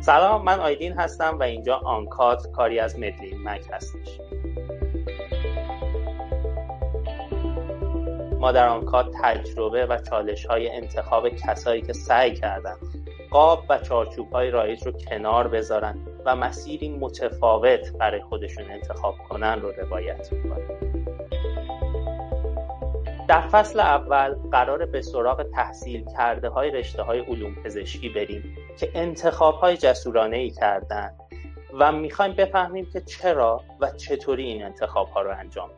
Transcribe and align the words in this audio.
سلام 0.00 0.44
من 0.44 0.60
آیدین 0.60 0.92
هستم 0.92 1.38
و 1.38 1.42
اینجا 1.42 1.76
آنکات 1.76 2.52
کاری 2.52 2.78
از 2.78 2.98
مدلین 2.98 3.42
مک 3.42 3.62
هستش. 3.72 4.20
ما 8.40 8.52
در 8.52 8.68
آنکات 8.68 9.06
تجربه 9.22 9.86
و 9.86 9.98
چالش 10.10 10.46
های 10.46 10.70
انتخاب 10.70 11.28
کسایی 11.28 11.82
که 11.82 11.92
سعی 11.92 12.34
کردن 12.34 12.76
قاب 13.30 13.64
و 13.68 13.78
چارچوب 13.78 14.32
های 14.32 14.50
رایج 14.50 14.86
رو 14.86 14.92
کنار 14.92 15.48
بذارن 15.48 15.98
و 16.24 16.36
مسیری 16.36 16.88
متفاوت 16.88 17.92
برای 17.98 18.22
خودشون 18.22 18.64
انتخاب 18.70 19.14
کنن 19.28 19.60
رو 19.60 19.72
روایت 19.72 20.32
می‌کنیم 20.32 20.78
در 23.28 23.40
فصل 23.40 23.80
اول 23.80 24.34
قرار 24.52 24.86
به 24.86 25.02
سراغ 25.02 25.42
تحصیل 25.42 26.04
کرده 26.18 26.48
های 26.48 26.70
رشته 26.70 27.02
های 27.02 27.20
علوم 27.20 27.54
پزشکی 27.54 28.08
بریم. 28.08 28.56
که 28.78 28.90
انتخاب 28.94 29.54
های 29.54 29.76
جسورانه 29.76 30.36
ای 30.36 30.50
کردن 30.50 31.18
و 31.72 31.92
می‌خوایم 31.92 32.36
بفهمیم 32.36 32.90
که 32.92 33.00
چرا 33.00 33.64
و 33.80 33.90
چطوری 33.90 34.44
این 34.44 34.64
انتخاب 34.64 35.08
ها 35.08 35.22
رو 35.22 35.38
انجام 35.38 35.70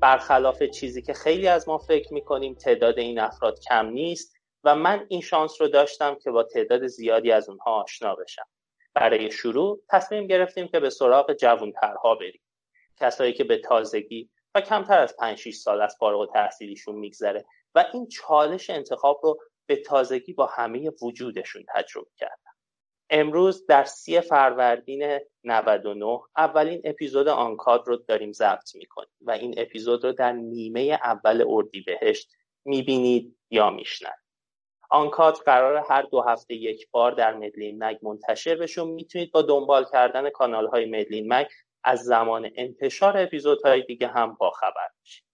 برخلاف 0.00 0.62
چیزی 0.62 1.02
که 1.02 1.12
خیلی 1.12 1.48
از 1.48 1.68
ما 1.68 1.78
فکر 1.78 2.14
می‌کنیم 2.14 2.54
تعداد 2.54 2.98
این 2.98 3.18
افراد 3.18 3.60
کم 3.60 3.86
نیست 3.86 4.36
و 4.64 4.74
من 4.74 5.06
این 5.08 5.20
شانس 5.20 5.60
رو 5.60 5.68
داشتم 5.68 6.14
که 6.14 6.30
با 6.30 6.42
تعداد 6.42 6.86
زیادی 6.86 7.32
از 7.32 7.48
اونها 7.48 7.82
آشنا 7.82 8.14
بشم. 8.14 8.46
برای 8.94 9.30
شروع 9.30 9.80
تصمیم 9.90 10.26
گرفتیم 10.26 10.68
که 10.68 10.80
به 10.80 10.90
سراغ 10.90 11.32
جوانترها 11.32 12.14
بریم. 12.14 12.40
کسایی 13.00 13.32
که 13.32 13.44
به 13.44 13.58
تازگی 13.58 14.30
و 14.54 14.60
کمتر 14.60 14.98
از 14.98 15.16
5 15.16 15.38
6 15.38 15.54
سال 15.54 15.80
از 15.80 15.96
فارغ 16.00 16.32
تحصیلیشون 16.32 16.94
میگذره 16.94 17.44
و 17.74 17.84
این 17.92 18.08
چالش 18.08 18.70
انتخاب 18.70 19.20
رو 19.22 19.38
به 19.68 19.76
تازگی 19.76 20.32
با 20.32 20.46
همه 20.46 20.90
وجودشون 21.02 21.64
تجربه 21.74 22.10
کردن 22.16 22.52
امروز 23.10 23.66
در 23.66 23.84
سی 23.84 24.20
فروردین 24.20 25.18
99 25.44 26.20
اولین 26.36 26.80
اپیزود 26.84 27.28
آنکاد 27.28 27.84
رو 27.86 27.96
داریم 27.96 28.32
ضبط 28.32 28.74
می‌کنیم 28.74 29.16
و 29.20 29.30
این 29.30 29.54
اپیزود 29.56 30.04
رو 30.04 30.12
در 30.12 30.32
نیمه 30.32 30.98
اول 31.02 31.44
اردیبهشت 31.48 32.30
می‌بینید 32.64 33.36
یا 33.50 33.70
میشنوید. 33.70 34.28
آنکات 34.90 35.40
قرار 35.44 35.84
هر 35.88 36.02
دو 36.02 36.20
هفته 36.20 36.54
یک 36.54 36.90
بار 36.90 37.12
در 37.12 37.34
مدلین 37.34 37.84
مگ 37.84 37.98
منتشر 38.02 38.54
بشه. 38.54 38.84
می‌تونید 38.84 39.32
با 39.32 39.42
دنبال 39.42 39.84
کردن 39.92 40.30
کانال 40.30 40.66
های 40.66 40.86
مدلین 40.86 41.32
مگ 41.32 41.46
از 41.84 42.04
زمان 42.04 42.50
انتشار 42.54 43.18
اپیزودهای 43.18 43.82
دیگه 43.82 44.08
هم 44.08 44.34
باخبر 44.34 44.88
بشید 45.02 45.27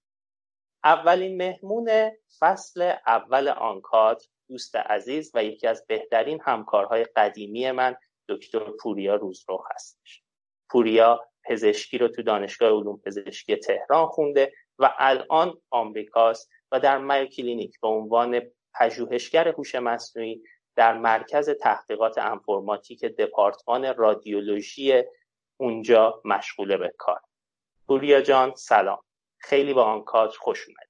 اولین 0.84 1.36
مهمون 1.36 2.10
فصل 2.38 2.92
اول 3.06 3.48
آنکات 3.48 4.28
دوست 4.48 4.76
عزیز 4.76 5.30
و 5.34 5.44
یکی 5.44 5.66
از 5.66 5.86
بهترین 5.86 6.40
همکارهای 6.42 7.04
قدیمی 7.04 7.70
من 7.70 7.96
دکتر 8.28 8.70
پوریا 8.80 9.14
روزرو 9.14 9.64
هستش. 9.74 10.22
پوریا 10.70 11.20
پزشکی 11.44 11.98
رو 11.98 12.08
تو 12.08 12.22
دانشگاه 12.22 12.68
علوم 12.68 13.00
پزشکی 13.04 13.56
تهران 13.56 14.06
خونده 14.06 14.52
و 14.78 14.94
الان 14.98 15.54
آمریکاست 15.70 16.50
و 16.72 16.80
در 16.80 16.98
مایو 16.98 17.26
کلینیک 17.26 17.80
به 17.80 17.88
عنوان 17.88 18.40
پژوهشگر 18.74 19.48
هوش 19.48 19.74
مصنوعی 19.74 20.42
در 20.76 20.98
مرکز 20.98 21.50
تحقیقات 21.50 22.18
انفرماتیک 22.18 23.04
دپارتمان 23.04 23.94
رادیولوژی 23.96 25.02
اونجا 25.56 26.22
مشغوله 26.24 26.76
به 26.76 26.94
کار. 26.98 27.20
پوریا 27.86 28.20
جان 28.20 28.54
سلام. 28.54 28.98
خیلی 29.44 29.74
با 29.74 29.84
آن 29.84 30.04
کار 30.04 30.28
خوش 30.28 30.68
اومد 30.68 30.88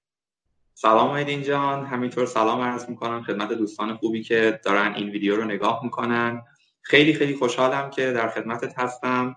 سلام 0.74 1.10
ایدین 1.10 1.42
جان. 1.42 1.86
همینطور 1.86 2.26
سلام 2.26 2.60
عرض 2.60 2.88
می‌کنم 2.88 3.22
خدمت 3.22 3.52
دوستان 3.52 3.96
خوبی 3.96 4.22
که 4.22 4.60
دارن 4.64 4.94
این 4.94 5.10
ویدیو 5.10 5.36
رو 5.36 5.44
نگاه 5.44 5.84
می‌کنن. 5.84 6.42
خیلی 6.82 7.14
خیلی 7.14 7.34
خوشحالم 7.34 7.90
که 7.90 8.12
در 8.12 8.28
خدمتت 8.28 8.78
هستم. 8.78 9.36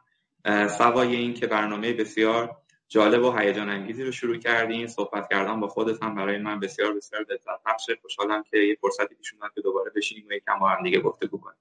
سوای 0.77 1.15
این 1.15 1.33
که 1.33 1.47
برنامه 1.47 1.93
بسیار 1.93 2.57
جالب 2.87 3.23
و 3.23 3.37
هیجان 3.37 3.69
انگیزی 3.69 4.03
رو 4.03 4.11
شروع 4.11 4.37
کردیم 4.37 4.87
صحبت 4.87 5.29
کردم 5.29 5.59
با 5.59 5.67
خودت 5.67 6.03
هم 6.03 6.15
برای 6.15 6.37
من 6.37 6.59
بسیار 6.59 6.93
بسیار 6.93 7.21
لذت 7.21 7.63
بخشه 7.65 7.97
خوشحالم 8.01 8.43
که 8.43 8.57
یه 8.57 8.77
فرصتی 8.81 9.15
پیش 9.15 9.33
اومد 9.33 9.51
که 9.55 9.61
دوباره 9.61 9.91
بشینیم 9.95 10.27
و 10.29 10.33
یکم 10.33 10.59
با 10.59 10.69
هم 10.69 10.83
دیگه 10.83 10.99
گفتگو 10.99 11.37
کنیم. 11.37 11.57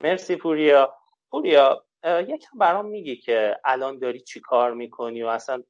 مرسی 0.00 0.36
پوریا. 0.36 0.94
پوریا 1.30 1.84
یکم 2.04 2.58
برام 2.58 2.86
میگی 2.86 3.16
که 3.16 3.56
الان 3.64 3.98
داری 3.98 4.20
چی 4.20 4.40
کار 4.40 4.74
می‌کنی 4.74 5.22
و 5.22 5.26
اصلا 5.26 5.62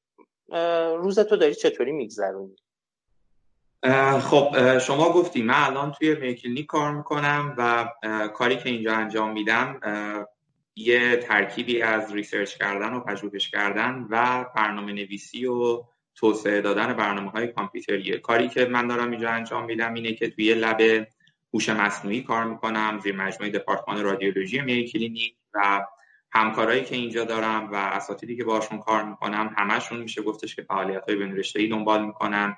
روز 0.96 1.18
تو 1.18 1.36
داری 1.36 1.54
چطوری 1.54 1.92
میگذرونی؟ 1.92 2.56
خب 4.20 4.78
شما 4.78 5.12
گفتی 5.12 5.42
من 5.42 5.54
الان 5.54 5.92
توی 5.92 6.14
Mayo 6.14 6.35
Clinic 6.35 6.66
کار 6.66 6.92
می‌کنم 6.94 7.54
و 7.58 7.88
کاری 8.28 8.56
که 8.56 8.68
اینجا 8.68 8.92
انجام 8.92 9.32
میدم 9.32 9.80
یه 10.76 11.16
ترکیبی 11.16 11.82
از 11.82 12.12
research 12.12 12.56
کردن 12.56 12.92
و 12.92 13.00
پژوهش 13.00 13.48
کردن 13.48 14.06
و 14.10 14.44
برنامه 14.56 14.92
نویسی 14.92 15.46
و 15.46 15.84
توسعه 16.14 16.60
دادن 16.60 16.92
برنامه 16.92 17.30
های 17.30 17.48
کامپیوتریه. 17.48 18.18
کاری 18.18 18.48
که 18.48 18.64
من 18.64 18.86
دارم 18.86 19.10
اینجا 19.10 19.30
انجام 19.30 19.64
میدم 19.64 19.94
اینه 19.94 20.12
که 20.12 20.30
توی 20.30 20.54
lab 20.54 21.06
هوش 21.54 21.68
مصنوعی 21.68 22.22
کار 22.22 22.44
می‌کنم 22.44 23.00
زیر 23.02 23.16
مجموعه 23.16 23.52
دپارتمان 23.52 24.02
رادیولوژی 24.02 24.60
Mayo 24.60 24.84
Clinic 24.84 25.36
و 25.54 25.86
همکارایی 26.32 26.84
که 26.84 26.96
اینجا 26.96 27.24
دارم 27.24 27.72
و 27.72 27.74
اساتیدی 27.74 28.36
که 28.36 28.44
باشون 28.44 28.78
کار 28.78 29.04
می‌کنم 29.04 29.54
همشون 29.58 30.00
میشه 30.00 30.22
گفتش 30.22 30.56
که 30.56 30.62
فعالیت 30.62 31.04
های 31.08 31.16
بین 31.16 31.42
دنبال 31.70 32.06
می‌کنن. 32.06 32.56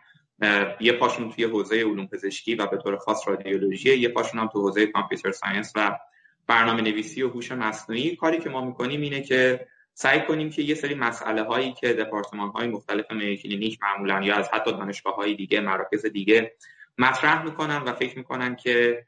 یه 0.81 0.93
پاشون 0.93 1.31
توی 1.31 1.45
حوزه 1.45 1.77
علوم 1.77 2.07
پزشکی 2.07 2.55
و 2.55 2.67
به 2.67 2.77
طور 2.77 2.97
خاص 2.97 3.29
رادیولوژی 3.29 3.99
یه 3.99 4.09
پاشون 4.09 4.41
هم 4.41 4.47
تو 4.47 4.61
حوزه 4.61 4.87
computer 4.87 5.31
science 5.31 5.73
و 5.77 5.99
برنامه 6.47 6.83
نویسی 6.83 7.23
و 7.23 7.29
هوش 7.29 7.53
مصنوعی. 7.53 8.17
کاری 8.17 8.39
که 8.39 8.51
ما 8.51 8.65
می‌کنیم 8.65 9.01
اینه 9.01 9.21
که 9.21 9.67
سعی 9.95 10.21
کنیم 10.21 10.51
که 10.51 10.63
یه 10.63 10.75
سری 10.75 10.95
مسئله 10.95 11.43
هایی 11.43 11.73
که 11.73 11.93
دپارتمان 11.93 12.49
های 12.49 12.69
مختلف 12.69 13.07
کلینیک 13.43 13.79
معمولا 13.83 14.23
یا 14.23 14.37
از 14.37 14.49
حتی 14.53 14.73
دانشگاه 14.73 15.15
های 15.15 15.35
دیگه 15.35 15.61
مراکز 15.61 16.07
دیگه 16.07 16.55
مطرح 16.99 17.45
می‌کنن 17.45 17.77
و 17.77 17.93
فکر 17.93 18.19
می‌کنن 18.19 18.57
که 18.57 19.05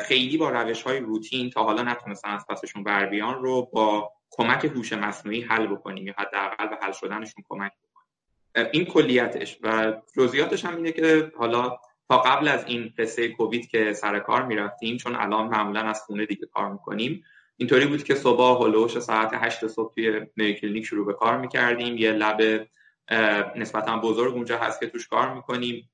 خیلی 0.00 0.36
با 0.36 0.50
روش 0.50 0.82
های 0.82 1.00
روتین 1.00 1.50
تا 1.50 1.64
حالا 1.64 1.82
نتونستن 1.82 2.30
از 2.30 2.46
پسشون 2.46 2.84
بر 2.84 3.06
بیان 3.06 3.42
رو 3.42 3.70
با 3.72 4.12
کمک 4.30 4.64
هوش 4.64 4.92
مصنوعی 4.92 5.40
حل 5.40 5.66
بکنیم 5.66 6.06
یا 6.06 6.14
حداقل 6.18 6.68
به 6.68 6.76
حل 6.82 6.92
شدنشون 6.92 7.44
کمک 7.48 7.72
بکنیم. 7.72 8.70
این 8.72 8.84
کلیتش 8.84 9.58
و 9.62 9.92
جزئیاتش 10.16 10.64
هم 10.64 10.76
اینه 10.76 10.92
که 10.92 11.32
حالا 11.36 11.78
تا 12.08 12.18
قبل 12.18 12.48
از 12.48 12.64
این 12.66 12.92
قصه 12.98 13.28
کووید 13.28 13.68
که 13.68 13.92
سر 13.92 14.18
کار 14.18 14.46
می‌رفتیم 14.46 14.96
چون 14.96 15.16
الان 15.16 15.48
معمولا 15.48 15.80
از 15.80 16.02
خونه 16.02 16.26
دیگه 16.26 16.46
کار 16.46 16.72
می‌کنیم 16.72 17.24
اینطوری 17.56 17.86
بود 17.86 18.04
که 18.04 18.14
صبح 18.14 18.64
حول‌وحوش 18.64 18.98
ساعت 18.98 19.30
8 19.34 19.66
صبح 19.66 19.94
توی 19.94 20.54
کلینیک 20.54 20.84
شروع 20.84 21.06
به 21.06 21.12
کار 21.12 21.38
می‌کردیم 21.38 21.96
یه 21.96 22.12
lab 22.12 22.68
نسبتا 23.56 23.98
بزرگ 23.98 24.34
اونجا 24.34 24.58
هست 24.58 24.80
که 24.80 24.86
توش 24.86 25.08
کار 25.08 25.34
می‌کنیم. 25.34 25.90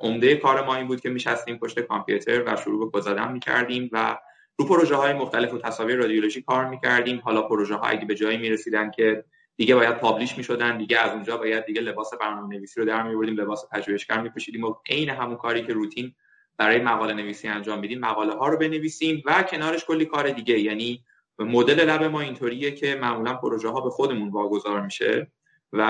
عمده 0.00 0.36
کار 0.36 0.64
ما 0.64 0.76
این 0.76 0.86
بود 0.86 1.00
که 1.00 1.10
میشستیم 1.10 1.58
پشت 1.58 1.80
کامپیوتر 1.80 2.42
و 2.46 2.56
شروع 2.56 2.90
به 2.90 3.00
کد 3.00 3.18
می‌کردیم 3.18 3.90
و 3.92 4.18
رو 4.58 4.66
پروژه 4.66 4.96
های 4.96 5.12
مختلف 5.12 5.54
و 5.54 5.58
تصاویر 5.58 5.96
رادیولوژی 5.96 6.42
کار 6.42 6.68
می‌کردیم. 6.68 7.20
حالا 7.24 7.42
پروژه 7.42 7.74
ها 7.74 7.86
اگه 7.86 8.04
به 8.04 8.14
جایی 8.14 8.38
می‌رسیدن 8.38 8.90
که 8.90 9.24
دیگه 9.56 9.74
باید 9.74 9.98
publish 9.98 10.38
می‌شدن 10.38 10.78
دیگه 10.78 10.98
از 10.98 11.12
اونجا 11.12 11.36
باید 11.36 11.64
دیگه 11.64 11.80
لباس 11.80 12.10
برنامه 12.20 12.56
نویسی 12.56 12.80
رو 12.80 12.86
در 12.86 13.02
میاوردیم 13.02 13.34
لباس 13.34 13.64
پژوهشگر 13.72 14.20
میپوشیدیم 14.20 14.64
و 14.64 14.74
عین 14.90 15.08
همون 15.08 15.36
کاری 15.36 15.62
که 15.62 15.72
روتین 15.72 16.14
برای 16.56 16.80
مقاله 16.80 17.12
نویسی 17.12 17.48
انجام 17.48 17.78
میدیم 17.78 18.00
مقاله 18.00 18.34
ها 18.34 18.48
رو 18.48 18.58
بنویسیم 18.58 19.22
و 19.26 19.42
کنارش 19.42 19.84
کلی 19.84 20.04
کار 20.04 20.30
دیگه. 20.30 20.58
یعنی 20.58 21.04
مدل 21.38 21.90
لب 21.90 22.04
ما 22.04 22.20
اینطوریه 22.20 22.70
که 22.70 22.94
معمولا 22.94 23.34
پروژه 23.34 23.68
ها 23.68 23.80
به 23.80 23.90
خودمون 23.90 24.28
واگذار 24.28 24.80
میشه. 24.80 25.32
و 25.72 25.82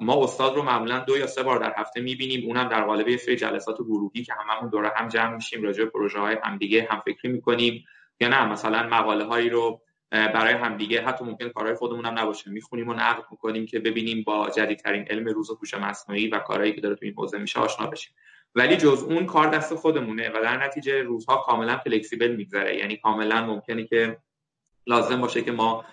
ما 0.00 0.24
استاد 0.24 0.54
رو 0.54 0.62
معمولا 0.62 0.98
دو 0.98 1.18
یا 1.18 1.26
سه 1.26 1.42
بار 1.42 1.58
در 1.58 1.74
هفته 1.76 2.00
می‌بینیم. 2.00 2.46
اونم 2.46 2.68
در 2.68 2.84
قالب 2.84 3.08
یه 3.08 3.16
سری 3.16 3.36
جلسات 3.36 3.76
گروهی 3.76 4.22
که 4.22 4.34
هممون 4.38 4.70
دور 4.70 4.92
هم 4.96 5.08
جمع 5.08 5.34
میشیم 5.34 5.62
راجع 5.62 5.84
به 5.84 5.90
پروژه 5.90 6.18
های 6.18 6.36
همدیگه 6.44 6.88
هم 6.90 7.02
فکری 7.04 7.32
می‌کنیم 7.32 7.84
یا 8.20 8.28
نه. 8.28 8.44
مثلا 8.44 8.82
مقاله 8.82 9.24
هایی 9.24 9.48
رو 9.48 9.80
برای 10.10 10.54
همدیگه 10.54 11.02
حتی 11.02 11.24
ممکن 11.24 11.48
کارهای 11.48 11.74
خودمون 11.74 12.04
هم 12.04 12.18
نباشه 12.18 12.50
می‌خونیم 12.50 12.88
و 12.88 12.92
نقد 12.92 13.24
می‌کنیم 13.30 13.66
که 13.66 13.78
ببینیم 13.78 14.22
با 14.22 14.50
جدیدترین 14.50 15.04
علم 15.10 15.28
روز 15.28 15.50
هوش 15.50 15.74
مصنوعی 15.74 16.28
و 16.28 16.38
کارهایی 16.38 16.72
که 16.72 16.80
داره 16.80 16.94
تو 16.94 17.04
این 17.04 17.14
حوزه 17.14 17.38
میشه 17.38 17.60
آشنا 17.60 17.86
بشیم. 17.86 18.14
ولی 18.54 18.76
جز 18.76 19.02
اون 19.02 19.26
کار 19.26 19.46
دست 19.46 19.74
خودمونه 19.74 20.28
و 20.28 20.42
در 20.42 20.64
نتیجه 20.64 21.02
روزها 21.02 21.36
کاملا 21.36 21.76
فلکسیبل 21.76 22.36
میگذره. 22.36 22.76
یعنی 22.76 22.96
کاملا 22.96 23.46
ممکنه 23.46 23.84
که 23.84 24.18
لازم 24.86 25.20
باشه 25.20 25.42
که 25.42 25.52
ما 25.52 25.84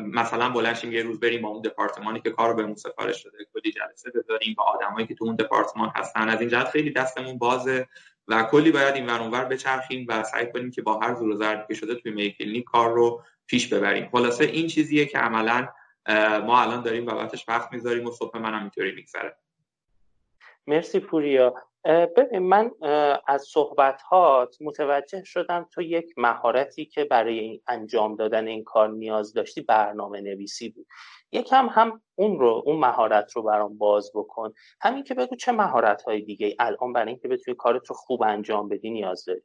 مثلا 0.00 0.48
بلنشیم 0.48 0.92
یه 0.92 1.02
روز 1.02 1.20
بریم 1.20 1.42
با 1.42 1.48
اون 1.48 1.62
دپارتمانی 1.62 2.20
که 2.20 2.30
کار 2.30 2.54
بهمون 2.54 2.74
سفارش 2.74 3.22
شده 3.22 3.38
کلی 3.54 3.72
جلسه 3.72 4.10
بذاریم 4.10 4.54
با 4.58 4.64
آدمایی 4.64 5.06
که 5.06 5.14
تو 5.14 5.24
اون 5.24 5.36
دپارتمان 5.36 5.92
هستن. 5.96 6.28
از 6.28 6.40
این 6.40 6.48
جهت 6.48 6.68
خیلی 6.68 6.90
دستمون 6.90 7.38
بازه 7.38 7.88
و 8.28 8.42
کلی 8.42 8.72
باید 8.72 8.94
این 8.94 9.06
ور 9.06 9.44
بچرخیم 9.44 10.06
و 10.08 10.22
سعی 10.22 10.52
کنیم 10.52 10.70
که 10.70 10.82
با 10.82 10.98
هر 10.98 11.14
زور 11.14 11.28
و 11.28 11.36
ضربی 11.36 11.64
که 11.68 11.74
شده 11.74 11.94
توی 11.94 12.12
میکلینی 12.12 12.62
کار 12.62 12.92
رو 12.92 13.22
پیش 13.46 13.72
ببریم. 13.72 14.08
خلاصه 14.12 14.44
این 14.44 14.66
چیزیه 14.66 15.06
که 15.06 15.18
عملا 15.18 15.68
ما 16.46 16.62
الان 16.62 16.82
داریم 16.82 17.04
بابتش 17.04 17.48
وقت 17.48 17.72
می‌ذاریم 17.72 18.06
و 18.06 18.10
صبح 18.10 18.38
منم 18.38 18.60
اینطوری 18.60 18.92
میگذره. 18.92 19.36
مرسی 20.66 21.00
پوریا. 21.00 21.54
ببین 21.84 22.38
من 22.38 22.70
از 23.26 23.42
صحبت 23.42 24.02
هات 24.02 24.56
متوجه 24.60 25.24
شدم 25.24 25.68
تو 25.72 25.82
یک 25.82 26.14
مهارتی 26.16 26.84
که 26.84 27.04
برای 27.04 27.60
انجام 27.66 28.16
دادن 28.16 28.46
این 28.46 28.64
کار 28.64 28.90
نیاز 28.90 29.32
داشتی 29.32 29.60
برنامه 29.60 30.20
نویسی 30.20 30.68
بود. 30.68 30.86
یکم 31.32 31.66
هم 31.66 32.02
اون 32.14 32.38
رو 32.38 32.62
اون 32.66 32.78
مهارت 32.78 33.32
رو 33.32 33.42
برام 33.42 33.78
باز 33.78 34.10
بکن. 34.14 34.52
همین 34.80 35.04
که 35.04 35.14
بگو 35.14 35.36
چه 35.36 35.52
مهارت 35.52 36.02
های 36.02 36.20
دیگه 36.20 36.56
الان 36.58 36.92
برای 36.92 37.08
اینکه 37.08 37.28
بتونی 37.28 37.56
کارت 37.56 37.86
رو 37.86 37.96
خوب 37.96 38.22
انجام 38.22 38.68
بدی 38.68 38.90
نیاز 38.90 39.24
داری. 39.24 39.42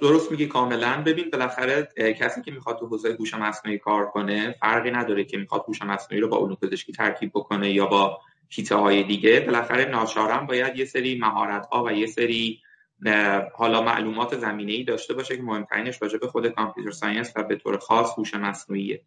درست 0.00 0.30
میگی 0.30 0.46
کاملا. 0.46 1.02
ببین 1.06 1.30
بالاخره 1.30 1.88
کسی 2.20 2.42
که 2.42 2.50
می‌خواد 2.50 2.78
تو 2.78 2.86
حوزه 2.86 3.16
هوش 3.18 3.34
مصنوعی 3.34 3.78
کار 3.78 4.06
کنه 4.06 4.54
فرقی 4.60 4.90
نداره 4.90 5.24
که 5.24 5.38
می‌خواد 5.38 5.64
هوش 5.68 5.82
مصنوعی 5.82 6.20
رو 6.20 6.28
با 6.28 6.36
علوم 6.36 6.54
پزشکی 6.54 6.92
ترکیب 6.92 7.30
بکنه 7.34 7.70
یا 7.70 7.86
با 7.86 8.20
هیته 8.48 8.74
های 8.74 9.02
دیگه 9.02 9.40
بالاخره 9.40 9.84
ناچارم 9.84 10.46
باید 10.46 10.76
یه 10.76 10.84
سری 10.84 11.18
مهارت 11.18 11.66
ها 11.66 11.84
و 11.84 11.92
یه 11.92 12.06
سری 12.06 12.62
حالا 13.54 13.82
معلومات 13.82 14.38
زمینه 14.38 14.72
ای 14.72 14.84
داشته 14.84 15.14
باشه 15.14 15.36
که 15.36 15.42
مهمترینش 15.42 16.02
راجع 16.02 16.18
به 16.18 16.26
خود 16.28 16.48
کامپیوتر 16.48 16.90
ساینس 16.90 17.32
و 17.36 17.42
به 17.42 17.56
طور 17.56 17.78
خاص 17.78 18.18
هوش 18.18 18.34
مصنوعیه. 18.34 19.02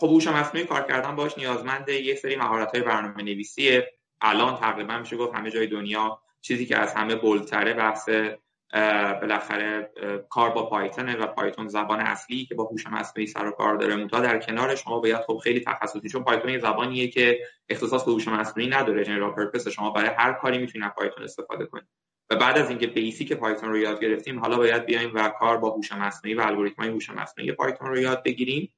خب 0.00 0.06
هوش 0.06 0.26
مصنوعی 0.26 0.66
کار 0.66 0.82
کردن 0.82 1.16
باش 1.16 1.38
نیازمند 1.38 1.88
یه 1.88 2.14
سری 2.14 2.36
مهارت 2.36 2.74
های 2.74 2.82
برنامه 2.82 3.22
نویسیه 3.22 3.92
الان 4.20 4.56
تقریبا 4.56 4.98
میشه 4.98 5.16
گفت 5.16 5.34
همه 5.34 5.50
جای 5.50 5.66
دنیا 5.66 6.18
چیزی 6.40 6.66
که 6.66 6.76
از 6.76 6.94
همه 6.94 7.14
بولتره 7.14 7.74
بحث 7.74 8.08
بالاخره 9.20 9.90
کار 10.30 10.50
با 10.50 10.66
پایتون 10.70 11.08
و 11.08 11.26
پایتون 11.26 11.68
زبان 11.68 12.00
اصلی 12.00 12.44
که 12.44 12.54
با 12.54 12.64
هوش 12.64 12.86
مصنوعی 12.86 13.26
سر 13.26 13.46
و 13.46 13.50
کار 13.50 13.76
داره. 13.76 13.96
منتها 13.96 14.20
در 14.20 14.38
کنار 14.38 14.74
شما 14.74 15.00
باید 15.00 15.20
خب 15.26 15.40
خیلی 15.44 15.60
تخصصی 15.60 16.08
چون 16.08 16.24
پایتون 16.24 16.50
یه 16.50 16.58
زبانیه 16.58 17.08
که 17.08 17.40
اختصاص 17.68 18.04
به 18.04 18.12
هوش 18.12 18.28
مصنوعی 18.28 18.68
نداره. 18.68 19.04
general 19.04 19.32
purpose 19.32 19.68
شما 19.68 19.90
برای 19.90 20.10
هر 20.18 20.32
کاری 20.32 20.58
می‌تونید 20.58 20.94
پایتون 20.94 21.24
استفاده 21.24 21.66
کنید. 21.66 21.86
و 22.30 22.36
بعد 22.36 22.58
از 22.58 22.70
اینکه 22.70 22.86
basic 22.86 23.32
پایتون 23.32 23.68
رو 23.68 23.78
یاد 23.78 24.00
گرفتیم 24.00 24.40
حالا 24.40 24.56
باید 24.56 24.84
بیایم 24.84 25.10
و 25.14 25.28
کار 25.28 25.56
با 25.56 25.70
هوش 25.70 25.92
مصنوعی 25.92 26.34
و 26.34 26.40
الگوریتم‌های 26.40 26.90
هوش 26.90 27.10
مصنوعی 27.10 27.52
پایتون 27.52 27.88
رو 27.88 27.98
یاد 27.98 28.22
بگیریم. 28.22 28.72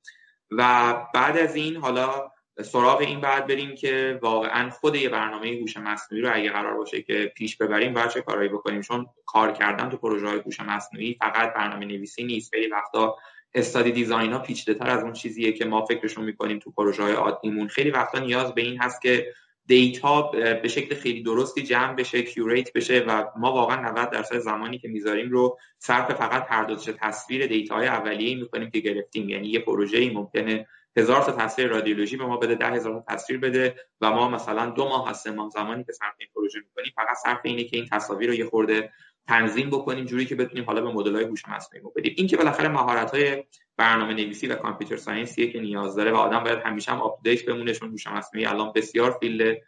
و 0.51 0.95
بعد 1.15 1.39
از 1.39 1.57
این 1.57 1.77
حالا 1.77 2.31
سراغ 2.63 3.01
این 3.01 3.21
بعد 3.21 3.47
بریم 3.47 3.75
که 3.75 4.19
واقعا 4.23 4.71
خود 4.71 4.97
یه 4.97 5.09
برنامه 5.09 5.59
هوش 5.61 5.77
مصنوعی 5.77 6.23
رو 6.23 6.31
اگه 6.35 6.51
قرار 6.51 6.75
باشه 6.75 7.03
که 7.03 7.33
پیش 7.37 7.57
ببریم 7.57 7.95
باید 7.95 8.09
چه 8.09 8.23
کارایی 8.23 8.49
بکنیم؟ 8.49 8.81
چون 8.81 9.07
کار 9.27 9.53
کردن 9.53 9.89
تو 9.89 9.97
پروژه 9.97 10.27
های 10.27 10.39
هوش 10.39 10.61
مصنوعی 10.61 11.17
فقط 11.21 11.55
برنامه 11.55 11.87
نویسی 11.87 12.25
نیست. 12.25 12.55
خیلی 12.55 12.69
وقتا 12.69 13.17
study 13.55 13.93
design 13.93 14.33
ها 14.33 14.39
پیچیده 14.39 14.75
تر 14.75 14.91
از 14.91 15.03
اون 15.03 15.13
چیزیه 15.13 15.53
که 15.53 15.65
ما 15.65 15.85
فکرشون 15.85 16.25
می‌کنیم 16.25 16.59
تو 16.59 16.71
پروژه 16.71 17.03
های 17.03 17.13
عادیمون. 17.13 17.69
خیلی 17.69 17.91
وقتا 17.91 18.19
نیاز 18.19 18.55
به 18.55 18.63
این 18.63 18.81
هست 18.81 19.03
که 19.03 19.33
data 19.67 20.23
به 20.63 20.69
شکل 20.69 20.95
خیلی 20.95 21.23
درستی 21.23 21.63
جمع 21.63 21.95
بشه 21.95 22.23
curate 22.23 22.73
بشه 22.73 22.99
و 23.09 23.25
ما 23.37 23.53
واقعا 23.53 23.91
90 23.91 24.11
درصد 24.11 24.39
زمانی 24.39 24.79
که 24.79 24.89
می‌ذاریم 24.89 25.31
رو 25.31 25.59
صرف 25.79 26.13
فقط 26.13 26.47
پردازش 26.47 26.93
تصویر 27.01 27.47
data 27.47 27.75
های 27.75 27.87
اولیه 27.87 28.37
می‌کنیم 28.37 28.71
که 28.71 28.81
گرفتیم. 28.81 29.29
یعنی 29.29 29.49
یه 29.49 29.59
پروژه 29.59 30.13
ممکنه 30.13 30.67
هزار 30.99 31.23
تا 31.23 31.33
تصویر 31.33 31.69
رادیولوژی 31.69 32.17
به 32.17 32.27
ما 32.27 32.37
بده 32.37 32.55
ده 32.55 32.67
هزار 32.67 32.93
تا 32.93 33.15
تصویر 33.15 33.41
بده 33.41 33.77
و 34.01 34.11
ما 34.11 34.29
مثلا 34.29 34.71
دو 34.71 34.89
ماه 34.89 35.13
سه 35.13 35.31
ماه 35.31 35.51
زمانی 35.51 35.85
که 35.85 35.93
صرف 35.93 36.15
این 36.19 36.29
پروژه 36.35 36.59
می‌کنیم 36.59 36.93
فقط 36.97 37.17
صرف 37.17 37.41
اینه 37.43 37.65
که 37.65 37.77
این 37.77 37.87
تصاویر 37.87 38.29
رو 38.29 38.35
یه 38.35 38.45
خورده 38.45 38.93
تنظیم 39.29 39.71
بکنیم 39.71 40.05
جوری 40.05 40.27
که 40.27 40.35
بتونیم 40.35 40.65
حالا 40.65 40.81
به 40.81 40.93
مدل 40.93 41.15
های 41.15 41.25
هوش 41.25 41.49
مصنوعی 41.49 41.87
بدیم. 41.97 42.15
این 42.17 42.27
که 42.27 42.37
بالاخره 42.37 42.69
مهارت 42.69 43.11
های 43.11 43.45
برنامه 43.77 44.15
نویسی 44.15 44.47
و 44.47 44.55
computer 44.55 44.97
science 44.97 45.41
یه 45.41 45.53
که 45.53 45.61
نیاز 45.61 45.97
داره 45.97 46.13
و 46.13 46.17
آدم 46.17 46.45
باید 46.45 46.59
همیشه 46.59 46.93
هم 46.93 47.01
update 47.01 47.45
بمونه 47.47 47.73
چون 47.73 47.91
هوش 47.91 48.07
مصنوعی 48.07 48.47
الان 48.47 48.73
بسیار 48.75 49.11
field 49.21 49.59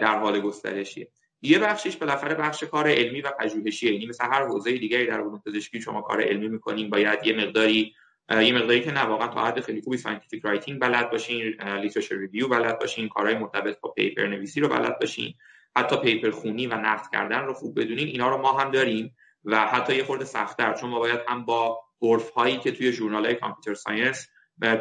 در 0.00 0.18
حال 0.18 0.40
گسترشیه. 0.40 1.08
یه 1.42 1.58
بخشش 1.58 1.96
بالاخره 1.96 2.34
بخش 2.34 2.64
کار 2.64 2.88
علمی 2.88 3.20
و 3.20 3.30
پژوهشی 3.40 3.92
یعنی 3.92 4.06
مثل 4.06 4.24
هر 4.24 4.46
حوزه 4.46 4.78
دیگری 4.78 5.06
در 5.06 5.20
علوم 5.20 5.42
پزشکی 5.46 5.80
شما 5.80 6.02
کار 6.02 6.22
علمی 6.22 6.48
می‌کنیم 6.48 6.90
باید 6.90 7.26
یه 7.26 7.36
مقداری 7.36 7.94
یه 8.30 8.52
مقداری 8.52 8.80
که 8.80 8.92
نه 8.92 9.00
واقعا 9.00 9.28
تا 9.28 9.44
حد 9.44 9.60
خیلی 9.60 9.80
خوبی 9.80 9.96
scientific 9.96 10.44
writing 10.44 10.80
بلد 10.80 11.10
باشین 11.10 11.62
literature 11.82 12.16
review 12.16 12.48
بلد 12.48 12.78
باشین 12.78 13.08
کارهای 13.08 13.34
مرتبط 13.34 13.80
با 13.80 13.90
paper 13.90 14.26
نویسی 14.26 14.60
رو 14.60 14.68
بلد 14.68 14.98
باشین 15.00 15.34
حتی 15.76 15.96
paper 15.96 16.30
خونی 16.30 16.66
و 16.66 16.74
نقد 16.74 17.06
کردن 17.12 17.44
رو 17.44 17.54
خوب 17.54 17.80
بدونین 17.80 18.06
اینا 18.06 18.28
رو 18.28 18.38
ما 18.38 18.52
هم 18.52 18.70
داریم 18.70 19.16
و 19.44 19.66
حتی 19.66 19.96
یه 19.96 20.04
خورده 20.04 20.24
سختتر 20.24 20.74
چون 20.74 20.90
ما 20.90 20.98
باید 20.98 21.20
هم 21.28 21.44
با 21.44 21.80
عرف 22.02 22.30
هایی 22.30 22.58
که 22.58 22.72
توی 22.72 22.92
ژورنال 22.92 23.26
های 23.26 23.34
computer 23.34 23.74
science 23.74 24.28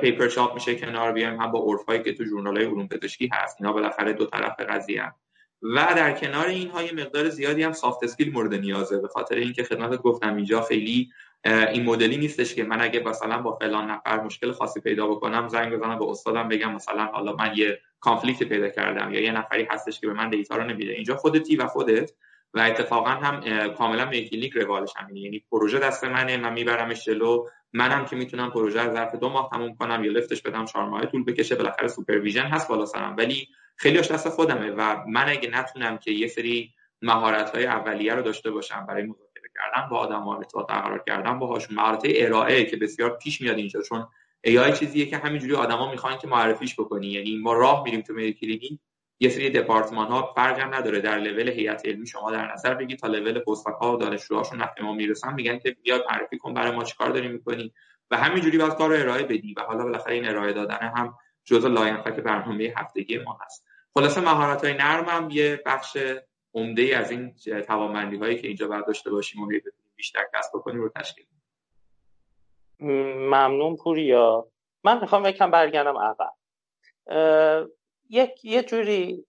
paper 0.01 0.27
چاپ 0.27 0.53
میشه 0.53 0.75
کنار 0.75 1.11
بیایم 1.11 1.41
هم 1.41 1.51
با 1.51 1.59
عرف 1.59 1.85
هایی 1.85 2.03
که 2.03 2.13
تو 2.13 2.25
ژورنال 2.25 2.57
های 2.57 2.65
علوم 2.65 2.87
پزشکی 2.87 3.29
هست 3.33 3.57
اینا 3.59 3.73
بالاخره 3.73 4.13
دو 4.13 4.25
طرف 4.25 4.59
قضیه. 4.59 5.13
و 5.61 5.93
در 5.95 6.11
کنار 6.11 6.47
اینها 6.47 6.83
یه 6.83 6.93
مقدار 6.93 7.29
زیادی 7.29 7.63
هم 7.63 7.71
soft 7.71 8.03
skill 8.03 8.33
مورد 8.33 8.53
نیازه 8.53 8.99
به 8.99 9.07
خاطر 9.07 9.35
اینکه 9.35 9.63
خدمتت 9.63 10.01
گفتم 10.01 10.35
اینجا 10.35 10.61
خیلی 10.61 11.09
این 11.45 11.83
مدلی 11.85 12.17
نیستش 12.17 12.55
که 12.55 12.63
من 12.63 12.81
اگه 12.81 12.99
مثلا 12.99 13.41
با 13.41 13.55
فلان 13.55 13.91
نفر 13.91 14.21
مشکل 14.21 14.51
خاصی 14.51 14.81
پیدا 14.81 15.07
بکنم 15.07 15.47
زنگ 15.47 15.73
بزنم 15.73 15.99
به 15.99 16.05
استادم 16.05 16.47
بگم 16.47 16.73
مثلا 16.73 17.05
حالا 17.05 17.35
من 17.35 17.53
یه 17.55 17.79
conflict 17.99 18.43
پیدا 18.43 18.69
کردم 18.69 19.13
یا 19.13 19.21
یه 19.21 19.31
نفری 19.31 19.67
هستش 19.71 19.99
که 19.99 20.07
به 20.07 20.13
من 20.13 20.29
data 20.29 20.55
رو 20.55 20.63
نمیده. 20.63 20.93
اینجا 20.93 21.15
خودتی 21.15 21.55
و 21.55 21.67
خودت 21.67 22.11
و 22.53 22.59
اتفاقا 22.59 23.09
هم 23.09 23.67
کاملا 23.73 24.05
Mayo 24.05 24.24
Clinic 24.24 24.53
روالش 24.53 24.93
همینه 24.95 25.19
یعنی 25.19 25.45
پروژه 25.51 25.79
دست 25.79 26.03
منه 26.03 26.37
من 26.37 26.53
میبرمش 26.53 27.05
جلو. 27.05 27.45
منم 27.73 28.05
که 28.05 28.15
می‌تونم 28.15 28.51
پروژه 28.51 28.79
از 28.79 28.93
ظرف 28.93 29.15
دو 29.15 29.29
ماه 29.29 29.49
تموم 29.51 29.75
کنم 29.75 30.03
یا 30.03 30.11
لفتش 30.11 30.41
بدم 30.41 30.65
چهار 30.65 30.89
ماه 30.89 31.05
طول 31.05 31.23
بکشه. 31.23 31.55
بالاخره 31.55 31.87
supervision 31.87 32.45
هست 32.45 32.67
بالا 32.67 32.85
سرم. 32.85 33.15
ولی 33.17 33.47
خیلیش 33.75 34.11
دست 34.11 34.29
خودمه 34.29 34.71
و 34.71 35.03
من 35.07 35.29
اگه 35.29 35.49
نتونم 35.49 35.97
که 35.97 36.11
یه 36.11 36.27
سری 36.27 36.73
مهارت 37.01 37.49
های 37.49 37.65
اولیه 37.65 38.15
رو 38.15 38.21
داشته 38.21 38.51
باشم 38.51 38.85
برای 38.85 39.03
کردن 39.59 39.89
با 39.89 39.97
آدم 39.97 40.21
ها 40.21 40.37
ارتباط 40.37 40.67
برقرار 40.67 41.03
کردن 41.07 41.39
باهاشون. 41.39 41.75
مهارت 41.75 42.01
ارائه 42.05 42.65
که 42.65 42.77
بسیار 42.77 43.17
پیش 43.17 43.41
میاد 43.41 43.57
اینجا 43.57 43.81
چون 43.81 44.07
ای 44.43 44.73
چیزیه 44.73 45.05
که 45.05 45.17
همینجوری 45.17 45.55
آدما 45.55 45.91
می‌خوان 45.91 46.17
که 46.17 46.27
معرفیش 46.27 46.79
بکنی. 46.79 47.07
یعنی 47.07 47.37
ما 47.37 47.53
راه 47.53 47.83
میریم 47.83 48.01
تو 48.01 48.13
کلینیک 48.13 48.79
یه 49.19 49.29
سری 49.29 49.49
دپارتمان 49.49 50.07
ها 50.07 50.33
فرق 50.35 50.73
نداره. 50.73 51.01
در 51.01 51.17
لول 51.17 51.49
هیئت 51.49 51.85
علمی 51.85 52.07
شما 52.07 52.31
در 52.31 52.53
نظر 52.53 52.73
بگید 52.73 52.99
تا 52.99 53.07
fellow 53.07 53.41
ها 53.81 53.93
و 53.93 53.97
دانشجوهاشون 53.97 54.59
وقتی 54.59 54.83
ما 54.83 54.93
می‌رسن 54.93 55.33
میگن 55.33 55.59
که 55.59 55.75
بیا 55.83 56.03
معرفی 56.11 56.37
کن 56.37 56.53
برای 56.53 56.71
ما 56.71 56.83
چیکار 56.83 57.09
داری 57.09 57.27
می‌کنی. 57.27 57.73
و 58.11 58.17
همینجوری 58.17 58.57
باید 58.57 58.73
کار 58.73 58.89
رو 58.89 59.01
ارائه 59.01 59.23
بدی. 59.23 59.53
و 59.57 59.61
حالا 59.61 59.83
بالاخره 59.83 60.13
این 60.13 60.29
ارائه 60.29 60.53
دادن 60.53 60.91
هم 60.95 61.15
جزء 61.45 61.67
لاینفک 61.67 62.15
برنامه 62.15 62.73
هفتگی 62.77 63.17
ما 63.17 63.39
هست. 63.45 63.65
خلاصه 63.93 64.21
مهارت 64.21 64.65
های 64.65 64.73
نرم 64.73 65.05
هم 65.05 65.29
یه 65.29 65.63
بخش 65.65 65.97
عمده 66.53 66.97
از 66.97 67.11
این 67.11 67.33
توانمندی 67.67 68.17
هایی 68.17 68.41
که 68.41 68.47
اینجا 68.47 68.67
باید 68.67 68.85
داشته 68.87 69.09
باشیم 69.09 69.43
و 69.43 69.47
بیشتر 69.95 70.21
کسب 70.33 70.51
بکنیم 70.53 70.81
رو 70.81 70.89
تشکیل 70.89 71.25
ممنون 72.79 73.75
پوریا. 73.75 74.47
من 74.83 75.01
می‌خوام 75.01 75.25
یکم 75.25 75.51
برگردم 75.51 75.97
عقب. 75.97 76.33
یک 78.09 78.45
یه 78.45 78.63
جوری 78.63 79.25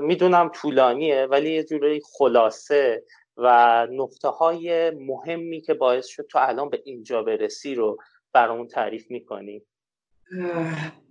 می‌دونم 0.00 0.48
طولانیه 0.48 1.26
ولی 1.26 1.52
یه 1.52 1.64
جوری 1.64 2.00
خلاصه 2.18 3.04
و 3.36 3.86
نقطه 3.90 4.28
های 4.28 4.90
مهمی 4.90 5.60
که 5.60 5.74
باعث 5.74 6.06
شد 6.06 6.26
تو 6.26 6.38
الان 6.42 6.68
به 6.68 6.82
اینجا 6.84 7.22
برسی 7.22 7.74
رو 7.74 7.98
برامون 8.32 8.66
تعریف 8.66 9.10
می‌کنی. 9.10 9.62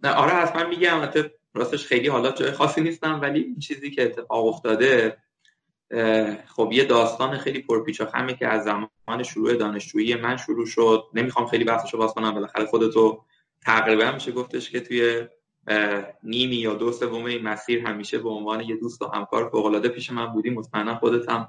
آره 0.04 0.32
حتما 0.32 0.70
میگم 0.70 1.12
راستش 1.54 1.86
خیلی 1.86 2.08
حالا 2.08 2.32
جای 2.32 2.52
خاصی 2.52 2.82
نیستم 2.82 3.22
ولی 3.22 3.44
این 3.44 3.60
چیزی 3.60 3.92
که 3.92 4.04
اتفاق 4.04 4.46
افتاده 4.46 5.18
خب 6.48 6.70
یه 6.74 6.84
داستان 6.84 7.38
خیلی 7.38 7.62
پرپیچ 7.62 8.02
و 8.02 8.06
خمه 8.06 8.34
که 8.34 8.48
از 8.48 8.64
زمان 8.64 9.24
شروع 9.24 9.56
دانشجویی 9.56 10.16
من 10.16 10.38
شروع 10.38 10.66
شد. 10.66 11.04
نمی‌خوام 11.14 11.48
خیلی 11.48 11.64
بحثشو 11.64 11.98
باز 11.98 12.14
کنم 12.14 12.34
بالاخره 12.34 12.66
خودتو 12.66 13.24
تقریبا 13.62 14.12
میشه 14.12 14.32
گفتش 14.32 14.70
که 14.70 14.80
توی 14.80 15.28
نیمی 16.24 16.56
یا 16.56 16.74
دو 16.74 16.92
سوم 16.92 17.26
این 17.26 17.44
مسیر 17.44 17.88
همیشه 17.88 18.20
به 18.20 18.30
عنوان 18.30 18.62
یه 18.62 18.76
دوست 18.76 19.02
و 19.02 19.12
همکار 19.14 19.50
فوق 19.50 19.66
العاده 19.66 19.90
پیش 19.90 20.12
من 20.12 20.26
بودی. 20.26 20.50
مطمئنا 20.50 20.96
خودت 20.96 21.30
هم 21.30 21.48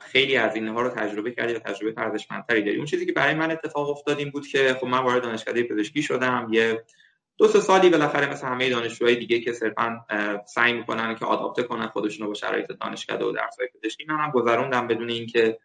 خیلی 0.00 0.36
از 0.36 0.54
اینها 0.54 0.82
رو 0.82 0.88
تجربه 0.88 1.30
کردی 1.30 1.54
و 1.54 1.58
تجربه 1.58 2.02
ارزشمندتری 2.02 2.62
داری. 2.62 2.76
اون 2.76 2.86
چیزی 2.86 3.06
که 3.06 3.12
برای 3.12 3.34
من 3.34 3.50
اتفاق 3.50 3.90
افتاد 3.90 4.18
این 4.18 4.30
بود 4.30 4.46
که 4.46 4.76
خب 4.80 4.86
من 4.86 4.98
وارد 4.98 5.22
دانشکده 5.22 5.62
پزشکی 5.62 6.02
شدم. 6.02 6.48
یه 6.50 6.84
دو 7.38 7.48
سه 7.48 7.60
سالی 7.60 7.90
بالاخره 7.90 8.32
مثل 8.32 8.46
همه 8.46 8.70
دانشجوهای 8.70 9.16
دیگه 9.16 9.40
که 9.40 9.52
صرفا 9.52 10.00
سعی 10.46 10.72
می‌کنن 10.72 11.14
که 11.14 11.24
آداپته 11.24 11.62
کنن 11.62 11.86
خودشون 11.86 12.22
رو 12.22 12.28
با 12.28 12.34
شرایط 12.34 12.66
دانشکده 12.66 13.24
و 13.24 13.32
درسای 13.32 13.68
پزشکی 13.74 14.04
من 14.08 14.18
هم 14.18 14.30
گذروندم 14.30 14.86
بدون 14.86 15.10
اینکه 15.10 15.58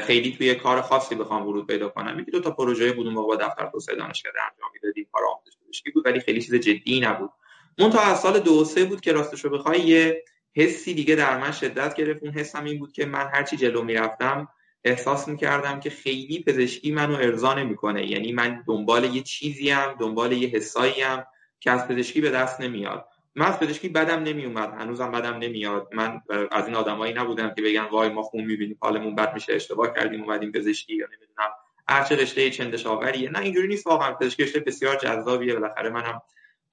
خیلی 0.00 0.32
توی 0.36 0.54
کار 0.54 0.80
خاصی 0.80 1.14
بخوام 1.14 1.46
ورود 1.46 1.66
پیدا 1.66 1.88
کنم. 1.88 2.20
یکی 2.20 2.30
دو 2.30 2.40
تا 2.40 2.50
پروژه 2.50 2.92
بودم 2.92 3.14
با 3.14 3.36
دفتر 3.36 3.66
توسعه 3.66 3.96
دانشکده 3.96 4.42
انجام 4.52 4.70
می‌دادیم 4.74 5.06
کار 5.12 5.22
آموزش 5.24 5.56
پزشکی 5.66 5.90
بود 5.90 6.06
ولی 6.06 6.20
خیلی 6.20 6.42
چیز 6.42 6.54
جدی 6.54 7.00
نبود. 7.00 7.30
اون 7.78 7.90
تا 7.90 8.00
از 8.00 8.20
سال 8.20 8.40
دو 8.40 8.64
سه 8.64 8.84
بود 8.84 9.00
که 9.00 9.12
راستش 9.12 9.44
رو 9.44 9.50
بخوای 9.50 9.80
یه 9.80 10.24
حسی 10.56 10.94
دیگه 10.94 11.14
در 11.14 11.38
من 11.38 11.52
شدت 11.52 11.94
گرفت. 11.94 12.22
اون 12.22 12.32
حسم 12.32 12.64
این 12.64 12.78
بود 12.78 12.92
که 12.92 13.06
من 13.06 13.30
هرچی 13.34 13.56
جلو 13.56 13.82
می‌رفتم 13.82 14.48
احساس 14.84 15.28
می‌کردم 15.28 15.80
که 15.80 15.90
خیلی 15.90 16.42
پزشکی 16.42 16.92
منو 16.92 17.14
ارضا 17.14 17.54
نمی‌کنه. 17.54 18.10
یعنی 18.10 18.32
من 18.32 18.64
دنبال 18.66 19.04
یه 19.04 19.22
چیزی 19.22 19.70
هم 19.70 19.96
دنبال 20.00 20.32
یه 20.32 20.48
حسایی 20.48 21.00
هم 21.00 21.26
که 21.60 21.70
از 21.70 21.88
پزشکی 21.88 22.20
به 22.20 22.30
دست 22.30 22.60
نمیاد. 22.60 23.08
من 23.34 23.46
از 23.46 23.58
پزشکی 23.58 23.88
بدم 23.88 24.22
نمیومد 24.22 24.72
هنوزم 24.72 25.10
بدم 25.10 25.38
نمیاد. 25.38 25.88
من 25.92 26.20
از 26.50 26.66
این 26.66 26.74
آدمایی 26.74 27.14
نبودم 27.14 27.54
که 27.54 27.62
بگن 27.62 27.84
وای 27.84 28.08
ما 28.08 28.22
خون 28.22 28.44
می‌بینیم 28.44 28.78
حالمون 28.80 29.14
بد 29.14 29.34
میشه 29.34 29.52
اشتباه 29.54 29.94
کردیم 29.94 30.22
اومدیم 30.22 30.52
پزشکی 30.52 30.94
یا 30.96 31.06
نمی‌دونم. 31.06 31.50
هر 31.88 32.04
چه 32.04 32.16
رشته 32.16 32.50
چندش 32.50 32.86
آوریه 32.86 33.30
نه 33.30 33.38
اینجوری 33.38 33.68
نیست 33.68 33.86
واقعا. 33.86 34.14
پزشکی 34.14 34.42
رشته 34.42 34.60
بسیار 34.60 34.96
جذابیه. 34.96 35.54
بالاخره 35.54 35.90
منم 35.90 36.22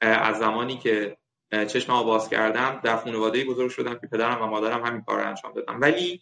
از 0.01 0.38
زمانی 0.38 0.77
که 0.77 1.17
چشم 1.51 2.03
باز 2.03 2.29
کردم 2.29 2.81
در 2.83 2.97
خانواده 2.97 3.45
بزرگ 3.45 3.71
شدم 3.71 3.93
که 3.93 4.07
پدرم 4.07 4.41
و 4.41 4.45
مادرم 4.45 4.85
همین 4.85 5.01
کار 5.01 5.19
انجام 5.19 5.53
دادم 5.53 5.81
ولی 5.81 6.21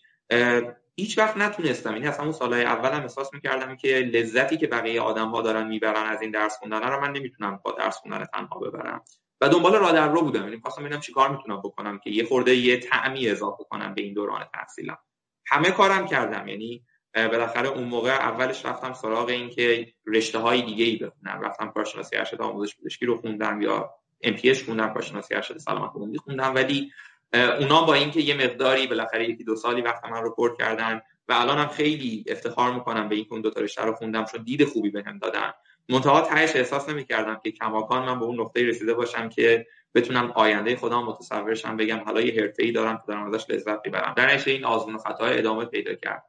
هیچ 0.95 1.17
وقت 1.17 1.37
نتونستم. 1.37 1.93
یعنی 1.93 2.07
از 2.07 2.19
همون 2.19 2.31
سالهای 2.31 2.63
اولم 2.63 3.01
احساس 3.01 3.33
می‌کردم 3.33 3.75
که 3.75 3.87
لذتی 3.87 4.57
که 4.57 4.67
بقیه 4.67 5.01
آدم 5.01 5.29
ها 5.29 5.41
دارن 5.41 5.67
می‌برن 5.67 6.05
از 6.05 6.21
این 6.21 6.31
درس 6.31 6.57
خوندن 6.57 6.81
رو 6.81 7.01
من 7.01 7.11
نمی‌تونم 7.11 7.59
با 7.63 7.71
درس 7.71 7.97
خوندن 7.97 8.25
تنها 8.25 8.59
ببرم. 8.59 9.03
و 9.41 9.49
دنبال 9.49 9.75
راه 9.75 9.91
در 9.91 10.07
رو 10.07 10.21
بودم. 10.21 10.43
یعنی 10.43 10.59
خواستم 10.61 10.83
ببینم 10.83 10.99
چیکار 10.99 11.31
می‌تونم 11.31 11.59
بکنم 11.59 11.99
که 11.99 12.09
یه 12.09 12.25
خورده 12.25 12.55
یه 12.55 12.77
تعمی 12.77 13.29
اضافه 13.29 13.63
کنم 13.63 13.93
به 13.93 14.01
این 14.01 14.13
دوران 14.13 14.45
تحصیلم. 14.53 14.97
همه 15.45 15.71
کارم 15.71 16.07
کردم. 16.07 16.47
یعنی 16.47 16.85
بالاخره 17.15 17.67
اون 17.67 17.83
موقع 17.83 18.09
اولش 18.09 18.65
رفتم 18.65 18.93
سراغ 18.93 19.29
این 19.29 19.49
که 19.49 19.93
رشته 20.05 20.39
های 20.39 20.61
دیگه 20.61 20.85
ای 20.85 20.97
بخونم. 20.97 21.41
رفتم 21.41 21.71
کارشناسی 21.71 22.15
ارشد 22.15 22.41
آموزش 22.41 22.75
پزشکی 22.77 23.05
رو 23.05 23.17
خوندم 23.17 23.61
یا 23.61 23.95
ام 24.21 24.33
پی 24.33 24.53
خوندم 24.53 24.93
کارشناسی 24.93 25.35
ارشد 25.35 25.57
سلامت 25.57 25.91
عمومی 25.95 26.17
خوندم. 26.17 26.55
ولی 26.55 26.91
اونا 27.33 27.81
با 27.81 27.93
اینکه 27.93 28.19
یه 28.19 28.33
مقداری 28.35 28.87
بالاخره 28.87 29.29
یکی 29.29 29.43
دو 29.43 29.55
سالی 29.55 29.81
وقت 29.81 30.05
من 30.05 30.23
رو 30.23 30.35
پر 30.35 30.55
کردن 30.55 31.01
و 31.27 31.33
الانم 31.33 31.67
خیلی 31.67 32.25
افتخار 32.27 32.73
می‌کنم 32.73 33.09
به 33.09 33.15
اینکه 33.15 33.33
اون 33.33 33.41
دو 33.41 33.49
تا 33.49 33.61
رشته 33.61 33.81
رو 33.81 33.93
خوندم 33.93 34.25
چون 34.25 34.43
دید 34.43 34.65
خوبی 34.65 34.89
بهم 34.89 35.17
دادن. 35.17 35.51
منتها 35.89 36.21
تهش 36.21 36.55
احساس 36.55 36.89
نمی‌کردم 36.89 37.41
که 37.43 37.51
کماکان 37.51 38.05
من 38.05 38.19
به 38.19 38.25
اون 38.25 38.39
نقطه 38.39 38.63
رسیده 38.63 38.93
باشم 38.93 39.29
که 39.29 39.67
بتونم 39.95 40.31
آینده 40.35 40.75
خودم 40.75 41.03
متصورشم 41.03 41.77
بگم 41.77 41.99
حالا 42.05 42.21
یه 42.21 42.53
ای 42.59 42.71
دارم 42.71 42.97
که 42.97 43.03
دارم 43.07 43.33
ازش 43.33 43.49
لذت 43.49 43.79
می‌برم. 43.85 44.13
در 44.17 44.39
این 44.45 44.65
آزمون 44.65 44.97
خطاهای 44.97 45.37
ادامه 45.37 45.65
پیدا 45.65 45.93
کرد. 45.93 46.23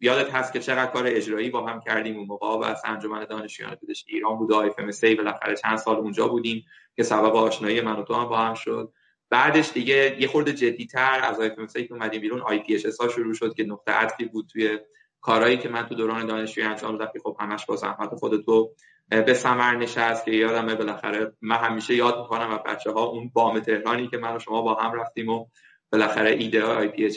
یادت 0.00 0.34
هست 0.34 0.52
که 0.52 0.60
چقدر 0.60 0.90
کار 0.90 1.04
اجرایی 1.06 1.50
با 1.50 1.66
هم 1.66 1.80
کردیم 1.80 2.16
اون 2.16 2.26
موقع؟ 2.26 2.46
و 2.46 2.74
انجمن 2.84 3.24
دانشجویان 3.24 3.76
ایران 4.06 4.36
بود 4.36 4.52
اف 4.52 5.04
بالاخره 5.04 5.56
چند 5.56 5.76
سال 5.76 5.96
اونجا 5.96 6.28
بودیم 6.28 6.66
که 6.96 7.02
سبب 7.02 7.36
آشنایی 7.36 7.80
من 7.80 7.96
و 7.96 8.02
تو 8.02 8.14
هم 8.14 8.28
با 8.28 8.38
هم 8.38 8.54
شد. 8.54 8.92
بعدش 9.30 9.72
دیگه 9.72 10.16
یه 10.20 10.28
خورده 10.28 10.52
جدیتر 10.52 11.20
از 11.22 11.40
آی 11.40 11.50
که 11.74 11.92
اومدیم 11.92 12.20
بیرون 12.20 12.40
آی 12.40 12.58
پی 12.58 12.82
ها 13.00 13.08
شروع 13.08 13.34
شد 13.34 13.54
که 13.54 13.64
نقطه 13.64 13.92
عطفی 13.92 14.24
بود 14.24 14.46
توی 14.52 14.78
کارهایی 15.20 15.58
که 15.58 15.68
من 15.68 15.86
تو 15.86 15.94
دوران 15.94 16.26
دانشجویی 16.26 16.66
انجام 16.66 16.96
دادم 16.96 17.12
که 17.12 17.18
خب 17.18 17.36
همش 17.40 17.66
با 17.66 17.76
زحمت 17.76 18.14
خودتو 18.14 18.74
به 19.08 19.34
ثمر 19.34 19.76
نشست 19.76 20.24
که 20.24 20.30
یادمه 20.30 20.74
بالاخره 20.74 21.32
من 21.42 21.56
همیشه 21.56 21.94
یاد 21.94 22.18
می‌کنم 22.18 22.52
و 22.52 22.58
بچه 22.58 22.90
ها 22.90 23.04
اون 23.04 23.30
بام 23.34 23.60
تهرانی 23.60 24.08
که 24.08 24.18
من 24.18 24.36
و 24.36 24.38
شما 24.38 24.62
با 24.62 24.74
هم 24.74 24.92
رفتیم 25.00 25.28
و 25.28 25.46
بالاخره 25.92 26.30
ایده 26.30 26.62
آی 26.62 26.88
پی 26.88 27.10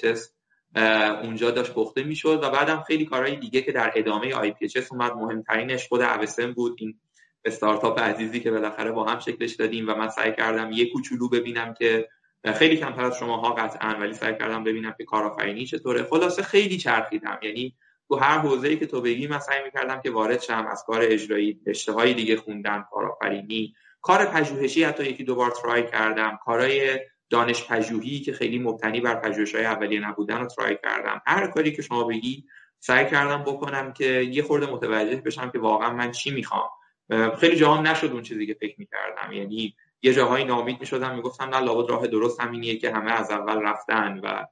اونجا 1.24 1.51
داشت 1.51 1.74
پخته 1.74 2.04
می‌شد 2.04 2.39
و 2.44 2.50
بعدم 2.50 2.84
خیلی 2.88 3.06
کارهای 3.06 3.36
دیگه 3.36 3.62
که 3.62 3.72
در 3.72 3.92
ادامه 3.96 4.36
اچ 4.62 4.78
اومد 4.92 5.13
مهمترینش 5.13 5.88
خود 5.88 6.01
اوسم 6.01 6.54
بود 6.54 6.75
این 6.80 7.00
استارتاپ 7.46 8.00
عزیزی 8.00 8.39
که 8.39 8.51
بالاخره 8.51 8.91
با 8.91 9.05
هم 9.05 9.19
شکلش 9.19 9.51
دادیم 9.51 9.89
و 9.89 9.96
من 9.96 10.10
سعی 10.10 10.34
کردم 10.34 10.72
یه 10.72 10.91
کوچولو 10.93 11.29
ببینم 11.29 11.74
که 11.74 12.10
خیلی 12.55 12.77
کمتر 12.77 13.05
از 13.05 13.17
شماها 13.17 13.53
قطعا 13.53 13.96
ولی 14.00 14.13
سعی 14.13 14.34
کردم 14.38 14.63
ببینم 14.63 14.96
که 14.98 15.03
کارآفرینی 15.05 15.65
چطوره. 15.65 16.03
خلاصه 16.03 16.43
خیلی 16.43 16.77
چرخیدم. 16.77 17.39
یعنی 17.41 17.75
تو 18.08 18.15
هر 18.15 18.38
حوزه‌ای 18.38 18.77
که 18.77 18.86
تو 18.86 19.01
بگی 19.01 19.27
من 19.27 19.39
سعی 19.39 19.63
می‌کردم 19.63 20.01
که 20.01 20.12
وارد 20.12 20.41
شم 20.41 20.67
از 20.72 20.84
کار 20.88 21.01
اجرایی 21.03 21.60
رشته 21.67 22.13
دیگه 22.13 22.38
خوندن 22.38 22.86
کارآفرینی 22.91 23.74
کار 24.01 24.25
پژوهشی 24.25 24.84
حتی 24.84 25.03
یکی 25.03 25.24
دو 25.24 25.36
بار 25.36 25.51
ترای 25.51 25.88
کردم 25.88 26.39
کارهای 26.46 27.00
دانش 27.29 27.67
پژوهی 27.67 28.19
که 28.19 28.34
خیلی 28.34 28.60
مبتنی 28.60 29.01
بر 29.01 29.15
پژوهش‌های 29.15 29.65
اولیه 29.65 30.00
نبودن 30.10 30.39
رو 30.39 30.48
ترای 30.48 30.77
کردم. 30.84 31.22
هر 31.25 31.48
کاری 31.48 31.72
که 31.72 31.81
شما 31.81 32.03
بگی 32.03 32.46
سعی 32.79 33.05
کردم 33.05 33.43
بکنم 33.43 33.93
که 33.93 34.05
یه 34.05 34.43
خورده 34.43 34.72
متوجه 34.72 35.22
بشم 35.22 35.50
که 35.50 35.60
واقعا 35.60 35.93
من 35.93 36.12
چی 36.12 36.31
می‌خوام. 36.31 36.69
خیلی 37.38 37.56
جاها 37.56 37.82
نشد 37.82 38.12
اون 38.12 38.22
چیزی 38.22 38.48
که 38.48 38.54
فکر 38.54 38.75
می‌کردم. 38.78 39.32
یعنی 39.32 39.75
یه 40.01 40.13
جاهایی 40.13 40.46
نامید 40.46 40.80
می‌شدم 40.80 41.16
می‌گفتم 41.16 41.56
نه 41.56 41.60
لابد 41.60 41.89
راه 41.89 42.08
درست 42.08 42.42
همینیه 42.42 42.78
که 42.78 42.92
همه 42.92 43.12
از 43.12 43.32
اول 43.32 43.62
رفتن 43.62 44.20
و 44.24 44.46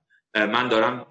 من 0.47 0.67
دارم 0.67 1.05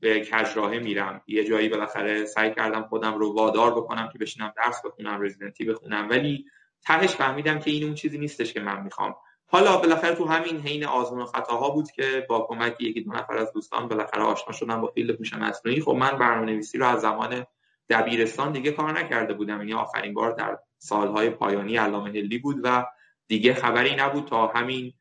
به 0.00 0.20
کجراهه 0.20 0.78
میرم. 0.78 1.22
یه 1.26 1.44
جایی 1.44 1.68
بالاخره 1.68 2.24
سعی 2.24 2.54
کردم 2.54 2.82
خودم 2.82 3.14
رو 3.14 3.34
وادار 3.34 3.70
بکنم 3.70 4.08
که 4.12 4.18
بشینم 4.18 4.52
درس 4.56 4.82
بخونم 4.84 5.22
رزیدنتی 5.22 5.64
بخونم. 5.64 6.08
ولی 6.10 6.44
تهش 6.82 7.10
فهمیدم 7.10 7.58
که 7.58 7.70
این 7.70 7.84
اون 7.84 7.94
چیزی 7.94 8.18
نیستش 8.18 8.52
که 8.52 8.60
من 8.60 8.82
می‌خوام. 8.82 9.14
حالا 9.46 9.76
بالاخره 9.76 10.14
تو 10.14 10.24
همین 10.24 10.60
حین 10.60 10.84
آزمون 10.84 11.22
و 11.22 11.26
خطاها 11.26 11.70
بود 11.70 11.90
که 11.90 12.26
با 12.28 12.46
کمک 12.48 12.80
یکی 12.80 13.00
دو 13.00 13.12
نفر 13.12 13.36
از 13.36 13.52
دوستان 13.52 13.88
بالاخره 13.88 14.22
آشنا 14.22 14.52
شدم 14.52 14.80
با 14.80 14.86
فیلد 14.86 15.10
هوش 15.10 15.34
مصنوعی 15.34 15.80
خب 15.80 15.92
من 15.92 16.18
برنامه 16.18 16.52
نویسی 16.52 16.78
رو 16.78 16.86
از 16.86 17.00
زمان 17.00 17.46
دبیرستان 17.88 18.52
دیگه 18.52 18.72
کار 18.72 18.98
نکرده 18.98 19.34
بودم. 19.34 19.58
یعنی 19.58 19.74
آخرین 19.74 20.14
بار 20.14 20.32
در 20.32 20.58
سالهای 20.78 21.30
پایانی 21.30 21.76
علامه 21.76 22.10
هلی 22.10 22.38
بود 22.38 22.56
و 22.62 22.86
دیگه 23.26 23.54
خبری 23.54 23.96
نبود 23.96 24.24
تا 24.24 24.46
همین 24.46 24.92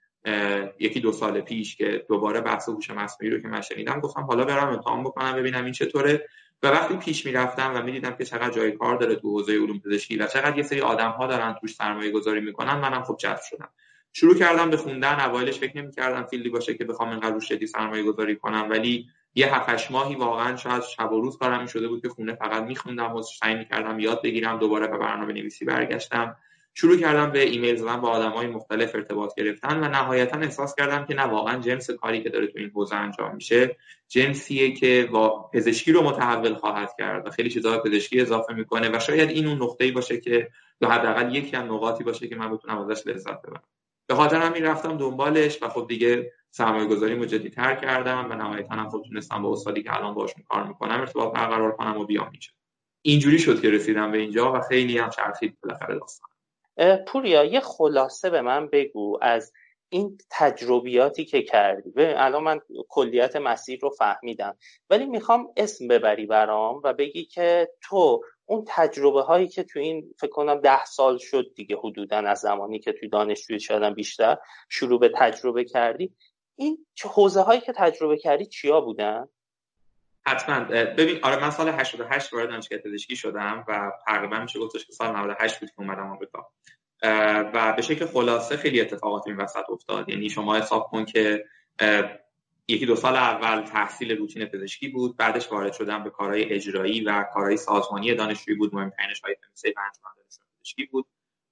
یکی 0.79 0.99
دو 0.99 1.11
سال 1.11 1.41
پیش 1.41 1.75
که 1.75 2.05
دوباره 2.09 2.41
بحث 2.41 2.69
هوش 2.69 2.89
مصنوعی 2.89 3.35
رو 3.35 3.41
که 3.41 3.47
من 3.47 3.61
شنیدم 3.61 3.99
گفتم 3.99 4.21
حالا 4.21 4.45
برم 4.45 4.69
امتحان 4.69 5.03
بکنم 5.03 5.35
ببینم 5.35 5.63
این 5.63 5.73
چطوره. 5.73 6.27
و 6.63 6.67
وقتی 6.67 6.95
پیش 6.95 7.25
می‌رفتم 7.25 7.71
و 7.75 7.81
می‌دیدم 7.81 8.15
که 8.15 8.25
چقدر 8.25 8.49
جای 8.49 8.71
کار 8.71 8.97
داره 8.97 9.15
تو 9.15 9.29
حوزه 9.29 9.53
علوم 9.53 9.79
پزشکی 9.79 10.17
و 10.17 10.27
چقدر 10.27 10.57
یه 10.57 10.63
سری 10.63 10.81
آدم 10.81 11.09
ها 11.09 11.27
دارن 11.27 11.55
توش 11.61 11.75
سرمایه 11.75 12.11
گذاری 12.11 12.41
می‌کنن 12.41 12.75
منم 12.75 13.03
خب 13.03 13.17
جذب 13.19 13.41
شدم. 13.49 13.69
شروع 14.13 14.35
کردم 14.35 14.69
به 14.69 14.77
خوندن 14.77 15.19
اوایلش 15.19 15.59
فکر 15.59 15.77
نمی‌کردم 15.77 16.23
فیلدی 16.23 16.49
باشه 16.49 16.73
که 16.73 16.85
بخوام 16.85 17.09
اینقدر 17.09 17.33
روش 17.33 17.47
شدی 17.47 17.67
سرمایه 17.67 18.03
گذاری 18.03 18.35
کنم 18.35 18.67
ولی 18.69 19.09
یه 19.37 19.55
هفت 19.55 19.91
ماهی 19.91 20.15
واقعا 20.15 20.55
شاید 20.55 20.83
شب 20.83 21.11
و 21.11 21.21
روز 21.21 21.37
کارم 21.37 21.65
شده 21.65 21.87
بود 21.87 22.01
که 22.01 22.09
خونه 22.09 22.35
فقط 22.35 22.63
میخوندم 22.63 23.15
و 23.15 23.21
سعی 23.21 23.55
می‌کردم 23.55 23.99
یاد 23.99 24.21
بگیرم 24.21 24.59
دوباره 24.59 24.87
به 24.87 24.97
برنامه 24.97 25.33
نویسی 25.33 25.65
برگشتم. 25.65 26.35
شروع 26.73 26.97
کردم 26.97 27.31
به 27.31 27.41
ایمیل 27.41 27.75
زدن 27.75 28.01
با 28.01 28.29
های 28.29 28.47
مختلف 28.47 28.95
ارتباط 28.95 29.35
گرفتن 29.35 29.83
و 29.83 29.87
نهایتا 29.87 30.37
احساس 30.37 30.75
کردم 30.75 31.05
که 31.05 31.13
نه 31.15 31.23
واقعا 31.23 31.59
جنس 31.59 31.89
کاری 31.89 32.23
که 32.23 32.29
داره 32.29 32.47
تو 32.47 32.59
این 32.59 32.69
حوزه 32.69 32.95
انجام 32.95 33.35
میشه 33.35 33.77
جنسیه 34.07 34.73
که 34.73 35.09
پزشکی 35.53 35.91
رو 35.91 36.03
متحول 36.03 36.53
خواهد 36.53 36.95
کرد 36.97 37.27
و 37.27 37.31
خیلی 37.31 37.49
چیزا 37.49 37.81
پزشکی 37.81 38.21
اضافه 38.21 38.53
می‌کنه 38.53 38.89
و 38.93 38.99
شاید 38.99 39.29
این 39.29 39.47
اون 39.47 39.61
نقطه‌ای 39.61 39.91
باشه 39.91 40.19
که 40.19 40.49
یا 40.81 40.89
حداقل 40.89 41.35
یکی 41.35 41.55
از 41.55 41.65
نقاطی 41.65 42.03
باشه 42.03 42.27
که 42.27 42.35
من 42.35 42.51
بتونم 42.51 42.77
ازش 42.77 43.07
لذت 43.07 43.41
ببرم. 43.41 43.63
به 44.07 44.15
خاطر 44.15 44.41
همین 44.41 44.63
رفتم 44.63 44.97
دنبالش 44.97 45.63
و 45.63 45.69
خب 45.69 45.85
دیگه 45.87 46.31
سرمایه 46.51 46.85
گذاری 46.85 47.49
تر 47.49 47.75
کردم 47.75 48.27
و 48.29 48.33
نهایتا 48.33 48.75
هم 48.75 48.89
خب 48.89 49.03
تونستم 49.07 49.41
با 49.41 49.51
استادی 49.51 49.83
که 49.83 49.95
الان 49.95 50.13
باشون 50.13 50.43
کار 50.49 50.63
می‌کنم 50.63 50.99
ارتباط 50.99 51.33
برقرار 51.33 51.71
کنم 51.71 51.97
و 51.97 52.05
بیام 52.05 52.29
اینجا. 52.31 52.49
اینجوری 53.01 53.39
شد 53.39 53.61
که 53.61 53.69
رسیدم 53.69 54.11
به 54.11 54.17
اینجا 54.17 54.53
و 54.53 54.59
خیلی 54.59 54.97
هم 54.97 55.09
چرخید 55.09 55.57
بالاخره 55.63 55.99
داستان. 55.99 56.29
پوریا 57.07 57.43
یه 57.43 57.59
خلاصه 57.59 58.29
به 58.29 58.41
من 58.41 58.67
بگو 58.67 59.17
از 59.21 59.53
این 59.89 60.17
تجربیاتی 60.29 61.25
که 61.25 61.41
کردی. 61.41 61.91
الان 61.97 62.43
من 62.43 62.59
کلیت 62.89 63.35
مسیر 63.35 63.79
رو 63.81 63.89
فهمیدم 63.89 64.57
ولی 64.89 65.05
می‌خوام 65.05 65.47
اسم 65.57 65.87
ببری 65.87 66.25
برام 66.25 66.81
و 66.83 66.93
بگی 66.93 67.25
که 67.25 67.69
تو 67.81 68.21
اون 68.49 68.63
تجربه 68.67 69.21
هایی 69.21 69.47
که 69.47 69.63
تو 69.63 69.79
این 69.79 70.13
فکر 70.19 70.31
کنم 70.31 70.61
ده 70.61 70.85
سال 70.85 71.17
شد 71.17 71.53
دیگه 71.55 71.77
حدودا 71.77 72.17
از 72.17 72.39
زمانی 72.39 72.79
که 72.79 72.93
توی 72.93 73.09
دانشجوی 73.09 73.59
شدن 73.59 73.93
بیشتر 73.93 74.37
شروع 74.69 74.99
به 74.99 75.11
تجربه 75.15 75.63
کردی. 75.63 76.13
این 76.55 76.85
حوزه 77.03 77.41
هایی 77.41 77.61
که 77.61 77.73
تجربه 77.75 78.17
کردی 78.17 78.45
چیا 78.45 78.81
بودن؟ 78.81 79.27
حتما. 80.27 80.59
ببین 80.69 81.19
آره 81.23 81.41
من 81.41 81.51
سال 81.51 81.69
88 81.69 82.33
وارد 82.33 82.49
دانشگاه 82.49 82.79
پزشکی 82.79 83.15
شدم 83.15 83.65
و 83.67 83.91
تقریبا 84.07 84.39
میشه 84.39 84.59
گفتش 84.59 84.85
که 84.85 84.93
سال 84.93 85.15
98 85.15 85.59
بود 85.59 85.69
که 85.69 85.79
اومدم 85.79 86.11
آمریکا. 86.11 86.49
و 87.53 87.73
به 87.75 87.81
شکل 87.81 88.05
خلاصه 88.05 88.57
خیلی 88.57 88.81
اتفاقات 88.81 89.27
این 89.27 89.37
وسط 89.37 89.69
افتاد. 89.69 90.09
یعنی 90.09 90.29
شما 90.29 90.55
حساب 90.55 90.83
کن 90.83 91.05
که 91.05 91.45
یکی 92.67 92.85
دو 92.85 92.95
سال 92.95 93.15
اول 93.15 93.61
تحصیل 93.61 94.17
روتین 94.17 94.45
پزشکی 94.45 94.87
بود 94.87 95.17
بعدش 95.17 95.51
وارد 95.51 95.73
شدم 95.73 96.03
به 96.03 96.09
کارهای 96.09 96.53
اجرایی 96.53 97.01
و 97.01 97.23
کارهای 97.33 97.57
سازمانی 97.57 98.13
دانشجویی 98.13 98.57
بود 98.57 98.75
مهمترینش 98.75 99.21
های 99.21 99.35
فمسی 99.41 99.69
و 99.69 99.81
پزشکی 100.59 100.85
بود. 100.85 101.05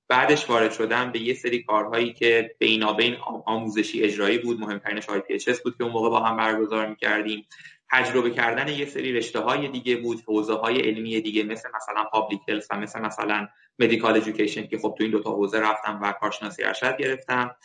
بعدش 0.07 0.50
وارد 0.50 0.72
شدم 0.72 1.12
به 1.12 1.19
یه 1.19 1.34
سری 1.34 1.63
کارهایی 1.63 2.13
که 2.13 2.55
بینابین 2.60 3.15
آموزشی 3.45 4.03
اجرایی 4.03 4.38
بود 4.38 4.60
مهمترینش 4.60 5.10
آی 5.10 5.22
بود 5.63 5.77
که 5.77 5.84
اون 5.84 5.93
موقع 5.93 6.10
با 6.10 6.19
هم 6.19 6.38
برگزار 6.38 6.88
می‌کردیم. 6.88 7.45
تجربه 7.91 8.29
کردن 8.29 8.67
یه 8.67 8.86
سری 8.86 9.13
رشته 9.13 9.39
های 9.39 9.67
دیگه 9.67 9.95
بود 9.95 10.24
حوزه 10.27 10.53
های 10.53 10.81
علمی 10.81 11.22
دیگه 11.22 11.43
مثل 11.43 11.69
مثلا 11.75 12.03
public 12.03 12.41
health 12.48 12.67
و 12.72 12.77
مثل 12.77 13.01
مثلا 13.01 13.48
medical 13.79 14.17
education 14.17 14.67
که 14.67 14.77
خب 14.77 14.95
تو 14.98 15.03
این 15.03 15.12
دو 15.12 15.19
تا 15.19 15.31
حوزه 15.31 15.60
رفتم 15.60 16.00
و 16.01 16.12
کارشناسی 16.12 16.63
ارشد 16.63 16.98
گرفتم. 16.98 17.55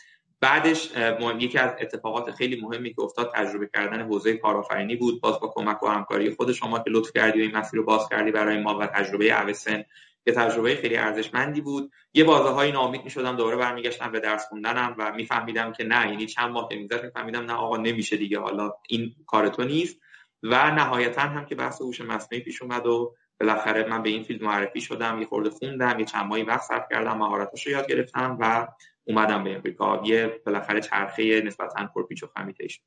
بعدش 0.41 0.91
یکی 1.39 1.57
از 1.57 1.71
اتفاقات 1.79 2.31
خیلی 2.31 2.61
مهمی 2.61 2.93
که 2.93 3.01
افتاد 3.01 3.31
تجربه 3.35 3.69
کردن 3.73 4.01
حوزه 4.01 4.37
کارآفرینی 4.37 4.95
بود. 4.95 5.21
باز 5.21 5.39
با 5.39 5.47
کمک 5.55 5.83
و 5.83 5.87
همکاری 5.87 6.35
خود 6.35 6.51
شما 6.51 6.79
که 6.79 6.89
لطف 6.89 7.11
کردی 7.15 7.39
و 7.39 7.41
این 7.41 7.57
مسیر 7.57 7.79
رو 7.79 7.85
باز 7.85 8.09
کردی 8.09 8.31
برای 8.31 8.57
ما 8.57 8.77
و 8.77 8.87
تجربه 8.87 9.41
اوسن 9.41 9.83
یه 10.25 10.33
تجربه 10.33 10.75
خیلی 10.75 10.97
ارزشمندی 10.97 11.61
بود. 11.61 11.91
یه 12.13 12.23
بازه 12.23 12.49
های 12.49 12.71
ناامید 12.71 13.03
می‌شدم 13.03 13.35
دوباره 13.35 13.57
برمیگشتم 13.57 14.11
به 14.11 14.19
درس 14.19 14.45
خوندنم 14.49 14.95
و 14.97 15.11
میفهمیدم 15.11 15.73
که 15.73 15.83
نه 15.83 16.09
یعنی 16.09 16.25
چند 16.25 16.51
ماه 16.51 16.69
که 16.69 16.75
میفهمیدم 17.03 17.45
نه 17.45 17.53
آقا 17.53 17.77
نمیشه 17.77 18.17
دیگه 18.17 18.39
حالا 18.39 18.73
این 18.89 19.15
کار 19.27 19.49
تو 19.49 19.63
نیست. 19.63 19.97
و 20.43 20.71
نهایتا 20.71 21.21
هم 21.21 21.45
که 21.45 21.55
بحث 21.55 21.81
هوش 21.81 22.01
مصنوعی 22.01 22.43
پیش 22.43 22.61
اومد 22.61 22.85
و 22.85 23.15
بالاخره 23.39 23.89
من 23.89 24.03
به 24.03 24.09
این 24.09 24.23
فیلد 24.23 24.43
معرفی 24.43 24.81
شدم 24.81 25.19
یه 25.19 25.25
خورده 25.25 25.49
خوندم 25.49 25.99
یه 25.99 26.05
چند 26.05 26.25
ماهی 26.25 26.43
وقت 26.43 26.61
صرف 26.61 26.85
کردم 26.91 27.17
مهارتاشو 27.17 27.69
یاد 27.69 27.87
گرفتم 27.87 28.37
و 28.39 28.67
اومدم 29.07 29.43
به 29.43 29.55
امریکا. 29.55 30.01
یه 30.05 30.41
بالاخره 30.45 30.81
چرخه 30.81 31.41
نسبتا 31.41 31.89
پرپیچ 31.95 32.23
و 32.23 32.27
خمیته 32.27 32.67
شد. 32.67 32.81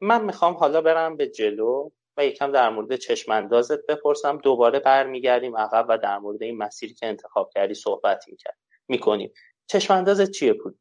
من 0.00 0.24
می‌خوام 0.24 0.54
حالا 0.54 0.80
برم 0.80 1.16
به 1.16 1.26
جلو 1.28 1.90
و 2.16 2.24
یکم 2.24 2.52
در 2.52 2.70
مورد 2.70 2.96
چشماندازت 2.96 3.86
بپرسم. 3.86 4.38
دوباره 4.38 4.78
برمیگردیم 4.78 5.56
عقب 5.56 5.86
و 5.88 5.98
در 5.98 6.18
مورد 6.18 6.42
این 6.42 6.58
مسیری 6.58 6.94
که 6.94 7.06
انتخاب 7.06 7.50
کردی 7.54 7.74
صحبت 7.74 8.24
می‌کرد 8.28 8.58
می‌کنیم. 8.88 9.32
چشماندازت 9.66 10.30
چیه 10.30 10.52
بود 10.52 10.78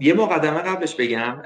یه 0.00 0.14
مقدمه 0.16 0.62
قبلش 0.62 0.94
بگم. 0.94 1.42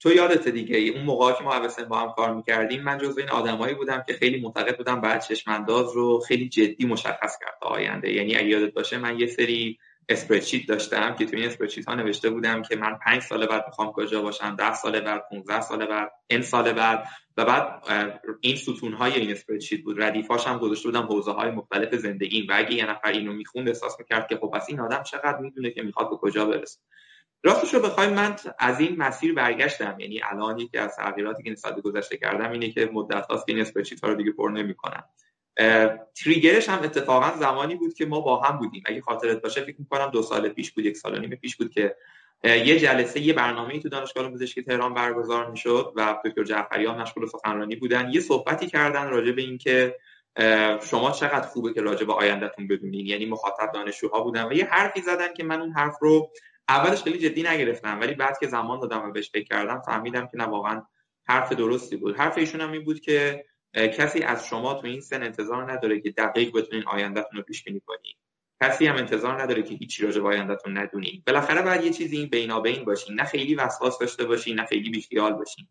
تو 0.00 0.12
یادت 0.12 0.48
دیگه 0.48 0.76
اون 0.76 1.04
موقع 1.04 1.32
که 1.32 1.44
ما 1.44 1.56
اوسن 1.56 1.84
با 1.84 1.98
هم 1.98 2.12
کار 2.12 2.34
می‌کردیم 2.34 2.82
من 2.82 2.98
جزو 2.98 3.20
این 3.20 3.28
آدمایی 3.28 3.74
بودم 3.74 4.04
که 4.06 4.12
خیلی 4.12 4.40
معتقد 4.40 4.76
بودم 4.76 5.00
بعد 5.00 5.20
چشمانداز 5.20 5.92
رو 5.92 6.20
خیلی 6.20 6.48
جدی 6.48 6.86
مشخص 6.86 7.38
کرد 7.40 7.58
آینده. 7.62 8.12
یعنی 8.12 8.36
اگه 8.36 8.46
یادت 8.46 8.74
باشه 8.74 8.98
من 8.98 9.18
یه 9.18 9.26
سری 9.26 9.78
spreadsheet 10.08 10.68
داشتم 10.68 11.14
که 11.14 11.26
تو 11.26 11.36
این 11.36 11.46
spreadsheet 11.46 11.88
ها 11.88 11.94
نوشته 11.94 12.30
بودم 12.30 12.62
که 12.62 12.76
من 12.76 12.98
پنج 13.04 13.22
سال 13.22 13.46
بعد 13.46 13.64
می‌خوام 13.66 13.92
کجا 13.92 14.22
باشم 14.22 14.56
ده 14.56 14.74
سال 14.74 15.00
بعد 15.00 15.22
15 15.30 15.60
سال 15.60 15.86
بعد 15.86 16.12
این 16.26 16.42
سال 16.42 16.72
بعد. 16.72 17.04
و 17.36 17.44
بعد 17.44 17.82
این 18.40 18.56
ستون 18.56 18.92
های 18.92 19.12
این 19.12 19.30
spreadsheet 19.30 19.80
بود. 19.80 20.02
ردیفاش 20.02 20.46
هم 20.46 20.58
گذاشته 20.58 20.88
بودم 20.88 21.02
حوزه 21.02 21.32
های 21.32 21.50
مختلف 21.50 21.94
زندگی 21.94 22.46
و 22.46 22.52
اگه 22.56 22.74
یه 22.74 22.90
نفر 22.90 23.08
اینو 23.08 23.32
می‌خوند 23.32 23.68
احساس 23.68 23.96
می‌کرد 23.98 24.28
که 24.28 24.36
خب 24.36 24.50
پس 24.54 24.66
این 24.68 24.80
آدم 24.80 25.02
چقدر 25.02 25.38
می‌دونه 25.38 25.70
که 25.70 25.82
می‌خواد 25.82 26.10
به 26.10 26.16
کجا 26.16 26.46
برسه. 26.46 26.80
راستش 27.42 27.74
رو 27.74 27.80
بخوایم 27.80 28.12
من 28.14 28.36
از 28.58 28.80
این 28.80 28.96
مسیر 28.96 29.34
برگشتم. 29.34 29.96
یعنی 30.00 30.20
الان 30.30 30.58
یکی 30.58 30.78
از 30.78 30.96
تغییراتی 30.96 31.42
که 31.42 31.50
نسبت 31.50 31.80
گذشته 31.80 32.16
کردم 32.16 32.52
اینه 32.52 32.70
که 32.70 32.90
مدت 32.92 33.26
هاست 33.26 33.46
که 33.46 33.52
این 33.52 33.60
اسپرچیت 33.60 34.00
ها 34.00 34.08
رو 34.08 34.14
دیگه 34.14 34.32
پر 34.32 34.50
نمی‌کنم. 34.50 35.04
تریگرش 36.24 36.68
هم 36.68 36.82
اتفاقا 36.82 37.38
زمانی 37.38 37.74
بود 37.74 37.94
که 37.94 38.06
ما 38.06 38.20
با 38.20 38.40
هم 38.40 38.58
بودیم. 38.58 38.82
اگه 38.86 39.00
خاطرت 39.00 39.42
باشه 39.42 39.60
فکر 39.60 39.76
می‌کنم 39.78 40.10
دو 40.10 40.22
سال 40.22 40.48
پیش 40.48 40.72
بود 40.72 40.84
یک 40.84 40.96
سال 40.96 41.20
نیم 41.20 41.30
پیش 41.30 41.56
بود 41.56 41.70
که 41.70 41.96
یه 42.44 42.78
جلسه 42.78 43.20
یه 43.20 43.32
برنامه 43.32 43.80
تو 43.80 43.88
دانشگاه 43.88 44.30
پزشکی 44.30 44.62
تهران 44.62 44.94
برگزار 44.94 45.50
می‌شد 45.50 45.92
و 45.96 46.16
دکتر 46.24 46.44
جعفریان 46.44 47.00
مشغول 47.00 47.26
سخنرانی 47.26 47.76
بودن 47.76 48.10
یه 48.12 48.20
صحبتی 48.20 48.66
کردن 48.66 49.08
راجع 49.08 49.32
به 49.32 49.42
اینکه 49.42 49.96
شما 50.82 51.10
چقدر 51.10 51.46
خوبه 51.46 51.72
که 51.72 51.80
راجع 51.80 52.06
به 52.06 52.12
آیندهتون 52.12 52.68
بدونین. 52.68 53.06
یعنی 53.06 53.26
مخاطب 53.26 53.72
دانشجوها 53.74 54.20
بودن 54.20 54.44
و 54.44 54.52
یه 54.52 54.64
حرفی 54.64 55.00
زدن 55.00 55.34
که 55.34 55.44
من 55.44 55.60
اون 55.60 55.72
حرف 55.72 55.94
رو 56.00 56.30
اولش 56.70 57.02
خیلی 57.02 57.18
جدی 57.18 57.42
نگرفتم 57.42 58.00
ولی 58.00 58.14
بعد 58.14 58.38
که 58.38 58.46
زمان 58.46 58.80
دادم 58.80 59.08
و 59.08 59.12
بهش 59.12 59.30
فکر 59.30 59.44
کردم 59.44 59.80
فهمیدم 59.80 60.26
که 60.26 60.36
نه 60.36 60.44
واقعا 60.44 60.82
حرف 61.24 61.52
درستی 61.52 61.96
بود. 61.96 62.16
حرف 62.16 62.38
ایشون 62.38 62.60
هم 62.60 62.72
این 62.72 62.84
بود 62.84 63.00
که 63.00 63.44
کسی 63.74 64.22
از 64.22 64.46
شما 64.46 64.74
تو 64.74 64.86
این 64.86 65.00
سن 65.00 65.22
انتظار 65.22 65.72
نداره 65.72 66.00
که 66.00 66.10
دقیق 66.10 66.56
بتونین 66.56 66.84
آیندهتون 66.86 67.36
رو 67.36 67.42
پیش 67.42 67.64
بینی 67.64 67.80
کنید 67.86 68.16
کسی 68.62 68.86
هم 68.86 68.96
انتظار 68.96 69.42
نداره 69.42 69.62
که 69.62 69.74
هیچی 69.74 70.04
راجع 70.04 70.20
به 70.20 70.28
آیندهتون 70.28 70.78
ندونین. 70.78 71.22
بالاخره 71.26 71.62
باید 71.62 71.84
یه 71.84 71.90
چیزی 71.90 72.26
بینابین 72.26 72.84
باشین. 72.84 73.14
نه 73.14 73.24
خیلی 73.24 73.54
وسواس 73.54 73.98
داشته 73.98 74.24
باشین 74.24 74.60
نه 74.60 74.66
خیلی 74.66 74.90
بیخیال 74.90 75.32
باشین. 75.32 75.66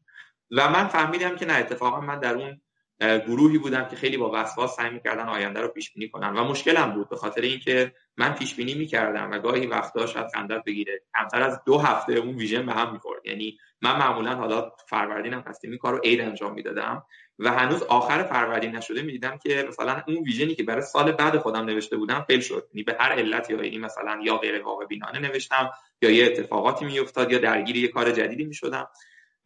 و 0.52 0.70
من 0.70 0.88
فهمیدم 0.88 1.36
که 1.36 1.46
نه 1.46 1.54
اتفاقا 1.54 2.02
من 2.02 2.20
در 2.20 2.36
اون 2.36 2.62
گروهی 3.02 3.58
بودم 3.58 3.88
که 3.88 3.96
خیلی 3.96 4.18
با 4.18 4.32
وسواس 4.34 4.76
سعی 4.76 4.90
می‌کردن 4.90 5.30
آینده 5.30 5.62
رو 5.62 5.68
پیش 5.68 5.94
بینی 5.94 6.10
کنن. 6.10 6.36
و 6.36 6.44
مشکلم 6.44 6.92
بود 6.92 7.10
به 7.10 7.16
خاطر 7.16 7.42
اینکه 7.42 7.94
من 8.18 8.34
پیش 8.34 8.56
بینی 8.56 8.74
می‌کردم 8.74 9.32
و 9.32 9.40
گاهی 9.40 9.68
وقتا 9.68 10.06
شاید 10.06 10.28
خندت 10.34 10.64
بگیره. 10.64 11.02
کمتر 11.18 11.42
از 11.42 11.62
دو 11.66 11.78
هفته 11.78 12.14
اون 12.14 12.36
ویژن 12.36 12.66
به 12.66 12.72
هم 12.74 12.94
می‌خورد. 12.94 13.26
یعنی 13.26 13.58
من 13.82 13.98
معمولا 13.98 14.36
حالا 14.36 14.72
فروردینم 14.88 15.44
هستیم 15.48 15.70
این 15.70 15.80
کارو 15.80 16.02
عید 16.04 16.22
انجام 16.22 16.54
می‌دادم 16.54 17.04
و 17.40 17.52
هنوز 17.52 17.84
آخر 17.84 18.24
فروردین 18.24 18.76
نشده 18.76 19.02
می‌دیدم 19.02 19.38
که 19.38 19.66
مثلا 19.68 20.02
اون 20.08 20.18
ویژنی 20.18 20.56
که 20.56 20.64
برای 20.64 20.82
سال 20.82 21.12
بعد 21.12 21.38
خودم 21.38 21.66
نوشته 21.66 21.98
بودم 21.98 22.26
فیل 22.28 22.40
شد. 22.40 22.68
یعنی 22.74 22.84
به 22.84 22.96
هر 23.00 23.12
علتی 23.12 23.54
یا 23.54 23.64
یعنی 23.64 23.78
مثلا 23.78 24.20
یا 24.24 24.38
غیر 24.38 24.64
واقع 24.64 24.86
بینانه 24.86 25.20
نوشتم 25.20 25.72
یا 26.02 26.10
یه 26.10 26.26
اتفاقاتی 26.26 26.86
میافتاد 26.86 27.32
یا 27.32 27.40
درگیر 27.40 27.78
یه 27.78 27.88
کار 27.88 28.12
جدیدی 28.12 28.46
می‌شدم. 28.46 28.88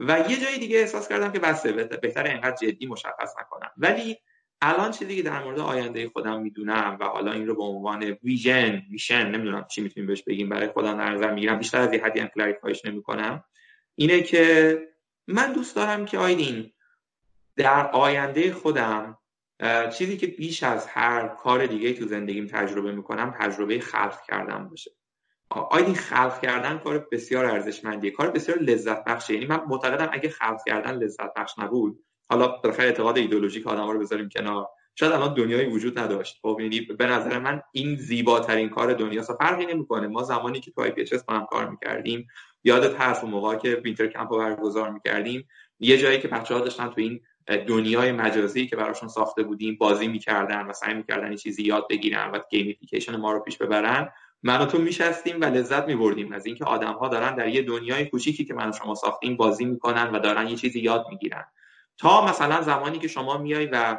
و 0.08 0.20
یه 0.30 0.40
جای 0.40 0.58
دیگه 0.58 0.80
احساس 0.80 1.10
کردم 1.10 1.32
که 1.32 1.40
بسته 1.40 1.72
بهتر 1.72 2.24
اینقدر 2.24 2.56
جدی 2.56 2.86
مشخص 2.86 3.34
نکنم. 3.42 3.72
ولی 3.78 4.18
الان 4.62 4.92
چیزی 4.92 5.16
که 5.16 5.22
در 5.22 5.44
مورد 5.44 5.60
آینده 5.60 6.10
خودم 6.10 6.42
می‌دونم 6.42 6.98
و 7.00 7.06
حالا 7.06 7.32
این 7.32 7.48
رو 7.48 7.56
به 7.56 7.64
عنوان 7.64 8.04
ویژن 8.04 8.82
ویژن 8.92 9.32
نمی‌دونم 9.32 9.66
چی 9.70 9.82
می‌تونیم 9.82 10.08
بهش 10.08 10.24
بگیم 10.24 10.50
برای 10.50 10.68
خودم 10.68 10.98
در 10.98 11.10
نظر 11.10 11.34
می‌گیرم 11.34 11.58
بیشتر 11.58 11.80
از 11.80 11.94
یه 11.94 12.04
حدی 12.04 12.20
هم 12.20 12.28
کلاریفایش 12.28 12.86
نمی‌کنم 12.86 13.44
اینه 13.96 14.22
که 14.22 14.78
من 15.28 15.54
دوست 15.54 15.76
دارم 15.76 16.06
که 16.06 16.18
آیدین 16.18 16.74
در 17.56 17.92
آینده 17.92 18.54
خودم 18.54 19.18
چیزی 19.98 20.18
که 20.18 20.28
بیش 20.28 20.64
از 20.64 20.88
هر 20.88 21.28
کار 21.28 21.66
دیگه 21.66 21.94
تو 21.94 22.08
زندگیم 22.08 22.48
تجربه 22.48 22.92
می‌کنم 22.92 23.36
تجربه 23.40 23.80
خلق 23.80 24.22
کردن 24.28 24.70
باشه. 24.70 24.92
آیدین 25.62 25.96
خلق 25.96 26.42
کردن 26.42 26.78
کار 26.78 27.08
بسیار 27.12 27.46
ارزشمندیه؟ 27.46 28.12
کار 28.12 28.32
بسیار 28.32 28.58
لذت 28.58 29.04
بخشه 29.04 29.34
یعنی 29.34 29.46
من 29.46 29.62
معتقدم 29.68 30.10
اگه 30.12 30.30
خلق 30.30 30.60
کردن 30.68 30.96
لذت 30.96 31.34
بخش 31.36 31.60
نبود 31.60 32.00
حالا 32.30 32.48
بالاخره 32.48 32.86
اعتقاد 32.86 33.18
ایدولوژیک 33.18 33.68
آدم 33.68 33.90
رو 33.90 34.00
بذاریم 34.00 34.30
کنار. 34.30 34.68
شاید 34.96 35.12
الان 35.12 35.34
دنیایی 35.34 35.70
وجود 35.70 36.00
نداشت. 36.00 36.40
خب 36.42 36.58
یعنی 36.62 36.82
به 36.82 37.06
نظر 37.06 37.40
من 37.40 37.62
این 37.72 37.96
زیباترین 37.96 38.70
کار 38.70 38.94
دنیاست 38.94 39.34
فرقی 39.34 39.66
نمی‌کنه. 39.66 40.08
ما 40.08 40.24
زمانی 40.24 40.60
که 40.60 40.72
تو 40.72 40.82
آی 40.82 40.92
پی 40.92 41.06
با 41.28 41.34
هم 41.34 41.46
کار 41.46 41.70
می‌کردیم 41.70 42.28
یادت 42.64 42.96
هست 43.02 43.24
اون 43.24 43.32
موقعی 43.32 43.58
که 43.58 43.82
winter 43.84 44.08
camp 44.08 44.32
رو 44.32 44.38
برگزار 44.38 44.92
می‌کردیم 44.92 45.48
یه 45.80 45.98
جایی 45.98 46.20
که 46.20 46.28
بچه‌ها 46.28 46.60
داشتن 46.60 46.88
تو 46.88 47.02
این 47.02 47.22
دنیای 47.68 48.12
مجازی 48.12 48.68
که 48.68 48.76
براشون 48.76 49.10
ساخته 49.10 49.44
بودیم 49.44 49.78
بازی 49.80 50.08
می‌کردن 50.08 50.66
و 50.66 50.74
سعی 50.74 50.94
می‌کردن 50.94 51.28
این 51.28 51.38
چیزی 51.38 51.64
یاد 51.64 51.88
بگیرن 51.90 52.32
و 52.32 52.40
gamification 52.50 53.16
ما 53.16 53.32
رو 53.32 53.40
پیش 53.40 53.58
ببرن. 53.58 54.10
من 54.44 54.66
تو 54.66 54.78
میشستیم 54.78 55.42
و 55.42 55.46
لذت 55.46 55.88
میبردیم 55.88 56.34
از 56.34 56.46
اینکه 56.46 56.66
آدم 56.66 56.94
ها 56.94 57.08
دارن 57.08 57.36
در 57.36 57.48
یه 57.48 57.62
دنیای 57.62 58.06
کوچیکی 58.06 58.46
که 58.46 58.54
من 58.54 58.72
شما 58.72 58.96
ساختیم 58.96 59.38
بازی 59.38 59.66
می‌کنن 59.66 60.10
و 60.10 60.20
دارن 60.20 60.48
یه 60.48 60.56
چیزی 60.56 60.80
یاد 60.80 61.06
می‌گیرن. 61.10 61.46
تا 61.98 62.26
مثلا 62.26 62.62
زمانی 62.62 63.00
که 63.00 63.08
شما 63.08 63.38
میای 63.38 63.66
و 63.66 63.98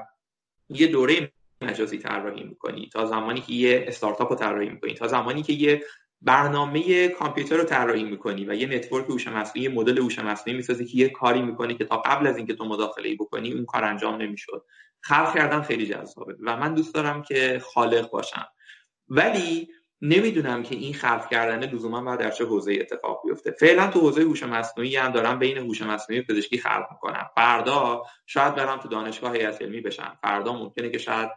یه 0.68 0.86
دوره 0.86 1.32
مجازی 1.60 1.98
طراحی 1.98 2.44
می‌کنی 2.44 2.88
تا 2.92 3.06
زمانی 3.06 3.40
که 3.40 3.52
یه 3.52 3.84
استارتاپ 3.88 4.30
رو 4.32 4.36
طراحی 4.36 4.68
می‌کنی 4.68 4.94
تا 4.94 5.08
زمانی 5.08 5.42
که 5.42 5.52
یه 5.52 5.82
برنامه 6.22 7.08
کامپیوتر 7.08 7.56
رو 7.56 7.64
طراحی 7.64 8.04
می‌کنی 8.04 8.44
و 8.44 8.54
یه 8.54 8.66
نتورک 8.66 9.04
هوش 9.10 9.28
مصنوعی 9.28 9.68
یه 9.68 9.74
مدل 9.74 9.98
هوش 9.98 10.18
مصنوعی 10.18 10.56
می‌سازی 10.56 10.84
که 10.84 10.98
یه 10.98 11.08
کاری 11.08 11.42
می‌کنی 11.42 11.74
که 11.74 11.84
تا 11.84 11.96
قبل 11.96 12.26
از 12.26 12.36
اینکه 12.36 12.54
تو 12.54 12.64
مداخله 12.64 13.14
بکنی 13.14 13.52
اون 13.52 13.64
کار 13.64 13.84
انجام 13.84 14.22
نمی‌شد. 14.22 14.64
خلق 15.00 15.34
کردن 15.34 15.62
خیلی 15.62 15.86
جذابه 15.86 16.36
و 16.40 16.56
من 16.56 16.74
دوست 16.74 16.94
دارم 16.94 17.22
که 17.22 17.62
خالق 17.64 18.10
باشم. 18.10 18.46
ولی 19.08 19.68
نمی‌دونم 20.06 20.62
که 20.62 20.74
این 20.74 20.94
خلق 20.94 21.28
کردن 21.30 21.70
لزوما 21.70 22.02
باید 22.02 22.20
در 22.20 22.30
چه 22.30 22.44
حوزه 22.44 22.78
اتفاق 22.80 23.22
بیفته. 23.24 23.50
فعلا 23.50 23.86
تو 23.86 24.00
حوزه 24.00 24.22
هوش 24.22 24.42
مصنوعی 24.42 24.96
هم 24.96 25.12
دارم 25.12 25.38
بین 25.38 25.58
هوش 25.58 25.82
مصنوعی 25.82 26.22
پزشکی 26.22 26.58
خلق 26.58 26.86
می‌کنم. 26.92 27.30
فردا 27.34 28.02
شاید 28.26 28.54
برم 28.54 28.78
تو 28.78 28.88
دانشگاه 28.88 29.32
هیئت 29.32 29.62
علمی 29.62 29.80
بشم. 29.80 30.18
فردا 30.22 30.52
ممکنه 30.52 30.90
که 30.90 30.98
شاید 30.98 31.30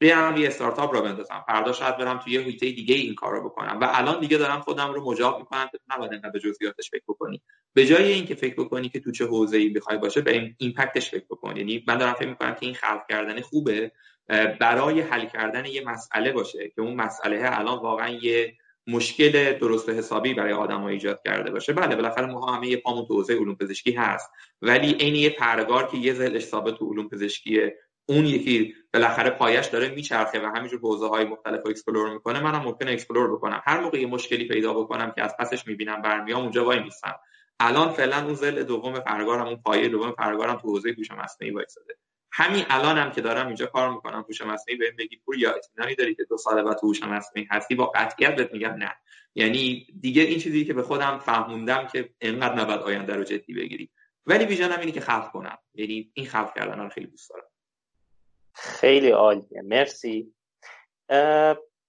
برم 0.00 0.36
یه 0.36 0.46
استارتاپ 0.46 0.94
رو 0.94 1.02
بندازم. 1.02 1.44
فردا 1.46 1.72
شاید 1.72 1.96
برم 1.96 2.18
تو 2.18 2.30
یه 2.30 2.40
حوزه 2.40 2.58
دیگه 2.58 2.94
این 2.94 3.14
کار 3.14 3.32
رو 3.32 3.48
بکنم. 3.48 3.78
و 3.80 3.88
الان 3.92 4.20
دیگه 4.20 4.38
دارم 4.38 4.60
خودم 4.60 4.92
رو 4.92 5.10
مجاب 5.10 5.38
می‌کنم 5.38 5.68
که 5.72 5.78
نباید 5.94 6.12
انقدر 6.12 6.30
به 6.30 6.40
جزئیاتش 6.40 6.90
فکر 6.90 7.04
بکنی. 7.08 7.42
به 7.74 7.86
جای 7.86 8.12
اینکه 8.12 8.34
فکر 8.34 8.54
بکنی 8.54 8.88
که 8.88 9.00
تو 9.00 9.12
چه 9.12 9.26
حوزه‌ای 9.26 9.68
بخوای 9.68 9.98
باشه 9.98 10.20
به 10.20 10.54
ایمپکتش 10.58 11.10
فکر 11.10 11.24
بکن. 11.30 11.56
یعنی 11.56 11.84
من 11.88 11.98
دارم 11.98 12.14
فکر 12.14 12.28
می‌کنم 12.28 12.54
که 12.54 12.66
این 12.66 12.74
خلق 12.74 13.02
کردن 13.08 13.40
خوبه. 13.40 13.92
برای 14.60 15.00
حل 15.00 15.26
کردن 15.26 15.64
یه 15.64 15.84
مسئله 15.84 16.32
باشه 16.32 16.68
که 16.68 16.82
اون 16.82 16.94
مسئله 16.94 17.40
الان 17.42 17.78
واقعا 17.78 18.08
یه 18.08 18.54
مشکل 18.86 19.58
درست 19.58 19.88
و 19.88 19.92
حسابی 19.92 20.34
برای 20.34 20.52
آدم 20.52 20.84
ایجاد 20.84 21.20
کرده 21.24 21.50
باشه. 21.50 21.72
بله 21.72 21.96
بالاخره 21.96 22.26
ما 22.26 22.56
همه 22.56 22.68
یه 22.68 22.76
پامون 22.76 23.06
تو 23.06 23.14
حوزه 23.14 23.34
علوم 23.34 23.54
پزشکی 23.54 23.92
هست 23.92 24.30
ولی 24.62 24.92
عین 24.92 25.14
یه 25.14 25.30
پرگار 25.30 25.86
که 25.86 25.96
یه 25.96 26.14
زلش 26.14 26.44
ثابت 26.44 26.74
تو 26.74 26.92
علوم 26.92 27.08
پزشکیه 27.08 27.78
اون 28.06 28.24
یکی 28.26 28.74
بالاخره 28.94 29.30
پایش 29.30 29.66
داره 29.66 29.88
میچرخه 29.88 30.40
و 30.40 30.46
همینجور 30.56 30.80
حوزه 30.80 31.08
های 31.08 31.24
مختلف 31.24 31.60
رو 31.64 31.70
explore 31.70 32.12
می‌کنه. 32.12 32.40
منم 32.40 32.62
ممکنه 32.62 32.90
explore 32.90 33.32
بکنم. 33.32 33.62
هر 33.64 33.80
موقع 33.80 34.00
یه 34.00 34.06
مشکلی 34.06 34.48
پیدا 34.48 34.74
بکنم 34.74 35.12
که 35.16 35.22
از 35.22 35.36
پسش 35.38 35.66
می‌بینم 35.66 36.02
برمیام 36.02 36.42
اونجا 36.42 36.64
وای 36.64 36.80
میستم. 36.80 37.14
الان 37.60 37.88
فعلا 37.88 38.24
اون 38.24 38.34
ضلع 38.34 38.62
دوم 38.62 38.92
پرگارم 38.92 39.46
اون 39.46 39.56
پایه 39.56 39.88
دوم 39.88 40.10
پرگارم 40.10 40.54
تو 40.54 40.68
حوزه 40.68 40.94
هوش 40.98 41.10
مصنوعی 41.10 41.54
وایساده. 41.54 41.96
همین 42.36 42.64
الانم 42.68 43.02
هم 43.02 43.12
که 43.12 43.20
دارم 43.20 43.46
اینجا 43.46 43.66
کار 43.66 43.90
می‌کنم. 43.90 44.24
هوش 44.28 44.40
مصنوعی 44.40 44.78
بهم 44.78 44.96
بگی 44.96 45.16
پوریا 45.16 45.54
اطمینانی 45.54 45.94
داری 45.94 46.14
که 46.14 46.24
دو 46.24 46.36
سال 46.36 46.62
بعد 46.62 46.78
هوش 46.82 47.02
مصنوعی 47.02 47.48
هستی؟ 47.50 47.74
با 47.74 47.86
قطعیت 47.86 48.36
بهت 48.36 48.52
میگم 48.52 48.74
نه. 48.74 48.94
یعنی 49.34 49.86
دیگه 50.00 50.22
این 50.22 50.38
چیزی 50.38 50.64
که 50.64 50.74
به 50.74 50.82
خودم 50.82 51.18
فهموندم 51.18 51.86
که 51.86 52.10
انقدر 52.20 52.54
نباید 52.54 52.80
آینده 52.80 53.14
رو 53.14 53.24
جدی 53.24 53.54
بگیری. 53.54 53.90
ولی 54.26 54.44
ویژنم 54.44 54.80
اینه 54.80 54.92
که 54.92 55.00
خلق 55.00 55.30
کنم. 55.30 55.58
یعنی 55.74 56.10
این 56.14 56.26
خلق 56.26 56.54
کردن 56.54 56.80
رو 56.80 56.88
خیلی 56.88 57.06
دوست 57.06 57.30
دارم. 57.30 57.48
خیلی 58.52 59.10
عالیه. 59.10 59.62
مرسی. 59.62 60.34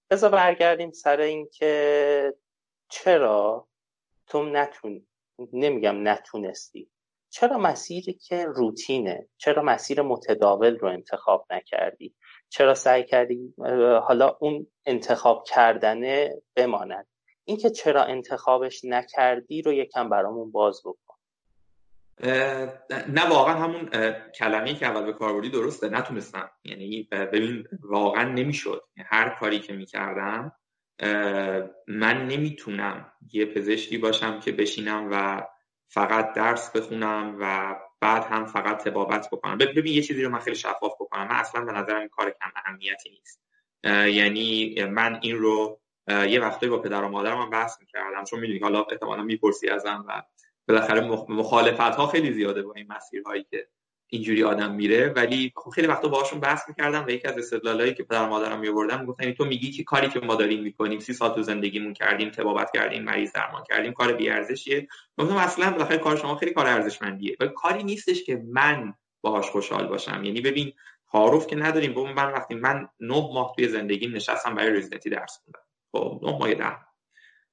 بذار 0.10 0.31
برگردیم 0.31 0.91
سر 0.91 1.19
اینکه 1.19 2.34
چرا 2.89 3.67
تو 4.27 4.45
نتون 4.45 5.08
نمیگم 5.53 6.08
نتونستی. 6.08 6.89
چرا 7.36 7.58
مسیری 7.58 8.13
که 8.13 8.45
روتینه؟ 8.45 9.28
چرا 9.38 9.63
مسیر 9.63 10.02
متداول 10.02 10.78
رو 10.78 10.88
انتخاب 10.88 11.45
نکردی؟ 11.52 12.15
چرا 12.50 12.74
سعی 12.74 13.04
کردی 13.04 13.54
حالا 14.04 14.38
اون 14.39 14.67
انتخاب 14.86 15.43
کردنه 15.48 16.34
بماند؟ 16.56 17.08
اینکه 17.43 17.69
چرا 17.69 18.04
انتخابش 18.04 18.82
نکردی 18.84 19.62
رو 19.62 19.74
یکم 19.74 20.10
برامون 20.10 20.52
باز 20.52 20.82
بکن. 20.86 21.15
نه 23.10 23.30
واقعا 23.30 23.54
همون 23.54 23.89
کلمه 24.39 24.76
که 24.76 24.86
اول 24.86 25.06
به 25.06 25.13
کار 25.13 25.34
بردی 25.34 25.50
درسته 25.50 25.89
نتونستم. 25.89 26.50
یعنی 26.63 27.04
ببین 27.12 27.67
واقعا 27.84 28.30
نمی‌شد. 28.30 28.84
هر 29.06 29.30
کاری 29.39 29.60
که 29.60 29.74
می‌کردم 29.74 30.52
من 31.88 32.28
نمی‌تونم 32.28 33.12
یه 33.34 33.45
پزشکی 33.45 33.98
باشم 33.98 34.39
که 34.39 34.52
بشینم 34.52 35.10
و 35.12 35.48
فقط 35.88 36.34
درس 36.34 36.71
بخونم 36.71 37.38
و 37.39 37.76
بعد 38.02 38.24
هم 38.24 38.45
فقط 38.45 38.84
تبابت 38.84 39.30
بکنم. 39.32 39.58
ببین 39.58 39.93
یه 39.93 40.02
چیزی 40.02 40.24
رو 40.24 40.30
من 40.30 40.39
خیلی 40.39 40.56
شفاف 40.56 40.93
بکنم. 41.00 41.28
من 41.28 41.36
اصلا 41.36 41.65
به 41.65 41.71
نظرم 41.71 42.08
کار 42.08 42.30
کم 42.30 42.52
اهمیتی 42.56 43.10
نیست. 43.10 43.41
یعنی 44.15 44.84
من 44.84 45.19
این 45.21 45.38
رو 45.38 45.82
یه 46.08 46.39
وقتی 46.39 46.67
با 46.67 46.78
پدر 46.78 47.04
و 47.04 47.10
مادرم 47.10 47.41
هم 47.41 47.50
بحث 47.50 47.80
می‌کردم. 47.80 48.24
چون 48.24 48.39
می‌دونی 48.39 48.60
حالا 48.60 48.84
احتمالا 48.84 49.24
می‌پرسی 49.24 49.69
ازم 49.69 50.06
و 50.08 50.24
بالاخره 50.67 51.02
مخالفت 51.30 51.80
ها 51.95 52.08
خیلی 52.08 52.34
زیاده 52.34 52.62
با 52.62 52.74
این 52.74 52.88
مسیرهایی 52.89 53.43
که 53.43 53.67
اینجوری 54.08 54.44
آدم 54.44 54.76
میره. 54.76 55.13
ولی 55.15 55.54
خب 55.56 55.70
خیلی 55.70 55.88
وقتا 55.88 56.08
باهاشون 56.08 56.39
بحث 56.39 56.70
می‌کردم 56.70 57.06
و 57.06 57.10
یکی 57.10 57.28
از 57.28 57.38
استدلالایی 57.38 57.94
که 57.94 58.04
پدر 58.04 58.30
مادرم 58.30 58.60
میآوردن 58.60 59.06
گفتن 59.06 59.32
تو 59.32 59.46
میگی 59.46 59.72
که 59.72 59.84
کاری 59.84 60.10
که 60.10 60.20
ما 60.20 60.36
داریم 60.36 60.63
می‌کنیم 60.63 61.00
سی 61.00 61.13
سال 61.13 61.36
تو 61.36 61.41
زندگیمون 61.41 61.94
کردیم 61.94 62.30
تبابت 62.30 62.72
کردیم 62.74 63.04
مریض 63.04 63.32
درمان 63.32 63.63
کردیم 63.63 63.94
کار 63.94 64.13
بی 64.13 64.30
ارزشیه 64.30 64.88
گفتم 65.18 65.36
اصلا 65.36 65.72
بالاخره 65.72 65.98
کار 65.98 66.15
شما 66.15 66.36
خیلی 66.36 66.54
کار 66.54 66.68
ارزشمندیه. 66.68 67.36
و 67.39 67.48
کاری 67.48 67.84
نیستش 67.84 68.24
که 68.24 68.41
من 68.46 68.94
باهاش 69.22 69.50
خوشحال 69.50 69.88
باشم. 69.88 70.24
یعنی 70.24 70.41
ببین 70.41 70.74
تعارف 71.12 71.48
که 71.48 71.56
نداریم. 71.56 71.94
با 71.94 72.04
من 72.04 72.32
وقتی 72.34 72.56
من 72.56 72.88
نه 73.00 73.30
ماه 73.34 73.54
توی 73.56 73.68
زندگیم 73.68 74.15
نشستم 74.15 74.56
برای 74.56 74.74
رزیدنتی 74.74 75.10
درس 75.10 75.39
خوندم. 75.44 75.65
خب 75.91 76.20
نه 76.26 76.38
ماه 76.38 76.54
ده 76.54 76.78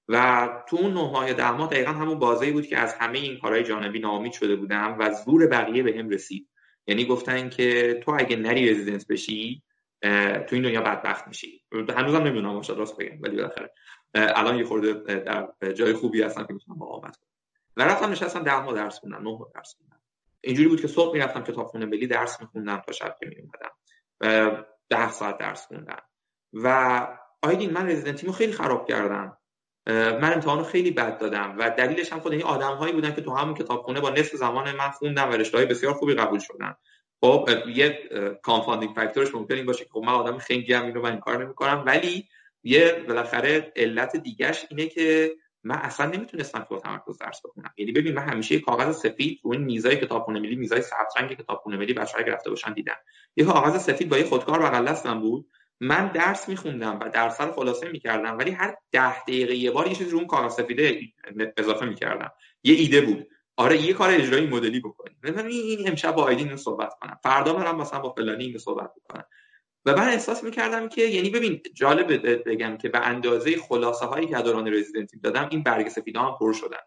و 0.09 0.49
تو 0.69 0.77
اون 0.77 0.93
نه 0.93 1.11
ماه 1.11 1.33
ده 1.33 1.51
ماه 1.51 1.71
دقیقا 1.71 1.91
همون 1.91 2.19
بازی 2.19 2.53
بود 2.53 2.67
که 2.67 2.79
از 2.79 2.95
همه 2.95 3.19
این 3.19 3.39
کارهای 3.39 3.63
جانبی 3.63 3.99
ناامید 3.99 4.33
شده 4.33 4.57
بودم 4.57 4.97
و 4.99 5.13
زور 5.13 5.47
بقیه 5.47 5.83
به 5.83 5.99
هم 5.99 6.09
رسید. 6.09 6.49
یعنی 6.87 7.05
گفتن 7.05 7.49
که 7.49 8.01
تو 8.05 8.15
اگه 8.19 8.37
نری 8.37 8.71
رزیدنت 8.71 9.07
بشی 9.07 9.63
تو 10.47 10.55
این 10.55 10.63
دنیا 10.63 10.81
بدبخت 10.81 11.29
میشی. 11.29 11.65
هنوزم 11.73 12.23
نمی‌دونم 12.23 12.55
باشه 12.55 12.75
راست 12.75 12.97
بگم 12.97 13.19
ولی 13.21 13.37
بالاخره. 13.37 13.73
الان 14.15 14.59
یه 14.59 14.65
خورده 14.65 14.93
در 15.21 15.73
جای 15.73 15.93
خوبی 15.93 16.23
هستم 16.23 16.47
که 16.47 16.53
می‌تونم 16.53 16.79
مقاومت 16.79 17.17
کنم. 17.17 17.29
و 17.77 17.85
رفتم 17.85 18.11
نشستم 18.11 18.43
ده 18.43 18.61
ماه 18.61 18.75
درس 18.75 18.99
خوندم 18.99 19.29
نه 19.29 19.39
درس 19.55 19.75
خوندم. 19.79 20.01
اینجوری 20.41 20.69
بود 20.69 20.81
که 20.81 20.89
صبح 20.89 21.13
می‌رفتم 21.13 21.43
کتابخونه 21.43 21.87
ملی 21.87 22.07
درس 22.07 22.41
میخوندم 22.41 22.83
تا 22.87 22.93
شب 22.93 23.17
که 23.21 23.27
میومدم 23.27 24.67
ده 24.89 25.11
ساعت 25.11 25.39
درس 25.39 25.67
خوندم. 25.67 26.03
و 26.53 27.07
آیدین 27.43 27.71
من 27.71 27.89
رزیدنتیمو 27.89 28.33
خیلی 28.33 28.53
خراب 28.53 28.89
کردم. 28.89 29.39
من 29.87 30.33
امتحان 30.33 30.65
خیلی 30.65 30.91
بد 30.91 31.19
دادم 31.19 31.55
و 31.59 31.71
دلیلش 31.71 32.13
هم 32.13 32.21
خود 32.21 32.33
این 32.33 32.43
آدم 32.43 32.75
هایی 32.75 32.93
بودن 32.93 33.15
که 33.15 33.21
تو 33.21 33.35
همون 33.35 33.55
کتابخونه 33.55 34.01
با 34.01 34.11
نصف 34.11 34.37
زمان 34.37 34.73
من 34.73 34.91
خوندم 34.91 35.31
و 35.31 35.33
رشته 35.33 35.57
های 35.57 35.67
بسیار 35.67 35.95
خوبی 35.95 36.15
قبول 36.15 36.39
شدن. 36.39 36.75
خب 37.21 37.49
یه 37.75 37.99
confounding 38.43 38.95
factor 38.95 39.25
ش 39.25 39.35
ممکن 39.35 39.55
این 39.55 39.67
باشه 39.67 39.85
که 39.85 39.91
خب 39.91 40.01
من 40.01 40.13
آدم 40.13 40.39
خیلی 40.39 40.73
هم 40.73 40.87
اینو 40.87 41.03
من 41.03 41.11
این 41.11 41.21
کار 41.21 41.45
نمی‌کنم. 41.45 41.83
ولی 41.87 42.29
یه 42.63 43.05
بالاخره 43.09 43.73
علت 43.77 44.17
دیگهش 44.17 44.67
اینه 44.71 44.87
که 44.87 45.33
من 45.65 45.77
اصلا 45.77 46.07
نمی‌تونستم 46.07 46.67
تو 46.69 46.79
تمرکز 46.79 47.19
درس 47.19 47.41
بخونم. 47.45 47.71
یعنی 47.77 47.93
ببین 47.93 48.15
من 48.15 48.23
همیشه 48.23 48.61
کاغذ 48.61 48.97
سفید 48.97 49.41
رو 49.43 49.53
این 49.53 49.61
میزای 49.61 49.97
کتابخونه 49.97 50.41
ملی 50.41 50.57
میزای 50.57 50.83
سبز 50.83 51.17
رنگ 51.17 51.39
کتابخونه 51.39 51.77
ملی 51.77 51.93
بچه‌ها 51.93 52.23
گرفته 52.23 52.51
باشن 52.51 52.73
دیدم. 52.73 52.97
یه 53.37 53.45
کاغذ 53.45 53.83
سفید 53.83 54.09
با 54.09 54.19
یه 54.19 54.25
خودکار 54.25 54.63
بغل 54.63 54.85
دستم 54.85 55.21
بود. 55.21 55.47
من 55.83 56.09
درس 56.09 56.49
میخوندم 56.49 56.99
و 57.01 57.09
درس 57.09 57.41
رو 57.41 57.53
خلاصه 57.53 57.89
می‌کردم 57.89 58.39
ولی 58.39 58.51
هر 58.51 58.77
ده 58.93 59.23
دقیقه 59.23 59.55
یه 59.55 59.71
بار 59.71 59.87
یه 59.87 59.95
چیزی 59.95 60.11
رو 60.11 60.19
اون 60.19 60.27
کاغذ 60.27 60.55
سفیده 60.55 61.01
اضافه 61.57 61.87
می‌کردم. 61.87 62.33
یه 62.65 62.75
ایده 62.75 63.01
بود. 63.01 63.29
آره 63.57 63.83
یه 63.83 63.93
کار 63.93 64.11
اجرایی 64.11 64.47
مدلی 64.47 64.81
بکنیم. 64.81 65.17
من 65.23 65.47
این 65.47 65.89
امشب 65.89 66.15
با 66.15 66.23
آیدین 66.23 66.57
صحبت 66.57 66.93
کنم. 67.01 67.19
فردا 67.23 67.53
برم 67.53 67.77
مثلا 67.77 68.01
با 68.01 68.13
فلانی 68.13 68.45
اینو 68.45 68.59
صحبت 68.59 68.91
بکنم. 68.97 69.25
و 69.85 69.97
من 69.97 70.09
احساس 70.09 70.45
می‌کردم 70.45 70.89
که 70.89 71.03
یعنی 71.03 71.31
ببین 71.31 71.63
جالب 71.75 72.27
بگم 72.49 72.77
که 72.77 72.89
به 72.89 72.99
اندازه 72.99 73.57
خلاصه 73.57 74.07
هایی 74.07 74.27
که 74.27 74.37
دوران 74.37 74.75
رزیدنتی 74.75 75.19
دادم 75.19 75.49
این 75.51 75.63
برگ 75.63 75.89
سفیدا 75.89 76.21
هم 76.21 76.37
پر 76.39 76.53
شدن. 76.53 76.83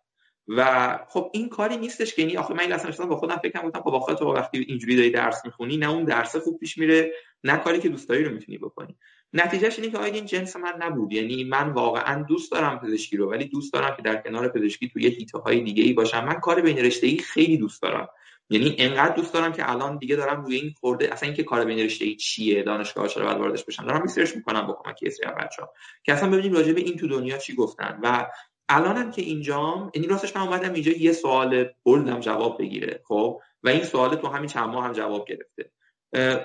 و 0.48 1.00
خب 1.08 1.32
این 1.34 1.50
کاری 1.50 1.78
نیستش 1.78 2.16
که 2.16 2.22
یعنی 2.22 2.38
آخه 2.38 2.54
من 2.54 2.72
اصلا 2.72 3.06
با 3.06 3.16
خودم 3.16 3.36
فکر 3.36 3.62
گفتم 3.62 3.80
خب 3.80 3.92
با 3.92 4.00
خودت 4.00 4.22
وقتی 4.22 4.66
اینجوری 4.68 4.96
داری 4.96 5.10
درس 5.10 5.46
می‌خونی 5.46 5.78
نه 5.78 5.90
اون 5.90 6.04
درس 6.04 6.36
خوب 6.36 6.60
پیش 6.60 6.78
میره 6.78 7.12
نه 7.44 7.58
کاری 7.58 7.80
که 7.80 7.90
دوست 7.90 8.10
داری 8.10 8.24
رو 8.24 8.32
می‌تونی 8.32 8.58
بکنی. 8.58 8.98
نتیجهش 9.34 9.80
اینه 9.80 9.92
که 9.92 9.98
آیدین 9.98 10.26
جنس 10.26 10.56
من 10.56 10.74
نبود. 10.80 11.14
یعنی 11.14 11.44
من 11.44 11.70
واقعا 11.70 12.24
دوست 12.24 12.52
دارم 12.52 12.80
پزشکی 12.80 13.18
رو 13.18 13.32
ولی 13.32 13.46
دوست 13.46 13.74
دارم 13.74 13.96
که 13.96 14.02
در 14.02 14.16
کنار 14.16 14.48
پزشکی 14.48 14.90
توی 14.90 15.08
حیطه 15.08 15.38
های 15.38 15.62
دیگه 15.62 15.84
ای 15.84 15.94
باشم. 15.94 16.26
من 16.26 16.34
کار 16.34 16.62
بین 16.62 16.78
رشته 16.78 17.08
ای 17.08 17.18
خیلی 17.18 17.58
دوست 17.58 17.82
دارم. 17.82 18.08
یعنی 18.50 18.76
انقدر 18.80 19.16
دوست 19.16 19.34
دارم 19.34 19.54
که 19.54 19.72
الان 19.72 19.98
دیگه 19.98 20.16
دارم 20.16 20.44
روی 20.44 20.56
این 20.56 20.74
خورده 20.80 21.14
اصلا 21.14 21.28
اینکه 21.28 21.44
کار 21.44 21.66
بین 21.66 21.80
رشته 21.80 22.06
ای 22.06 22.16
چیه 22.16 22.64
دانشگاه 22.64 23.08
چرا 23.08 23.26
باید 23.26 23.38
واردش 23.38 23.64
بشم؟ 23.64 23.86
دارم 23.86 24.02
research 24.02 24.36
می‌کنم 24.36 24.68
با 24.68 24.80
کمک 24.84 25.04
یه 25.04 25.10
سری 25.10 25.32
بچه‌ها. 25.32 25.74
که 26.04 26.14
اصلا 26.14 26.30
ببینیم 26.30 26.54
راجع 26.54 26.74
به 26.74 26.82
این 26.82 26.98
تو 26.98 27.08
دنیا 27.08 27.38
چی 27.38 27.56
گفتن 27.56 28.00
و 28.04 28.28
الانم 28.70 29.12
که 29.12 29.22
اینجام 29.22 29.92
یعنی 29.96 30.08
راستش 30.08 30.36
من 30.36 30.42
اومدم 30.42 30.74
اینجا 30.74 30.92
یه 30.92 31.14
سوال 31.14 31.70
بردم 31.86 32.20
جواب 32.20 32.60
بگیره 32.60 33.02
خب؟ 33.08 33.42
و 33.64 33.70
این 33.70 33.84
سوال 33.84 34.16
تو 34.16 34.28
همین 34.28 34.48
چند 34.48 34.70
ماه 34.70 34.86
هم 34.86 34.94
جواب 34.94 35.28
گرفته. 35.28 35.72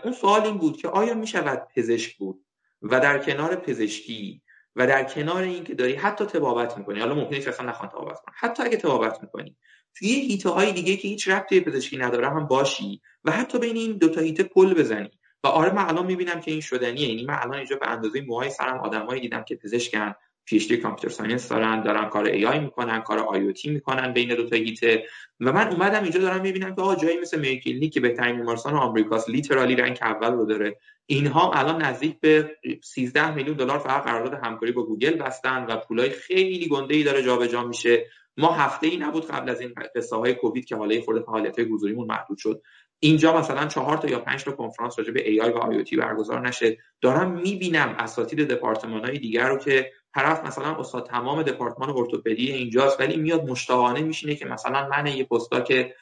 اون 0.05 0.13
سوال 0.13 0.43
این 0.43 0.59
بود 0.59 0.77
که 0.77 0.89
آیا 0.89 1.15
می 1.15 1.27
شود 1.27 1.69
پزشک 1.77 2.17
بود؟ 2.17 2.45
و 2.83 3.01
در 3.01 3.19
کنار 3.19 3.57
پزشکی 3.57 4.43
و 4.77 4.87
در 4.87 5.05
کنار 5.05 5.43
اینکه 5.43 5.75
داری 5.75 5.95
حتی 5.95 6.25
تبابت 6.25 6.79
می‌کنی 6.79 7.01
حالا 7.01 7.15
ممکنه 7.15 7.49
اصلا 7.49 7.67
نخوان 7.67 7.89
تبابت 7.89 8.21
کنی 8.21 8.35
حتی 8.39 8.63
اگه 8.63 8.77
تبابت 8.77 9.23
می‌کنی 9.23 9.57
توی 9.95 10.09
هیته 10.09 10.49
های 10.49 10.73
دیگه 10.73 10.97
که 10.97 11.09
هیچ 11.09 11.29
ربطی 11.29 11.61
به 11.61 11.71
پزشکی 11.71 11.97
نداره 11.97 12.29
هم 12.29 12.47
باشی 12.47 13.01
و 13.25 13.31
حتی 13.31 13.59
بین 13.59 13.77
این 13.77 13.99
دو 13.99 14.09
تا 14.09 14.21
هیته 14.21 14.43
پل 14.43 14.75
بزنی. 14.75 15.11
و 15.45 15.49
آره 15.49 15.73
من 15.73 15.89
الان 15.89 16.07
می‌بینم 16.07 16.41
که 16.41 16.51
این 16.51 16.61
شدنیه 16.61 17.09
یعنی 17.09 17.25
من 17.25 17.35
الان 17.35 17.55
اینجا 17.55 17.77
به 17.77 17.89
اندازه 17.89 18.21
موهای 18.21 18.51
سرم 18.51 18.81
آدمایی 18.81 19.21
دیدم 19.21 19.45
که 19.45 19.57
پزشکن 19.57 20.15
PhD 20.47 20.77
computer 20.77 21.09
science 21.09 21.49
دارن 21.49 21.83
دارن 21.83 22.09
کار 22.09 22.25
AI 22.25 22.59
می‌کنن 22.59 23.01
کار 23.01 23.19
IoT 23.19 23.71
می‌کنن 23.71 24.13
بین 24.13 24.35
دو 24.35 24.49
تا 24.49 24.57
حیطه 24.57 25.05
و 25.41 25.53
من 25.53 25.73
اومدم 25.73 26.03
اینجا 26.03 26.21
دارم 26.21 26.41
می‌بینم 26.41 26.75
که 26.75 26.83
آقا 26.83 26.95
جایی 26.95 27.19
مثل 27.19 27.41
Mayo 27.41 27.62
Clinic 27.62 27.93
که 27.93 28.01
بهترین 28.01 28.37
بیمارستان 28.37 28.75
آمریکاست 28.75 29.31
literally 29.31 29.77
rank 29.77 29.99
اول 30.03 30.33
رو 30.33 30.47
داره. 30.47 30.77
اینها 31.07 31.53
الان 31.53 31.83
نزدیک 31.83 32.21
به 32.21 32.57
13 32.83 33.35
میلیون 33.35 33.57
دلار 33.57 33.79
فقط 33.79 34.03
قرارداد 34.03 34.41
همکاری 34.45 34.73
با 34.73 34.83
گوگل 34.83 35.15
بستن 35.15 35.67
و 35.69 35.77
پولای 35.77 36.11
خیلی 36.11 36.69
گنده 36.69 36.95
ای 36.95 37.03
داره 37.03 37.23
جابجا 37.23 37.65
میشه. 37.65 38.07
ما 38.37 38.53
هفته 38.53 38.87
ای 38.87 38.97
نبود 38.97 39.27
قبل 39.27 39.51
از 39.51 39.61
این 39.61 39.75
قصه 39.95 40.17
های 40.17 40.35
کووید 40.35 40.65
که 40.65 40.77
حالا 40.77 41.01
خورده 41.01 41.21
فعالیت 41.21 41.59
های 41.59 41.69
حضوریمون 41.69 42.07
محدود 42.07 42.39
شد. 42.39 42.63
اینجا 42.99 43.39
مثلا 43.39 43.67
چهار 43.67 43.97
تا 43.97 44.09
یا 44.09 44.19
پنج 44.19 44.45
تا 44.45 44.53
کنفرانس 44.53 44.99
راجع 44.99 45.13
به 45.13 45.21
آی 45.21 45.51
و 45.51 45.57
آی 45.57 45.85
برگزار 45.97 46.49
نشه. 46.49 46.79
دارم 47.01 47.31
می‌بینم 47.31 47.95
اساتید 47.99 48.49
دپارتمان 48.49 49.05
های 49.05 49.19
دیگر 49.19 49.49
رو 49.49 49.59
که 49.59 49.93
طرف 50.15 50.45
مثلا 50.45 50.77
استاد 50.77 51.07
تمام 51.07 51.43
دپارتمان 51.43 51.91
ارتوپدی 51.91 52.53
اینجاست 52.53 53.01
ولی 53.01 53.17
میاد 53.17 53.45
مشتاقانه 53.45 54.01
میشینه 54.01 54.35
که 54.35 54.47
مثلا 54.47 54.89
من 54.89 55.07
یه 55.07 55.29
که 55.67 55.95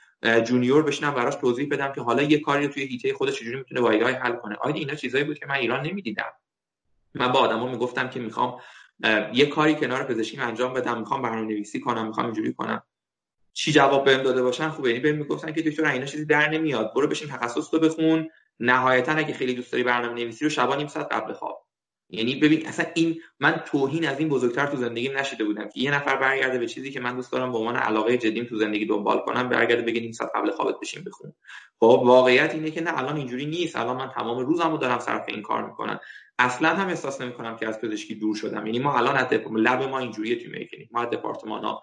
junior 0.47 0.83
بشینم 0.83 1.15
براش 1.15 1.35
توضیح 1.35 1.69
بدم 1.71 1.93
که 1.93 2.01
حالا 2.01 2.23
یه 2.23 2.41
کاری 2.41 2.69
توی 2.69 2.83
حیطه 2.83 3.15
خودش 3.15 3.39
چجوری 3.39 3.59
می‌تونه 3.59 3.81
با 3.81 3.91
حل 3.91 4.37
کنه. 4.37 4.57
آیا 4.61 4.75
اینا 4.75 4.95
چیزایی 4.95 5.25
بود 5.25 5.39
که 5.39 5.47
من 5.47 5.55
ایران 5.55 5.87
نمی‌دیدم. 5.87 6.33
من 7.15 7.33
با 7.33 7.39
آدما 7.39 7.69
می‌گفتم 7.69 8.09
که 8.09 8.21
می‌خوام 8.21 8.61
یه 9.33 9.47
کاری 9.47 9.75
کنار 9.75 10.05
پزشکی 10.05 10.39
انجام 10.39 10.73
بدم 10.73 10.99
می‌خوام 10.99 11.23
برنامه‌نویسی 11.23 11.81
کنم 11.81 12.07
می‌خوام 12.07 12.27
اینجوری 12.27 12.55
کنم. 12.55 12.83
چی 13.53 13.73
جواب 13.73 14.05
بهم 14.05 14.23
داده 14.23 14.43
باشن؟ 14.43 14.69
خوبه 14.69 14.89
یعنی 14.89 15.01
بهم 15.01 15.17
می‌گفتن 15.17 15.53
که 15.53 15.63
دکتر 15.63 15.85
اینا 15.85 16.07
چیزی 16.07 16.25
در 16.25 16.49
نمیاد. 16.49 16.95
برو 16.95 17.07
بشین 17.09 17.29
تخصص 17.29 17.75
رو 17.75 17.81
بخون. 17.81 18.29
نهایتا 18.61 19.13
اگه 19.13 19.35
خیلی 19.35 19.55
دوست 19.55 19.73
داری 19.73 19.85
برنامه‌نویسی 19.85 20.45
رو 20.45 20.51
شبا 20.51 20.77
نیم 20.77 20.87
ساعت 20.87 21.13
قبل 21.13 21.33
خواب. 21.33 21.68
یعنی 22.11 22.35
ببین 22.35 22.67
اصلا 22.67 22.87
این 22.95 23.21
من 23.41 23.63
توهین 23.67 24.09
از 24.09 24.19
این 24.19 24.29
بزرگتر 24.29 24.67
تو 24.67 24.77
زندگیم 24.77 25.19
نشیده 25.19 25.45
بودم 25.45 25.69
که 25.69 25.81
یه 25.81 25.95
نفر 25.95 26.17
برگرده 26.17 26.59
به 26.59 26.67
چیزی 26.67 26.91
که 26.91 27.01
من 27.01 27.17
دوست 27.17 27.33
دارم 27.33 27.53
به 27.53 27.59
عنوان 27.59 27.77
علاقه 27.77 28.19
جدیم 28.19 28.45
تو 28.45 28.59
زندگی 28.59 28.87
دنبال 28.87 29.19
کنم 29.19 29.49
برگرده 29.49 29.83
بگه 29.83 30.01
نیم 30.01 30.13
ساعت 30.13 30.31
قبل 30.35 30.51
خوابت 30.51 30.75
بشین 30.83 31.05
بخون. 31.05 31.33
خب 31.81 32.03
واقعیت 32.05 32.55
اینه 32.55 32.71
که 32.71 32.81
نه 32.81 32.99
الان 32.99 33.17
اینجوری 33.17 33.47
نیست. 33.47 33.77
الان 33.77 33.97
من 33.97 34.11
تمام 34.11 34.39
روزمو 34.39 34.77
دارم 34.77 34.99
صرف 34.99 35.25
این 35.29 35.43
کار 35.43 35.67
می‌کنم. 35.67 36.01
اصلا 36.39 36.69
هم 36.69 36.89
احساس 36.89 37.21
نمی‌کنم 37.21 37.57
که 37.57 37.69
از 37.69 37.81
پزشکی 37.81 38.15
دور 38.15 38.37
شدم. 38.37 38.67
یعنی 38.67 38.79
ما 38.79 38.99
الان 38.99 39.17
از 39.17 39.33
لب 39.33 39.83
ما 39.83 39.99
اینجوریه 39.99 40.37
تو 40.37 40.51
می‌کنیم 40.51 40.89
ما 40.93 41.05
دپارتمان 41.05 41.65
ها 41.65 41.83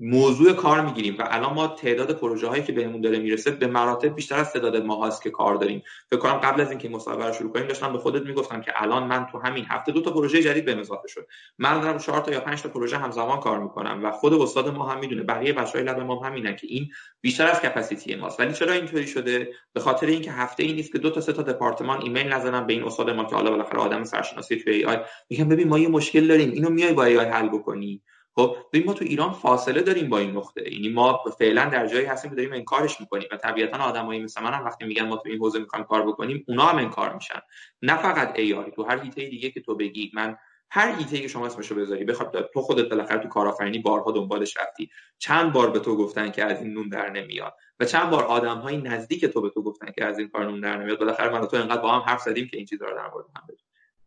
موضوع 0.00 0.52
کار 0.52 0.80
می‌گیریم 0.80 1.16
و 1.18 1.24
الان 1.30 1.54
ما 1.54 1.66
تعداد 1.68 2.18
پروژه 2.18 2.48
هایی 2.48 2.62
که 2.62 2.72
بهمون 2.72 3.00
داره 3.00 3.18
می‌رسه 3.18 3.50
به 3.50 3.66
مراتب 3.66 4.14
بیشتر 4.14 4.38
از 4.38 4.52
تعداد 4.52 4.76
ما 4.76 5.06
هست 5.06 5.22
که 5.22 5.30
کار 5.30 5.54
داریم. 5.54 5.82
فکر 6.10 6.20
کنم 6.20 6.32
قبل 6.32 6.60
از 6.60 6.70
اینکه 6.70 6.88
مصاحبه 6.88 7.26
رو 7.26 7.32
شروع 7.32 7.52
کنیم 7.52 7.66
داشتم 7.66 7.92
به 7.92 7.98
خودت 7.98 8.26
می‌گفتم 8.26 8.60
که 8.60 8.72
الان 8.82 9.06
من 9.06 9.26
تو 9.32 9.38
همین 9.38 9.64
هفته 9.68 9.92
دو 9.92 10.00
تا 10.00 10.10
پروژه 10.10 10.42
جدید 10.42 10.64
به 10.64 10.80
اضافه 10.80 11.08
شد. 11.08 11.26
من 11.58 11.80
دارم 11.80 11.98
4 11.98 12.20
تا 12.20 12.32
یا 12.32 12.40
5 12.40 12.62
تا 12.62 12.68
پروژه 12.68 12.98
همزمان 12.98 13.40
کار 13.40 13.58
می‌کنم 13.62 14.04
و 14.04 14.10
خود 14.10 14.34
استاد 14.34 14.68
ما 14.68 14.88
هم 14.88 14.98
می‌دونه 14.98 15.22
بقیه 15.22 15.52
بچهای 15.52 15.84
لب 15.84 16.00
ما 16.00 16.20
هم 16.20 16.30
همینن 16.32 16.56
که 16.56 16.66
این 16.66 16.88
بیشتر 17.20 17.46
از 17.46 17.60
کپاسیتی 17.60 18.14
ماست. 18.14 18.40
ولی 18.40 18.52
چرا 18.52 18.72
اینطوری 18.72 19.06
شده؟ 19.06 19.52
به 19.72 19.80
خاطر 19.80 20.06
اینکه 20.06 20.32
هفته 20.32 20.62
ای 20.62 20.72
نیست 20.72 20.92
که 20.92 20.98
دو 20.98 21.10
تا 21.10 21.20
سه 21.20 21.32
تا 21.32 21.42
دپارتمان 21.42 22.02
ایمیل 22.02 22.32
نزنن 22.32 22.66
به 22.66 22.72
این 22.72 22.84
استاد 22.84 23.10
ما 23.10 23.24
که 23.24 23.36
حالا 23.36 23.50
بالاخره 23.50 23.80
آدم 23.80 24.04
سرشناسی 24.04 24.56
توی 24.56 24.72
ای 24.72 24.84
آی 24.84 24.96
میگم 25.30 25.48
ببین 25.48 25.68
ما 25.68 25.78
یه 25.78 25.88
مشکل 25.88 26.26
داریم 26.26 26.50
اینو 26.50 26.70
میای 26.70 26.92
با 26.92 27.04
ای 27.04 27.18
آی 27.18 27.26
حل 27.26 27.48
بکنی. 27.48 28.02
خب 28.38 28.56
ببین 28.72 28.86
ما 28.86 28.92
تو 28.92 29.04
ایران 29.04 29.32
فاصله 29.32 29.82
داریم 29.82 30.08
با 30.08 30.18
این 30.18 30.30
نقطه. 30.30 30.72
یعنی 30.72 30.88
ما 30.88 31.24
فعلا 31.38 31.64
در 31.64 31.86
جایی 31.86 32.06
هستیم 32.06 32.30
که 32.30 32.36
داریم 32.36 32.52
انکارش 32.52 33.00
می‌کنیم 33.00 33.28
و 33.32 33.36
طبیعتا 33.36 33.78
آدمایی 33.78 34.22
مثل 34.22 34.42
من 34.42 34.62
وقتی 34.64 34.84
میگن 34.84 35.08
ما 35.08 35.16
تو 35.16 35.28
این 35.28 35.38
حوزه 35.38 35.58
می‌خوایم 35.58 35.84
کار 35.84 36.06
بکنیم 36.06 36.44
اونا 36.48 36.64
هم 36.64 36.78
انکار 36.78 37.14
میشن. 37.14 37.40
نه 37.82 37.96
فقط 37.96 38.38
ای 38.38 38.70
تو 38.76 38.82
هر 38.82 39.00
ایته 39.00 39.28
دیگه 39.28 39.50
که 39.50 39.60
تو 39.60 39.76
بگی 39.76 40.10
من 40.14 40.36
هر 40.70 40.96
ایته 40.98 41.18
که 41.18 41.28
شما 41.28 41.46
اسمشو 41.46 41.74
بذاری 41.74 42.04
بخواد 42.04 42.50
تو 42.54 42.60
خودت 42.60 42.88
بالاخره 42.88 43.18
تو 43.18 43.28
کارآفرینی 43.28 43.78
بارها 43.78 44.12
دنبالش 44.12 44.56
رفتی. 44.56 44.90
چند 45.18 45.52
بار 45.52 45.70
به 45.70 45.78
تو 45.78 45.96
گفتن 45.96 46.30
که 46.30 46.44
از 46.44 46.62
این 46.62 46.72
نون 46.72 46.88
در 46.88 47.10
نمیاد 47.10 47.54
و 47.80 47.84
چند 47.84 48.10
بار 48.10 48.24
آدم 48.24 48.58
های 48.58 48.76
نزدیک 48.76 49.24
تو 49.24 49.40
به 49.40 49.50
تو 49.50 49.62
گفتن 49.62 49.92
که 49.92 50.04
از 50.04 50.18
این 50.18 50.28
کار 50.28 50.44
نون 50.44 50.60
در 50.60 50.76
نمیاد 50.76 50.98
بالاخره 50.98 51.28
من 51.28 51.46
تو 51.46 51.56
انقدر 51.56 51.80
با 51.80 51.92
هم 51.92 52.00
حرف 52.00 52.22
زدیم 52.22 52.48
که 52.48 52.56
این 52.56 52.66
چیزا 52.66 52.86
رو 52.86 52.96
در 52.96 53.10
مورد 53.10 53.26
هم 53.36 53.42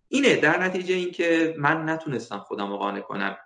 اینه 0.08 0.36
در 0.36 0.64
نتیجه 0.64 0.96
اینکه 0.96 1.56
من 1.58 1.90
نتونستم 1.90 2.38
خودم 2.38 2.76
قانع 2.76 3.00
کنم. 3.00 3.38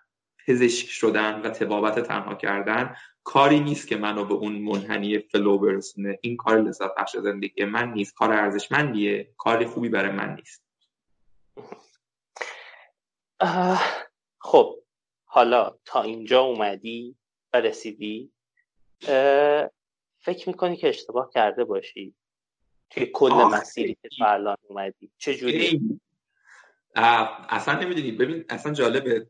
پزشک 0.47 0.89
شدن 0.89 1.41
و 1.41 1.49
تبابت 1.49 1.99
تنها 1.99 2.35
کردن 2.35 2.95
کاری 3.23 3.59
نیست 3.59 3.87
که 3.87 3.97
منو 3.97 4.25
به 4.25 4.33
اون 4.33 4.53
منحنی 4.53 5.19
فلو 5.19 5.57
برسونه. 5.57 6.19
این 6.21 6.37
کار 6.37 6.61
لذت 6.61 6.95
بخش 6.97 7.17
زندگی 7.17 7.65
من 7.65 7.93
نیست. 7.93 8.15
کار 8.15 8.31
ارزشمندیه. 8.31 9.33
کار 9.37 9.65
خوبی 9.65 9.89
برای 9.89 10.11
من 10.11 10.35
نیست. 10.35 10.63
خب 14.41 14.79
حالا 15.25 15.77
تا 15.85 16.01
اینجا 16.01 16.41
اومدی 16.41 17.15
و 17.53 17.61
رسیدی 17.61 18.31
فکر 20.19 20.49
می‌کنی 20.49 20.77
که 20.77 20.89
اشتباه 20.89 21.29
کرده 21.33 21.63
باشی؟ 21.63 22.15
توی 22.89 23.05
کل 23.05 23.33
مسیری 23.33 23.97
که 24.01 24.09
تا 24.19 24.25
الان 24.25 24.57
اومدی 24.69 25.11
چجوری؟ 25.17 25.99
اصلا 26.95 27.79
نمی‌دونی. 27.79 28.11
ببین 28.11 28.45
اصلا 28.49 28.73
جالبه. 28.73 29.27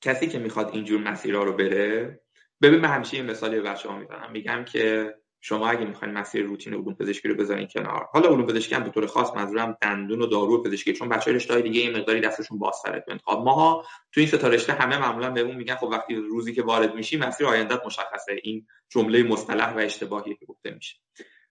کسی 0.00 0.26
که 0.26 0.38
می‌خواد 0.38 0.70
اینجور 0.72 1.00
مسیرها 1.00 1.44
رو 1.44 1.52
بره 1.52 2.20
ببین 2.62 2.80
من 2.80 2.88
همیشه 2.88 3.16
این 3.16 3.26
مثالی 3.26 3.56
به 3.56 3.62
بچه‌ها 3.62 3.98
می‌زنم. 3.98 4.30
میگم 4.32 4.64
که 4.64 5.14
شما 5.40 5.68
اگه 5.68 5.84
می‌خواین 5.84 6.14
مسیر 6.14 6.42
روتین 6.42 6.74
علوم 6.74 6.94
پزشکی 6.94 7.28
رو 7.28 7.34
بذارین 7.34 7.68
کنار. 7.74 8.08
حالا 8.12 8.28
علوم 8.28 8.46
پزشکی 8.46 8.74
هم 8.74 8.84
به 8.84 8.90
طور 8.90 9.06
خاص 9.06 9.30
منظورم 9.36 9.76
دندون 9.82 10.22
و 10.22 10.26
دارو 10.26 10.62
پزشکی 10.62 10.92
چون 10.92 11.08
بچه‌ها 11.08 11.36
رشته 11.36 11.60
دیگه 11.60 11.80
این 11.80 11.96
مقداری 11.96 12.20
دستشون 12.20 12.58
بازتره 12.58 13.00
تو 13.00 13.10
انتخاب 13.10 13.44
ماها 13.44 13.84
تو 14.12 14.20
این 14.20 14.28
سه 14.28 14.48
رشته 14.48 14.72
همه 14.72 14.98
معمولا 14.98 15.30
بهمون 15.30 15.56
میگن 15.56 15.74
خب 15.74 15.86
وقتی 15.86 16.14
روزی 16.14 16.54
که 16.54 16.62
وارد 16.62 16.94
میشی 16.94 17.16
مسیر 17.16 17.46
آیندت 17.46 17.86
مشخصه. 17.86 18.40
این 18.42 18.66
جمله 18.88 19.22
مصطلح 19.22 19.74
و 19.74 19.78
اشتباهی 19.78 20.34
که 20.34 20.46
گفته 20.46 20.70
میشه. 20.70 20.96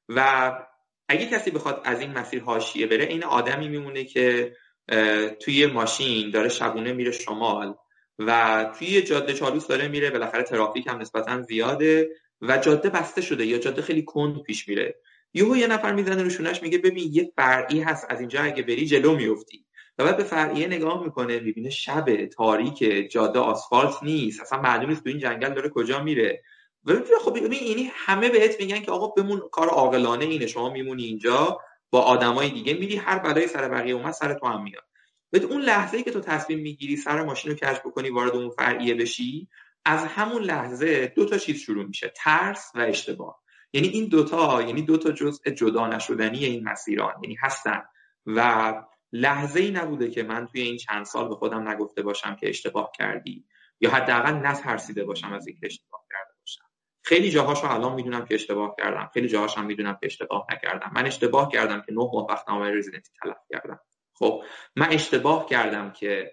و 0.09 0.51
اگه 1.09 1.25
کسی 1.25 1.51
بخواد 1.51 1.81
از 1.83 2.01
این 2.01 2.11
مسیر 2.11 2.43
حاشیه 2.43 2.87
بره 2.87 3.03
این 3.03 3.23
آدمی 3.23 3.69
میمونه 3.69 4.03
که 4.03 4.55
توی 5.41 5.65
ماشین 5.65 6.31
داره 6.31 6.49
شبونه 6.49 6.93
میره 6.93 7.11
شمال. 7.11 7.75
و 8.19 8.65
توی 8.79 9.01
جاده 9.01 9.33
چالوس 9.33 9.67
داره 9.67 9.87
میره 9.87 10.09
بالاخره 10.09 10.43
ترافیک 10.43 10.87
هم 10.87 10.97
نسبتا 10.97 11.41
زیاده 11.41 12.09
و 12.41 12.57
جاده 12.57 12.89
بسته 12.89 13.21
شده 13.21 13.45
یا 13.45 13.57
جاده 13.57 13.81
خیلی 13.81 14.03
کند 14.03 14.43
پیش 14.43 14.67
میره. 14.67 14.95
یهو 15.33 15.57
یه 15.57 15.67
نفر 15.67 15.93
می‌زنه 15.93 16.23
روشونش 16.23 16.63
میگه 16.63 16.77
ببین 16.77 17.09
یه 17.13 17.31
فرعی 17.35 17.79
هست 17.79 18.05
از 18.09 18.19
اینجا 18.19 18.41
اگه 18.41 18.63
بری 18.63 18.85
جلو 18.85 19.15
میفتی. 19.15 19.65
و 19.97 20.03
بعد 20.03 20.17
به 20.17 20.23
فرعیه 20.23 20.67
نگاه 20.67 21.03
می‌کنه 21.03 21.39
می‌بینه 21.39 21.69
شب 21.69 22.25
تاریک 22.25 23.09
جاده 23.11 23.39
آسفالت 23.39 24.03
نیست 24.03 24.41
اصلا 24.41 24.61
معلوم 24.61 24.89
نیست 24.89 25.03
تو 25.03 25.09
این 25.09 25.19
جنگل 25.19 25.53
داره 25.53 25.69
کجا 25.69 26.03
میره. 26.03 26.41
و 26.85 26.93
خب 27.21 27.39
ببین 27.39 27.63
یعنی 27.63 27.91
همه 27.93 28.29
بهت 28.29 28.59
میگن 28.61 28.79
که 28.79 28.91
آقا 28.91 29.07
بمون 29.07 29.41
کار 29.51 29.69
عاقلانه 29.69 30.25
اینه 30.25 30.47
شما 30.47 30.69
میمونی 30.69 31.03
اینجا 31.03 31.59
با 31.89 32.01
آدمای 32.01 32.49
دیگه 32.49 32.73
میری 32.73 32.95
هر 32.95 33.19
بلای 33.19 33.47
سر 33.47 33.69
بقیه 33.69 33.95
اومد 33.95 34.11
سر 34.11 34.33
تو 34.33 34.47
هم 34.47 34.63
میاد. 34.63 34.83
بده 35.33 35.45
اون 35.45 35.61
لحظه 35.61 35.97
ای 35.97 36.03
که 36.03 36.11
تو 36.11 36.19
تصمیم 36.19 36.59
می‌گیری 36.59 36.95
سر 36.95 37.23
ماشین 37.23 37.51
رو 37.51 37.57
کش 37.57 37.79
بکنی 37.79 38.09
وارد 38.09 38.35
اون 38.35 38.49
فرعیه 38.49 38.95
بشی 38.95 39.49
از 39.85 40.05
همون 40.05 40.41
لحظه 40.41 41.13
دو 41.15 41.25
تا 41.25 41.37
چیز 41.37 41.61
شروع 41.61 41.85
میشه 41.85 42.13
ترس 42.15 42.71
و 42.75 42.79
اشتباه. 42.79 43.41
یعنی 43.73 43.87
این 43.87 44.07
دوتا 44.07 44.61
یعنی 44.61 44.81
دوتا 44.81 45.11
جزء 45.11 45.49
جدا 45.49 45.87
نشدنی 45.87 46.45
این 46.45 46.63
مسیران 46.63 47.13
یعنی 47.23 47.35
هستن. 47.41 47.83
و 48.25 48.73
لحظه 49.11 49.59
ای 49.59 49.71
نبوده 49.71 50.09
که 50.09 50.23
من 50.23 50.47
توی 50.47 50.61
این 50.61 50.77
چند 50.77 51.05
سال 51.05 51.29
به 51.29 51.35
خودم 51.35 51.69
نگفته 51.69 52.01
باشم 52.01 52.35
که 52.35 52.49
اشتباه 52.49 52.91
کردی 52.97 53.45
یا 53.79 53.89
حداقل 53.89 54.33
نترسیده 54.33 55.03
باشم 55.03 55.33
از 55.33 55.47
اینکه 55.47 55.65
اشتباه 55.65 56.05
کرده 56.09 56.33
باشم. 56.39 56.65
خیلی 57.03 57.29
جاهاش 57.29 57.63
رو 57.63 57.71
الان 57.71 57.93
می‌دونم 57.93 58.25
که 58.25 58.35
اشتباه 58.35 58.75
کردم 58.77 59.09
خیلی 59.13 59.27
جاهاش 59.27 59.57
هم 59.57 59.65
می‌دونم 59.65 59.93
که 59.93 60.05
اشتباه 60.05 60.47
نکردم. 60.53 60.91
من 60.95 61.05
اشتباه 61.05 61.49
کردم 61.51 61.81
که 61.81 61.91
نه 61.91 62.09
ماه 62.13 62.27
وقت 62.29 62.49
نامه 62.49 62.69
رزیدنتی 62.69 63.11
تلف 63.23 63.37
کردم. 63.49 63.79
خب 64.19 64.43
من 64.75 64.87
اشتباه 64.91 65.45
کردم 65.45 65.91
که 65.91 66.31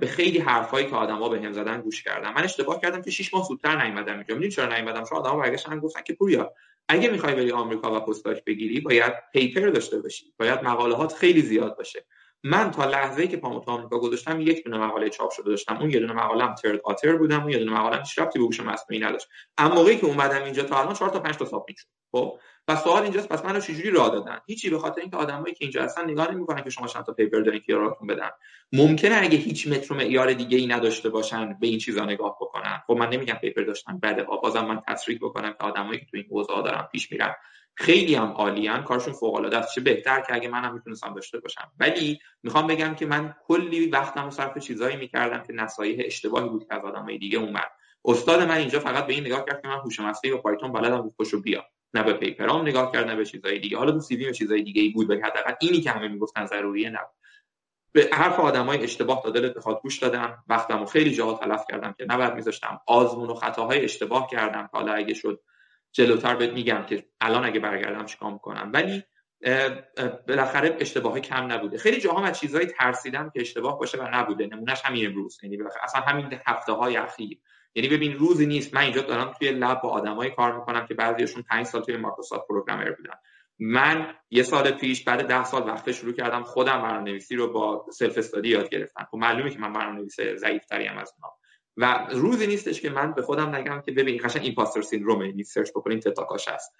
به 0.00 0.06
خیلی 0.06 0.38
حرفایی 0.38 0.86
که 0.86 0.96
آدما 0.96 1.34
هم 1.34 1.52
زدن 1.52 1.80
گوش 1.80 2.02
کردم. 2.02 2.34
من 2.34 2.44
اشتباه 2.44 2.80
کردم 2.80 3.02
که 3.02 3.10
6 3.10 3.34
ماه 3.34 3.44
زودتر 3.44 3.84
نیومدم 3.84 4.12
اینجا. 4.12 4.34
می‌دونی 4.34 4.48
چرا 4.50 4.76
نیومدم؟ 4.76 5.04
چون 5.04 5.18
آدما 5.18 5.36
برگشتن 5.36 5.78
گفتن 5.78 6.02
که 6.02 6.12
پوریا 6.12 6.52
اگه 6.88 7.10
می‌خوای 7.10 7.34
بری 7.34 7.52
آمریکا 7.52 7.96
و 7.96 8.00
پستاک 8.00 8.44
بگیری 8.44 8.80
باید 8.80 9.12
پیپر 9.32 9.68
داشته 9.68 10.00
باشی. 10.00 10.34
باید 10.38 10.62
مقالهات 10.62 11.14
خیلی 11.14 11.42
زیاد 11.42 11.76
باشه. 11.76 12.06
من 12.44 12.70
تا 12.70 12.84
لحظه 12.84 13.26
که 13.26 13.36
پامو 13.36 13.60
تو 13.60 13.70
آمریکا 13.70 13.98
گذاشتم 13.98 14.40
یک 14.40 14.64
دونه 14.64 14.78
مقاله 14.78 15.08
چاپ 15.08 15.30
شده 15.30 15.50
داشتم. 15.50 15.76
اون 15.76 15.90
یه 15.90 16.00
دونه 16.00 16.12
مقاله‌ام 16.12 16.54
ترد 16.54 16.80
آتر 16.84 17.16
بودم. 17.16 17.40
اون 17.40 17.52
یه 17.52 17.58
دونه 17.58 17.72
مقاله‌ام 17.72 18.00
هیچ 18.00 18.18
ربطی 18.18 18.38
به 18.38 18.44
هوش 18.44 18.60
مصنوعی 18.60 19.04
نداشت. 19.04 19.28
اما 19.58 19.74
موقعی 19.74 19.96
که 19.96 20.06
اومدم 20.06 20.44
اینجا 20.44 20.62
تا 20.62 20.80
الان 20.80 20.94
4 20.94 21.10
تا 21.10 21.20
5 21.20 21.36
تا 21.36 21.44
شد 21.44 21.86
خب؟ 22.12 22.38
و 22.68 22.76
سوال 22.76 23.02
اینجاست 23.02 23.28
پس 23.28 23.44
منو 23.44 23.60
چجوری 23.60 23.90
راه 23.90 24.10
دادن؟ 24.10 24.38
هیچی 24.46 24.70
به 24.70 24.78
خاطر 24.78 25.00
اینکه 25.00 25.16
آدمایی 25.16 25.54
که 25.54 25.64
اینجا 25.64 25.82
هستن 25.82 26.10
نگاه 26.10 26.30
نمی‌کنن 26.30 26.62
که 26.62 26.70
شما 26.70 26.86
چند 26.86 27.04
تا 27.04 27.12
پیپر 27.12 27.40
دارین 27.40 27.60
که 27.66 27.74
راهتون 27.74 28.06
بدن. 28.06 28.30
ممکنه 28.72 29.18
اگه 29.22 29.38
هیچ 29.38 29.68
متر 29.68 29.92
و 29.92 29.96
معیار 29.96 30.32
دیگه 30.32 30.58
ای 30.58 30.66
نداشته 30.66 31.08
باشن 31.08 31.56
به 31.60 31.66
این 31.66 31.78
چیزا 31.78 32.04
نگاه 32.04 32.36
بکنن. 32.40 32.82
خب 32.86 32.92
من 32.92 33.08
نمیگم 33.08 33.34
پیپر 33.34 33.62
داشتن 33.62 33.98
بده 33.98 34.22
بازم 34.22 34.64
من 34.64 34.80
تصریح 34.88 35.18
بکنم 35.22 35.52
که 35.52 35.64
آدمایی 35.64 35.98
که 35.98 36.06
تو 36.06 36.16
این 36.16 36.26
حوزه 36.30 36.62
دارن 36.62 36.88
پیش 36.92 37.12
میرن. 37.12 37.34
خیلی 37.74 38.14
هم 38.14 38.32
عالیان 38.32 38.84
کارشون 38.84 39.12
فوق 39.12 39.34
العاده 39.34 39.58
است 39.58 39.74
چه 39.74 39.80
بهتر 39.80 40.20
که 40.20 40.34
اگه 40.34 40.48
منم 40.48 40.74
می‌تونستم 40.74 41.14
داشته 41.14 41.40
باشم. 41.40 41.72
ولی 41.80 42.20
می‌خوام 42.42 42.66
بگم 42.66 42.94
که 42.94 43.06
من 43.06 43.34
کلی 43.46 43.90
وقتم 43.90 44.30
صرف 44.30 44.58
چیزایی 44.58 44.96
می‌کردم 44.96 45.42
که 45.46 45.52
نصایح 45.52 46.02
اشتباهی 46.04 46.48
بود 46.48 46.68
که 46.68 46.74
از 46.74 46.84
آدمای 46.84 47.18
دیگه 47.18 47.38
اومد. 47.38 47.70
استاد 48.04 48.42
من 48.42 48.56
اینجا 48.56 48.80
فقط 48.80 49.06
به 49.06 49.12
این 49.12 49.26
نگاه 49.26 49.44
کرد 49.44 49.62
که 49.62 49.68
من 49.68 49.78
هوش 49.78 50.00
مصنوعی 50.00 50.36
و 50.36 50.40
پایتون 50.40 50.72
بلدم 50.72 51.12
خوشو 51.16 51.42
بیا 51.42 51.64
نه 51.94 52.02
به 52.02 52.12
پیپرام 52.12 52.62
نگاه 52.62 52.92
کرد 52.92 53.06
نه 53.06 53.16
به 53.16 53.24
چیزای 53.24 53.58
دیگه. 53.58 53.78
حالا 53.78 53.92
تو 53.92 54.00
سی 54.00 54.16
وی 54.16 54.32
چیزای 54.32 54.62
دیگه 54.62 54.82
ای 54.82 54.88
بود 54.88 55.10
ولی 55.10 55.20
حداقل 55.20 55.54
اینی 55.60 55.80
که 55.80 55.90
همه 55.90 56.08
می‌گفتن 56.08 56.46
ضروریه 56.46 56.90
نه 56.90 56.98
به 57.92 58.08
حرف 58.12 58.40
آدمای 58.40 58.82
اشتباه 58.82 59.22
تا 59.22 59.30
دلت 59.30 59.54
بخواد 59.54 59.80
گوش 59.82 59.98
دادم. 59.98 60.44
وقتمو 60.48 60.86
خیلی 60.86 61.10
جاها 61.10 61.34
تلف 61.34 61.64
کردم 61.70 61.94
که 61.98 62.06
نباید 62.08 62.34
میذاشتم. 62.34 62.80
آزمون 62.86 63.30
و 63.30 63.34
خطاهای 63.34 63.84
اشتباه 63.84 64.28
کردم. 64.30 64.70
حالا 64.72 64.92
اگه 64.92 65.14
شد 65.14 65.40
جلوتر 65.92 66.36
بهت 66.36 66.50
میگم 66.50 66.86
که 66.88 67.06
الان 67.20 67.44
اگه 67.44 67.60
برگردم 67.60 68.06
چیکار 68.06 68.32
می‌کنم. 68.32 68.70
ولی 68.74 69.02
بالاخره 70.28 70.76
اشتباه 70.80 71.20
کم 71.20 71.52
نبوده. 71.52 71.78
خیلی 71.78 72.00
جاها 72.00 72.22
من 72.22 72.32
چیزهایی 72.32 72.66
ترسیدم 72.66 73.30
که 73.30 73.40
اشتباه 73.40 73.78
باشه 73.78 73.98
و 73.98 74.08
نبوده. 74.12 74.46
نمونهش 74.46 74.82
همین 74.84 75.06
امروز. 75.06 75.38
یعنی 75.42 75.58
اصلا 75.82 76.00
همین 76.00 76.40
هفته 76.46 76.72
های 76.72 76.96
اخیر. 76.96 77.38
یعنی 77.74 77.88
ببین 77.88 78.12
روزی 78.12 78.46
نیست. 78.46 78.74
من 78.74 78.80
اینجا 78.80 79.02
دارم 79.02 79.32
توی 79.38 79.50
lab 79.50 79.80
با 79.82 79.88
آدمایی 79.88 80.30
کار 80.30 80.58
می‌کنم 80.58 80.86
که 80.86 80.94
بعضیشون 80.94 81.42
5 81.42 81.66
سال 81.66 81.82
توی 81.82 81.96
مایکروسافت 81.96 82.48
programmer 82.48 82.90
بودن. 82.90 83.14
من 83.58 84.14
یه 84.30 84.42
سال 84.42 84.70
پیش 84.70 85.04
بعد 85.04 85.26
ده 85.26 85.44
سال 85.44 85.68
وقت 85.68 85.92
شروع 85.92 86.12
کردم 86.12 86.42
خودم 86.42 86.82
برنامه‌نویسی 86.82 87.36
رو 87.36 87.52
با 87.52 87.86
self-study 87.92 88.48
یاد 88.48 88.68
گرفتم. 88.68 89.06
خب 89.10 89.16
معلومه 89.18 89.50
که 89.50 89.58
من 89.58 89.72
برنامه‌نویس 89.72 90.20
ضعیف‌تری 90.20 90.88
ام 90.88 90.98
از 90.98 91.12
اونها 91.16 91.38
و 91.76 92.06
روزی 92.10 92.46
نیستش 92.46 92.80
که 92.80 92.90
من 92.90 93.12
به 93.12 93.22
خودم 93.22 93.54
نگم 93.54 93.82
که 93.86 93.92
ببین 93.92 94.20
قشنگ 94.24 94.42
ایمپاستر 94.42 94.82
سیندروم 94.82 95.22
یعنی 95.22 95.44
سرچ 95.44 95.70
بکنین 95.70 96.00
تتاکاش 96.00 96.48
هست. 96.48 96.74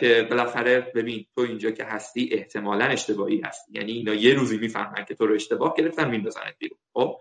که 0.00 0.26
بالاخره 0.30 0.92
ببین 0.94 1.26
تو 1.34 1.40
اینجا 1.40 1.70
که 1.70 1.84
هستی 1.84 2.28
احتمالا 2.32 2.84
اشتباهی 2.84 3.40
هستی. 3.40 3.72
یعنی 3.72 3.92
اینا 3.92 4.14
یه 4.14 4.34
روزی 4.34 4.58
می‌فهمن 4.58 5.04
که 5.08 5.14
تو 5.14 5.26
رو 5.26 5.34
اشتباه 5.34 5.74
گرفتن 5.78 6.10
میندازنت 6.10 6.54
بیرون. 6.58 6.78
خب؟ 6.92 7.18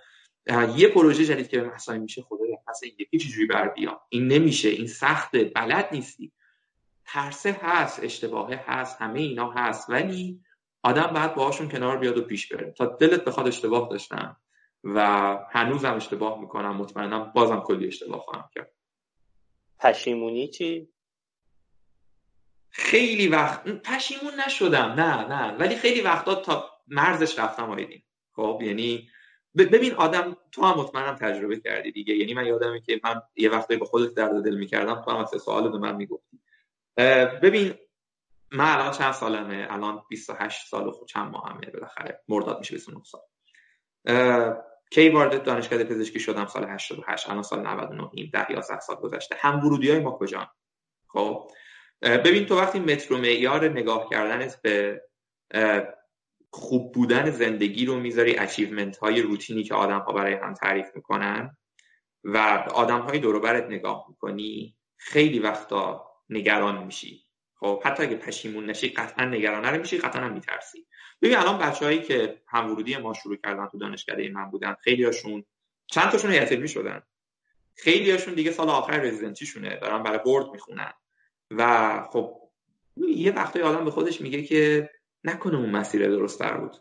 یه 0.75 0.87
پروژه 0.87 1.25
جدید 1.25 1.47
که 1.47 1.61
به 1.61 1.69
مسائل 1.69 1.99
میشه 1.99 2.21
خدایا 2.21 2.57
پس 2.67 2.79
این 2.83 2.93
یکی 2.99 3.17
چجوری 3.17 3.45
بر 3.45 3.67
بیام؟ 3.67 3.99
این 4.09 4.27
نمیشه 4.27 4.69
این 4.69 4.87
سخته 4.87 5.43
بلد 5.43 5.89
نیستی. 5.91 6.31
ترسه 7.05 7.59
هست 7.61 8.03
اشتباهه 8.03 8.63
هست 8.67 9.01
همه 9.01 9.19
اینا 9.19 9.51
هست 9.51 9.89
ولی 9.89 10.41
آدم 10.83 11.07
بعد 11.07 11.35
باهاشون 11.35 11.69
کنار 11.69 11.97
بیاد 11.97 12.17
و 12.17 12.21
پیش 12.21 12.53
بره. 12.53 12.71
تا 12.71 12.85
دلت 12.85 13.25
بخواد 13.25 13.47
اشتباه 13.47 13.89
داشتم 13.89 14.37
و 14.83 14.99
هنوزم 15.51 15.93
اشتباه 15.93 16.41
می‌کنم 16.41 16.75
مطمئنم 16.75 17.31
بازم 17.35 17.59
کلی 17.59 17.87
اشتباه 17.87 18.19
خواهم 18.19 18.49
کرد. 18.55 18.71
پشیمونی 19.79 20.47
چی؟ 20.47 20.89
خیلی 22.69 23.27
وقت 23.27 23.67
پشیمون 23.67 24.33
نشدم 24.45 24.85
نه 24.85 25.27
نه 25.27 25.57
ولی 25.57 25.75
خیلی 25.75 26.01
وقتا 26.01 26.35
تا 26.35 26.69
مرزش 26.87 27.39
رفتم 27.39 27.69
آیدین 27.69 28.03
خب 28.35 28.59
یعنی 28.63 29.09
ببین 29.57 29.93
آدم 29.93 30.37
تو 30.51 30.65
هم 30.65 30.79
مطمئنم 30.79 31.15
تجربه 31.15 31.59
کردی 31.59 31.91
دیگه. 31.91 32.15
یعنی 32.15 32.33
من 32.33 32.45
یادمه 32.45 32.81
که 32.81 33.01
من 33.03 33.21
یه 33.35 33.49
وقتی 33.49 33.75
با 33.75 33.85
خودت 33.85 34.13
درد 34.13 34.43
دل 34.43 34.55
می‌کردم 34.55 35.01
تو 35.01 35.11
هم 35.11 35.17
از 35.17 35.41
سوال 35.41 35.71
به 35.71 35.77
من 35.77 35.95
می‌گفتی. 35.95 36.39
ببین 37.43 37.73
من 38.51 38.73
الان 38.73 38.91
چند 38.91 39.11
سالمه؟ 39.11 39.67
الان 39.69 40.03
28 40.09 40.67
سال 40.67 40.87
و 40.87 41.05
چند 41.05 41.31
ماهمه؟ 41.31 41.71
بالاخره 41.73 42.21
مرداد 42.27 42.59
میشه 42.59 42.73
29 42.73 43.01
سال. 43.03 43.21
کی 44.91 45.09
وارد 45.09 45.43
دانشکده 45.43 45.83
پزشکی 45.83 46.19
شدم 46.19 46.45
سال 46.45 46.63
88 46.63 47.29
الان 47.29 47.43
سال 47.43 47.67
99 47.67 48.29
10 48.33 48.51
11 48.51 48.79
سال 48.79 48.95
گذشته. 48.95 49.35
هم 49.39 49.65
ورودی 49.65 49.91
های 49.91 49.99
ما 49.99 50.11
کجا 50.11 50.51
خب؟ 51.07 51.51
ببین 52.01 52.45
تو 52.45 52.57
وقتی 52.57 52.79
مترو 52.79 53.17
معیار 53.17 53.69
نگاه 53.69 54.09
کردنت 54.09 54.61
به 54.61 55.01
خوب 56.53 56.91
بودن 56.91 57.29
زندگی 57.29 57.85
رو 57.85 57.99
می‌ذاری 57.99 58.37
اچیومنت 58.37 58.97
های 58.97 59.21
روتینی 59.21 59.63
که 59.63 59.73
آدم 59.73 59.99
ها 59.99 60.13
برای 60.13 60.33
هم 60.33 60.53
تعریف 60.53 60.87
می‌کنن 60.95 61.57
و 62.23 62.37
آدم 62.73 62.99
های 62.99 63.19
دوروبرت 63.19 63.65
نگاه 63.65 64.05
می‌کنی 64.09 64.77
خیلی 64.97 65.39
وقتا 65.39 66.11
نگران 66.29 66.83
میشی. 66.83 67.25
خب 67.55 67.81
حتی 67.85 68.03
اگه 68.03 68.15
پشیمون 68.15 68.65
نشی 68.65 68.89
قطعا 68.89 69.25
نگران 69.25 69.77
میشی 69.77 69.97
قطعا 69.97 70.21
هم 70.21 70.33
میترسی. 70.33 70.87
ببین 71.21 71.37
الان 71.37 71.57
بچههایی 71.57 72.01
که 72.01 72.41
هم 72.47 72.71
ورودی 72.71 72.97
ما 72.97 73.13
شروع 73.13 73.35
کردن 73.35 73.67
تو 73.67 73.77
دانشکده 73.77 74.29
من 74.29 74.51
بودن 74.51 74.75
خیلی 74.81 75.03
هاشون 75.03 75.43
چند 75.87 76.09
تاشون 76.11 76.31
هیئت 76.31 76.51
علمی 76.51 76.67
شدن. 76.67 77.01
خیلی 77.75 78.11
هاشون 78.11 78.33
دیگه 78.33 78.51
سال 78.51 78.69
آخر 78.69 78.99
رزیدنتیشونه 78.99 79.79
دارن 79.79 80.03
برای 80.03 80.19
بورد 80.23 80.51
می‌خونن. 80.51 80.93
و 81.51 82.01
خب 82.11 82.37
یه 82.97 83.31
وقتی 83.31 83.61
آدم 83.61 83.85
به 83.85 83.91
خودش 83.91 84.21
میگه 84.21 84.43
که 84.43 84.89
نکنه 85.23 85.57
اون 85.57 85.69
مسیر 85.69 86.07
درست 86.07 86.43
بود. 86.43 86.71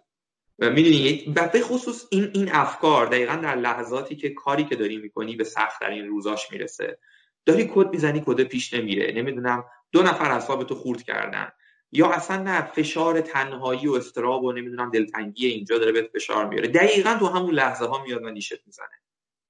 و 0.59 0.70
می‌دونی 0.70 1.35
به 1.53 1.61
خصوص 1.61 2.07
این 2.11 2.31
این 2.35 2.48
افکار 2.53 3.07
دقیقا 3.07 3.37
در 3.37 3.57
لحظاتی 3.57 4.16
که 4.16 4.31
کاری 4.31 4.64
که 4.64 4.76
داری 4.76 4.96
می‌کنی 4.96 5.37
به 5.37 5.44
سخت 5.44 5.83
این 5.83 6.07
روزاش 6.07 6.53
می‌رسه. 6.53 6.98
داری 7.46 7.70
کد 7.74 7.90
می‌زنی 7.90 8.22
کد 8.26 8.42
پیش 8.42 8.74
نمیره. 8.74 9.12
نمی‌دونم 9.12 9.64
دو 9.92 10.03
نفر 10.03 10.31
اصحاب 10.31 10.64
تو 10.64 10.74
خورد 10.74 11.03
کردن. 11.03 11.48
یا 11.92 12.11
اصلا 12.11 12.42
نه 12.42 12.62
فشار 12.62 13.20
تنهایی 13.20 13.87
و 13.87 13.92
استراب 13.92 14.44
و 14.44 14.53
نمی‌دونم 14.53 14.90
دلتنگی 14.90 15.46
اینجا 15.46 15.79
داره 15.79 15.92
بهت 15.92 16.11
فشار 16.14 16.48
میاره. 16.48 16.68
دقیقا 16.68 17.16
تو 17.18 17.26
همون 17.26 17.55
لحظه 17.55 17.87
ها 17.87 18.03
میاد 18.03 18.22
و 18.24 18.31
نیشت 18.31 18.66
می‌زنه. 18.66 19.00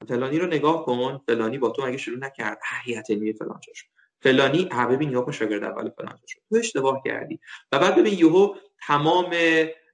فلانی 0.09 0.39
رو 0.39 0.47
نگاه 0.47 0.85
کن 0.85 1.21
فلانی 1.27 1.59
با 1.59 1.71
تو 1.71 1.83
اگه 1.83 1.97
شروع 1.97 2.19
نکرد 2.19 2.59
هیئت 2.85 3.11
علمی 3.11 3.33
فلان 3.33 3.61
فلانی 4.23 4.69
ببین 4.91 5.11
یا 5.11 5.31
شاگرد 5.31 5.65
اول 5.65 5.91
فلان 5.91 6.19
تو 6.51 6.57
اشتباه 6.57 7.03
کردی. 7.05 7.41
و 7.73 7.79
بعد 7.79 7.97
ببین 7.97 8.19
یهو 8.19 8.55
تمام 8.87 9.35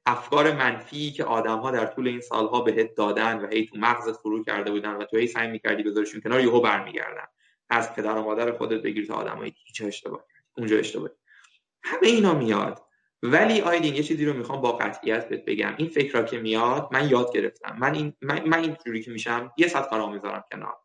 افکار 0.07 0.53
منفی 0.53 1.11
که 1.11 1.25
آدم 1.25 1.59
ها 1.59 1.71
در 1.71 1.87
طول 1.87 2.09
این 2.09 2.21
سالها 2.21 2.61
بهت 2.61 2.95
دادن 2.95 3.39
و 3.39 3.47
هی 3.47 3.67
تو 3.67 3.77
مغزت 3.79 4.17
فرو 4.17 4.45
کرده 4.45 4.71
بودن 4.71 4.95
و 4.95 5.05
تو 5.05 5.17
هی 5.17 5.27
سعی 5.27 5.49
می‌کردی 5.49 5.83
بذارشون 5.83 6.21
کنار 6.21 6.41
یهو 6.41 6.61
برمیگردن. 6.61 7.27
از 7.71 7.95
پدر 7.95 8.17
و 8.17 8.23
مادر 8.23 8.53
خودت 8.53 8.83
بگیر 8.83 9.07
تا 9.07 9.15
آدمایی 9.15 9.55
هیچ 9.67 9.83
اشتباه 9.83 10.25
اونجا 10.57 10.77
اشتباه 10.77 11.09
همه 11.83 12.07
اینا 12.09 12.35
میاد. 12.35 12.83
ولی 13.23 13.61
آیدین 13.61 13.95
یه 13.95 14.03
چیزی 14.03 14.25
رو 14.25 14.33
می‌خوام 14.33 14.61
با 14.61 14.73
قطعیت 14.73 15.29
بهت 15.29 15.45
بگم. 15.45 15.75
این 15.77 15.89
فکر 15.89 16.23
که 16.23 16.39
میاد 16.39 16.89
من 16.93 17.09
یاد 17.09 17.33
گرفتم. 17.33 17.77
من 17.79 17.95
این 17.95 18.13
من, 18.23 18.49
من 18.49 18.59
این 18.59 18.77
جوری 18.87 19.03
که 19.03 19.11
میشم 19.11 19.53
یه 19.57 19.69
ساعت 19.69 19.91
کارا 19.91 20.11
می‌ذارم 20.11 20.45
کنار. 20.53 20.77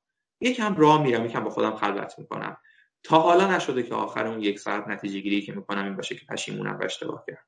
یکم 0.41 0.75
راه 0.75 1.03
میرم 1.03 1.25
یکم 1.25 1.43
با 1.43 1.49
خودم 1.49 1.75
خلوت 1.75 2.19
می‌کنم. 2.19 2.57
تا 3.03 3.19
حالا 3.19 3.55
نشده 3.55 3.83
که 3.83 3.95
آخر 3.95 4.27
اون 4.27 4.41
یک 4.41 4.59
ساعت 4.59 4.87
نتیجه 4.87 5.19
گیری 5.19 5.41
که 5.41 5.53
می‌کنم 5.53 5.83
این 5.83 5.95
باشه 5.95 6.15
که 6.15 6.25
پشیمونم 6.29 6.79
و 6.79 6.83
اشتباه 6.83 7.23
کردم. 7.27 7.41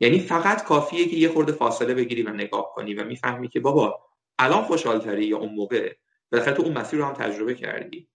یعنی 0.00 0.18
فقط 0.18 0.64
کافیه 0.64 1.08
که 1.08 1.16
یه 1.16 1.28
خورده 1.28 1.52
فاصله 1.52 1.94
بگیری 1.94 2.22
و 2.22 2.30
نگاه 2.30 2.72
کنی 2.74 2.94
و 2.94 3.04
می‌فهمی 3.04 3.48
که 3.48 3.60
بابا 3.60 4.00
الان 4.38 4.62
خوشحالتری 4.62 5.24
یا 5.24 5.38
اون 5.38 5.54
موقع؟ 5.54 5.94
بالاخره 6.32 6.54
تو 6.54 6.62
اون 6.62 6.78
مسیر 6.78 6.98
رو 6.98 7.04
هم 7.04 7.12
تجربه 7.12 7.54
کردی. 7.54 8.08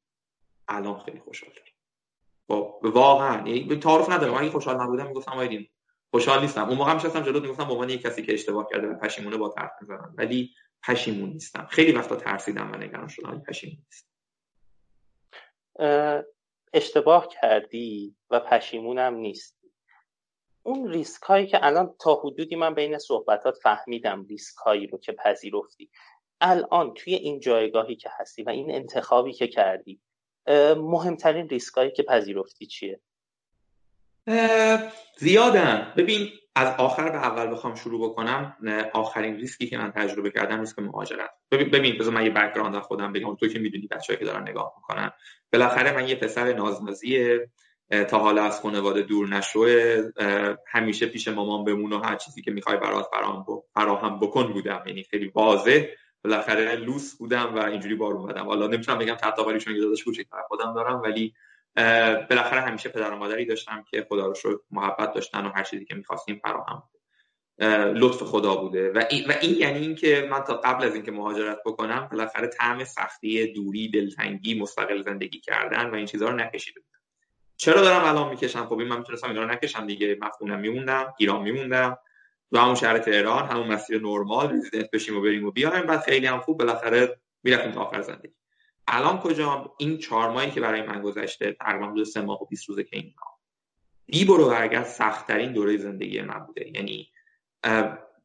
الان 0.67 0.99
خیلی 0.99 1.19
خوشحالتری. 1.19 1.71
خب 2.47 2.79
واقعا. 2.83 3.47
یعنی 3.47 3.75
تعارف 3.75 4.09
نداره 4.09 4.33
من 4.33 4.49
خوشحال 4.49 4.81
نبودم 4.81 5.07
می‌گفتم 5.07 5.31
آیدین 5.31 5.67
خوشحال 6.11 6.41
نیستم. 6.41 6.69
اون 6.69 6.77
موقع 6.77 6.91
هم 6.91 6.99
شستم 6.99 7.21
جلوت 7.23 7.43
می‌گفتم 7.43 7.65
به 7.65 7.73
عنوان 7.73 7.89
یک 7.89 8.01
کسی 8.01 8.21
که 8.21 8.33
اشتباه 8.33 8.67
کرده 8.71 8.87
و 8.87 8.95
پشیمونه 8.95 9.37
با 9.37 9.53
حرف 9.57 9.71
می‌زنم. 9.81 10.13
ولی 10.17 10.53
پشیمون 10.83 11.29
نیستم. 11.29 11.67
خیلی 11.71 11.91
وقتا 11.91 12.15
ترسیدم 12.15 12.71
و 12.71 12.75
نگران 12.75 13.07
شدم 13.07 13.29
ولی 13.29 13.41
پشیمون 13.41 13.77
نیستم. 13.85 14.09
اشتباه 16.73 17.27
کردی 17.41 18.15
و 18.29 18.39
پشیمونم 18.39 19.13
نیستی 19.13 19.54
اون 20.67 20.89
ریسک 20.89 21.23
هایی 21.23 21.47
که 21.47 21.65
الان 21.65 21.95
تا 21.99 22.15
حدودی 22.15 22.55
من 22.55 22.73
بین 22.73 22.97
صحبتات 22.97 23.57
فهمیدم 23.57 24.25
ریسک 24.25 24.55
هایی 24.57 24.87
رو 24.87 24.97
که 24.97 25.11
پذیرفتی 25.11 25.89
الان 26.41 26.93
توی 26.93 27.13
این 27.13 27.39
جایگاهی 27.39 27.95
که 27.95 28.09
هستی 28.19 28.43
و 28.43 28.49
این 28.49 28.75
انتخابی 28.75 29.33
که 29.33 29.47
کردی 29.47 30.01
مهمترین 30.77 31.49
ریسک 31.49 31.73
هایی 31.77 31.91
که 31.91 32.03
پذیرفتی 32.03 32.65
چیه؟ 32.65 32.99
زیادن. 35.17 35.93
ببین 35.97 36.29
از 36.55 36.75
آخر 36.79 37.09
به 37.09 37.17
اول 37.17 37.51
بخوام 37.51 37.75
شروع 37.75 38.09
بکنم. 38.09 38.57
آخرین 38.93 39.35
ریسکی 39.35 39.67
که 39.67 39.77
من 39.77 39.91
تجربه 39.91 40.31
کردم 40.31 40.59
ریسک 40.59 40.79
مهاجرت. 40.79 41.29
ببین 41.51 41.69
ببین 41.69 41.97
بذار 41.97 42.13
من 42.13 42.25
یه 42.25 42.29
background 42.29 42.79
خودم 42.79 43.13
بگم. 43.13 43.35
تو 43.35 43.47
که 43.47 43.59
می‌دونی 43.59 43.87
بچه‌ای 43.87 44.19
که 44.19 44.25
دارن 44.25 44.49
نگاه 44.49 44.73
می‌کنن. 44.77 45.11
بالاخره 45.53 45.91
من 45.91 46.07
یه 46.07 46.15
پسر 46.15 46.53
نازنازی 46.53 47.39
تا 48.09 48.19
حالا 48.19 48.43
از 48.43 48.61
خانواده 48.61 49.01
دور 49.01 49.27
نشوه 49.27 50.01
همیشه 50.67 51.05
پیش 51.05 51.27
مامان 51.27 51.63
بمون 51.63 51.93
و 51.93 51.99
هر 51.99 52.15
چیزی 52.15 52.41
که 52.41 52.51
می‌خوای 52.51 52.77
برات 52.77 53.07
فراهم 53.75 54.19
بکن 54.19 54.53
بودم. 54.53 54.83
یعنی 54.87 55.03
خیلی 55.03 55.31
واضح. 55.35 55.85
بالاخره 56.23 56.75
لوس 56.75 57.17
بودم 57.17 57.55
و 57.55 57.59
اینجوری 57.59 57.95
بار 57.95 58.13
اومدم. 58.13 58.45
حالا 58.45 58.67
نمی‌تونم 58.67 58.97
بگم 58.97 59.15
تحت 59.15 59.57
چون 59.57 59.75
یه 59.75 59.81
داداش 59.81 60.03
کوچیک‌تر 60.03 60.41
خودم 60.47 60.73
دارم 60.73 61.01
ولی 61.01 61.33
بالاخره 62.29 62.61
همیشه 62.61 62.89
پدر 62.89 63.11
و 63.11 63.15
مادری 63.17 63.45
داشتم 63.45 63.83
که 63.91 64.07
خدا 64.09 64.27
رو 64.27 64.33
شکر 64.33 64.57
محبت 64.71 65.13
داشتن 65.13 65.45
و 65.45 65.49
هر 65.49 65.63
چیزی 65.63 65.85
که 65.85 65.95
می‌خواستیم 65.95 66.41
فراهم 66.43 66.83
لطف 67.93 68.23
خدا 68.23 68.55
بوده. 68.55 68.91
و 68.91 69.03
این, 69.09 69.25
و 69.29 69.33
این 69.41 69.55
یعنی 69.55 69.79
اینکه 69.79 70.27
من 70.31 70.39
تا 70.39 70.53
قبل 70.53 70.85
از 70.85 70.95
اینکه 70.95 71.11
مهاجرت 71.11 71.57
بکنم 71.65 72.07
بالاخره 72.11 72.47
طعم 72.47 72.83
سختی 72.83 73.53
دوری 73.53 73.91
دلتنگی 73.91 74.59
مستقل 74.59 75.01
زندگی 75.01 75.39
کردن 75.39 75.89
و 75.89 75.95
این 75.95 76.05
چیزها 76.05 76.29
رو 76.29 76.35
نکشیده 76.35 76.81
چرا 77.57 77.81
دارم 77.81 78.05
الان 78.05 78.29
می‌کشم؟ 78.29 78.65
خب 78.65 78.75
من 78.75 78.97
می‌تونستم 78.97 79.27
اینا 79.27 79.43
رو 79.43 79.51
نکشم 79.51 79.87
دیگه. 79.87 80.17
مفهومم 80.21 80.59
میموندم 80.59 81.13
ایران 81.17 81.41
میموندم. 81.41 81.97
و 82.51 82.59
همون 82.59 82.75
شهر 82.75 82.97
تهران 82.97 83.45
همون 83.45 83.67
مسیر 83.67 84.01
نرمال 84.01 84.53
رزیدنت 84.53 84.91
بشیم 84.91 85.17
و 85.17 85.21
بریم 85.21 85.45
و 85.45 85.51
بیایم. 85.51 85.85
بعد 85.85 85.99
خیلی 85.99 86.27
هم 86.27 86.39
خوب 86.39 86.59
بالاخره 86.59 87.19
می‌رفتیم 87.43 87.71
تا 87.71 87.81
آخر 87.81 88.01
زندگی. 88.01 88.33
الان 88.87 89.19
کجا؟ 89.19 89.73
این 89.77 89.97
چهار 89.97 90.31
ماهی 90.31 90.51
که 90.51 90.61
برای 90.61 90.81
من 90.81 91.01
گذشته 91.01 91.51
تقریبا 91.51 91.87
حدود 91.87 92.03
سه 92.03 92.21
ماه 92.21 92.41
و 92.41 92.45
20 92.45 92.69
روزه 92.69 92.83
که 92.83 92.97
اینا. 92.97 93.13
بی 94.05 94.25
برو 94.25 94.49
برگرد 94.49 94.85
سختترین 94.85 95.53
دوره 95.53 95.77
زندگی 95.77 96.21
من 96.21 96.39
بوده. 96.39 96.71
یعنی 96.73 97.09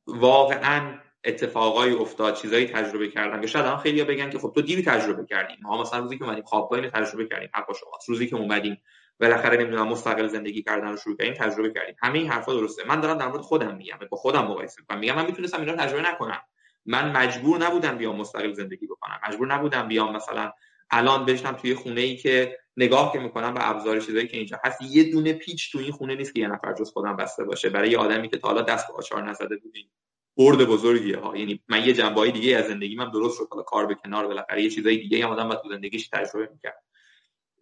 واقعا 0.07 0.99
اتفاقای 1.25 1.93
افتاد 1.93 2.35
چیزایی 2.35 2.66
تجربه 2.66 3.09
کردم 3.09 3.40
که 3.40 3.47
شاید 3.47 3.66
الان 3.66 3.79
خیلی 3.79 4.05
بگن 4.05 4.31
که 4.31 4.38
خب 4.38 4.53
تو 4.55 4.62
دیری 4.62 4.83
تجربه 4.83 5.27
کردیم. 5.27 5.57
ما 5.62 5.81
مثلا 5.81 5.99
روزی 5.99 6.19
که 6.19 6.25
اومدیم 6.25 6.45
خوابگاه 6.45 6.90
تجربه 6.90 7.27
کردیم. 7.27 7.49
حق 7.55 7.77
شما 7.77 7.90
روزی 8.09 8.27
که 8.27 8.37
اومدیم 8.37 8.83
بالاخره 9.20 9.56
نمی‌دونم 9.56 9.88
مستقل 9.88 10.26
زندگی 10.26 10.62
کردن 10.62 10.90
رو 10.90 10.96
شروع 10.96 11.16
کردیم 11.16 11.35
تجربه 11.35 11.70
کردیم. 11.70 11.94
همه 12.02 12.18
این 12.18 12.30
حرفا 12.30 12.54
درسته. 12.54 12.83
من 12.87 13.00
دارم 13.00 13.18
در 13.18 13.28
مورد 13.28 13.40
خودم 13.40 13.76
میگم 13.76 13.98
با 14.11 14.16
خودم 14.16 14.44
مقایسه 14.44 14.80
می‌کنم. 14.80 14.98
میگم 14.98 15.16
من 15.16 15.26
می‌تونستم 15.26 15.61
اینا 15.61 15.76
تجربه 15.76 16.02
نکنم. 16.02 16.40
من 16.87 17.16
مجبور 17.16 17.59
نبودم 17.59 17.98
بیام 17.98 18.16
مستقل 18.16 18.52
زندگی 18.52 18.87
بکنم. 18.87 19.20
مجبور 19.28 19.54
نبودم 19.54 19.88
بیام 19.88 20.16
مثلا 20.16 20.52
الان 20.90 21.24
بشنم 21.24 21.52
توی 21.52 21.74
خونه 21.74 22.00
ای 22.00 22.16
که 22.16 22.59
نگاه 22.76 23.12
که 23.12 23.18
می‌کنم 23.18 23.54
به 23.54 23.70
ابزار 23.70 24.00
چیزایی 24.00 24.28
که 24.28 24.37
اینجا 24.37 24.61
هست. 24.64 24.83
یه 24.83 25.12
دونه 25.12 25.33
پیچ 25.33 25.72
تو 25.72 25.78
این 25.78 25.92
خونه 25.92 26.14
نیست 26.14 26.35
که 26.35 26.40
یه 26.40 26.48
نفر 26.48 26.74
جز 26.74 26.90
خودم 26.90 27.16
بسته 27.16 27.44
باشه. 27.44 27.70
برای 27.70 27.90
یه 27.90 27.98
آدمی 27.98 28.28
که 28.28 28.37
تا 28.37 28.48
حالا 28.48 28.62
دست 28.62 28.88
به 28.88 28.94
آچار 28.94 29.30
نزده 29.30 29.56
بودین 29.56 29.88
برد 30.37 30.64
بزرگیه 30.64 31.18
ها. 31.18 31.37
یعنی 31.37 31.62
من 31.68 31.85
یه 31.85 31.92
جنبه 31.92 32.30
دیگه 32.30 32.56
از 32.56 32.66
زندگی 32.66 32.97
من 32.97 33.11
درست 33.11 33.38
شد. 33.38 33.49
حالا 33.51 33.62
کار 33.62 33.86
به 33.86 33.95
کنار 33.95 34.26
بالاخره 34.26 34.62
یه 34.62 34.70
چیزای 34.70 34.97
دیگه 34.97 35.24
هم 35.24 35.30
آدم 35.30 35.49
باید 35.49 35.61
تو 35.61 35.68
زندگیش 35.68 36.09
تجربه 36.09 36.49
می‌کرد. 36.53 36.84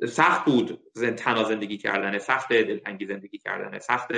سخت 0.07 0.45
بود 0.45 0.81
تنها 1.17 1.45
زندگی 1.45 1.79
کردن 1.79 2.19
سخت 2.19 2.49
دلتنگی 2.49 3.07
زندگی 3.07 3.39
کردن 3.39 3.79
سخت 3.79 4.09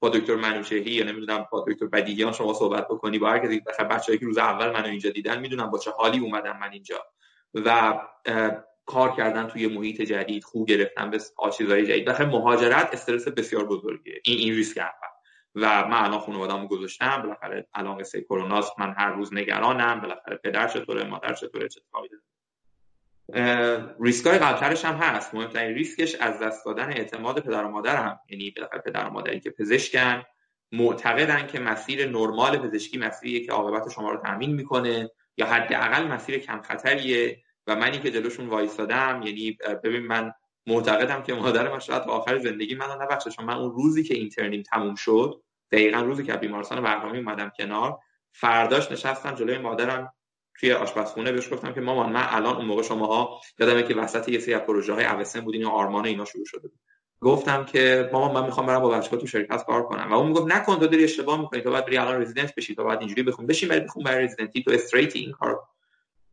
با 0.00 0.08
دکتر 0.08 0.34
منوچهری 0.34 0.90
یا 0.90 1.04
نمی‌دونم 1.04 1.46
با 1.52 1.64
دکتر 1.68 1.86
بدیهیان 1.86 2.32
شما 2.32 2.54
صحبت 2.54 2.88
بکنی. 2.88 3.18
با 3.18 3.30
هر 3.30 3.38
کسی 3.38 3.62
بچه‌ای 3.90 4.18
که 4.18 4.26
روز 4.26 4.38
اول 4.38 4.70
منو 4.70 4.86
اینجا 4.86 5.10
دیدن 5.10 5.40
می‌دونم 5.40 5.70
با 5.70 5.78
چه 5.78 5.90
حالی 5.90 6.18
اومدم 6.18 6.58
من 6.58 6.72
اینجا. 6.72 7.06
و 7.54 7.98
کار 8.86 9.16
کردن 9.16 9.46
توی 9.46 9.66
محیط 9.66 10.02
جدید 10.02 10.44
خوب 10.44 10.68
گرفتن 10.68 11.10
به 11.10 11.20
چیزهای 11.58 11.86
جدید. 11.86 12.04
بخیر 12.04 12.26
مهاجرت 12.26 12.88
استرس 12.92 13.28
بسیار 13.28 13.64
بزرگیه. 13.64 14.20
این 14.24 14.38
این 14.38 14.54
ریسک 14.54 14.78
اول. 14.78 15.10
و 15.54 15.88
من 15.88 16.04
الان 16.04 16.20
خانواده‌مو 16.20 16.68
گذاشتم 16.68 17.22
بالاخره 17.22 17.66
الان 17.74 17.98
قصه 17.98 18.20
کرونا 18.20 18.64
من 18.78 18.94
هر 18.98 19.12
روز 19.12 19.34
نگرانم. 19.34 20.00
بالاخره 20.00 20.36
پدر 20.36 20.68
چطوره 20.68 21.04
مادر 21.04 21.34
چطوره 21.34 21.62
ریسک 21.62 21.82
های 24.26 24.38
قبلترش 24.38 24.84
هم 24.84 24.94
هست. 24.94 25.34
مهمترین 25.34 25.74
ریسکش 25.74 26.14
از 26.14 26.38
دست 26.38 26.64
دادن 26.64 26.92
اعتماد 26.92 27.40
پدر 27.40 27.64
و 27.64 27.68
مادر 27.68 27.96
هم. 27.96 28.18
یعنی 28.28 28.54
پدر 28.84 29.08
و 29.08 29.10
مادری 29.10 29.40
که 29.40 29.50
پزشکن 29.50 30.22
معتقدن 30.72 31.46
که 31.46 31.60
مسیر 31.60 32.08
نرمال 32.08 32.58
پزشکی 32.58 32.98
مسیریه 32.98 33.46
که 33.46 33.52
عاقبت 33.52 33.90
شما 33.92 34.10
رو 34.10 34.22
تامین 34.22 34.54
می‌کنه 34.54 35.10
یا 35.36 35.46
حداقل 35.46 36.06
مسیر 36.06 36.38
کم 36.38 36.62
خطریه. 36.62 37.42
و 37.66 37.76
منی 37.76 37.98
که 37.98 38.10
جلوشون 38.10 38.46
وایسادم 38.46 39.22
یعنی 39.24 39.58
ببین 39.84 40.06
من 40.06 40.32
معتقدم 40.66 41.22
که 41.22 41.34
مادر 41.34 41.68
من 41.68 41.78
شاید 41.78 42.02
آخر 42.02 42.38
زندگی 42.38 42.74
منو 42.74 43.02
نبخشه 43.02 43.30
چون 43.30 43.44
من 43.44 43.54
اون 43.54 43.70
روزی 43.70 44.02
که 44.02 44.14
اینترنیم 44.14 44.62
تموم 44.62 44.94
شد 44.94 45.42
دقیقا 45.72 46.00
روزی 46.00 46.24
که 46.24 46.32
بیمارستان 46.32 46.82
بهرامی 46.82 47.18
اومدم 47.18 47.52
کنار 47.58 47.98
فرداش 48.32 48.92
نشستم 48.92 49.34
جلوی 49.34 49.58
مادرم 49.58 50.12
توی 50.60 50.72
آشپزخونه 50.72 51.32
بهش 51.32 51.52
گفتم 51.52 51.72
که 51.72 51.80
مامان 51.80 52.12
من 52.12 52.26
الان 52.28 52.56
اون 52.56 52.64
موقع 52.64 52.82
شماها 52.82 53.40
یادمه 53.58 53.82
که 53.82 53.94
وسط 53.94 54.28
یه 54.28 54.38
سری 54.38 54.58
پروژه 54.58 54.92
های 54.92 55.04
اوسن 55.04 55.40
بودین 55.40 55.64
و 55.64 55.68
آرمان 55.68 56.06
اینا 56.06 56.24
شروع 56.24 56.44
شده 56.44 56.68
بود. 56.68 56.80
گفتم 57.20 57.64
که 57.64 58.10
مامان 58.12 58.34
من 58.34 58.46
می‌خوام 58.46 58.66
برم 58.66 58.80
با 58.80 58.88
بچه‌ها 58.88 59.16
تو 59.16 59.26
شرکت 59.26 59.64
کار 59.66 59.82
کنم. 59.82 60.12
و 60.12 60.14
اون 60.14 60.26
می‌گفت 60.26 60.52
نکن 60.52 60.78
تو 60.78 60.86
داری 60.86 61.04
اشتباه 61.04 61.40
می‌کنی 61.40 61.60
تو 61.60 61.70
باید 61.70 61.86
بری 61.86 61.96
الان 61.98 62.22
رزیدنت 62.22 62.54
بشی 62.54 62.74
تو 62.74 62.84
باید 62.84 62.98
اینجوری 62.98 63.22
بخون. 63.22 63.46
بشین 63.46 63.68
برای 63.68 63.80
بخون 63.80 64.04
برای 64.04 64.24
رزیدنتی 64.24 64.62
تو 64.62 64.70
استریت 64.70 65.16
این 65.16 65.32
کار 65.32 65.60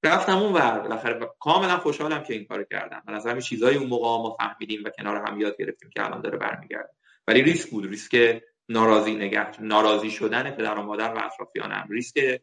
رفتم 0.04 0.38
اون 0.38 0.54
ور. 0.54 0.80
بالاخره 0.80 1.30
کاملا 1.40 1.78
خوشحالم 1.78 2.24
که 2.24 2.34
این 2.34 2.46
کارو 2.46 2.64
کردم. 2.72 3.04
من 3.08 3.14
از 3.14 3.28
همین 3.28 3.42
چیزای 3.42 3.76
اون 3.76 3.88
موقع 3.88 4.06
ما 4.06 4.36
فهمیدیم 4.40 4.84
و 4.86 4.90
کنار 4.90 5.16
هم 5.16 5.42
یاد 5.42 5.58
گرفتیم 5.58 5.90
که 5.90 6.06
الان 6.06 6.22
داره 6.22 6.38
برمیگرده. 6.38 6.90
ولی 7.28 7.42
ریسک 7.42 7.70
بود. 7.70 7.86
ریسک 7.86 8.42
ناراضی 8.70 9.16
نگه 9.16 9.62
ناراضی 9.62 10.12
شدن 10.12 10.52
پدر 10.52 10.76
و 10.76 10.82
مادر 10.82 11.14
و 11.14 11.26
اطرافیانم. 11.26 11.88
ریسک 11.90 12.42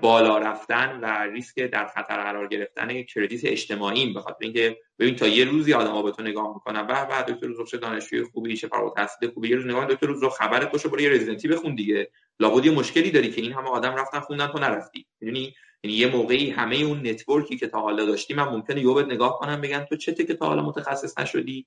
بالا 0.00 0.38
رفتن 0.38 1.00
و 1.02 1.30
ریسک 1.32 1.60
در 1.60 1.86
خطر 1.86 2.16
قرار 2.16 2.48
گرفتن 2.48 3.02
کردیت 3.02 3.40
اجتماعی 3.44 4.12
به 4.12 4.20
خاطر 4.20 4.36
اینکه 4.40 4.76
ببین 4.98 5.16
تا 5.16 5.26
یه 5.26 5.44
روزی 5.44 5.72
آدما 5.72 6.02
به 6.02 6.10
تو 6.10 6.22
نگاه 6.22 6.54
می‌کنن 6.54 6.80
و 6.80 6.84
بعد 6.84 7.26
دکتر 7.26 7.46
روز 7.46 7.70
چه 7.70 7.78
دانشجوی 7.78 8.24
خوبی 8.24 8.56
چه 8.56 8.68
فارغ 8.68 8.84
التحصیل 8.84 9.30
خوبی. 9.30 9.48
یه 9.48 9.56
روز 9.56 9.66
نگاه 9.66 9.86
دکتر 9.86 10.06
روز 10.06 10.24
خبرت 10.24 10.72
باشه 10.72 10.88
برو 10.88 11.00
یه 11.00 11.10
رزیدنتی 11.10 11.48
بخون 11.48 11.74
دیگه. 11.74 12.10
لابد 12.40 12.66
یه 12.66 12.72
مشکلی 12.72 13.10
داری 13.10 13.30
که 13.30 13.42
این 13.42 13.52
همه 13.52 13.68
آدم 13.68 13.94
رفتن 13.94 14.20
خوندن 14.20 14.46
تو 14.46 14.58
نرفتی. 14.58 15.06
می‌دونی؟ 15.20 15.54
یعنی 15.82 15.96
یه 15.96 16.06
موقعی 16.06 16.50
همه 16.50 16.76
اون 16.76 17.06
network 17.06 17.50
ی 17.50 17.56
که 17.56 17.66
تا 17.66 17.80
حالا 17.80 18.04
داشتی 18.04 18.34
من 18.34 18.44
ممکنه 18.44 18.80
یهو 18.80 19.00
نگاه 19.00 19.38
کنم 19.38 19.60
بگن 19.60 19.84
تو 19.84 19.96
چته 19.96 20.24
که 20.24 20.34
تا 20.34 20.46
حالا 20.46 20.62
متخصص 20.62 21.18
نشدی؟ 21.18 21.66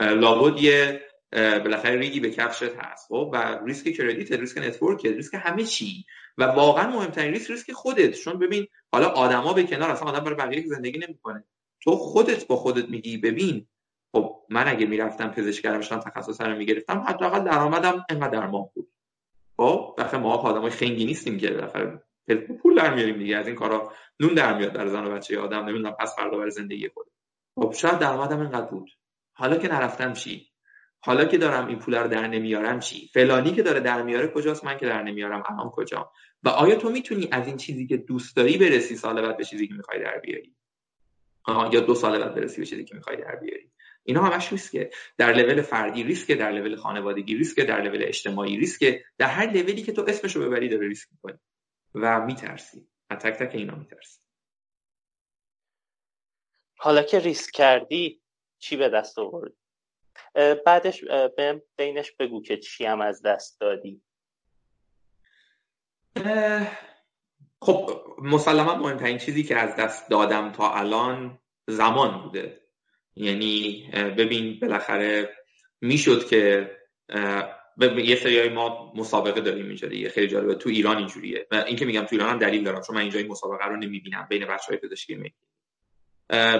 لابد 0.00 0.62
یه 0.62 1.00
بالاخره 1.32 1.96
ریگی 1.96 2.20
به 2.20 2.30
کفشت 2.30 2.76
هست. 2.78 3.06
خب 3.08 3.30
و 3.32 3.58
ریسک 3.64 3.90
credit 3.90 4.32
ریسک 4.32 4.58
network 4.58 5.06
ریسک 5.06 5.34
همه 5.42 5.64
چی. 5.64 6.04
و 6.38 6.44
واقعا 6.44 6.90
مهمترین 6.90 7.32
ریسک 7.32 7.50
ریسک 7.50 7.72
خودت. 7.72 8.10
چون 8.10 8.38
ببین 8.38 8.66
حالا 8.92 9.08
آدما 9.08 9.52
به 9.52 9.62
کنار 9.62 9.90
اصلا 9.90 10.08
آدم 10.08 10.24
برای 10.24 10.36
بقیه 10.36 10.66
زندگی 10.66 10.98
نمی‌کنه. 10.98 11.44
تو 11.82 11.96
خودت 11.96 12.46
با 12.46 12.56
خودت 12.56 12.88
میگی 12.88 13.18
ببین 13.18 13.66
خب 14.12 14.42
من 14.50 14.68
اگه 14.68 14.86
می‌رفتم 14.86 15.28
پزشکی 15.28 15.82
شدم 15.82 16.00
تخصص 16.00 16.40
رو 16.40 16.56
می‌گرفتم 16.56 17.04
حداقل 17.08 17.44
درآمدم 17.44 18.06
انقدر 18.10 18.40
در 18.40 18.46
ماه 18.46 18.70
بود. 18.74 18.88
خب 19.56 19.94
بخاطر 19.98 20.18
ما 20.18 20.34
آدمای 20.34 20.70
خنگی 20.70 21.04
نیستیم 21.04 21.38
که 21.38 21.50
بالاخره 21.50 22.02
پول 22.62 22.74
در 22.74 22.94
میاریم 22.94 23.18
دیگه. 23.18 23.36
از 23.36 23.46
این 23.46 23.56
کارا 23.56 23.92
نون 24.20 24.34
در 24.34 24.58
میاد 24.58 24.72
در 24.72 24.86
زن 24.86 25.04
و 25.04 25.10
بچه 25.10 25.38
آدم 25.38 25.64
نمی‌دونم 25.64 25.96
پس 26.00 26.16
فردا 26.16 26.36
برای 26.36 26.50
زندگی 26.50 26.88
خود 26.88 27.06
خب 27.54 27.72
شاید 27.72 27.98
درآمدم 27.98 28.40
اینقدر 28.40 28.66
بود. 28.66 28.90
حالا 29.32 29.56
که 29.56 29.68
نرفتم 29.68 30.12
چی؟ 30.12 30.48
حالا 31.00 31.24
که 31.24 31.38
دارم 31.38 31.66
این 31.66 31.78
پول 31.78 31.94
رو 31.94 32.08
در 32.08 32.26
نمیارم 32.26 32.80
چی؟ 32.80 33.10
فلانی 33.14 33.52
که 33.52 33.62
داره 33.62 33.80
در 33.80 34.02
میاره 34.02 34.28
کجاست؟ 34.28 34.64
من 34.64 34.78
که 34.78 34.86
در 34.86 35.02
نمیارم. 35.02 35.42
الان 35.46 35.70
کجا 35.70 36.12
و 36.42 36.48
آیا 36.48 36.76
تو 36.76 36.90
می‌تونی 36.90 37.28
از 37.32 37.46
این 37.46 37.56
چیزی 37.56 37.86
که 37.86 37.96
دوست 37.96 38.36
داری 38.36 38.58
برسی 38.58 38.96
سال 38.96 39.22
بعد 39.22 39.36
به 39.36 39.44
چیزی 39.44 39.68
که 39.68 39.74
می‌خوای 39.74 40.00
در 40.00 40.18
بیاری؟ 40.18 40.56
یا 41.48 41.80
دو 41.80 41.94
سال 41.94 42.18
بعد 42.18 42.34
برسی 42.34 42.60
به 42.60 42.66
چیزی 42.66 42.84
که 42.84 42.94
می‌خوای 42.94 43.16
در 43.16 43.36
بیاری. 43.36 43.70
اینا 44.04 44.22
همش 44.22 44.52
ریسکه. 44.52 44.90
در 45.18 45.32
لول 45.32 45.62
فردی 45.62 46.02
ریسک 46.02 46.32
در 46.32 46.52
لول 46.52 46.76
خانوادگی 46.76 47.36
ریسک 47.36 47.60
در 47.60 47.82
لول 47.82 48.02
اجتماعی 48.02 48.56
ریسک 48.56 49.02
در 49.18 49.26
هر 49.26 49.46
لولی 49.46 49.82
که 49.82 49.92
تو 49.92 50.04
اسمشو 50.08 50.40
ببری 50.40 50.68
داره 50.68 50.88
ریسک 50.88 51.08
می‌کنی 51.12 51.38
و 51.94 52.26
میترسی. 52.26 52.88
از 53.10 53.18
تک 53.18 53.32
تک 53.32 53.54
اینا 53.54 53.74
میترسی. 53.74 54.20
حالا 56.78 57.02
که 57.02 57.18
ریسک 57.18 57.50
کردی 57.52 58.22
چی 58.58 58.76
به 58.76 58.88
دست 58.88 59.18
آوردی؟ 59.18 59.56
بعدش 60.66 61.04
به 61.36 61.62
بینش 61.78 62.12
بگو 62.12 62.42
که 62.42 62.56
چی 62.56 62.84
هم 62.84 63.00
از 63.00 63.22
دست 63.22 63.60
دادی. 63.60 64.02
خب 67.62 67.90
مسلما 68.22 68.74
مهمترین 68.74 69.18
چیزی 69.18 69.42
که 69.42 69.56
از 69.56 69.76
دست 69.76 70.10
دادم 70.10 70.52
تا 70.52 70.74
الان 70.74 71.38
زمان 71.66 72.22
بوده. 72.22 72.60
یعنی 73.16 73.90
ببین 73.92 74.60
بالاخره 74.60 75.36
می‌شد 75.80 76.26
که 76.28 76.70
یه 77.96 78.16
سری 78.16 78.48
ما 78.48 78.92
مسابقه 78.96 79.40
داریم 79.40 79.66
اینجا 79.66 79.88
دیگه. 79.88 80.08
خیلی 80.08 80.28
جالبه. 80.28 80.54
تو 80.54 80.68
ایران 80.68 80.96
اینجوریه. 80.96 81.46
و 81.50 81.54
این 81.54 81.76
که 81.76 81.84
میگم 81.84 82.02
تو 82.02 82.08
ایران 82.12 82.30
هم 82.30 82.38
دلیل 82.38 82.64
دارم 82.64 82.82
چون 82.82 82.96
من 82.96 83.02
اینجا 83.02 83.18
این 83.18 83.28
مسابقه 83.28 83.64
رو 83.64 83.76
نمی‌بینم 83.76 84.26
بین 84.30 84.46
بچه 84.46 84.66
های 84.68 84.76
پزشکی 84.76 85.34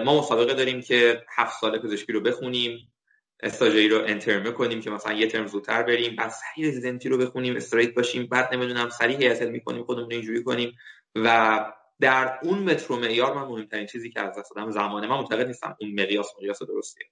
ما 0.05 0.19
مسابقه 0.19 0.55
داریم 0.55 0.81
که 0.81 1.25
هفت 1.37 1.61
سال 1.61 1.79
پزشکی 1.79 2.13
رو 2.13 2.21
بخونیم. 2.21 2.93
استاجری 3.41 3.89
رو 3.89 4.03
انترمه 4.07 4.51
کنیم 4.51 4.81
که 4.81 4.91
مثلا 4.91 5.13
یه 5.13 5.27
ترم 5.27 5.47
زودتر 5.47 5.83
بریم 5.83 6.17
بعد 6.17 6.31
سری 6.31 6.69
رزیدنتی 6.69 7.09
رو 7.09 7.19
بخونیم 7.19 7.57
استریت 7.57 7.95
باشیم 7.95 8.27
بعد 8.27 8.55
نمی‌دونم 8.55 8.89
سری 8.89 9.17
هیئت 9.17 9.43
می‌کنیم 9.43 9.85
خودمون 9.85 10.13
اینجوری 10.13 10.43
کنیم. 10.43 10.77
و 11.15 11.73
در 12.01 12.39
اون 12.43 12.59
مترو 12.59 12.97
معیار 12.97 13.35
من 13.35 13.43
مهمترین 13.43 13.87
چیزی 13.87 14.11
که 14.11 14.21
از 14.21 14.39
دست 14.39 14.55
دادم 14.57 14.71
زمانه 14.71 15.07
من 15.07 15.17
معتقد 15.17 15.47
نیستم 15.47 15.77
اون 15.81 16.01
مقیاس 16.01 16.33
مقیاس 16.37 16.63
درستیه 16.63 17.07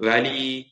ولی 0.00 0.66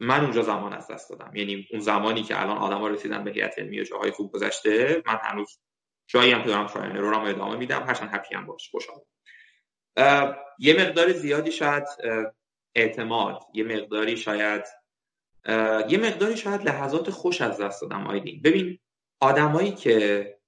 من 0.00 0.20
اونجا 0.20 0.42
زمان 0.42 0.72
از 0.72 0.88
دست 0.88 1.10
دادم. 1.10 1.36
یعنی 1.36 1.68
اون 1.70 1.80
زمانی 1.80 2.22
که 2.22 2.40
الان 2.40 2.58
آدما 2.58 2.88
رسیدن 2.88 3.24
به 3.24 3.30
هیئت 3.30 3.58
علمی 3.58 3.80
و 3.80 3.84
جاهای 3.84 4.10
خوب 4.10 4.32
گذشته 4.32 5.02
من 5.06 5.18
هنوز 5.22 5.58
جایی 6.06 6.32
هم 6.32 6.42
که 6.42 6.48
دارم 6.48 6.66
تراین 6.66 6.96
رو 6.96 7.20
ادامه 7.20 7.56
میدم 7.56 7.82
هرچند 7.82 8.10
هپی 8.12 8.34
هم 8.34 8.46
باش 8.46 8.70
خوشحال 8.70 9.00
یه 10.58 10.80
مقدار 10.80 11.12
زیادی 11.12 11.52
شاید 11.52 11.84
اعتماد 12.74 13.42
یه 13.54 13.64
مقداری 13.64 14.16
شاید 14.16 14.64
یه 15.88 15.98
مقداری 15.98 16.36
شاید 16.36 16.62
لحظات 16.62 17.10
خوش 17.10 17.40
از 17.40 17.60
دست 17.60 17.82
دادم 17.82 18.06
آیدین 18.06 18.42
ببین 18.42 18.78
آدمایی 19.20 19.72
که 19.72 20.38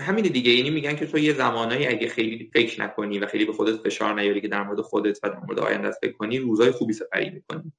همین 0.00 0.24
دیگه 0.24 0.50
یعنی 0.50 0.70
میگن 0.70 0.96
که 0.96 1.06
تو 1.06 1.18
یه 1.18 1.32
زمانایی 1.32 1.86
اگه 1.86 2.08
خیلی 2.08 2.50
فکر 2.54 2.82
نکنی 2.82 3.18
و 3.18 3.26
خیلی 3.26 3.44
به 3.44 3.52
خودت 3.52 3.76
فشار 3.76 4.14
نیاری 4.14 4.40
که 4.40 4.48
در 4.48 4.62
مورد 4.62 4.80
خودت 4.80 5.18
و 5.22 5.28
در 5.28 5.38
مورد 5.38 5.58
آینده 5.58 5.90
فکر 5.90 6.12
کنی 6.12 6.38
روزای 6.38 6.70
خوبی 6.70 6.92
سپری 6.92 7.30
می‌کنی. 7.30 7.72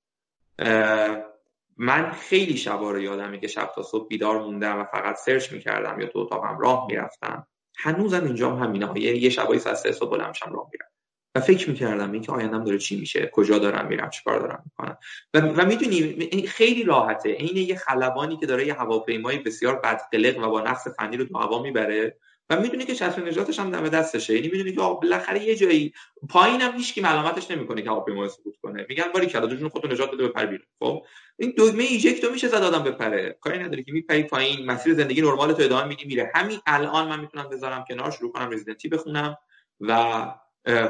من 1.77 2.11
خیلی 2.11 2.57
شبا 2.57 2.91
رو 2.91 3.01
یادمه 3.01 3.39
که 3.39 3.47
شب 3.47 3.71
تا 3.75 3.83
صبح 3.83 4.07
بیدار 4.07 4.41
موندم 4.41 4.79
و 4.79 4.83
فقط 4.83 5.15
سرچ 5.15 5.51
می‌کردم 5.51 5.99
یا 5.99 6.07
تو 6.07 6.19
اتاقم 6.19 6.57
راه 6.59 6.85
می‌رفتم. 6.87 7.47
هنوزم 7.77 8.23
اینجا 8.23 8.55
هم 8.55 8.63
همینه. 8.63 8.99
یه, 8.99 9.29
شبایی 9.29 9.59
ساعت 9.59 9.75
سه 9.75 9.91
صبح 9.91 10.11
بلند 10.11 10.35
راه 10.51 10.69
میرم. 10.71 10.89
و 11.35 11.39
فکر 11.39 11.69
می‌کردم 11.69 12.11
اینکه 12.11 12.31
آیندم 12.31 12.63
داره 12.63 12.77
چی 12.77 12.99
میشه 12.99 13.29
کجا 13.33 13.59
دارم 13.59 13.87
میرم 13.87 14.09
چیکار 14.09 14.39
دارم 14.39 14.63
می‌کنم. 14.65 14.97
و, 15.33 15.61
و 15.61 15.65
می‌دونی 15.65 16.47
خیلی 16.47 16.83
راحته. 16.83 17.33
عین 17.33 17.57
یه 17.57 17.75
خلبانی 17.75 18.37
که 18.37 18.45
داره 18.45 18.67
یه 18.67 18.73
هواپیمای 18.73 19.37
بسیار 19.37 19.75
بدقلق 19.75 20.37
و 20.37 20.49
با 20.49 20.61
نقص 20.61 20.87
فنی 20.87 21.17
رو 21.17 21.25
تو 21.25 21.37
هوا 21.37 21.61
می‌بره 21.61 22.17
و 22.49 22.59
می‌دونی 22.59 22.85
که 22.85 22.95
چتر 22.95 23.25
نجاتش 23.27 23.59
هم 23.59 23.71
دم 23.71 23.89
دستشه. 23.89 24.33
یعنی 24.33 24.47
می‌دونی 24.47 24.71
که 24.71 24.77
بالاخره 24.77 25.43
یه 25.43 25.55
جایی 25.55 25.93
پایینم 26.29 26.71
هیچ 26.77 26.93
کی 26.93 27.01
ملامتش 27.01 27.51
نمی‌کنه 27.51 27.81
که 27.81 27.89
هواپیما 27.89 28.27
سقوط 28.27 28.55
کنه. 28.61 28.85
میگن 28.89 29.03
باری 29.13 29.25
کلا 29.25 29.47
جون 29.55 29.69
خودتو 29.69 29.87
نجات 29.87 30.11
بده 30.11 30.27
بپر 30.27 30.45
بیرون. 30.45 30.65
خب؟ 30.79 31.05
این 31.39 31.53
دگمه 31.57 31.83
ایجکتو 31.83 32.31
میشه 32.31 32.47
زد 32.47 32.63
آدم 32.63 32.83
بپره. 32.83 33.37
کاری 33.41 33.59
نداره 33.59 33.83
که 33.83 33.91
میپری 33.91 34.23
پایین 34.23 34.65
مسیر 34.65 34.93
زندگی 34.93 35.21
نرمال 35.21 35.53
تو 35.53 35.63
ادامه 35.63 35.87
میدی 35.87 36.05
میره. 36.05 36.31
همین 36.35 36.59
الان 36.65 37.07
من 37.07 37.19
می‌تونم 37.19 37.49
بذارم 37.49 37.85
کنار 37.89 38.11
شروع 38.11 38.31
کنم 38.31 38.51
رزیدنتی 38.51 38.89
بخونم 38.89 39.37
و 39.79 40.25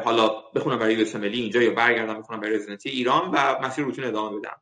حالا 0.03 0.27
بخونم 0.55 0.79
برای 0.79 0.93
یو 0.93 1.23
اینجا 1.23 1.61
یا 1.61 1.73
برگردم 1.73 2.19
بخونم 2.19 2.39
برای 2.39 2.55
رزیدنتی 2.55 2.89
ایران 2.89 3.31
و 3.33 3.59
مسیر 3.61 3.85
روتین 3.85 4.03
ادامه 4.03 4.39
بدم. 4.39 4.61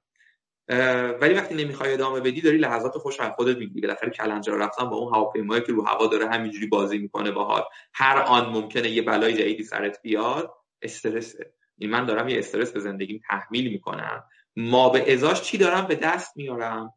ولی 1.22 1.34
وقتی 1.34 1.56
نمی‌خوای 1.56 1.94
ادامه 1.94 2.20
بدی 2.20 2.42
داری 2.42 2.58
لحظات 2.58 2.98
خوش 2.98 3.20
از 3.20 3.32
خودت 3.32 3.58
می‌گیری. 3.58 3.82
بالاخره 3.82 4.10
کلنجار 4.10 4.58
رفتن 4.58 4.90
با 4.90 4.96
اون 4.96 5.16
هواپیمایی 5.16 5.62
که 5.62 5.72
رو 5.72 5.86
هوا 5.86 6.08
داره 6.08 6.30
همینجوری 6.30 6.68
بازی 6.68 6.98
می‌کنه 6.98 7.32
باحال. 7.32 7.64
هر 7.94 8.18
آن 8.18 8.50
ممکنه 8.50 8.90
یه 8.90 9.02
بلای 9.02 9.34
جدیدی 9.34 9.64
سرت 9.64 10.02
بیاد 10.02 10.54
استرسه. 10.82 11.54
این 11.78 11.90
من 11.90 12.06
دارم 12.06 12.30
یه 12.30 12.40
استرس 12.40 12.72
به 12.72 12.80
زندگیم 12.80 13.22
تحمیل 13.30 13.72
می‌کنم. 13.72 14.24
ما 14.56 14.90
به 14.90 15.14
ازاش 15.14 15.42
چی 15.42 15.58
دارم؟ 15.58 15.88
به 15.88 15.96
دست 15.96 16.38
میارم. 16.38 16.94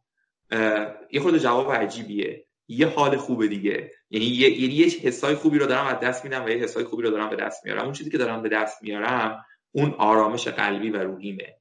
یه 1.10 1.20
خود 1.20 1.38
جواب 1.38 1.72
عجیبیه. 1.72 2.46
یه 2.70 2.86
حال 2.86 3.16
خوبه 3.16 3.48
دیگه. 3.48 3.90
یعنی 4.10 4.26
یه 4.26 4.60
یعنی 4.60 4.74
یه 4.74 4.86
حسای 4.86 5.34
خوبی 5.34 5.58
رو 5.58 5.66
دارم 5.66 5.86
از 5.86 6.00
دست 6.00 6.24
میدم 6.24 6.44
و 6.44 6.48
یه 6.48 6.56
حسای 6.56 6.84
خوبی 6.84 7.02
رو 7.02 7.10
دارم 7.10 7.30
به 7.30 7.36
دست 7.36 7.64
میارم. 7.64 7.84
اون 7.84 7.92
چیزی 7.92 8.10
که 8.10 8.18
دارم 8.18 8.42
به 8.42 8.48
دست 8.48 8.82
میارم 8.82 9.44
اون 9.72 9.94
آرامش 9.98 10.48
قلبی 10.48 10.90
و 10.90 10.96
روحیمه. 10.96 11.56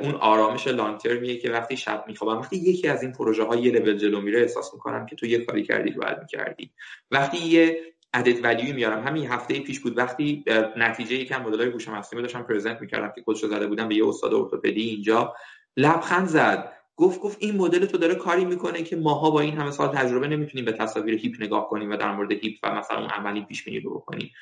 اون 0.00 0.14
آرامش 0.14 0.66
لانگ 0.66 0.98
ترمیه 0.98 1.38
که 1.38 1.50
وقتی 1.50 1.76
شب 1.76 2.04
میخوابم 2.06 2.40
وقتی 2.40 2.56
یکی 2.56 2.88
از 2.88 3.02
این 3.02 3.12
پروژه 3.12 3.44
ها 3.44 3.56
یه 3.56 3.72
لول 3.72 3.96
جلو 3.96 4.20
میره 4.20 4.40
احساس 4.40 4.74
می‌کنم 4.74 5.06
که 5.06 5.16
تو 5.16 5.26
یه 5.26 5.44
کاری 5.44 5.62
کردی 5.62 5.90
رو 5.90 6.00
بعد 6.02 6.20
می‌کردی. 6.20 6.70
وقتی 7.10 7.38
یه 7.38 7.80
added 8.14 8.44
value 8.44 8.67
ی 8.67 8.72
میارم 8.72 9.06
همین 9.06 9.26
هفته 9.26 9.60
پیش 9.60 9.80
بود 9.80 9.98
وقتی 9.98 10.44
نتیجه 10.76 11.16
یکم 11.16 11.42
مدلای 11.42 11.68
هوش 11.68 11.88
مصنوعی 11.88 12.22
داشتم 12.22 12.42
present 12.42 12.80
می‌کردم 12.80 13.12
که 13.14 13.22
کدشو 13.26 13.48
زده 13.48 13.66
بودم 13.66 13.88
به 13.88 13.94
یه 13.94 14.08
استاد 14.08 14.34
ارتوپدی 14.34 14.82
اینجا 14.82 15.34
لبخند 15.76 16.26
زد. 16.26 16.72
گفت 16.96 17.20
گفت 17.20 17.36
این 17.40 17.56
مدل 17.56 17.86
تو 17.86 17.98
داره 17.98 18.14
کاری 18.14 18.44
می‌کنه 18.44 18.82
که 18.82 18.96
ماها 18.96 19.30
با 19.30 19.40
این 19.40 19.58
همه 19.58 19.70
سال 19.70 19.96
تجربه 19.96 20.28
نمی‌تونیم 20.28 20.64
به 20.64 20.72
تصاویر 20.72 21.14
hip 21.14 21.36
نگاه 21.40 21.68
کنیم 21.68 21.90
و 21.90 21.96
در 21.96 22.12
مورد 22.12 22.32
hip 22.32 22.58
و 22.62 22.74
مثلا 22.74 22.98
اون 22.98 23.10
عملی 23.10 23.44
پیش 23.44 23.64
بینی 23.64 23.80
رو 23.80 23.94
بکنیم. 23.98 24.32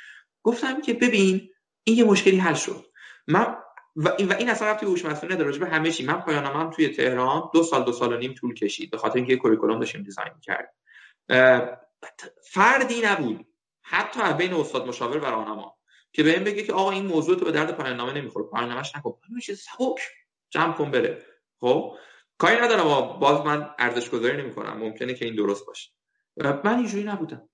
گفتم 0.42 0.80
که 0.80 0.94
ببین 0.94 1.50
این 1.84 1.96
یه 1.96 2.04
مشکلی 2.04 2.36
حل 2.36 2.54
شد. 2.54 2.84
من 3.28 3.56
و 3.96 4.12
این, 4.18 4.28
و 4.28 4.34
این 4.38 4.50
اصلا 4.50 4.68
ربطی 4.68 4.86
هوش 4.86 5.04
مصنوعی 5.04 5.34
نداره 5.34 5.58
به 5.58 5.66
همه 5.66 5.90
چی. 5.90 6.04
من 6.04 6.20
پایان‌نامم 6.20 6.70
توی 6.70 6.88
تهران 6.88 7.50
دو 7.54 7.62
سال 7.62 7.84
دو 7.84 7.92
سال 7.92 8.12
و 8.12 8.16
نیم 8.16 8.34
طول 8.34 8.54
کشید 8.54 8.90
به 8.90 8.98
خاطر 8.98 9.16
اینکه 9.16 9.36
curriculum 9.36 9.78
داشتیم 9.78 10.02
design 10.02 10.32
کرد 10.42 10.74
فردی 12.52 13.00
نبود. 13.04 13.46
حتی 13.82 14.32
بین 14.38 14.54
استاد 14.54 14.86
مشاور 14.88 15.18
و 15.18 15.24
راهنما 15.24 15.76
که 16.12 16.22
بهم 16.22 16.44
بگه 16.44 16.62
که 16.62 16.72
آقا 16.72 16.90
این 16.90 17.06
موضوع 17.06 17.38
تو 17.38 17.44
به 17.44 17.52
درد 17.52 17.76
پایان 17.76 17.96
نامه 17.96 18.12
نمی‌خوره. 18.12 18.46
پایان 18.46 18.68
نامش 18.68 18.96
نکن. 18.96 19.18
چیز 19.42 19.60
سبک 19.60 20.00
جمع 20.50 20.72
کن 20.72 20.90
بره. 20.90 21.22
خب؟ 21.60 21.96
کاری 22.38 22.60
ندارم 22.60 23.18
باز 23.20 23.46
من 23.46 23.70
ارزش 23.78 24.10
گذاری 24.10 24.42
نمی 24.42 24.54
کنم 24.54 24.78
ممکنه 24.78 25.14
که 25.14 25.24
این 25.24 25.34
درست 25.34 25.66
باشه. 25.66 25.90
من 26.64 26.76
اینجوری 26.76 27.04
نبودم. 27.04 27.48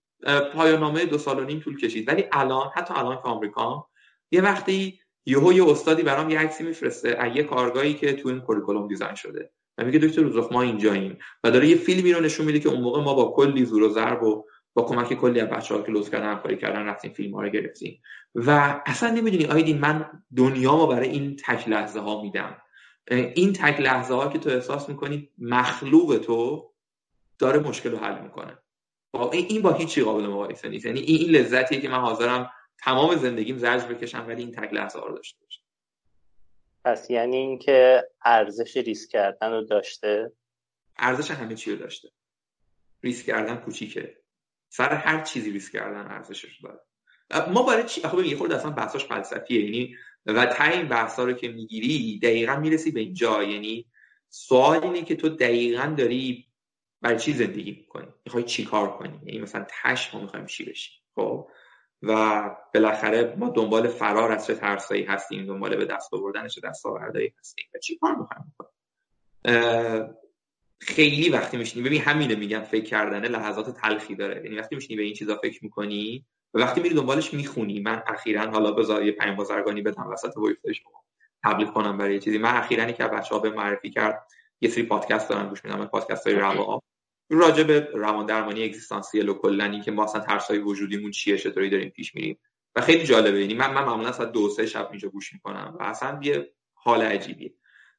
پایان 0.54 0.80
نامه 0.80 1.04
دو 1.04 1.18
سال 1.18 1.38
و 1.38 1.44
نیم 1.44 1.60
طول 1.60 1.80
کشید. 1.80 2.08
ولی 2.08 2.24
الان 2.32 2.70
حتی 2.74 2.94
الان 2.94 3.16
که 3.16 3.22
آمریکا 3.22 3.86
یه 4.30 4.40
وقتی 4.40 5.00
یهو 5.26 5.52
یه 5.52 5.70
استادی 5.70 6.02
برام 6.02 6.30
یه 6.30 6.38
عکسی 6.38 6.64
میفرسته 6.64 7.16
از 7.18 7.36
یه 7.36 7.42
کارگاهی 7.42 7.94
که 7.94 8.12
تو 8.12 8.28
این 8.28 8.40
کوریکولوم 8.40 8.88
دیزاین 8.88 9.14
شده. 9.14 9.50
و 9.78 9.84
میگه 9.84 9.98
دکتر 9.98 10.22
روزخ 10.22 10.52
ما 10.52 10.62
اینجاییم. 10.62 11.18
و 11.44 11.50
داره 11.50 11.68
یه 11.68 11.76
فیلمی 11.76 12.12
رو 12.12 12.20
نشون 12.20 12.46
میده 12.46 12.60
که 12.60 12.68
اون 12.68 12.80
موقع 12.80 13.02
ما 13.02 13.14
با 13.14 13.32
کلی 13.36 13.64
زور 13.64 13.82
و 13.82 13.88
ضرب 13.88 14.22
و 14.22 14.44
با 14.74 14.82
کمک 14.82 15.14
کلی 15.14 15.40
از 15.40 15.48
بچه‌ها 15.48 15.82
که 15.82 15.92
لطف 15.92 16.10
کردن 16.10 16.30
همکاری 16.30 16.56
کردن 16.56 16.84
رفتیم 16.86 17.12
فیلم 17.12 17.34
ها 17.34 17.42
رو 17.42 17.48
گرفتیم. 17.48 18.02
و 18.34 18.80
اصلا 18.86 19.10
نمی‌دونی 19.10 19.46
آیدین 19.46 19.78
من 19.78 20.22
دنیا 20.36 20.86
برای 20.86 21.08
این 21.08 21.36
تک 21.36 21.68
لحظه 21.68 22.00
ها 22.00 22.22
میدم. 22.22 22.56
این 23.10 23.52
تک 23.52 23.80
لحظه 23.80 24.14
ها 24.14 24.28
که 24.28 24.38
تو 24.38 24.50
احساس 24.50 24.88
می‌کنی 24.88 25.30
مخلوق 25.38 26.18
تو 26.18 26.70
داره 27.38 27.58
مشکل 27.58 27.90
رو 27.90 27.98
حل 27.98 28.22
می‌کنه. 28.22 28.58
این 29.32 29.62
با 29.62 29.72
هیچی 29.72 30.02
قابل 30.02 30.26
مقایسه 30.26 30.68
نیست. 30.68 30.86
یعنی 30.86 31.00
این 31.00 31.30
لذتیه 31.30 31.80
که 31.80 31.88
من 31.88 32.00
حاضرم 32.00 32.50
تمام 32.78 33.16
زندگیم 33.16 33.58
زرج 33.58 33.84
بکشم 33.84 34.24
ولی 34.28 34.42
این 34.42 34.52
تک 34.52 34.72
لحظه 34.72 34.98
ها 34.98 35.06
رو 35.06 35.16
داشته 35.16 35.40
باشم. 35.40 35.62
پس 36.84 37.10
یعنی 37.10 37.36
اینکه 37.36 38.08
ارزش 38.24 38.76
ریسک 38.76 39.10
کردن 39.10 39.50
رو 39.50 39.64
داشته؟ 39.64 40.32
ارزش 40.98 41.30
همه 41.30 41.54
چی 41.54 41.70
رو 41.70 41.76
داشته. 41.76 42.08
ریسک 43.02 43.26
کردن 43.26 43.56
کوچیکه. 43.56 44.16
سر 44.68 44.94
هر 44.94 45.24
چیزی 45.24 45.50
ریسک 45.50 45.72
کردن 45.72 46.06
ارزشش 46.10 46.60
داره. 46.62 46.80
ما 47.48 47.62
برای 47.62 47.84
چی؟ 47.84 48.02
آخه 48.02 48.28
یه 48.28 48.36
خورده 48.36 48.56
اصلا 48.56 48.70
بحثاش 48.70 49.04
فلسفیه. 49.04 49.64
یعنی 49.64 49.96
و 50.26 50.46
تا 50.46 50.64
این 50.64 50.88
بحثا 50.88 51.24
رو 51.24 51.32
که 51.32 51.48
می‌گیری 51.48 52.18
دقیقا 52.18 52.56
می‌رسی 52.56 52.90
به 52.90 53.00
اینجا. 53.00 53.42
یعنی 53.42 53.86
سوال 54.28 54.84
اینه 54.84 55.02
که 55.02 55.16
تو 55.16 55.28
دقیقا 55.28 55.94
داری 55.98 56.46
برای 57.02 57.18
چی 57.18 57.32
زندگی 57.32 57.70
می‌کنی؟ 57.70 58.06
می‌خوای 58.24 58.44
چی 58.44 58.64
کار 58.64 58.98
کنی؟ 58.98 59.20
یعنی 59.26 59.40
مثلا 59.40 59.66
تش 59.68 60.14
ما 60.14 60.20
می‌خوایم 60.20 60.46
چی 60.46 60.64
بشی 60.64 60.90
خب؟ 61.14 61.48
و 62.02 62.50
بالاخره 62.74 63.36
ما 63.38 63.48
دنبال 63.48 63.88
فرار 63.88 64.32
از 64.32 64.46
چه 64.46 64.54
ترسایی 64.54 65.04
هستیم 65.04 65.46
دنبال 65.46 65.76
به 65.76 65.84
دست 65.84 66.14
آوردن 66.14 66.48
چه 66.48 66.60
دستاوردهایی 66.60 67.32
هستیم 67.38 67.64
و 67.74 67.78
چی 67.78 67.96
کار 67.96 68.14
می‌خوایم 68.14 68.54
بکنیم؟ 68.54 70.14
خیلی 70.78 71.28
وقتی 71.28 71.56
میشینی 71.56 71.84
ببین 71.84 72.02
همینه 72.02 72.34
میگم 72.34 72.60
فکر 72.60 72.84
کردنه 72.84 73.28
لحظات 73.28 73.80
تلخی 73.80 74.14
داره. 74.14 74.44
یعنی 74.44 74.56
وقتی 74.58 74.74
میشینی 74.74 74.96
به 74.96 75.02
این 75.02 75.14
چیزا 75.14 75.36
فکر 75.36 75.64
می‌کنی 75.64 76.26
و 76.54 76.60
وقتی 76.60 76.80
میری 76.80 76.94
دنبالش 76.94 77.34
می‌خونی 77.34 77.80
من 77.80 78.02
اخیرا 78.06 78.50
حالا 78.50 78.72
بذار 78.72 79.02
یه 79.02 79.12
پنج 79.12 79.36
بازرگانی 79.36 79.82
بدم 79.82 80.06
وسط 80.06 80.36
وایفای 80.36 80.74
شما 80.74 81.04
تبلیغ 81.44 81.72
کنم 81.72 81.98
برای 81.98 82.14
یه 82.14 82.20
چیزی. 82.20 82.38
من 82.38 82.56
اخیرا 82.56 82.92
که 82.92 83.04
بچه‌ها 83.04 83.40
به 83.40 83.50
معرفی 83.50 83.90
کرد 83.90 84.26
یه 84.60 84.70
سری 84.70 84.82
پادکست 84.82 85.28
دارن 85.28 85.48
گوش 85.48 85.64
میدم 85.64 85.84
پادکست 85.84 86.26
های 86.26 86.36
روا 86.36 86.82
راجع 87.30 87.62
به 87.62 87.88
روان 87.94 88.26
درمانی 88.26 88.64
اگزیستانسیل 88.64 89.28
و 89.28 89.34
کلا 89.34 89.80
که 89.80 89.90
ما 89.90 90.04
اصلا 90.04 90.20
ترسای 90.20 90.58
وجودیمون 90.58 91.10
چیه 91.10 91.38
چطوری 91.38 91.70
داریم 91.70 91.88
پیش 91.88 92.14
میریم. 92.14 92.38
و 92.76 92.80
خیلی 92.80 93.04
جالبه 93.04 93.40
یعنی 93.40 93.54
من 93.54 93.74
من 93.74 93.84
معمولا 93.84 94.12
ساعت 94.12 94.32
دو 94.32 94.48
سه 94.48 94.66
شب 94.66 94.88
اینجا 94.90 95.08
گوش 95.08 95.32
می‌کنم 95.32 95.76
و 95.80 95.82
اصلا 95.82 96.20
یه 96.22 96.52
حال 96.74 97.02
عجیبیه. 97.02 97.54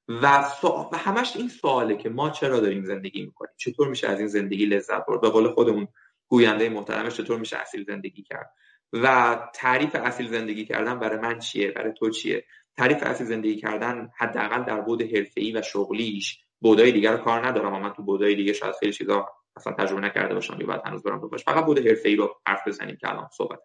و, 0.08 0.46
و 0.92 0.98
همش 0.98 1.36
این 1.36 1.50
سواله 1.50 1.96
که 1.96 2.10
ما 2.10 2.30
چرا 2.30 2.60
داریم 2.60 2.86
زندگی 2.86 3.26
می‌کنیم؟ 3.26 3.52
چطور 3.58 3.88
میشه 3.88 4.08
از 4.08 4.20
این 4.20 4.28
زندگی 4.28 4.66
لذت 4.66 5.06
برد؟ 5.06 5.22
به 5.22 5.30
قول 5.30 5.48
خودمون 5.48 5.88
گوینده 6.32 6.70
محترمش 6.70 7.18
چطور 7.18 7.40
میشه 7.40 7.58
اصیل 7.58 7.84
زندگی 7.84 8.24
کرد؟ 8.24 8.54
و 8.94 9.38
تعریف 9.54 9.96
اصیل 9.96 10.28
زندگی 10.28 10.66
کردن 10.66 11.00
برای 11.00 11.20
من 11.20 11.40
چیه؟ 11.40 11.72
برای 11.72 11.94
تو 11.94 12.10
چیه؟ 12.10 12.46
تعریف 12.78 13.04
اصیل 13.04 13.28
زندگی 13.28 13.56
کردن 13.56 14.10
حداقل 14.18 14.64
در 14.64 14.82
بود 14.82 15.02
حرفه‌ای 15.02 15.52
و 15.52 15.62
شغلیش 15.62 16.40
بودای 16.62 16.92
دیگر 16.92 17.18
کار 17.18 17.48
ندارم. 17.48 17.74
اما 17.74 17.80
من 17.80 17.94
تو 17.94 18.04
بودای 18.04 18.36
دیگه 18.36 18.54
شاید 18.54 18.76
خیلی 18.80 18.94
چیزا 18.94 19.30
اصلا 19.56 19.74
تجربه 19.74 20.02
نکرده 20.02 20.34
باشم 20.34 20.58
یا 20.62 20.68
بعد 20.68 20.82
هنوز 20.86 21.04
برام 21.04 21.20
باشه 21.20 21.44
فقط 21.44 21.66
بود 21.66 21.88
حرفه‌ای 21.88 22.16
رو 22.16 22.36
حرف 22.48 22.68
بزنیم 22.68 22.96
که 22.96 23.10
الان 23.10 23.30
صحبت. 23.38 23.60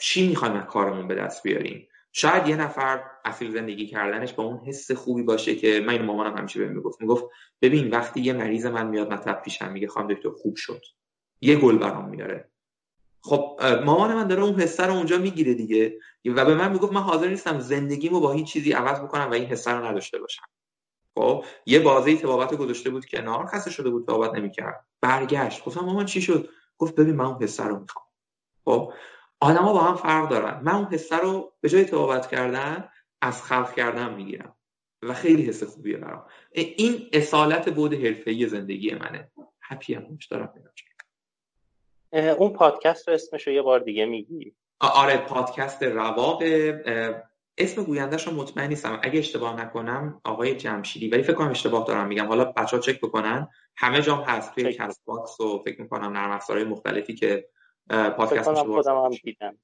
چی 0.00 0.28
می‌خوایم 0.28 0.54
از 0.54 0.66
کارمون 0.66 1.08
به 1.08 1.14
دست 1.14 1.42
بیاریم؟ 1.42 1.88
شاید 2.12 2.48
یه 2.48 2.56
نفر 2.56 3.04
اصیل 3.24 3.50
زندگی 3.50 3.86
کردنش 3.86 4.32
با 4.32 4.44
اون 4.44 4.58
حس 4.66 4.92
خوبی 4.92 5.22
باشه 5.22 5.56
که 5.56 5.80
من 5.86 6.02
مامانم 6.02 6.36
همیشه 6.36 6.60
بهم 6.60 6.72
می‌گفت. 6.72 7.00
می‌گفت 7.00 7.24
ببین 7.62 7.90
وقتی 7.90 8.20
یه 8.20 8.32
مریض 8.32 8.66
من 8.66 8.86
میاد 8.86 9.12
مطب 9.12 9.42
پیشم 9.42 9.72
میگه 9.72 9.88
خانم 9.88 10.14
دکتر 10.14 10.30
خوب 10.30 10.56
شد. 10.56 10.80
یه 11.46 11.56
گل 11.56 11.78
برام 11.78 12.08
میاره. 12.08 12.50
خب 13.20 13.60
مامان 13.84 14.14
من 14.14 14.28
داره 14.28 14.42
اون 14.42 14.60
حسه 14.60 14.86
رو 14.86 14.92
اونجا 14.92 15.18
می‌گیره 15.18 15.54
دیگه 15.54 15.98
و 16.26 16.44
به 16.44 16.54
من 16.54 16.72
می‌گفت 16.72 16.92
من 16.92 17.00
حاضر 17.00 17.28
نیستم 17.28 17.58
زندگیمو 17.58 18.20
با 18.20 18.32
هیچ 18.32 18.46
چیزی 18.46 18.72
عوض 18.72 19.00
بکنم 19.00 19.30
و 19.30 19.32
این 19.32 19.44
حسه 19.44 19.70
رو 19.70 19.84
نداشته 19.84 20.18
باشم. 20.18 20.44
خب 21.14 21.44
یه 21.66 21.78
بازه 21.80 22.16
تبابت 22.16 22.54
گذاشته 22.54 22.90
بود 22.90 23.06
کنار 23.06 23.46
خسته 23.46 23.70
شده 23.70 23.90
بود 23.90 24.06
تبابت 24.06 24.34
نمی‌کرد. 24.34 24.84
برگشت. 25.00 25.64
گفتم 25.64 25.80
مامان 25.80 26.06
چی 26.06 26.22
شد؟ 26.22 26.48
گفت 26.78 26.94
ببین 26.94 27.16
من 27.16 27.24
اون 27.24 27.42
حسه 27.42 27.64
رو 27.64 27.78
می‌خوام. 27.80 28.04
خب 28.64 28.92
آدما 29.40 29.72
با 29.72 29.80
هم 29.80 29.96
فرق 29.96 30.28
دارن. 30.28 30.60
من 30.64 30.74
اون 30.74 30.86
حسه 30.86 31.16
رو 31.16 31.52
به 31.60 31.68
جای 31.68 31.84
تبابت 31.84 32.28
کردن 32.28 32.88
از 33.22 33.42
خلق 33.42 33.74
کردن 33.74 34.14
می‌گیرم 34.14 34.56
و 35.02 35.14
خیلی 35.14 35.42
حس 35.42 35.62
خوبیه 35.62 35.96
برام. 35.96 36.24
این 36.52 37.08
اصالت 37.12 37.74
بود 37.74 37.94
حرفه‌ای 37.94 38.46
زندگی 38.46 38.94
منه. 38.94 39.30
هپی 39.62 39.94
هم 39.94 40.18
دارم 40.30 40.52
اون 42.12 42.52
پادکست 42.52 43.08
رو 43.08 43.14
اسمش 43.14 43.46
رو 43.46 43.52
یه 43.52 43.62
بار 43.62 43.80
دیگه 43.80 44.06
میگی. 44.06 44.54
آره 44.80 45.16
پادکست 45.16 45.82
رواق 45.82 46.42
اسم 47.58 47.84
گویندهش 47.84 48.26
رو 48.26 48.34
مطمئن 48.34 48.68
نیستم. 48.68 49.00
اگه 49.02 49.18
اشتباه 49.18 49.60
نکنم 49.60 50.20
آقای 50.24 50.54
جمشیدی 50.54 51.08
ولی 51.08 51.22
فکر 51.22 51.32
کنم 51.32 51.50
اشتباه 51.50 51.86
دارم 51.86 52.06
میگم. 52.06 52.26
حالا 52.26 52.44
بچه 52.44 52.76
ها 52.76 52.82
چک 52.82 53.00
بکنن. 53.00 53.48
همه 53.76 54.02
جام 54.02 54.20
هست 54.20 54.54
توی 54.54 54.72
Castbox 54.72 55.40
و 55.40 55.62
فکر 55.64 55.80
می‌کنم 55.80 56.12
نرم 56.12 56.30
افزارهای 56.30 56.68
مختلفی 56.68 57.14
که 57.14 57.48
پادکست 57.88 58.62
خودم 58.62 59.10
دیدم. 59.24 59.58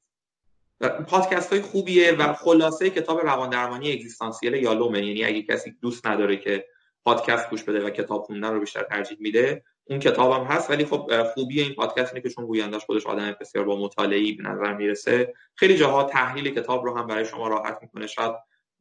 پادکست 1.09 1.53
های 1.53 1.63
خوبیه 1.63 2.13
و 2.13 2.33
خلاصه 2.33 2.91
کتاب 2.91 3.21
روان 3.21 3.51
درمانی 3.51 3.93
اگزیستانسیل 3.93 4.55
یالومه. 4.55 5.07
یعنی 5.07 5.25
اگه 5.25 5.43
کسی 5.43 5.77
دوست 5.83 6.07
نداره 6.07 6.37
که 6.37 6.67
پادکست 7.05 7.51
گوش 7.51 7.63
بده 7.63 7.87
و 7.87 7.91
کتاب 7.91 8.23
خوندن 8.23 8.53
رو 8.53 8.61
بیشتر 8.61 8.83
ترجیح 8.83 9.19
میده 9.21 9.65
اون 9.85 9.99
کتابم 9.99 10.45
هست 10.45 10.71
ولی 10.71 10.85
خب 10.85 11.23
خوبی 11.23 11.63
این 11.63 11.75
پادکست 11.75 12.15
اینه 12.15 12.23
که 12.23 12.29
چون 12.29 12.47
گویندش 12.47 12.85
خودش 12.85 13.07
آدم 13.07 13.37
بسیار 13.41 13.65
با 13.65 13.77
مطالعه‌ای 13.77 14.33
به 14.33 14.43
نظر 14.43 14.75
می‌رسه 14.75 15.35
خیلی 15.55 15.77
جاها 15.77 16.05
تحلیل 16.05 16.55
کتاب 16.55 16.85
رو 16.85 16.97
هم 16.97 17.07
برای 17.07 17.25
شما 17.25 17.49
راحت 17.49 17.79
می‌کنه. 17.83 18.07
شاید 18.07 18.33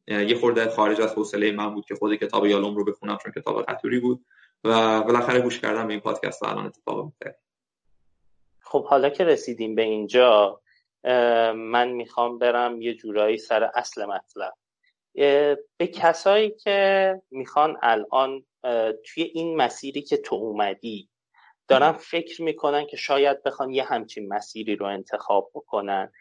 یه 0.08 0.36
خورده 0.36 0.70
خارج 0.70 1.02
از 1.02 1.14
حوصله 1.14 1.52
من 1.52 1.74
بود 1.74 1.86
که 1.86 1.96
خود 1.96 2.16
کتاب 2.16 2.46
یالوم 2.46 2.76
رو 2.76 2.86
بخونم 2.86 3.18
چون 3.24 3.32
کتاب 3.32 3.64
قطوری 3.64 4.00
بود 4.00 4.26
و 4.64 5.02
بالاخره 5.02 5.40
گوش 5.40 5.60
کردم 5.60 5.88
به 5.88 5.94
این 5.94 6.02
پادکست 6.02 6.44
الان 6.44 6.66
اتفاق 6.66 7.04
میفته 7.04 7.36
خب 8.60 8.86
حالا 8.86 9.10
که 9.10 9.24
رسیدیم 9.24 9.76
به 9.76 9.82
اینجا 9.82 10.62
من 11.54 11.92
می‌خوام 11.92 12.38
برم 12.38 12.82
یه 12.82 12.94
جورایی 12.94 13.38
سر 13.38 13.64
اصل 13.64 14.06
مطلب. 14.06 14.54
به 15.78 15.88
کسایی 15.88 16.52
که 16.52 17.22
می‌خوان 17.32 17.78
الان 17.82 18.44
توی 19.06 19.24
این 19.24 19.56
مسیری 19.56 20.02
که 20.02 20.18
تو 20.18 20.36
اومدی 20.36 21.10
دارن 21.68 21.92
فکر 21.92 22.42
می‌کنن 22.42 22.86
که 22.86 22.98
شاید 22.98 23.44
بخوان 23.44 23.70
یه 23.70 23.84
همچین 23.84 24.28
مسیری 24.28 24.76
رو 24.76 24.86
انتخاب 24.86 25.52
بکنن. 25.54 26.12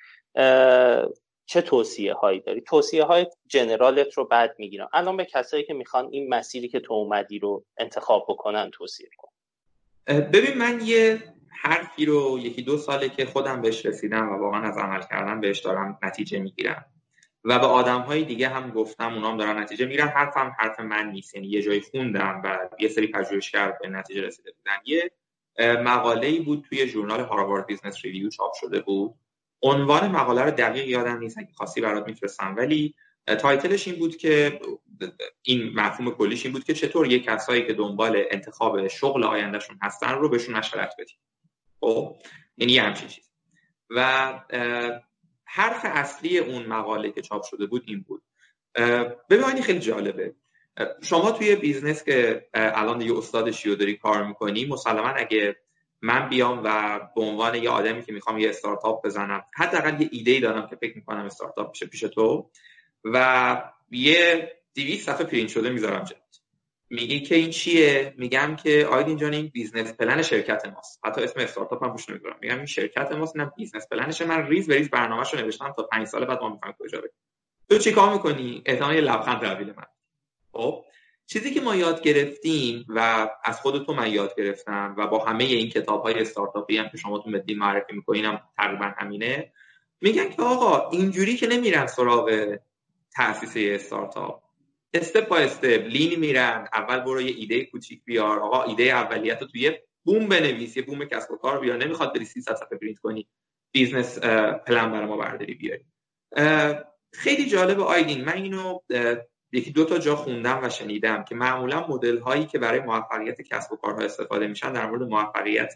چه 1.47 1.63
توصیه 1.63 2.15
هایی 2.15 2.41
داری؟ 2.41 2.61
توصیه 2.61 3.05
های 3.05 3.27
general 3.47 4.05
ت 4.05 4.13
رو 4.15 4.25
بعد 4.25 4.55
می‌گیرم 4.59 4.89
الان 4.93 5.17
به 5.17 5.25
کسایی 5.25 5.65
که 5.65 5.75
می‌خوان 5.75 6.09
این 6.11 6.35
مسیری 6.35 6.69
که 6.69 6.81
تو 6.81 6.95
اومدی 6.95 7.39
رو 7.39 7.65
انتخاب 7.79 8.27
بکنن 8.29 8.71
توصیه 8.71 9.09
کن. 9.19 9.29
ببین 10.07 10.59
من 10.59 10.81
یه 10.85 11.23
حرفی 11.63 12.07
رو 12.07 12.39
یکی 12.39 12.63
دو 12.63 12.79
ساله 12.79 13.09
که 13.09 13.25
خودم 13.25 13.63
بهش 13.63 13.87
رسیدم 13.87 14.29
و 14.29 14.39
واقعا 14.39 14.69
از 14.69 14.79
عمل 14.79 15.03
کردن 15.11 15.41
بهش 15.41 15.59
دارم 15.59 15.99
نتیجه 16.03 16.39
می‌گیرم. 16.39 16.85
و 17.45 17.59
به 17.59 17.67
آدم 17.67 18.01
های 18.01 18.25
دیگه 18.25 18.49
هم 18.49 18.71
گفتم 18.71 19.15
اونام 19.15 19.37
دارن 19.37 19.59
نتیجه 19.59 19.87
می‌گیرن. 19.87 20.09
حرفم 20.09 20.57
حرف 20.59 20.81
من 20.81 21.11
نیست. 21.11 21.35
یعنی 21.35 21.49
یه 21.49 21.63
جایی 21.63 21.81
خوندم 21.81 22.41
و 22.45 22.69
یه 22.79 22.89
سری 22.89 23.07
پژوهشگر 23.07 23.71
به 23.83 23.89
نتیجه 23.89 24.23
رسیده 24.23 24.53
بودن. 24.53 24.77
یه 24.85 25.11
مقاله 25.59 26.27
ای 26.27 26.41
بود 26.41 26.67
توی 26.69 26.89
ژورنال 26.89 27.21
Harvard 27.21 27.67
Business 27.67 28.05
Review 28.05 28.31
چاپ 28.31 28.53
شده 28.61 28.81
بود. 28.81 29.15
عنوان 29.63 30.11
مقاله 30.11 30.43
رو 30.43 30.51
دقیق 30.51 30.89
یادم 30.89 31.19
نیست 31.19 31.39
اگه 31.39 31.53
خواستی 31.53 31.81
برات 31.81 32.07
میفرستم. 32.07 32.55
ولی 32.57 32.95
title 33.27 33.71
ش 33.71 33.89
این 33.89 33.99
بود 33.99 34.17
که 34.17 34.61
این 35.43 35.73
مفهوم 35.75 36.11
کلیش 36.11 36.45
این 36.45 36.53
بود 36.53 36.65
که 36.65 36.75
چطور 36.75 37.07
یک 37.07 37.25
کسایی 37.25 37.67
که 37.67 37.73
دنبال 37.73 38.25
انتخاب 38.31 38.89
شغل 38.89 39.25
آیندهشون 39.25 39.79
هستن 39.83 40.15
رو 40.15 40.29
بهشون 40.29 40.57
مشورت 40.57 40.95
بدیم. 40.99 41.17
خب؟ 41.81 42.17
یعنی 42.57 42.79
همچین 42.79 43.09
چیز. 43.09 43.31
و 43.91 44.41
حرف 45.53 45.81
اصلی 45.85 46.39
اون 46.39 46.67
مقاله 46.67 47.11
که 47.11 47.23
چاپ 47.23 47.43
شده 47.45 47.67
بود 47.67 47.85
این 47.87 48.05
بود. 48.09 48.23
ببینید 49.31 49.61
خیلی 49.61 49.79
جالبه. 49.79 50.35
شما 51.03 51.33
توی 51.33 51.57
business 51.57 52.05
که 52.05 52.49
الان 52.55 53.01
یه 53.01 53.19
استاد 53.19 53.51
شیو 53.51 53.75
داری 53.75 53.97
کار 53.97 54.27
می‌کنی 54.27 54.67
مسلما 54.67 55.09
اگه 55.09 55.57
من 56.03 56.29
بیام 56.29 56.61
و 56.65 57.01
به 57.17 57.21
عنوان 57.21 57.55
یه 57.55 57.71
آدمی 57.71 58.03
که 58.03 58.13
می‌خوام 58.13 58.39
یه 58.39 58.49
استارتاپ 58.49 59.07
بزنم 59.07 59.45
حداقل 59.57 60.01
یه 60.01 60.09
ایده 60.13 60.31
ای 60.31 60.41
دارم 60.41 60.67
که 60.67 60.77
فکر 60.77 60.97
می‌کنم 60.97 61.25
استارتاپ 61.25 61.73
بشه 61.73 61.87
پیش 61.87 62.01
تو 62.01 62.51
و 63.05 63.63
یه 63.91 64.53
دویست 64.75 65.05
صفحه 65.07 65.25
پرینت 65.25 65.49
شده 65.49 65.71
می‌ذارم 65.71 66.05
میگی 66.91 67.21
که 67.21 67.35
این 67.35 67.51
چیه؟ 67.51 68.15
میگم 68.19 68.57
که 68.57 68.87
آیدین 68.91 69.17
جان 69.17 69.35
این 69.35 69.49
business 69.49 69.93
plan 69.93 70.23
شرکت 70.23 70.67
ماست. 70.67 71.01
حتی 71.05 71.23
اسم 71.23 71.41
استارتاپ 71.41 71.85
هم 71.85 71.93
روش 71.93 72.09
نمی‌ذارم 72.09 72.37
میگم 72.41 72.57
این 72.57 72.67
شرکت 72.67 73.13
ماست 73.13 73.37
اینم 73.37 73.53
business 73.57 73.89
plan 73.89 74.08
ش. 74.08 74.23
من 74.23 74.47
ریز 74.47 74.67
به 74.67 74.75
ریز 74.75 74.91
برنامه‌شو 74.91 75.37
نوشتم 75.37 75.73
تا 75.77 75.83
5 75.83 76.07
سال 76.07 76.25
بعد 76.25 76.41
ما 76.41 76.49
می‌خوایم 76.49 76.75
کجا 76.79 76.99
بریم. 76.99 77.13
تو 77.69 77.79
چیکار 77.79 78.13
می‌کنی؟ 78.13 78.63
احتمال 78.67 78.95
یه 78.95 79.01
لبخند 79.01 79.41
تحویل 79.41 79.67
من. 79.67 79.87
خب 80.53 80.85
چیزی 81.27 81.55
که 81.55 81.61
ما 81.61 81.77
یاد 81.77 82.03
گرفتیم 82.03 82.87
و 82.89 83.29
از 83.45 83.61
خود 83.61 83.87
تو 83.87 83.95
من 83.95 84.13
یاد 84.13 84.35
گرفتم 84.37 84.95
و 84.99 85.07
با 85.07 85.25
همه 85.25 85.45
این 85.45 85.71
کتاب 85.71 86.03
های 86.03 86.15
استارتاپی 86.21 86.77
هم 86.77 86.89
که 86.89 86.97
شما 86.97 87.19
تو 87.19 87.31
مدین 87.31 87.59
معرفی 87.59 87.93
می‌کنین 87.93 88.25
هم 88.25 88.41
تقریبا 88.57 88.93
همینه. 88.99 89.53
میگن 90.01 90.31
که 90.31 90.43
آقا 90.43 90.91
اینجوری 90.91 91.37
که 91.37 91.47
نمیرن 91.47 91.87
سراغ 91.87 92.57
تاسیس 93.17 93.53
استارتاپ. 93.57 94.43
step 94.95 95.29
by 95.29 95.37
step 95.37 95.87
lean 95.87 96.11
ی 96.11 96.17
میرن 96.17 96.69
اول 96.73 97.01
برو 97.01 97.21
یه 97.21 97.35
ایده 97.37 97.65
کوچیک 97.65 98.05
بیار. 98.05 98.41
آقا 98.41 98.63
ایده 98.63 98.83
اولیت 98.83 99.41
رو 99.41 99.47
توی 99.47 99.79
بوم 100.05 100.29
بنویس 100.29 100.77
یه 100.77 100.83
بوم 100.83 101.05
کسب 101.05 101.31
و 101.31 101.37
کار 101.37 101.61
بیار. 101.61 101.77
نمی‌خواد 101.77 102.15
بری 102.15 102.25
300 102.25 102.55
صفحه 102.55 102.79
پرینت 102.79 102.99
کنی 102.99 103.29
business 103.73 104.19
plan 104.67 104.93
برای 104.93 105.07
ما 105.07 105.17
برداری 105.17 105.55
بیاری. 105.55 105.85
خیلی 107.13 107.47
جالب 107.47 107.81
آیدین. 107.81 108.25
من 108.25 108.33
اینو 108.33 108.79
یکی 109.53 109.71
دو 109.71 109.85
تا 109.85 109.99
جا 109.99 110.17
خوندم 110.17 110.61
و 110.63 110.69
شنیدم 110.69 111.25
که 111.25 111.35
معمولا 111.35 111.87
مدل 111.87 112.19
هایی 112.19 112.47
که 112.47 112.59
برای 112.59 112.81
موفقیت 112.81 113.41
کسب 113.43 113.73
و 113.73 113.77
کارها 113.77 114.01
استفاده 114.03 114.47
میشن 114.47 114.73
در 114.73 114.87
مورد 114.87 115.03
موفقیت 115.03 115.75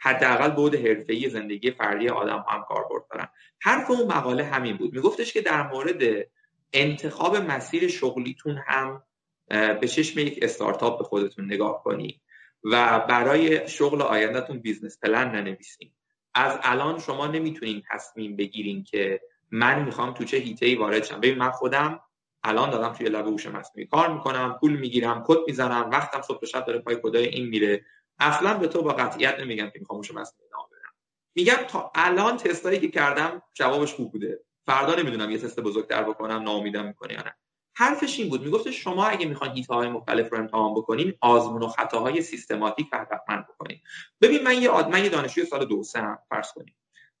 حداقل 0.00 0.50
بعد 0.50 0.74
حرفه‌ای 0.74 1.28
زندگی 1.28 1.70
فردی 1.70 2.08
آدم 2.08 2.44
هم 2.48 2.64
کاربرد 2.68 3.02
دارن. 3.10 3.28
حرف 3.62 3.90
اون 3.90 4.06
مقاله 4.06 4.44
همین 4.44 4.76
بود. 4.76 4.94
میگفتش 4.94 5.32
که 5.32 5.40
در 5.40 5.66
مورد 5.68 6.26
انتخاب 6.72 7.36
مسیر 7.36 7.88
شغلیتون 7.88 8.58
هم 8.66 9.02
به 9.48 9.88
چشم 9.88 10.18
یک 10.18 10.38
استارتاپ 10.42 10.98
به 10.98 11.04
خودتون 11.04 11.44
نگاه 11.44 11.82
کنی 11.82 12.20
و 12.64 13.00
برای 13.08 13.68
شغل 13.68 14.02
آیندهتون 14.02 14.58
business 14.58 14.98
plan 15.02 15.30
ننویسین. 15.30 15.92
از 16.34 16.58
الان 16.62 16.98
شما 16.98 17.26
نمی‌تونین 17.26 17.82
تصمیم 17.90 18.36
بگیرین 18.36 18.84
که 18.84 19.20
من 19.50 19.84
می‌خوام 19.84 20.14
تو 20.14 20.24
چه 20.24 20.36
هیته 20.36 20.66
ای 20.66 20.74
وارد 20.74 21.04
شم. 21.04 21.20
ببین 21.20 21.38
من 21.38 21.50
خودم 21.50 22.00
الان 22.44 22.70
دارم 22.70 22.92
توی 22.92 23.08
لب 23.08 23.26
هوش 23.26 23.46
مصنوعی 23.46 23.86
کار 23.86 24.14
می‌کنم 24.14 24.56
پول 24.60 24.76
می‌گیرم 24.76 25.24
کد 25.26 25.38
می‌زنم 25.46 25.90
وقتم 25.90 26.22
صبح 26.22 26.46
شب 26.46 26.64
داره 26.66 26.78
پای 26.78 26.96
کدای 27.02 27.28
این 27.28 27.48
میره. 27.48 27.84
اصلا 28.18 28.54
به 28.54 28.68
تو 28.68 28.82
با 28.82 28.92
قطعیت 28.92 29.40
نمیگم 29.40 29.70
که 29.70 29.78
می‌خوام 29.78 29.98
هوش 29.98 30.10
مصنوعی 30.10 30.48
ادامه 30.48 30.68
بدم. 30.70 30.92
میگم 31.34 31.66
تا 31.68 31.92
الان 31.94 32.36
تستایی 32.36 32.80
که 32.80 32.88
کردم 32.88 33.42
جوابش 33.54 33.92
خوب 33.94 34.12
بوده. 34.12 34.40
فردا 34.66 34.94
نمی‌دونم 34.94 35.30
یه 35.30 35.38
تست 35.38 35.60
بزرگتر 35.60 36.02
بکنم 36.02 36.42
ناامیدم 36.42 36.86
می‌کنه 36.86 37.14
یا 37.14 37.22
نه. 37.22 37.34
حرفش 37.74 38.18
این 38.18 38.28
بود. 38.28 38.42
می‌گفت 38.42 38.70
شما 38.70 39.06
اگه 39.06 39.26
می‌خواین 39.26 39.52
هیت 39.52 39.66
های 39.66 39.88
مختلف 39.88 40.32
رو 40.32 40.38
امتحان 40.38 40.74
بکنین 40.74 41.14
آزمون 41.20 41.62
و 41.62 41.68
خطاهای 41.68 42.22
سیستماتیک 42.22 42.86
و 42.92 42.98
هدفمند 42.98 43.46
بکنین. 43.46 43.80
ببین 44.20 44.42
من 44.42 44.62
یه 44.62 44.88
من 44.88 45.04
یه 45.04 45.08
دانشجوی 45.08 45.44
سال 45.44 45.64
دو 45.64 45.82
سه 45.82 46.18
فرض 46.28 46.52
کنیم 46.52 46.74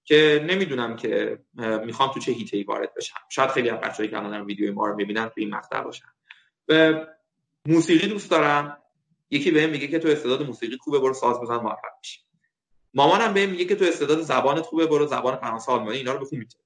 که 0.04 0.46
نمی‌دونم 0.48 0.96
که 0.96 1.38
می‌خوام 1.84 2.12
تو 2.12 2.20
چه 2.20 2.32
هیته 2.32 2.64
وارد 2.68 2.94
بشم. 2.94 3.18
شاید 3.28 3.50
خیلی 3.50 3.70
از 3.70 3.80
بچه‌ای 3.80 4.08
که 4.08 4.18
الان 4.18 4.44
ویدیو 4.44 4.74
ما 4.74 4.86
رو 4.86 4.96
می‌بینن 4.96 5.26
تو 5.26 5.34
این 5.36 5.54
مقطع 5.54 5.80
باشن. 5.80 6.08
موسیقی 7.66 8.08
دوست 8.08 8.30
دارم. 8.30 8.78
یکی 9.30 9.50
بهم 9.50 9.70
میگه 9.70 9.88
که 9.88 9.98
تو 9.98 10.08
استعداد 10.08 10.42
موسیقی 10.42 10.76
خوبه 10.76 10.98
برو 10.98 11.14
ساز 11.14 11.40
بزن 11.40 11.56
موفق 11.56 11.92
میشی 11.98 12.20
مامانم 12.94 13.34
بهم 13.34 13.50
میگه 13.50 13.64
که 13.64 13.76
تو 13.76 13.84
استعداد 13.84 14.20
زبانت 14.20 14.62
خوبه 14.62 14.86
برو 14.86 15.06
زبان 15.06 15.36
فرانسه 15.36 15.72
آلمانی 15.72 15.96
اینا 15.96 16.12
رو 16.12 16.18
بخون 16.18 16.38
می‌تونی. 16.38 16.64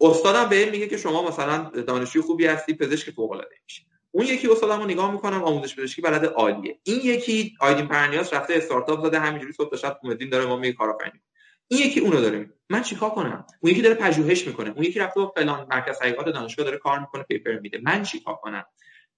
استادم 0.00 0.48
بهم 0.48 0.70
میگه 0.70 0.86
که 0.86 0.96
شما 0.96 1.28
مثلا 1.28 1.70
دانشجوی 1.86 2.22
خوبی 2.22 2.46
هستی 2.46 2.74
پزشک 2.74 3.10
فوق 3.10 3.32
العاده 3.32 3.56
میشی. 3.64 3.86
اون 4.10 4.26
یکی 4.26 4.48
استادمو 4.48 4.84
نگاه 4.84 5.12
می‌کنم 5.12 5.44
آموزش 5.44 5.76
پزشکی 5.76 6.02
بلد 6.02 6.24
عالیه. 6.24 6.78
این 6.82 7.00
یکی 7.04 7.56
آیدین 7.60 7.88
پرنیاس 7.88 8.34
رفته 8.34 8.54
استارتاپ 8.54 9.06
زده 9.06 9.20
همینجوری 9.20 9.52
صبح 9.52 9.70
تا 9.70 9.76
شب 9.76 9.98
داره 10.32 10.46
ما 10.46 10.56
میگه 10.56 10.72
کارآفرینی. 10.72 11.20
این 11.68 11.80
یکی 11.80 12.00
اونو 12.00 12.20
داره 12.20 12.50
من 12.70 12.82
چیکار 12.82 13.10
کنم؟ 13.10 13.46
اون 13.60 13.72
یکی 13.72 13.82
داره 13.82 13.94
پژوهش 13.94 14.46
می‌کنه. 14.46 14.70
اون 14.70 14.84
یکی 14.84 14.98
رفته 14.98 15.20
با 15.20 15.32
فلان 15.36 15.66
مرکز 15.70 15.98
تحقیقات 15.98 16.26
دانشگاه 16.26 16.64
داره 16.64 16.78
کار 16.78 16.98
می‌کنه 16.98 17.22
پیپر 17.22 17.58
میده. 17.58 17.80
من 17.82 18.02
چیکار 18.02 18.34
کنم؟ 18.34 18.64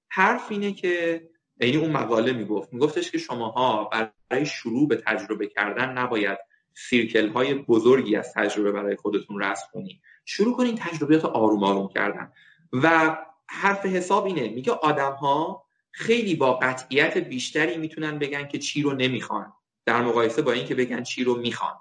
حرف 0.09 0.47
اینه 0.51 0.73
که 0.73 1.23
یعنی 1.61 1.77
اون 1.77 1.91
مقاله 1.91 2.33
می‌گفت. 2.33 2.73
میگفتش 2.73 3.11
که 3.11 3.19
شماها 3.19 3.91
برای 4.31 4.47
شروع 4.47 4.89
به 4.89 4.97
تجربه 4.97 5.47
کردن 5.47 5.99
نباید 5.99 6.39
سیرکل 6.75 7.29
های 7.29 7.55
بزرگی 7.55 8.17
از 8.17 8.35
تجربه 8.35 8.73
برای 8.73 8.97
خودتون 8.97 9.43
رسم 9.43 9.67
کنید 9.73 10.01
شروع 10.33 10.57
کنین 10.57 10.77
تجربیات 10.77 11.25
آروم 11.25 11.65
آروم 11.65 11.89
کردن. 11.89 12.33
و 12.73 13.17
حرف 13.47 13.87
حساب 13.87 14.25
اینه 14.25 14.49
میگه 14.49 14.73
آدم 14.73 15.13
ها 15.13 15.65
خیلی 15.91 16.35
با 16.35 16.55
قطعیت 16.55 17.19
بیشتری 17.19 17.77
می‌تونن 17.77 18.19
بگن 18.19 18.49
که 18.49 18.59
چی 18.59 18.83
رو 18.83 18.93
نمی‌خوان. 18.93 19.53
در 19.87 20.03
مقایسه 20.03 20.43
با 20.43 20.53
اینکه 20.53 20.75
بگن 20.75 21.03
چی 21.03 21.25
رو 21.25 21.35
می‌خوان. 21.41 21.75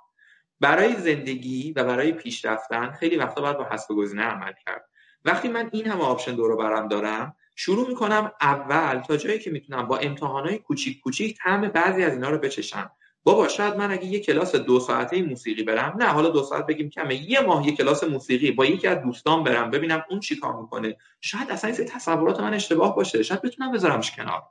برای 0.59 0.95
زندگی 0.95 1.73
و 1.75 1.83
برای 1.83 2.11
پیشرفتن 2.11 2.91
خیلی 2.91 3.15
وقتا 3.17 3.41
باید 3.41 3.57
با 3.57 3.67
حسب 3.71 3.93
گزینه 3.95 4.23
عمل 4.23 4.53
کرد. 4.65 4.85
وقتی 5.25 5.47
من 5.47 5.69
این 5.73 5.87
همه 5.87 6.03
option 6.03 6.35
دور 6.35 6.55
برم 6.55 6.87
دارم 6.87 7.35
شروع 7.55 7.87
می‌کنم 7.87 8.31
اول 8.41 8.99
تا 8.99 9.17
جایی 9.17 9.39
که 9.39 9.51
می‌تونم 9.51 9.87
با 9.87 9.97
امتحانای 9.97 10.57
کوچیک 10.57 11.01
کوچیک 11.01 11.37
طعم 11.37 11.61
بعضی 11.61 12.03
از 12.03 12.13
اینا 12.13 12.29
رو 12.29 12.37
بچشم. 12.37 12.91
بابا 13.29 13.47
شاید 13.47 13.75
من 13.75 13.91
اگه 13.91 14.05
یه 14.05 14.19
کلاس 14.19 14.55
دو 14.55 14.79
ساعته 14.79 15.21
موسیقی 15.21 15.63
برم 15.63 15.95
نه 15.99 16.05
حالا 16.05 16.29
دو 16.29 16.43
ساعت 16.43 16.65
بگیم 16.65 16.89
کمه 16.89 17.15
یه 17.31 17.39
ماه 17.39 17.67
یه 17.67 17.75
کلاس 17.75 18.03
موسیقی 18.03 18.51
با 18.51 18.65
یکی 18.65 18.87
از 18.87 19.01
دوستان 19.01 19.43
برم 19.43 19.71
ببینم 19.71 20.05
اون 20.09 20.19
چی 20.19 20.39
کار 20.39 20.61
می‌کنه. 20.61 20.97
شاید 21.21 21.51
اصلا 21.51 21.73
این 21.73 21.85
تصورات 21.85 22.39
من 22.39 22.53
اشتباه 22.53 22.95
باشه 22.95 23.23
شاید 23.23 23.41
بتونم 23.41 23.71
بذارمش 23.71 24.11
کنار. 24.11 24.43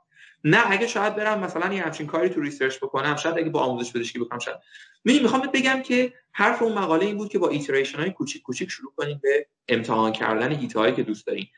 نه 0.43 0.71
اگه 0.71 0.87
شاید 0.87 1.15
برم 1.15 1.39
مثلا 1.39 1.73
یه 1.73 1.81
همچین 1.81 2.07
کاری 2.07 2.29
تو 2.29 2.41
research 2.41 2.77
بکنم 2.77 3.15
شاید 3.15 3.37
اگه 3.37 3.49
با 3.49 3.59
آموزش 3.59 3.93
پزشکی 3.93 4.19
بکنم 4.19 4.39
شاید. 4.39 4.57
می‌دونی 5.03 5.23
می‌خوام 5.23 5.41
بگم 5.53 5.81
که 5.81 6.13
حرف 6.31 6.61
اون 6.61 6.73
مقاله 6.73 7.05
این 7.05 7.17
بود 7.17 7.29
که 7.29 7.39
با 7.39 7.49
iteration 7.49 7.99
های 7.99 8.11
کوچیک 8.11 8.41
کوچیک 8.41 8.71
شروع 8.71 8.93
کنیم 8.95 9.19
به 9.23 9.47
امتحان 9.67 10.11
کردن 10.11 10.51
هیت 10.51 10.75
هایی 10.75 10.95
که 10.95 11.03
دوست 11.03 11.27
داریم. 11.27 11.49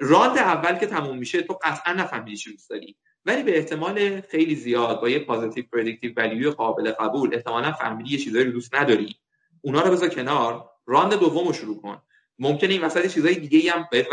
راند 0.00 0.38
اول 0.38 0.78
که 0.78 0.86
تموم 0.86 1.18
میشه 1.18 1.42
تو 1.42 1.58
قطعا 1.64 1.92
نفهمیدی 1.92 2.36
چی 2.36 2.52
دوست 2.52 2.70
داری. 2.70 2.96
ولی 3.26 3.42
به 3.42 3.58
احتمال 3.58 4.20
خیلی 4.20 4.54
زیاد 4.54 5.00
با 5.00 5.08
یه 5.08 5.18
positive 5.18 5.64
predictive 5.72 6.12
value 6.16 6.50
قابل 6.50 6.90
قبول 6.90 7.34
احتمالا 7.34 7.72
فهمیدی 7.72 8.10
یه 8.10 8.18
چیزایی 8.18 8.44
رو 8.44 8.52
دوست 8.52 8.74
نداری. 8.74 9.16
اونا 9.60 9.82
رو 9.82 9.92
بذار 9.92 10.08
کنار. 10.08 10.70
راند 10.86 11.14
دوم 11.14 11.46
رو 11.46 11.52
شروع 11.52 11.80
کن. 11.80 12.02
ممکنه 12.38 12.72
این 12.72 12.80
وسط 12.80 13.06
چیزای 13.06 13.34
دیگه 13.34 13.72
هم 13.72 13.88
بهت 13.90 14.06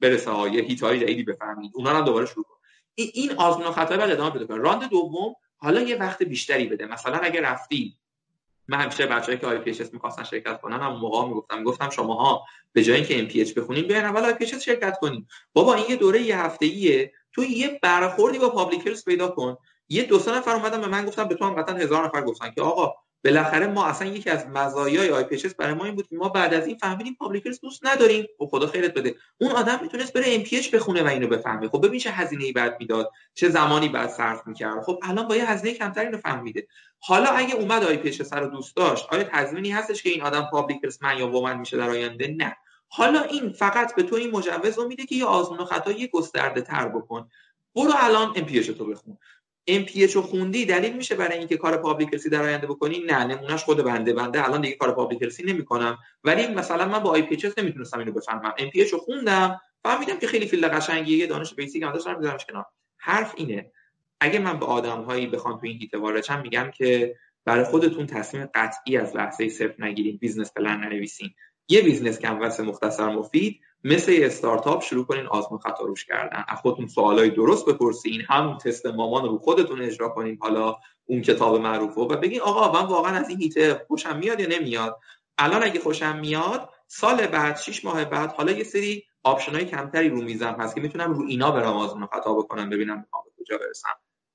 برسه 0.00 0.30
یه 0.52 0.62
حیطه‌های 0.62 1.00
جدیدی 1.00 1.22
بفهمید. 1.22 1.70
اونا 1.74 1.98
رو 1.98 2.04
دوباره 2.04 2.26
شروع 2.26 2.44
کن. 2.44 2.56
این 2.94 3.32
آزمون 3.36 3.66
و 3.66 3.70
خطا 3.70 3.96
بعد 3.96 4.10
ادامه 4.10 4.30
بده. 4.30 4.56
راند 4.56 4.90
دوم 4.90 5.34
حالا 5.56 5.80
یه 5.80 5.96
وقت 5.96 6.22
بیشتری 6.22 6.66
بده. 6.66 6.86
مثلا 6.86 7.16
اگه 7.16 7.40
رفتی 7.40 7.96
من 8.68 8.80
همیشه 8.80 9.06
بچه‌ای 9.06 9.38
که 9.38 9.46
IPHS 9.46 9.94
می‌خواستن 9.94 10.24
شرکت 10.24 10.60
کنن 10.60 10.80
هم 10.80 10.92
موقع 10.92 11.28
می‌گفتم. 11.28 11.64
گفتم 11.64 11.90
شماها 11.90 12.44
به 12.72 12.82
جای 12.82 12.96
اینکه 12.96 13.18
MPH 13.18 13.54
بخونین 13.54 13.86
بیاین 13.86 14.04
اول 14.04 14.24
IPH 14.24 14.54
شرکت 14.54 14.98
کنین 14.98 15.26
بابا 15.52 15.74
این 15.74 15.84
یه 15.88 15.96
دوره 15.96 16.22
یه 16.22 16.38
هفته‌ایه. 16.38 17.12
تو 17.32 17.44
یه 17.44 17.78
برخوردی 17.82 18.38
با 18.38 18.48
public 18.48 18.76
health 18.76 19.04
پیدا 19.04 19.28
کن. 19.28 19.56
یه 19.88 20.02
دو 20.02 20.18
سه 20.18 20.36
نفر 20.36 20.50
اومدن 20.50 20.80
به 20.80 20.88
من 20.88 21.06
گفتم 21.06 21.24
به 21.24 21.34
تو 21.34 21.44
هم 21.44 21.54
قطعا 21.54 21.76
هزار 21.76 22.04
نفر 22.04 22.22
گفتن 22.22 22.50
که 22.50 22.62
آقا 22.62 22.94
بالاخره 23.24 23.66
ما 23.66 23.86
اصلا 23.86 24.08
یکی 24.08 24.30
از 24.30 24.46
مزایای 24.46 25.10
IPH 25.10 25.48
برای 25.58 25.74
ما 25.74 25.84
این 25.84 25.94
بود 25.94 26.08
که 26.08 26.16
ما 26.16 26.28
بعد 26.28 26.54
از 26.54 26.66
این 26.66 26.78
فهمیدیم 26.78 27.16
public 27.18 27.39
health 27.39 27.60
دوست 27.60 27.86
نداریم. 27.86 28.26
خب 28.38 28.46
خدا 28.46 28.66
خیرت 28.66 28.94
بده. 28.94 29.14
اون 29.40 29.50
آدم 29.50 29.78
می‌تونست 29.82 30.12
بره 30.12 30.24
MPH 30.28 30.42
بخونه 30.72 31.02
و 31.02 31.06
اینو 31.06 31.26
بفهمه. 31.26 31.68
خب 31.68 31.86
ببین 31.86 32.00
چه 32.00 32.10
هزینه 32.10 32.44
ای 32.44 32.52
بعد 32.52 32.76
می‌داد 32.80 33.10
چه 33.34 33.48
زمانی 33.48 33.88
بعد 33.88 34.10
صرف 34.10 34.46
می‌کرد. 34.46 34.82
خب 34.82 34.98
الان 35.02 35.28
با 35.28 35.36
یه 35.36 35.50
هزینه 35.50 35.74
کمتری 35.74 36.06
اینو 36.06 36.18
فهمیده. 36.18 36.66
حالا 36.98 37.30
اگه 37.30 37.54
اومد 37.54 37.84
IPHS 37.84 38.12
رو 38.12 38.44
دوست 38.44 38.76
داشت 38.76 39.06
آیا 39.10 39.24
تضمینی 39.24 39.70
هستش 39.70 40.02
که 40.02 40.10
این 40.10 40.22
آدم 40.22 40.48
public 40.52 40.75
health 40.75 40.98
من 41.02 41.18
یا 41.18 41.28
woman 41.28 41.58
میشه 41.58 41.76
در 41.76 41.90
آینده؟ 41.90 42.34
نه. 42.38 42.56
حالا 42.92 43.22
این 43.22 43.52
فقط 43.52 43.94
به 43.94 44.02
تو 44.02 44.16
این 44.16 44.30
مجوز 44.30 44.78
رو 44.78 44.88
میده 44.88 45.06
که 45.06 45.14
یه 45.14 45.24
آزمون 45.24 45.58
و 45.58 45.64
خطا 45.64 45.92
یه 45.92 46.06
گسترده 46.06 46.60
تر 46.60 46.88
بکن. 46.88 47.30
برو 47.74 47.92
الان 47.96 48.32
MPH 48.36 48.62
تو 48.62 48.84
بخون. 48.84 49.18
MPH 49.66 50.06
رو 50.06 50.22
خوندی 50.22 50.64
دلیل 50.64 50.96
میشه 50.96 51.14
برای 51.14 51.38
اینکه 51.38 51.56
کار 51.56 51.76
public 51.76 52.01
health 52.01 52.26
ی 52.26 52.30
در 52.30 52.42
آینده 52.42 52.66
بکنی؟ 52.66 52.98
نه 52.98 53.24
نمونهش 53.24 53.64
خود 53.64 53.84
بنده 53.84 54.12
بنده. 54.12 54.44
الان 54.44 54.60
دیگه 54.60 54.74
کار 54.74 54.92
public 54.92 55.15
health 55.15 55.38
ی 55.38 55.42
نمی‌کنم. 55.42 55.98
ولی 56.24 56.46
مثلا 56.46 56.88
من 56.88 56.98
با 56.98 57.10
IPH 57.10 57.46
نمی‌تونستم 57.58 57.98
اینو 57.98 58.12
بفهمم. 58.12 58.54
MPH 58.58 58.84
رو 58.84 58.98
خوندم 58.98 59.60
فهمیدم 59.82 60.18
که 60.18 60.26
خیلی 60.26 60.46
field 60.46 60.70
قشنگیه 60.70 61.26
دانش 61.26 61.54
basic 61.54 61.82
هم 61.82 61.92
داشتم 61.92 62.16
میذارمش 62.18 62.46
کنار. 62.46 62.66
حرف 62.98 63.34
اینه 63.36 63.72
اگه 64.20 64.38
من 64.38 64.58
به 64.58 64.66
آدم 64.66 65.02
هایی 65.02 65.26
بخوام 65.26 65.60
تو 65.60 65.66
این 65.66 65.78
حیطه 65.78 66.40
میگم 66.42 66.70
که 66.74 67.16
برای 67.44 67.64
خودتون 67.64 68.06
تصمیم 68.06 68.48
قطعی 68.54 68.96
از 68.96 69.16
لحظه 69.16 69.48
صفر 69.48 69.74
نگیرین 69.78 70.16
business 70.16 70.52
plan 70.52 70.80
ننویسین. 70.80 71.34
یه 71.70 71.82
business 71.82 72.18
canvas 72.18 72.60
مختصر 72.60 73.08
مفید 73.08 73.60
مثل 73.84 74.12
یه 74.12 74.26
استارتاپ 74.26 74.82
شروع 74.82 75.06
کنین 75.06 75.26
آزمون 75.26 75.60
خطا 75.60 75.84
روش 75.84 76.04
کردن. 76.04 76.44
از 76.48 76.58
خودتون 76.58 76.86
سوالای 76.86 77.30
درست 77.30 77.66
بپرسین 77.66 78.22
همون 78.28 78.58
تست 78.58 78.86
مامان 78.86 79.24
رو 79.24 79.38
خودتون 79.38 79.82
اجرا 79.82 80.08
کنین 80.08 80.38
حالا 80.40 80.76
اون 81.06 81.22
کتاب 81.22 81.60
معروف 81.60 81.98
و 81.98 82.06
بگین 82.06 82.40
آقا 82.40 82.82
من 82.82 82.88
واقعا 82.88 83.16
از 83.16 83.28
این 83.28 83.38
حیطه 83.38 83.84
خوشم 83.88 84.16
میاد 84.18 84.40
یا 84.40 84.46
نمیاد؟ 84.48 84.98
الان 85.38 85.62
اگه 85.62 85.80
خوشم 85.80 86.18
میاد 86.18 86.68
سال 86.86 87.26
بعد 87.26 87.56
شش 87.56 87.84
ماه 87.84 88.04
بعد 88.04 88.32
حالا 88.32 88.52
یه 88.52 88.64
سری 88.64 89.04
option 89.22 89.52
های 89.52 89.64
کمتری 89.64 90.08
رو 90.08 90.22
میزم 90.22 90.56
هست 90.58 90.74
که 90.74 90.80
می‌تونم 90.80 91.12
رو 91.12 91.26
اینا 91.28 91.50
برم 91.50 91.72
آزمون 91.72 92.06
خطا 92.06 92.34
بکنم 92.34 92.70
ببینم 92.70 92.98
می‌خوام 92.98 93.24
کجا 93.38 93.58
برسم. 93.58 93.88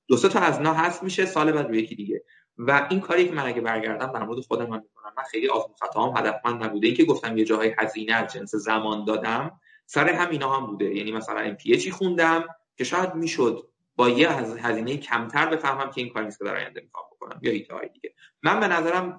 دو 0.08 0.16
تا 0.16 0.40
از 0.40 0.56
اینا 0.56 0.74
هست 0.74 1.02
میشه 1.02 1.26
سال 1.26 1.52
بعد 1.52 1.66
رو 1.66 1.74
یکی 1.74 1.94
دیگه. 1.94 2.24
و 2.58 2.86
این 2.90 3.00
کاری 3.00 3.28
که 3.28 3.34
من 3.34 3.46
اگه 3.46 3.60
برگردم 3.60 4.12
در 4.12 4.24
مورد 4.24 4.40
خودم 4.40 4.66
من 4.66 4.82
می‌کنم. 4.82 5.12
من 5.16 5.24
خیلی 5.30 5.48
آزمون 5.48 5.76
خطا 5.80 6.02
هم 6.02 6.16
هدفمند 6.16 6.64
نبوده. 6.64 6.86
اینکه 6.86 7.04
گفتم 7.04 7.38
یه 7.38 7.44
جاهای 7.44 7.74
هزینه 7.78 8.14
از 8.14 8.32
جنس 8.32 8.54
زمان 8.54 9.04
دادم 9.04 9.60
سر 9.86 10.08
همینا 10.08 10.56
هم 10.56 10.66
بوده. 10.66 10.94
یعنی 10.94 11.12
مثلا 11.12 11.40
MPH 11.40 11.90
خوندم 11.90 12.44
که 12.76 12.84
شاید 12.84 13.14
می‌شد 13.14 13.68
با 13.96 14.08
یه 14.08 14.30
هزینه 14.66 14.96
کمتر 14.96 15.46
بفهمم 15.46 15.90
که 15.90 16.00
این 16.00 16.10
کاری 16.10 16.24
نیست 16.24 16.38
که 16.38 16.44
در 16.44 16.56
آینده 16.56 16.80
می‌خوام 16.80 17.04
بکنم 17.12 17.40
یا 17.42 17.52
ایده 17.52 17.90
دیگه. 17.94 18.14
من 18.42 18.60
به 18.60 18.68
نظرم 18.68 19.16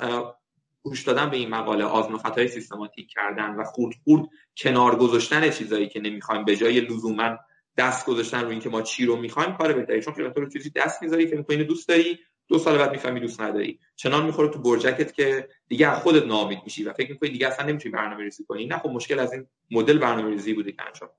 گوش 0.82 1.04
دادن 1.04 1.30
به 1.30 1.38
این 1.38 1.50
مقاله 1.50 1.84
آزمون 1.84 2.18
خطای 2.18 2.48
سیستماتیک 2.48 3.10
کردن 3.10 3.56
و 3.56 3.64
خورد 3.64 3.96
خورد 4.04 4.30
کنار 4.58 4.96
گذاشتن 4.96 5.50
چیزایی 5.50 5.88
که 5.88 6.00
نمی‌خوایم 6.00 6.46
به 6.46 6.56
جای 6.56 6.80
لزوما 6.80 7.38
دست 7.78 8.06
گذاشتن 8.06 8.42
رو 8.42 8.50
اینکه 8.50 8.70
ما 8.70 8.82
چی 8.82 9.06
رو 9.06 9.16
می‌خوایم 9.16 9.58
کار 9.58 9.74
بهتری 9.74 10.02
چون 10.02 10.14
خیلی 10.14 10.30
رو 10.36 10.50
چیزی 10.50 10.70
دست 10.70 11.04
می‌ذاری 11.04 11.30
که 11.30 11.36
می‌کنی 11.36 11.64
دوست 11.64 11.88
داری 11.88 12.20
دو 12.48 12.60
سال 12.60 12.78
بعد 12.78 12.91
می‌فهمی 12.91 13.20
دوست 13.20 13.41
نداری. 13.41 13.80
چنان 13.95 14.26
می‌خوره 14.26 14.50
تو 14.50 14.60
برجکت 14.60 15.14
که 15.14 15.50
دیگه 15.68 15.88
از 15.88 16.00
خودت 16.00 16.24
ناامید 16.24 16.60
میشی 16.64 16.84
و 16.84 16.93
فکر 16.93 17.12
می‌کنی 17.12 17.30
دیگه 17.30 17.48
اصلا 17.48 17.66
نمی‌تونی 17.66 17.95
برنامه 17.95 18.24
ریزی 18.24 18.45
کنی. 18.45 18.66
نه 18.66 18.78
خب 18.78 18.89
مشکل 18.89 19.20
از 19.20 19.34
این 19.34 19.48
مدل 19.72 19.98
برنامه 19.98 20.30
ریزی 20.30 20.54
بوده 20.54 20.72
که 20.72 20.84
انجام 20.84 21.10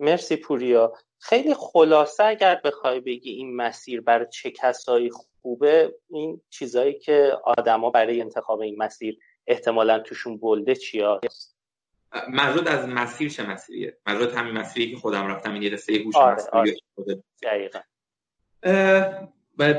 مرسی 0.00 0.36
پوریا. 0.36 0.92
خیلی 1.18 1.54
خلاصه 1.54 2.24
اگر 2.24 2.60
بخوای 2.64 3.00
بگی 3.00 3.30
این 3.30 3.56
مسیر 3.56 4.00
برای 4.00 4.26
چه 4.30 4.50
کسایی 4.50 5.10
خوبه 5.10 5.94
این 6.10 6.40
چیزایی 6.50 6.98
که 6.98 7.38
آدما 7.44 7.90
برای 7.90 8.20
انتخاب 8.20 8.60
این 8.60 8.76
مسیر 8.78 9.18
احتمالا 9.46 9.98
توشون 9.98 10.38
بلده 10.38 10.74
چیا 10.74 11.20
منظور 12.30 12.68
از 12.68 12.88
مسیر 12.88 13.28
چه 13.28 13.50
مسیریه؟ 13.50 13.98
منظور 14.06 14.28
همین 14.28 14.54
مسیری 14.54 14.90
که 14.90 14.96
خودم 14.96 15.26
رفتم 15.26 15.52
این 15.52 15.62
یه 15.62 15.70
دسته 15.70 15.92
هوش 15.92 16.16
آره، 16.16 16.42
آره. 16.52 16.76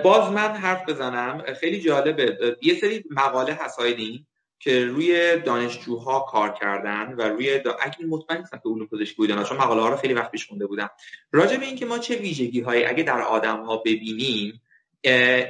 باز 0.03 0.31
من 0.31 0.51
حرف 0.51 0.89
بزنم. 0.89 1.43
خیلی 1.59 1.81
جالبه. 1.81 2.57
یه 2.61 2.75
سری 2.75 3.03
مقاله 3.09 3.53
هسایدین 3.53 4.25
که 4.59 4.85
روی 4.85 5.39
دانشجوها 5.39 6.19
کار 6.19 6.53
کردن 6.53 7.15
و 7.17 7.21
روی 7.21 7.59
دا... 7.59 7.77
اگه 7.81 8.05
مطمئن 8.09 8.39
نیستم 8.39 8.57
که 8.57 8.69
علوم 8.69 8.88
پزشکی 8.88 9.15
بودن 9.15 9.43
چون 9.43 9.57
مقاله 9.57 9.81
ها 9.81 9.89
رو 9.89 9.97
خیلی 9.97 10.13
وقت 10.13 10.31
پیش 10.31 10.47
خونده 10.47 10.67
بودم. 10.67 10.89
راجع 11.31 11.57
به 11.57 11.65
اینکه 11.65 11.85
ما 11.85 11.97
چه 11.97 12.15
ویژگی 12.15 12.61
هایی 12.61 12.85
اگه 12.85 13.03
در 13.03 13.21
آدم 13.21 13.63
ها 13.63 13.77
ببینیم 13.77 14.61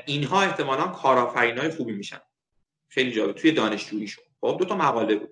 اینها 0.05 0.41
احتمالا 0.41 0.87
های 0.87 1.69
خوبی 1.69 1.93
میشن. 1.93 2.21
خیلی 2.87 3.11
جالب. 3.11 3.35
توی 3.35 3.51
دانشجوییشون. 3.51 4.23
خب 4.41 4.57
دو 4.59 4.65
تا 4.65 4.75
مقاله 4.75 5.15
بود. 5.15 5.29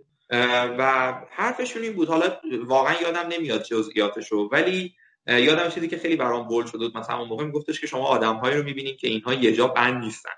و 0.78 1.14
حرفشون 1.30 1.84
این 1.84 1.94
بود. 1.94 2.08
حالا 2.08 2.40
واقعا 2.66 3.02
یادم 3.02 3.28
نمیاد 3.32 3.64
جزئیاتشو 3.64 4.50
ولی 4.52 4.96
یادم 5.28 5.70
چیزی 5.70 5.88
که 5.88 5.98
خیلی 5.98 6.16
برام 6.16 6.48
بول 6.48 6.66
شده 6.66 6.78
بود 6.78 6.98
مثلا 6.98 7.18
اون 7.20 7.28
موقع 7.28 7.46
میگفتش 7.46 7.82
که 7.82 7.88
شما 7.88 8.06
آدمهایی 8.06 8.58
رو 8.58 8.64
می‌بینید 8.64 8.98
که 8.98 9.08
اینها 9.08 9.34
یه 9.34 9.54
جا 9.54 9.68
بند 9.68 10.04
نیستن. 10.04 10.30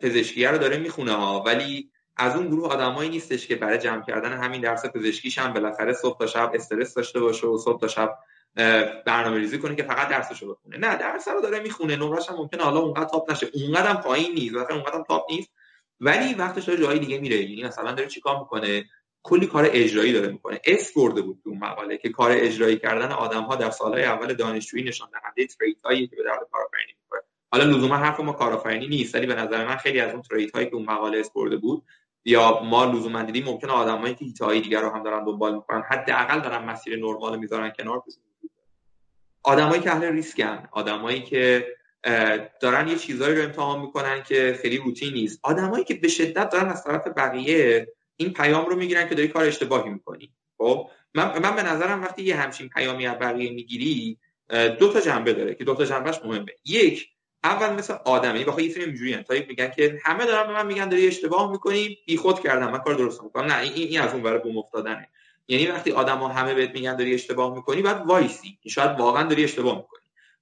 پزشکی 0.00 0.44
رو 0.46 0.58
داره 0.58 0.78
می‌خونه 0.78 1.12
ها 1.12 1.42
ولی 1.42 1.90
از 2.16 2.36
اون 2.36 2.46
گروه 2.46 2.68
آدمایی 2.72 3.10
نیستش 3.10 3.46
که 3.46 3.56
برای 3.56 3.78
جمع 3.78 4.04
کردن 4.06 4.32
همین 4.32 4.60
درس 4.60 4.86
پزشکیش 4.86 5.38
هم 5.38 5.52
بالاخره 5.52 5.92
صبح 5.92 6.18
تا 6.18 6.26
شب 6.26 6.50
استرس 6.54 6.94
داشته 6.94 7.20
باشه 7.20 7.46
و 7.46 7.58
صبح 7.58 7.80
تا 7.80 7.88
شب 7.88 8.18
برنامه 9.06 9.38
ریزی 9.38 9.58
کنه 9.58 9.76
که 9.76 9.82
فقط 9.82 10.08
درسشو 10.08 10.54
بخونه. 10.54 10.78
نه 10.78 10.96
درس 10.96 11.28
رو 11.28 11.40
داره 11.40 11.60
می‌خونه 11.60 11.96
نمرش 11.96 12.30
هم 12.30 12.36
ممکنه 12.36 12.62
حالا 12.62 12.80
اونقدر 12.80 13.04
تاپ 13.04 13.30
نشه. 13.30 13.50
اونقدر 13.54 13.86
هم 13.86 14.00
پایین 14.00 14.34
نیست 14.34 14.54
مثلا 14.54 14.76
اونقدر 14.76 14.94
هم 14.94 15.02
تاپ 15.02 15.30
نیست. 15.30 15.50
ولی 16.00 16.34
وقتش 16.34 16.64
داره 16.64 16.80
جایی 16.80 16.98
دیگه 16.98 17.18
میره. 17.18 17.36
یعنی 17.36 17.64
مثلا 17.64 17.92
داره 17.92 18.08
چیکار 18.08 18.38
می‌کنه؟ 18.38 18.84
کلی 19.22 19.46
کار 19.46 19.68
اجرایی 19.72 20.12
داره 20.12 20.28
می‌کنه. 20.28 20.60
اسم 20.64 20.92
برده 20.92 21.22
بود 21.22 21.40
تو 21.44 21.50
مقاله 21.50 21.96
که 21.96 22.08
کار 22.08 22.30
اجرایی 22.34 22.76
کردن 22.76 23.12
آدم 23.12 23.42
ها 23.42 23.56
در 23.56 23.70
سالهای 23.70 24.04
اول 24.04 24.34
دانشجویی 24.34 24.84
نشان 24.84 25.08
دهنده 25.12 25.46
trait 25.46 25.82
هایی 25.84 26.06
که 26.06 26.16
به 26.16 26.22
درد 26.22 26.48
کارآفرینی 26.52 26.92
می‌خوره. 27.02 27.22
حالا 27.52 27.64
لزوما 27.64 27.96
حرف 27.96 28.20
ما 28.20 28.32
کارآفرینی 28.32 28.88
نیست 28.88 29.14
ولی 29.14 29.26
به 29.26 29.34
نظر 29.34 29.66
من 29.66 29.76
خیلی 29.76 30.00
از 30.00 30.12
اون 30.12 30.22
trait 30.22 30.52
که 30.52 30.74
اون 30.74 30.84
مقاله 30.84 31.18
اسم 31.18 31.30
برده 31.30 31.56
بود 31.56 31.82
یا 32.24 32.62
ما 32.62 32.84
لزوما 32.84 33.22
دیدیم 33.22 33.44
ممکنه 33.44 33.72
آدمایی 33.72 34.14
که 34.14 34.24
حیطه‌های 34.24 34.60
دیگر 34.60 34.80
رو 34.80 34.90
هم 34.90 35.02
دارن 35.02 35.24
دنبال 35.24 35.54
می‌کنن 35.54 35.82
حداقل 35.90 36.40
دارن 36.40 36.64
مسیر 36.64 36.96
نرمال 36.96 37.38
می‌ذارن 37.38 37.72
کنار. 37.78 38.02
آدمایی 39.42 39.82
که 39.82 39.90
اهل 39.90 40.04
ریسکن 40.04 40.68
آدمایی 40.72 41.22
که 41.22 41.66
دارن 42.60 42.88
یه 42.88 42.96
چیزایی 42.96 43.36
رو 43.36 43.42
امتحان 43.42 43.80
می‌کنن 43.80 44.22
که 44.22 44.58
خیلی 44.62 44.76
روتین 44.76 45.12
نیست. 45.12 45.40
آدمایی 45.42 45.84
که 45.84 45.94
به 45.94 46.08
شدت 46.08 46.50
دارن 46.50 46.68
از 46.68 46.84
طرف 46.84 47.06
بقیه 47.16 47.88
این 48.20 48.32
پیام 48.32 48.66
رو 48.66 48.76
می‌گیرن 48.76 49.08
که 49.08 49.14
داری 49.14 49.28
کار 49.28 49.44
اشتباهی 49.44 49.90
می‌کنی. 49.90 50.32
خب 50.58 50.88
من, 51.14 51.38
من 51.38 51.56
به 51.56 51.62
نظرم 51.62 52.02
وقتی 52.02 52.22
یه 52.22 52.36
همچین 52.36 52.68
پیامی 52.68 53.06
از 53.06 53.18
بقیه 53.18 53.50
می‌گیری 53.50 54.18
دو 54.78 54.92
تا 54.92 55.00
جنبه 55.00 55.32
داره 55.32 55.54
که 55.54 55.64
دو 55.64 55.74
تا 55.74 55.84
جنبهش 55.84 56.20
مهمه. 56.24 56.52
یک 56.64 57.08
اول 57.44 57.72
مثل 57.72 57.94
آدمی 58.04 58.32
یعنی 58.32 58.44
بخوای 58.44 58.64
یه 58.64 58.72
سری 58.72 59.22
تا 59.22 59.34
میگن 59.48 59.70
که 59.70 59.98
همه 60.04 60.26
دارن 60.26 60.46
به 60.46 60.52
من 60.52 60.66
میگن 60.66 60.88
داری 60.88 61.06
اشتباه 61.06 61.50
می‌کنی 61.50 61.98
خود 62.18 62.40
کردم 62.40 62.70
من 62.70 62.78
کار 62.78 62.94
درست 62.94 63.22
می‌کنم 63.22 63.46
نه 63.46 63.60
این, 63.60 63.72
این 63.72 64.00
از 64.00 64.12
اون 64.12 64.22
برای 64.22 64.38
بوم 64.38 64.58
افتادنه. 64.58 65.08
یعنی 65.48 65.66
وقتی 65.66 65.92
آدما 65.92 66.28
همه 66.28 66.54
بهت 66.54 66.70
میگن 66.70 66.96
داری 66.96 67.14
اشتباه 67.14 67.54
می‌کنی 67.54 67.82
بعد 67.82 68.06
وایسی. 68.06 68.58
شاید 68.68 69.00
واقعا 69.00 69.22
داری 69.22 69.44
اشتباه 69.44 69.76
می‌کنی. 69.76 69.99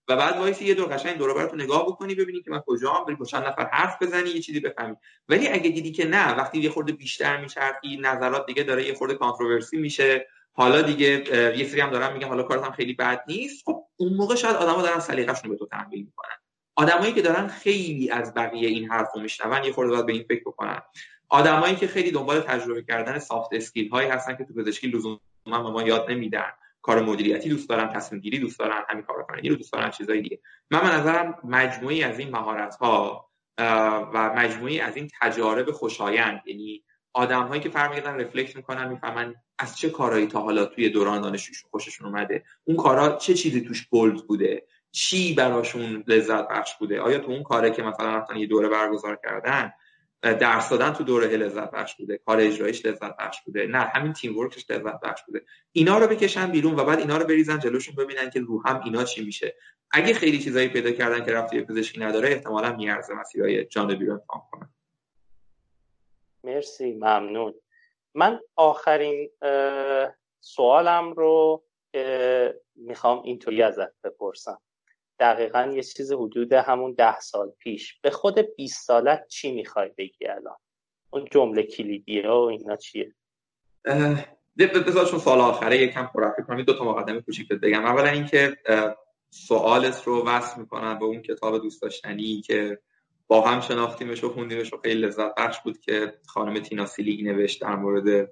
و 0.09 0.17
بعد 0.17 0.37
وایسی 0.37 0.65
یه 0.65 0.75
دور 0.75 0.87
قشنگ 0.87 1.17
دور 1.17 1.35
و 1.35 1.39
برتو 1.39 1.57
نگاه 1.57 1.87
بکنی 1.87 2.15
ببینی 2.15 2.43
که 2.43 2.51
من 2.51 2.63
کجام 2.67 3.05
بری 3.05 3.15
با 3.15 3.25
چند 3.25 3.45
نفر 3.45 3.69
حرف 3.73 4.03
بزنی 4.03 4.31
یه 4.31 4.41
چیزی 4.41 4.61
بفهمی. 4.61 4.97
ولی 5.29 5.49
اگه 5.49 5.71
دیدی 5.71 5.93
که 5.93 6.07
نه 6.07 6.35
وقتی 6.35 6.59
یه 6.59 6.71
خورده 6.71 6.93
بیشتر 6.93 7.41
میچرخی 7.41 7.97
نظرات 7.97 8.47
دیگه 8.47 8.63
داره 8.63 8.87
یه 8.87 8.95
خورده 8.95 9.15
controversy 9.15 9.77
میشه. 9.77 10.27
حالا 10.53 10.83
دیگه 10.83 11.25
یه 11.59 11.69
سری 11.69 11.81
هم 11.81 11.91
دارن 11.91 12.13
میگن 12.13 12.29
حالا 12.29 12.43
کارت 12.43 12.65
هم 12.65 12.73
خیلی 12.73 12.93
بد 12.95 13.25
نیست. 13.29 13.63
خب 13.65 13.85
اون 13.97 14.15
موقع 14.15 14.35
شاید 14.35 14.57
آدما 14.57 14.83
دارن 14.83 15.01
سلیقه‌شون 15.01 15.51
به 15.51 15.57
تو 15.57 15.67
تحمیل 15.67 16.05
می‌کنن. 16.05 16.37
آدمایی 16.77 17.13
که 17.13 17.23
دارن 17.23 17.49
خیلی 17.49 18.11
از 18.11 18.35
بقیه 18.35 18.69
این 18.69 18.91
حرفو 18.91 19.21
میشنون 19.21 19.65
یه 19.65 19.73
خورده 19.73 19.93
باید 19.93 20.07
به 20.07 20.13
این 20.13 20.25
فکر 20.29 20.41
بکنن. 20.41 20.83
آدمایی 21.29 21.77
که 21.77 21.87
خیلی 21.87 22.11
دنبال 22.11 22.41
تجربه 22.41 22.83
کردن 22.83 23.19
سافت 23.19 23.51
اسکیل 23.53 23.89
هایی 23.89 24.09
هستن 24.09 24.37
که 24.37 24.45
تو 24.45 24.55
پزشکی 24.55 24.89
لزوما 24.89 25.21
ما 25.47 25.83
یاد 25.83 26.11
نمیدن. 26.11 26.53
کار 26.89 27.03
مدیریتی 27.03 27.49
دوست 27.49 27.69
دارن 27.69 27.89
تصمیم 27.89 28.21
گیری 28.21 28.39
دوست 28.39 28.59
دارن 28.59 28.85
همین 28.89 29.05
کارآفرینی 29.05 29.49
رو 29.49 29.57
دوست 29.57 29.73
دارن 29.73 29.91
چیزای 29.91 30.21
دیگه. 30.21 30.41
من 30.71 30.81
به 30.81 30.87
نظرم 30.87 31.39
مجموعی 31.45 32.03
از 32.03 32.19
این 32.19 32.31
مهارت 32.31 32.77
ها 32.77 33.29
و 34.15 34.33
مجموعی 34.37 34.81
از 34.81 34.97
این 34.97 35.11
تجارب 35.21 35.71
خوشایند 35.71 36.43
یعنی 36.47 36.85
آدم 37.13 37.43
هایی 37.43 37.61
که 37.61 37.69
فرمیدن 37.69 38.15
رفلکت 38.21 38.57
می‌کنن 38.57 38.89
می‌فهمن 38.89 39.35
از 39.59 39.79
چه 39.79 39.91
کارهایی 39.91 40.27
تا 40.27 40.41
حالا 40.41 40.65
توی 40.65 40.89
دوران 40.89 41.21
دانشجویی 41.21 41.57
خوششون 41.71 42.07
اومده. 42.07 42.45
اون 42.65 42.77
کارا 42.77 43.17
چه 43.17 43.35
چیزی 43.35 43.61
توش 43.61 43.87
بولد 43.87 44.27
بوده؟ 44.27 44.67
چی 44.91 45.35
براشون 45.35 46.05
لذت 46.07 46.49
بخش 46.49 46.77
بوده؟ 46.79 47.01
آیا 47.01 47.19
تو 47.19 47.31
اون 47.31 47.43
کاره 47.43 47.71
که 47.71 47.83
مثلا 47.83 48.17
رفتن 48.17 48.37
یه 48.37 48.47
دوره 48.47 48.69
برگزار 48.69 49.21
کردن 49.25 49.73
درس 50.23 50.69
دادن 50.71 50.93
تو 50.93 51.05
دوره 51.05 51.37
لذت 51.37 51.71
بخش 51.71 51.97
بوده 51.97 52.19
کار 52.19 52.41
اجرایش 52.41 52.87
لذت 52.87 53.17
بخش 53.17 53.43
بوده 53.43 53.67
نه 53.67 53.79
همین 53.79 54.13
تیم 54.13 54.39
ورکش 54.39 54.71
لذت 54.71 55.01
بخش 55.01 55.23
بوده. 55.23 55.45
اینا 55.73 55.99
رو 55.99 56.07
بکشن 56.07 56.51
بیرون 56.51 56.75
و 56.75 56.85
بعد 56.85 56.99
اینا 56.99 57.17
رو 57.17 57.27
بریزن 57.27 57.59
جلوشون 57.59 57.95
ببینن 57.95 58.31
که 58.31 58.41
رو 58.41 58.63
هم 58.67 58.81
اینا 58.85 59.05
چی 59.05 59.25
میشه. 59.25 59.57
اگه 59.91 60.15
خیلی 60.15 60.39
چیزایی 60.39 60.69
پیدا 60.69 60.91
کردن 60.91 61.25
که 61.25 61.33
رفتی 61.33 61.63
پزشکی 61.63 62.01
نداره 62.01 62.29
احتمالا 62.29 62.77
میارزه 62.77 63.15
مسیرهای 63.15 63.65
جانبی 63.65 64.07
رو 64.07 64.13
امتحان 64.13 64.43
کنن 64.51 64.71
مرسی 66.45 66.93
ممنون. 66.93 67.55
من 68.15 68.41
آخرین 68.57 69.31
سوالم 70.41 71.13
رو 71.13 71.65
می‌خوام 72.77 73.23
اینطوری 73.23 73.63
ازت 73.63 74.01
بپرسم. 74.05 74.61
دقیقا 75.21 75.73
یه 75.75 75.83
چیز 75.83 76.13
حدود 76.13 76.53
همون 76.53 76.93
ده 76.93 77.21
سال 77.21 77.51
پیش. 77.59 78.01
به 78.03 78.11
خود 78.11 78.39
20 78.57 78.87
سالت 78.87 79.27
چی 79.29 79.53
می‌خوای 79.53 79.91
بگی 79.99 80.27
الان؟ 80.27 80.57
اون 81.11 81.25
جمله 81.31 81.63
کلیدیه 81.63 82.29
و 82.29 82.33
اینا 82.33 82.77
چیه؟ 82.77 83.15
بذار 84.59 85.07
چون 85.07 85.19
سال 85.19 85.41
آخره 85.41 85.79
یکم 85.79 86.11
پرافی 86.15 86.43
کنم 86.43 86.63
دو 86.63 86.79
تا 86.79 86.85
مقدمه 86.85 87.21
کوچیک 87.21 87.49
بگم. 87.49 87.85
اولا 87.85 88.11
اینکه 88.11 88.57
سوالت 89.31 90.03
رو 90.05 90.27
وصل 90.27 90.61
می‌کنن 90.61 90.99
به 90.99 91.05
اون 91.05 91.23
کتاب 91.23 91.63
دوست 91.63 91.83
داشتنی 91.83 92.41
که 92.41 92.79
با 93.27 93.41
هم 93.41 93.61
شناختیمش 93.61 94.25
و 94.25 94.29
خوندیمش 94.29 94.73
و 94.73 94.77
خیلی 94.77 95.01
لذت 95.01 95.35
بخش 95.35 95.61
بود 95.61 95.81
که 95.81 96.15
خانم 96.27 96.61
تینا 96.61 96.87
سیلی 96.87 97.23
نوشت 97.23 97.61
در 97.61 97.77
مورد 97.77 98.31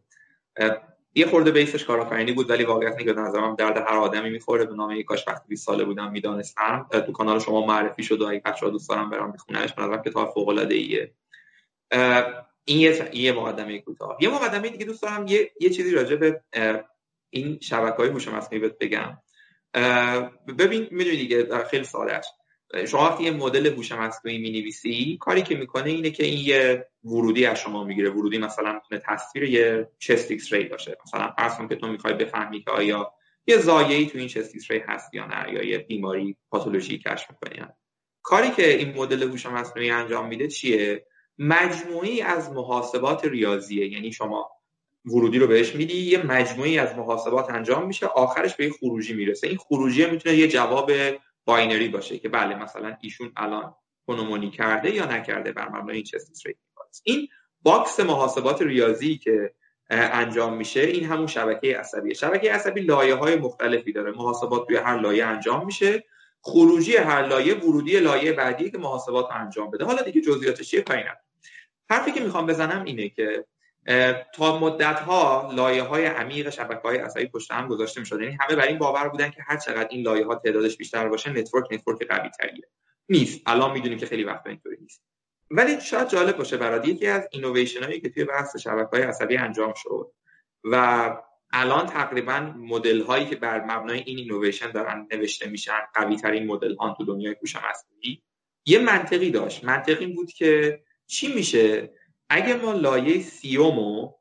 یه 1.18 1.26
خورده 1.26 1.50
بیسش 1.50 1.84
کارآفرینی 1.84 2.32
بود 2.32 2.50
ولی 2.50 2.64
واقعیت 2.64 2.92
اینه 2.92 3.04
که 3.04 3.20
نظرم 3.20 3.54
درد 3.54 3.76
هر 3.76 3.96
آدمی 3.96 4.30
می‌خوره. 4.30 4.64
به 4.64 4.74
نام 4.74 5.02
کاش 5.02 5.28
وقتی 5.28 5.44
20 5.48 5.66
ساله 5.66 5.84
بودم 5.84 6.12
می‌دانستم. 6.12 6.88
تو 7.06 7.12
کانال 7.12 7.38
شما 7.38 7.66
معرفی 7.66 8.02
شد 8.02 8.22
و 8.22 8.26
اگه 8.26 8.42
بچه‌ها 8.44 8.72
دوست 8.72 8.88
دارم 8.88 9.10
برام 9.10 9.32
بخوننش 9.32 9.72
به 9.72 9.82
نظرم 9.82 10.02
کتاب 10.02 10.34
فوق 10.34 10.48
العاده 10.48 10.74
ایه 10.74 11.14
این 12.64 12.80
یه 12.80 13.10
یه 13.12 13.32
مقدمه 13.32 13.78
کوتاه. 13.78 14.16
یه 14.20 14.28
مقدمه 14.28 14.68
دیگه 14.68 14.84
دوست 14.84 15.02
دارم 15.02 15.26
یه, 15.26 15.50
یه 15.60 15.70
چیزی 15.70 15.90
راجع 15.90 16.16
به 16.16 16.42
این 17.30 17.58
شبکه 17.60 17.96
های 17.96 18.08
هوش 18.08 18.28
مصنوعی 18.28 18.68
بگم. 18.68 19.18
ببین 20.58 20.88
می‌دونی 20.90 21.16
دیگه 21.16 21.64
خیلی 21.70 21.84
ساده 21.84 22.20
شما 22.88 23.04
وقتی 23.04 23.24
یه 23.24 23.30
مدل 23.30 23.66
هوش 23.66 23.92
مصنوعی 23.92 24.38
می‌نویسی 24.38 25.18
کاری 25.20 25.42
که 25.42 25.54
می‌کنه 25.54 25.90
اینه 25.90 26.10
که 26.10 26.24
این 26.24 26.38
یه 26.46 26.86
ورودی 27.04 27.46
از 27.46 27.60
شما 27.60 27.84
می‌گیره. 27.84 28.10
ورودی 28.10 28.38
مثلا 28.38 28.72
می‌تونه 28.72 29.02
تصویر 29.06 29.44
یه 29.44 29.88
chest 29.98 30.30
X-ray 30.30 30.64
باشه. 30.64 30.98
مثلا 31.06 31.32
فرض 31.36 31.68
که 31.68 31.76
تو 31.76 31.88
می‌خوای 31.88 32.14
بفهمی 32.14 32.60
که 32.60 32.70
آیا 32.70 33.12
یه 33.46 33.58
ضایعه‌ای 33.58 34.06
تو 34.06 34.18
این 34.18 34.28
chest 34.28 34.54
X-ray 34.54 34.78
هست 34.78 35.14
یا 35.14 35.26
نه 35.26 35.52
یا 35.52 35.64
یه 35.64 35.78
بیماری 35.78 36.36
پاتولوژی 36.50 36.98
کشف 36.98 37.26
می‌کنی 37.30 37.66
کاری 38.22 38.50
که 38.50 38.76
این 38.76 38.94
مدل 38.96 39.22
هوش 39.22 39.46
مصنوعی 39.46 39.90
انجام 39.90 40.28
میده 40.28 40.48
چیه؟ 40.48 41.06
مجموعه‌ای 41.38 42.20
از 42.20 42.50
محاسبات 42.52 43.24
ریاضیه. 43.24 43.86
یعنی 43.92 44.12
شما 44.12 44.50
ورودی 45.04 45.38
رو 45.38 45.46
بهش 45.46 45.74
میدی 45.74 45.96
یه 45.96 46.26
مجموعه‌ای 46.26 46.78
از 46.78 46.96
محاسبات 46.96 47.50
انجام 47.50 47.86
میشه 47.86 48.06
آخرش 48.06 48.56
به 48.56 48.64
یه 48.64 48.70
خروجی 48.70 49.14
می‌رسه. 49.14 49.46
این 49.46 49.56
خروجی 49.56 50.06
می‌تونه 50.06 50.34
یه 50.34 50.48
جواب 50.48 50.90
binary 51.46 51.88
باشه 51.88 52.18
که 52.18 52.28
بله 52.28 52.54
مثلا 52.54 52.96
ایشون 53.00 53.32
الان 53.36 53.74
پنومونی 54.06 54.50
کرده 54.50 54.94
یا 54.94 55.04
نکرده 55.06 55.52
بر 55.52 55.68
مبنای 55.68 55.96
این 55.96 56.04
chest 56.04 56.46
این 57.04 57.28
box 57.62 58.00
محاسبات 58.00 58.62
ریاضی 58.62 59.18
که 59.18 59.54
انجام 59.90 60.56
میشه 60.56 60.80
این 60.80 61.04
همون 61.04 61.26
شبکه 61.26 61.78
عصبیه 61.78 62.14
شبکه 62.14 62.52
عصبی 62.52 62.80
لایه 62.80 63.14
های 63.14 63.36
مختلفی 63.36 63.92
داره. 63.92 64.12
محاسبات 64.12 64.66
توی 64.66 64.76
هر 64.76 65.00
لایه 65.00 65.24
انجام 65.24 65.66
میشه. 65.66 66.04
خروجی 66.42 66.96
هر 66.96 67.26
لایه 67.26 67.54
ورودی 67.54 68.00
لایه 68.00 68.32
بعدی 68.32 68.70
که 68.70 68.78
محاسبات 68.78 69.26
انجام 69.30 69.70
بده. 69.70 69.84
حالا 69.84 70.02
دیگه 70.02 70.20
جزئیاتش 70.20 70.70
چیه؟ 70.70 70.80
پایین 70.80 71.04
حرفی 71.90 72.12
که 72.12 72.20
می‌خوام 72.20 72.46
بزنم 72.46 72.84
اینه 72.84 73.08
که 73.08 73.44
تا 74.34 74.58
مدت 74.58 75.00
ها 75.00 75.50
لایه 75.54 75.82
های 75.82 76.06
عمیق 76.06 76.50
شبکه 76.50 76.80
های 76.80 76.98
عصبی 76.98 77.26
پشت 77.26 77.52
هم 77.52 77.68
گذاشته 77.68 78.00
می 78.00 78.06
یعنی 78.22 78.38
همه 78.40 78.56
بر 78.56 78.66
این 78.66 78.78
باور 78.78 79.08
بودن 79.08 79.30
که 79.30 79.42
هر 79.42 79.56
چقدر 79.56 79.88
این 79.90 80.02
لایه 80.02 80.26
ها 80.26 80.34
تعدادش 80.34 80.76
بیشتر 80.76 81.08
باشه 81.08 81.30
network 81.30 81.66
network 81.70 82.06
قوی 82.08 82.30
تریه 82.30 82.68
نیست. 83.08 83.40
الان 83.46 83.72
می‌دونیم 83.72 83.98
که 83.98 84.06
خیلی 84.06 84.24
وقت 84.24 84.46
اینطوری 84.46 84.76
نیست. 84.80 85.02
ولی 85.50 85.80
شاید 85.80 86.08
جالب 86.08 86.36
باشه 86.36 86.56
برای 86.56 86.88
یکی 86.88 87.06
از 87.06 87.28
اینویشن 87.30 87.82
هایی 87.82 88.00
که 88.00 88.08
توی 88.08 88.24
بحث 88.24 88.56
شبکه 88.56 88.88
های 88.92 89.02
عصبی 89.02 89.36
انجام 89.36 89.72
شد 89.76 90.12
و 90.64 91.16
الان 91.52 91.86
تقریبا 91.86 92.54
مدل 92.56 93.02
هایی 93.02 93.26
که 93.26 93.36
بر 93.36 93.64
مبنای 93.64 93.98
این 93.98 94.18
اینویشن 94.18 94.70
دارن 94.70 95.08
نوشته 95.12 95.48
میشن 95.48 95.80
قوی 95.94 96.16
ترین 96.16 96.46
مدل 96.46 96.76
ها 96.76 96.94
تو 96.98 97.04
دنیای 97.04 97.36
هوش 97.42 97.56
مصنوعی 97.56 98.22
یه 98.66 98.78
منطقی 98.78 99.30
داشت. 99.30 99.64
منطقی 99.64 100.06
بود 100.06 100.32
که 100.32 100.80
چی 101.06 101.34
میشه؟ 101.34 101.90
اگه 102.28 102.56
ما 102.56 102.72
لایه 102.72 103.22
سی‌اُمو 103.22 104.12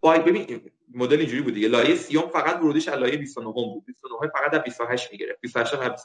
با 0.00 0.18
ببین 0.18 0.70
مدل 0.94 1.18
اینجوری 1.18 1.42
بود 1.42 1.54
دیگه. 1.54 1.68
لایه 1.68 1.94
سی‌اُم 1.94 2.28
فقط 2.28 2.56
ورودیش 2.56 2.88
از 2.88 2.98
لایه 2.98 3.16
29 3.16 3.52
بود. 3.52 3.84
29 3.86 4.30
فقط 4.32 4.54
از 4.54 4.62
28 4.62 5.12
می‌گیره 5.12 5.38
28 5.40 5.74
هم 5.74 5.96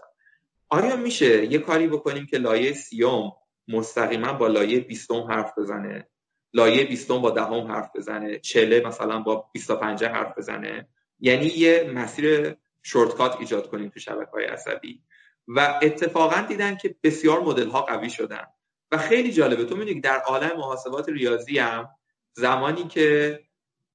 آیا 0.70 0.96
میشه 0.96 1.46
یه 1.46 1.58
کاری 1.58 1.88
بکنیم 1.88 2.26
که 2.26 2.38
لایه 2.38 2.74
سی‌اُم 2.74 3.32
مستقیما 3.68 4.34
با 4.34 4.48
لایه 4.48 4.80
20 4.80 5.12
حرف 5.12 5.58
بزنه؟ 5.58 6.08
لایه 6.54 6.86
20 6.86 7.12
با 7.12 7.30
دهم 7.30 7.72
حرف 7.72 7.90
بزنه. 7.96 8.40
چله 8.40 8.82
مثلا 8.86 9.20
با 9.20 9.50
25 9.54 10.04
حرف 10.04 10.38
بزنه. 10.38 10.88
یعنی 11.20 11.46
یه 11.46 11.92
مسیر 11.96 12.56
شورتکات 12.84 13.40
ایجاد 13.40 13.70
کنیم 13.70 13.90
تو 13.90 14.00
شبکه 14.00 14.32
های 14.32 14.46
عصبی. 14.46 15.04
و 15.48 15.80
اتفاقا 15.82 16.42
دیدن 16.42 16.78
که 16.78 16.96
بسیار 17.04 17.40
مدل 17.40 17.70
ها 17.70 17.82
قوی 17.82 18.10
شدن. 18.10 18.48
و 18.92 18.98
خیلی 18.98 19.32
جالبه. 19.32 19.66
تو 19.66 19.76
می‌دونی 19.76 20.02
در 20.02 20.20
عالم 20.20 20.58
محاسبات 20.58 21.10
ریاضی 21.10 21.60
هم 21.60 21.90
زمانی 22.34 22.84
که 22.84 23.40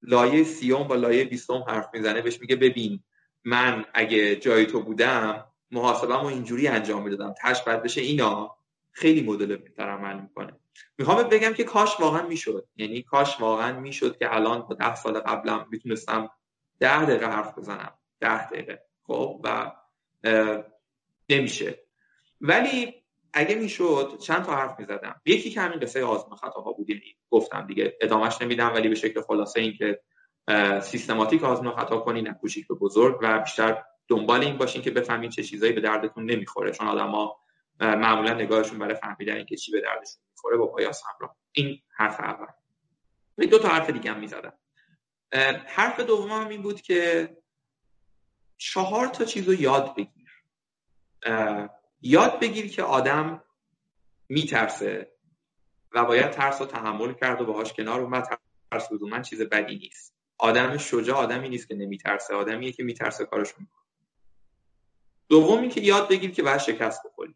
لایه 0.02 0.44
سیوم 0.44 0.88
با 0.88 0.94
لایه 0.94 1.24
بیستم 1.24 1.64
حرف 1.68 1.88
می‌زنه 1.94 2.20
بهش 2.20 2.40
میگه 2.40 2.56
ببین 2.56 3.00
من 3.44 3.84
اگه 3.94 4.36
جای 4.36 4.66
تو 4.66 4.82
بودم 4.82 5.46
محاسبه 5.70 6.24
اینجوری 6.24 6.68
انجام 6.68 7.02
می‌دادم. 7.02 7.34
تش 7.42 7.62
بد 7.62 7.82
بشه 7.82 8.00
اینا 8.00 8.56
خیلی 8.92 9.22
مدل 9.22 9.56
بهتر 9.56 9.88
عمل 9.88 10.20
می‌کنه. 10.20 10.52
می‌خوام 10.98 11.22
بگم 11.22 11.52
که 11.52 11.64
کاش 11.64 12.00
واقعا 12.00 12.26
می‌شد. 12.26 12.68
یعنی 12.76 13.02
کاش 13.02 13.40
واقعا 13.40 13.80
می‌شد 13.80 14.18
که 14.18 14.34
الان 14.34 14.60
با 14.60 14.74
ده 14.74 14.94
سال 14.94 15.18
قبلم 15.18 15.66
می‌تونستم 15.70 16.30
ده 16.80 17.04
دقیقه 17.04 17.26
حرف 17.26 17.58
بزنم. 17.58 17.92
ده 18.20 18.50
دقیقه. 18.50 18.82
خب؟ 19.02 19.40
و 19.44 19.72
نمیشه. 21.28 21.78
ولی 22.40 23.01
اگه 23.34 23.54
می‌شد 23.54 24.18
چند 24.22 24.44
تا 24.44 24.56
حرف 24.56 24.80
می‌زدم. 24.80 25.20
یکی 25.24 25.50
که 25.50 25.60
همین 25.60 25.80
قصه 25.80 26.04
آزمون 26.04 26.36
خطاها 26.36 26.72
بود 26.72 26.90
یعنی 26.90 27.16
گفتم 27.30 27.66
دیگه 27.66 27.98
ادامش 28.00 28.42
نمیدم 28.42 28.74
ولی 28.74 28.88
به 28.88 28.94
شکل 28.94 29.20
خلاصه 29.20 29.60
این 29.60 29.76
که 29.76 30.00
سیستماتیک 30.82 31.44
آزمون 31.44 31.76
خطا 31.76 31.98
کنین 31.98 32.28
نه 32.28 32.34
کوچیک 32.34 32.68
به 32.68 32.74
بزرگ 32.74 33.18
و 33.22 33.38
بیشتر 33.38 33.84
دنبال 34.08 34.40
این 34.40 34.58
باشین 34.58 34.82
که 34.82 34.90
بفهمین 34.90 35.30
چه 35.30 35.42
چیزایی 35.42 35.72
به 35.72 35.80
دردتون 35.80 36.30
نمی‌خوره. 36.30 36.70
چون 36.72 36.86
آدما 36.86 37.36
معمولا 37.80 38.34
نگاهشون 38.34 38.78
برای 38.78 38.94
فهمیدن 38.94 39.36
اینکه 39.36 39.56
چی 39.56 39.72
به 39.72 39.80
دردشون 39.80 40.22
می‌خوره 40.30 40.56
با 40.56 40.66
پایاس 40.66 41.02
همراه 41.06 41.36
این 41.52 41.78
حرف 41.96 42.20
اول. 42.20 42.46
دو 43.46 43.58
تا 43.58 43.68
حرف 43.68 43.90
دیگه 43.90 44.12
هم 44.12 44.20
می‌زدم. 44.20 44.52
حرف 45.66 46.00
دومم 46.00 46.48
این 46.48 46.62
بود 46.62 46.80
که 46.80 47.36
چهار 48.56 49.06
تا 49.06 49.24
چیز 49.24 49.48
رو 49.48 49.54
یاد 49.54 49.94
بگیر. 49.96 50.30
یاد 52.02 52.40
بگیر 52.40 52.70
که 52.70 52.82
آدم 52.82 53.44
میترسه 54.28 55.12
و 55.92 56.04
باید 56.04 56.30
ترس 56.30 56.60
رو 56.60 56.66
تحمل 56.66 57.12
کرد 57.12 57.40
و 57.40 57.46
باهاش 57.46 57.72
کنار 57.72 58.00
اومد. 58.00 58.38
ترس 58.70 58.92
من 58.92 59.22
چیز 59.22 59.42
بدی 59.42 59.76
نیست. 59.76 60.14
آدم 60.38 60.76
شجاع 60.76 61.16
آدمی 61.16 61.48
نیست 61.48 61.68
که 61.68 61.74
نمیترسه. 61.74 62.34
آدمیه 62.34 62.72
که 62.72 62.82
میترسه 62.82 63.24
کارش 63.24 63.48
می‌کنه. 63.58 63.82
دومی 65.28 65.68
که 65.68 65.80
یاد 65.80 66.08
بگیر 66.08 66.30
که 66.30 66.42
باید 66.42 66.58
شکست 66.58 67.02
بخوری. 67.06 67.34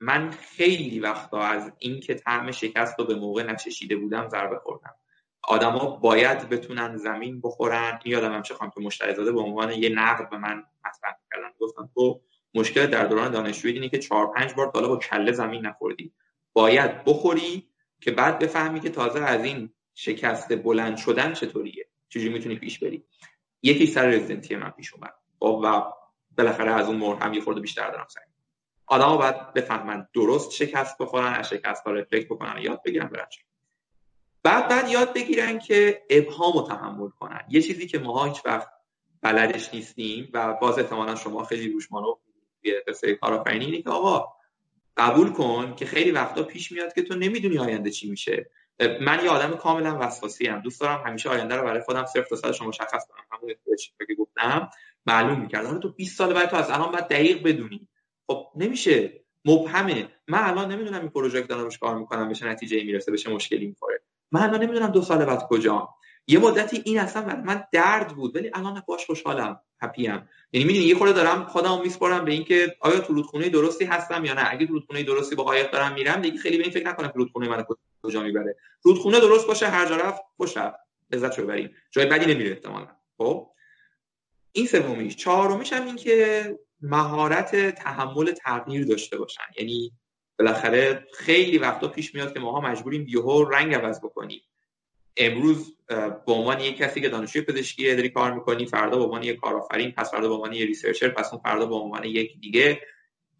من 0.00 0.30
خیلی 0.30 1.00
وقتا 1.00 1.38
از 1.38 1.72
اینکه 1.78 2.14
طعم 2.14 2.50
شکست 2.50 2.98
رو 2.98 3.04
به 3.04 3.14
موقع 3.14 3.42
نچشیده 3.42 3.96
بودم 3.96 4.28
ضربه 4.28 4.58
خوردم. 4.58 4.94
آدما 5.42 5.96
باید 5.96 6.48
بتونن 6.48 6.96
زمین 6.96 7.40
بخورن. 7.40 8.00
یادم 8.04 8.32
هم 8.32 8.42
چه 8.42 8.54
که 8.54 8.80
مشتری 8.80 9.14
زاده 9.14 9.32
به 9.32 9.40
عنوان 9.40 9.72
یه 9.72 9.88
نقد 9.88 10.30
به 10.30 10.38
من 10.38 10.64
مطرح 10.84 11.16
کردن. 11.30 11.50
گفتن 11.60 11.90
تو 11.94 12.20
مشکل 12.54 12.86
در 12.86 13.06
دوران 13.06 13.30
دانشجویی 13.30 13.74
اینه 13.74 13.88
که 13.88 13.98
چهار 13.98 14.32
پنج 14.32 14.54
بار 14.54 14.70
حالا 14.74 14.88
با 14.88 14.96
کله 14.96 15.32
زمین 15.32 15.66
نخوردی. 15.66 16.12
باید 16.52 17.04
بخوری 17.04 17.68
که 18.00 18.10
بعد 18.10 18.38
بفهمی 18.38 18.80
که 18.80 18.90
تازه 18.90 19.20
از 19.20 19.44
این 19.44 19.70
شکست 19.94 20.62
بلند 20.62 20.96
شدن 20.96 21.32
چطوریه. 21.32 21.88
چجوری 22.08 22.32
می‌تونی 22.32 22.56
پیش 22.56 22.78
بری. 22.78 23.04
یکی 23.62 23.86
سر 23.86 24.06
رزیدنتی 24.06 24.56
من 24.56 24.70
پیش 24.70 24.94
اومد. 24.94 25.14
و 25.40 25.82
بالاخره 26.38 26.72
از 26.72 26.86
اون 26.86 26.96
مور 26.96 27.16
هم 27.16 27.34
یه 27.34 27.40
خورده 27.40 27.60
بیشتر 27.60 27.90
دارم 27.90 28.06
سعی 28.08 28.24
آدم 28.86 29.16
باید 29.16 29.52
بفهمن 29.52 30.08
درست 30.14 30.52
شکست 30.52 30.98
بخورن 30.98 31.34
از 31.34 31.48
شکست 31.48 31.84
ها 31.86 31.92
رفلکت 31.92 32.28
بکنن 32.28 32.62
یاد 32.62 32.82
بگیرن 32.84 33.08
برن 33.08 33.26
بعد 34.42 34.68
بعد 34.68 34.88
یاد 34.88 35.14
بگیرن 35.14 35.58
که 35.58 36.02
ابهام 36.10 36.68
تحمل 36.68 37.08
کنن. 37.08 37.40
یه 37.48 37.62
چیزی 37.62 37.86
که 37.86 37.98
ما 37.98 38.24
هیچ 38.24 38.46
وقت 38.46 38.68
بلدش 39.20 39.74
نیستیم 39.74 40.30
و 40.32 40.54
باز 40.54 40.78
احتمالا 40.78 41.14
شما 41.14 41.44
خیلی 41.44 41.72
روش 41.72 41.92
یه 42.64 42.84
قصه 42.88 43.14
کارآفرینی 43.14 43.64
اینه 43.64 43.82
که 43.82 43.90
آقا 43.90 44.32
قبول 44.96 45.32
کن 45.32 45.74
که 45.76 45.86
خیلی 45.86 46.10
وقتا 46.10 46.42
پیش 46.42 46.72
میاد 46.72 46.92
که 46.92 47.02
تو 47.02 47.14
نمی‌دونی 47.14 47.58
آینده 47.58 47.90
چی 47.90 48.10
میشه. 48.10 48.50
من 49.00 49.24
یه 49.24 49.30
آدم 49.30 49.56
کاملا 49.56 49.98
وسواسی 50.00 50.48
ام 50.48 50.60
دوست 50.60 50.80
دارم 50.80 51.02
همیشه 51.06 51.28
آینده 51.28 51.56
رو 51.56 51.64
برای 51.64 51.80
خودم 51.80 52.04
صفر 52.04 52.22
تا 52.22 52.36
صدش 52.36 52.62
مشخص 52.62 53.06
کنم. 53.06 53.24
همون 53.32 53.54
که 54.08 54.14
گفتم 54.14 54.70
معلوم 55.06 55.40
می‌کردم 55.40 55.80
تو 55.80 55.88
20 55.88 56.18
سال 56.18 56.34
بعد 56.34 56.50
تو 56.50 56.56
از 56.56 56.70
الان 56.70 56.92
باید 56.92 57.08
دقیق 57.08 57.42
بدونی. 57.42 57.88
خب 58.26 58.46
نمیشه. 58.56 59.24
مبهمه. 59.44 60.08
من 60.28 60.38
الان 60.38 60.72
نمی‌دونم 60.72 61.00
این 61.00 61.10
پروژه 61.10 61.40
دارم 61.40 61.64
روش 61.64 61.78
کار 61.78 61.98
می‌کنم 61.98 62.28
بشه 62.28 62.46
نتیجه 62.46 62.84
می‌رسه 62.84 63.12
بشه 63.12 63.30
مشکلی 63.30 63.66
می‌خوره. 63.66 64.00
من 64.32 64.42
الان 64.42 64.62
نمی‌دونم 64.62 64.90
دو 64.90 65.02
سال 65.02 65.24
بعد 65.24 65.42
کجا 65.48 65.88
یه 66.26 66.38
مدتی 66.38 66.82
این 66.84 67.00
اصلا 67.00 67.42
من 67.44 67.64
درد 67.72 68.08
بود 68.08 68.36
ولی 68.36 68.50
الان 68.54 68.82
باش 68.86 69.06
خوشحالم 69.06 69.60
هپیم 69.80 70.28
یعنی 70.52 70.66
می‌دونی 70.66 70.86
یه 70.86 70.94
خورده 70.94 71.12
دارم 71.12 71.44
خودم 71.44 71.80
میسپارم 71.80 72.24
به 72.24 72.32
اینکه 72.32 72.76
آیا 72.80 73.00
تو 73.00 73.12
رودخونه 73.12 73.48
درستی 73.48 73.84
هستم 73.84 74.24
یا 74.24 74.34
نه. 74.34 74.52
اگه 74.52 74.66
تو 74.66 74.72
رودخونه 74.72 75.02
درستی 75.02 75.34
با 75.34 75.44
قایق 75.44 75.70
دارم 75.70 75.94
میرم 75.94 76.20
دیگه 76.20 76.38
خیلی 76.38 76.56
به 76.56 76.62
این 76.62 76.72
فکر 76.72 76.88
نکنم 76.88 77.08
که 77.08 77.14
رودخونه 77.16 77.48
من 77.48 77.64
کجا 78.02 78.22
می‌بره. 78.22 78.56
رودخونه 78.82 79.20
درست 79.20 79.46
باشه 79.46 79.66
هر 79.66 79.86
جا 79.86 79.96
رفت 79.96 80.22
خوش 80.36 80.56
رفت. 80.56 80.78
لذت 81.12 81.40
ببریم. 81.40 81.70
جای 81.90 82.06
بدی 82.06 82.34
نمیره 82.34 82.50
احتمالاً. 82.50 82.88
خب؟ 83.18 83.50
این 84.52 84.66
سومیش. 84.66 85.16
چهارمیش 85.16 85.72
هم 85.72 85.86
این 85.86 85.96
که 85.96 86.58
مهارت 86.80 87.56
تحمل 87.74 88.32
تغییر 88.32 88.86
داشته 88.86 89.18
باشن. 89.18 89.44
یعنی 89.58 89.92
بالاخره 90.38 91.06
خیلی 91.14 91.58
وقتا 91.58 91.88
پیش 91.88 92.14
میاد 92.14 92.34
که 92.34 92.40
ماها 92.40 92.60
مجبوریم 92.60 93.06
یهو 93.08 93.44
رنگ 93.44 93.74
عوض 93.74 94.00
بکنیم. 94.00 94.42
امروز 95.16 95.76
به 96.26 96.32
عنوان 96.32 96.60
یک 96.60 96.76
کسی 96.76 97.00
که 97.00 97.08
دانشجوی 97.08 97.42
پزشکی 97.42 97.94
داری 97.94 98.08
کار 98.08 98.34
می‌کنی 98.34 98.66
فردا 98.66 98.98
به 98.98 99.04
عنوان 99.04 99.22
یک 99.22 99.36
کارآفرین 99.36 99.90
پس 99.90 100.10
فردا 100.10 100.28
به 100.28 100.34
عنوان 100.34 100.52
یک 100.52 100.66
ریسرچر 100.66 101.08
پس 101.08 101.32
اون 101.32 101.42
فردا 101.42 101.66
به 101.66 101.74
عنوان 101.74 102.04
یک 102.04 102.40
دیگه. 102.40 102.80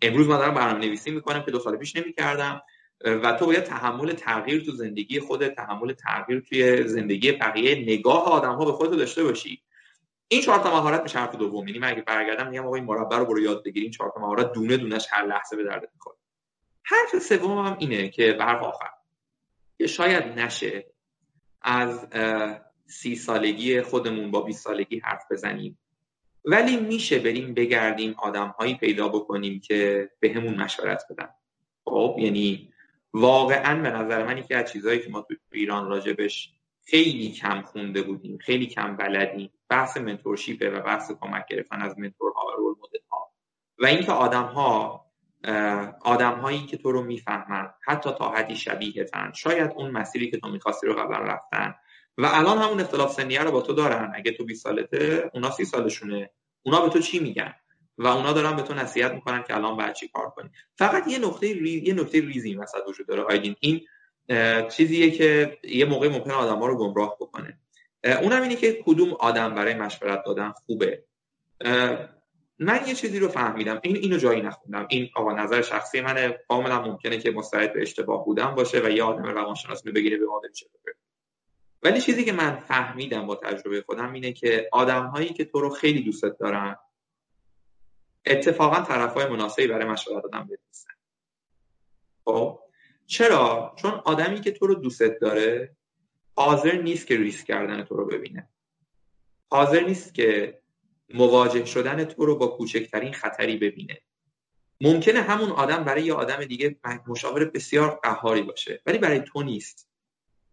امروز 0.03 0.29
من 0.29 0.39
دارم 0.39 0.55
برنامه 0.55 0.87
نویسی 0.87 1.11
می‌کنم 1.11 1.43
که 1.45 1.51
دو 1.51 1.59
سال 1.59 1.77
پیش 1.77 1.97
نمی‌کردم. 1.97 2.63
و 3.05 3.33
تو 3.33 3.47
باید 3.47 3.65
تحمل 3.65 4.13
تغییر 4.13 4.65
تو 4.65 4.73
زندگی 4.73 5.21
خود 5.21 5.49
تحمل 5.49 5.93
تغییر 5.93 6.41
توی 6.41 6.89
زندگی 6.89 7.33
بقیه 7.33 7.75
نگاه 7.75 8.25
آدم 8.25 8.55
ها 8.55 8.65
به 8.65 8.73
خودت 8.73 8.97
داشته 8.97 9.25
باشی. 9.25 9.63
این 10.29 10.43
چهار 10.43 10.59
تا 10.59 10.71
مهارت 10.71 11.03
میشه 11.03 11.19
حرف 11.19 11.35
دوم. 11.35 11.69
یعنی 11.69 11.79
من 11.79 11.89
اگه 11.91 12.03
برگردم 12.03 12.49
میگم 12.49 12.67
آقا 12.67 12.75
این 12.75 12.85
مربع 12.85 13.17
رو 13.17 13.25
برو 13.25 13.41
یاد 13.41 13.65
بگیرین 13.65 13.91
چهار 13.91 14.13
تا 14.15 14.21
مهارت 14.21 14.53
دونه 14.53 14.77
دونش 14.77 15.07
هر 15.11 15.27
لحظه 15.27 15.57
به 15.57 15.65
دردت 15.65 15.89
می‌خوره. 15.95 16.17
حرف 16.83 17.23
سوم 17.23 17.67
هم 17.67 17.77
اینه 17.81 18.09
که 18.09 18.33
به 18.33 18.45
آخر. 18.45 18.91
که 19.79 19.87
شاید 19.87 20.25
نشه 20.25 20.94
از 21.65 22.07
سی 22.87 23.17
سالگی 23.17 23.83
خودمون 23.83 24.31
با 24.31 24.41
20 24.41 24.65
سالگی 24.65 24.99
حرف 24.99 25.23
بزنیم. 25.31 25.79
ولی 26.45 26.77
میشه 26.77 27.19
بریم 27.19 27.55
بگردیم 27.55 28.15
آدمهایی 28.19 28.75
پیدا 28.75 29.09
بکنیم 29.09 29.61
که 29.61 30.11
به 30.21 30.33
همون 30.33 30.55
مشورت 30.55 31.03
بدن. 31.11 31.29
خب 31.85 32.17
یعنی 32.19 32.73
واقعا 33.13 33.83
به 33.83 33.91
نظر 33.91 34.25
من 34.25 34.39
یکی 34.39 34.55
از 34.55 34.73
چیزهایی 34.73 35.01
که 35.01 35.11
ما 35.11 35.21
تو 35.21 35.35
ایران 35.53 35.89
راجبش 35.89 36.55
خیلی 36.85 37.33
کم 37.33 37.63
خونده 37.63 38.03
بودیم 38.03 38.39
خیلی 38.39 38.67
کم 38.67 38.97
بلدیم 38.97 39.51
بحث 39.69 39.97
منتورشیپه 39.97 40.71
و 40.71 40.81
بحث 40.81 41.13
کمک 41.21 41.47
گرفتن 41.47 41.83
از 41.83 41.99
منتورها 41.99 42.47
و 42.47 42.51
رول 42.57 42.75
مدل 42.83 42.99
ها 43.11 43.33
و 43.79 43.87
اینکه 43.87 44.13
آدم 44.13 44.45
ها 44.45 45.04
آدم 46.01 46.35
هایی 46.35 46.67
که 46.67 46.77
تو 46.77 46.93
رو 46.93 47.03
می‌فهمن 47.03 47.71
حتی 47.87 48.11
تا 48.19 48.31
حدی 48.31 48.57
شبیهتن 48.57 49.33
شاید 49.35 49.73
اون 49.77 49.91
مسیری 49.91 50.31
که 50.31 50.37
تو 50.37 50.49
می‌خواستی 50.49 50.87
رو 50.87 50.95
قبلا 50.95 51.19
رفتن. 51.19 51.75
و 52.19 52.27
الان 52.27 52.59
همون 52.59 52.81
اختلاف 52.81 53.13
سنیه 53.13 53.43
رو 53.43 53.51
با 53.51 53.61
تو 53.61 53.73
دارن. 53.73 54.13
اگه 54.15 54.33
تو 54.33 54.45
20 54.45 54.63
سالته 54.63 55.31
اونا 55.35 55.51
30 55.51 55.65
سالشونه. 55.65 56.31
اونا 56.63 56.81
به 56.81 56.89
تو 56.89 56.99
چی 56.99 57.19
میگن؟ 57.19 57.55
و 57.99 58.07
اونا 58.07 58.33
دارن 58.33 58.57
به 58.57 58.63
تو 58.63 58.75
نصیحت 58.75 59.13
می‌کنن 59.13 59.43
که 59.43 59.55
الان 59.55 59.77
باید 59.77 59.93
چی 59.93 60.09
کار 60.09 60.31
کنی. 60.31 60.51
فقط 60.79 61.09
یه 61.09 61.19
نقطه 61.19 61.53
ریز 61.53 61.89
یه 61.89 61.95
نقطه 61.95 62.21
ریزی 62.21 62.55
وسط 62.55 62.79
وجود 62.89 63.07
داره 63.07 63.23
آیدین. 63.23 63.57
این 63.61 63.81
چیزیه 64.69 65.11
که 65.11 65.59
یه 65.65 65.85
موقع 65.85 66.09
ممکن 66.09 66.31
آدم 66.31 66.59
ها 66.59 66.67
رو 66.67 66.79
گمراه 66.79 67.17
بکنه. 67.21 67.59
اونم 68.05 68.43
اینه 68.43 68.57
که 68.57 68.83
کدوم 68.87 69.13
آدم 69.13 69.55
برای 69.55 69.75
مشورت 69.75 70.23
دادن 70.27 70.53
خوبه. 70.67 71.05
من 72.59 72.81
یه 72.87 72.95
چیزی 72.95 73.19
رو 73.19 73.29
فهمیدم. 73.29 73.81
این 73.83 73.97
اینو 73.97 74.17
جایی 74.17 74.43
نخوندم. 74.43 74.87
این 74.91 75.11
آقا 75.15 75.33
نظر 75.33 75.63
شخصی 75.63 76.01
منه. 76.01 76.39
کاملا 76.49 76.83
ممکنه 76.83 77.19
که 77.19 77.31
مستعد 77.31 77.73
به 77.73 77.83
اشتباه 77.83 78.25
بودن 78.25 78.55
باشه 78.55 78.81
و 78.85 78.91
یه 78.91 79.03
آدم 79.03 79.25
روانشناس 79.25 79.83
بگیره 79.83 80.17
به 80.17 80.27
مادر 80.27 80.49
ولی 81.85 82.01
چیزی 82.01 82.25
که 82.25 82.33
من 82.33 82.61
فهمیدم 82.61 83.27
با 83.27 83.37
تجربه 83.37 83.83
خودم 83.83 84.13
اینه 84.13 84.33
که 84.33 84.69
آدم 84.73 85.07
هایی 85.07 85.29
که 85.29 85.45
تو 85.45 85.61
رو 85.61 85.71
خیلی 85.71 86.03
دوست 86.03 86.25
دارن 86.25 86.77
اتفاقا 88.27 88.81
طرف 88.81 89.15
های 89.15 89.27
مناسبی 89.27 89.67
برای 89.67 89.85
مشورت 89.85 90.23
دادن 90.23 90.49
نیستن 90.69 90.93
خب؟ 92.25 92.61
چرا؟ 93.07 93.75
چون 93.77 93.91
آدمی 93.91 94.41
که 94.41 94.51
تو 94.51 94.67
رو 94.67 94.75
دوست 94.75 95.03
داره 95.03 95.77
حاضر 96.37 96.83
نیست 96.83 97.07
که 97.07 97.17
ریسک 97.17 97.47
کردن 97.47 97.85
تو 97.85 97.97
رو 97.97 98.07
ببینه. 98.07 98.49
حاضر 99.51 99.81
نیست 99.85 100.15
که 100.15 100.61
مواجه 101.15 101.65
شدن 101.65 102.05
تو 102.05 102.27
رو 102.27 102.39
با 102.39 102.47
کوچکترین 102.47 103.13
خطری 103.13 103.57
ببینه. 103.57 104.01
ممکنه 104.81 105.21
همون 105.21 105.51
آدم 105.51 105.85
برای 105.85 106.03
یه 106.03 106.15
آدم 106.15 106.45
دیگه 106.45 106.77
مشاور 107.07 107.45
بسیار 107.45 108.01
قهاری 108.03 108.43
باشه 108.43 108.83
ولی 108.87 108.99
برای 108.99 109.21
تو 109.21 109.43
نیست. 109.43 109.89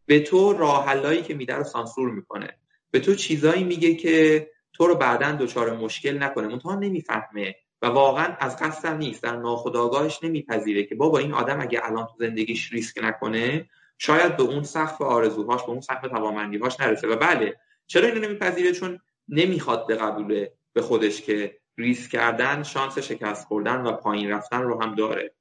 به 0.05 0.19
تو 0.19 0.53
راه 0.53 1.21
که 1.21 1.33
میده 1.33 1.55
رو 1.55 1.63
سانسور 1.63 2.11
می‌کنه. 2.11 2.57
به 2.91 2.99
تو 2.99 3.15
چیزایی 3.15 3.63
میگه 3.63 3.95
که 3.95 4.47
تو 4.73 4.87
رو 4.87 4.95
بعدا 4.95 5.31
دچار 5.31 5.77
مشکل 5.77 6.23
نکنه. 6.23 6.47
منتها 6.47 6.75
نمی‌فهمه 6.75 7.55
و 7.81 7.87
واقعا 7.87 8.35
از 8.39 8.57
قصد 8.57 8.97
نیست. 8.97 9.23
در 9.23 9.35
ناخودآگاهش 9.35 10.19
نمیپذیره 10.23 10.83
که 10.83 10.95
بابا 10.95 11.17
این 11.17 11.33
آدم 11.33 11.61
اگه 11.61 11.79
الان 11.83 12.05
تو 12.05 12.13
زندگیش 12.19 12.73
ریسک 12.73 13.03
نکنه 13.03 13.69
شاید 13.97 14.37
به 14.37 14.43
اون 14.43 14.63
سقف 14.63 15.01
آرزوهاش 15.01 15.61
به 15.61 15.69
اون 15.69 15.81
سقف 15.81 16.07
توانمندیهاش 16.07 16.79
نرسه. 16.79 17.07
و 17.07 17.15
بله 17.15 17.59
چرا 17.87 18.07
اینو 18.07 18.19
نمیپذیره؟ 18.19 18.71
چون 18.71 18.99
نمی‌خواد 19.29 19.87
به 19.87 19.95
قبول 19.95 20.47
به 20.73 20.81
خودش 20.81 21.21
که 21.21 21.57
ریسک 21.77 22.11
کردن 22.11 22.63
شانس 22.63 22.99
شکست 22.99 23.47
خوردن 23.47 23.81
و 23.81 23.91
پایین 23.91 24.31
رفتن 24.31 24.61
رو 24.61 24.83
هم 24.83 24.95
داره. 24.95 25.33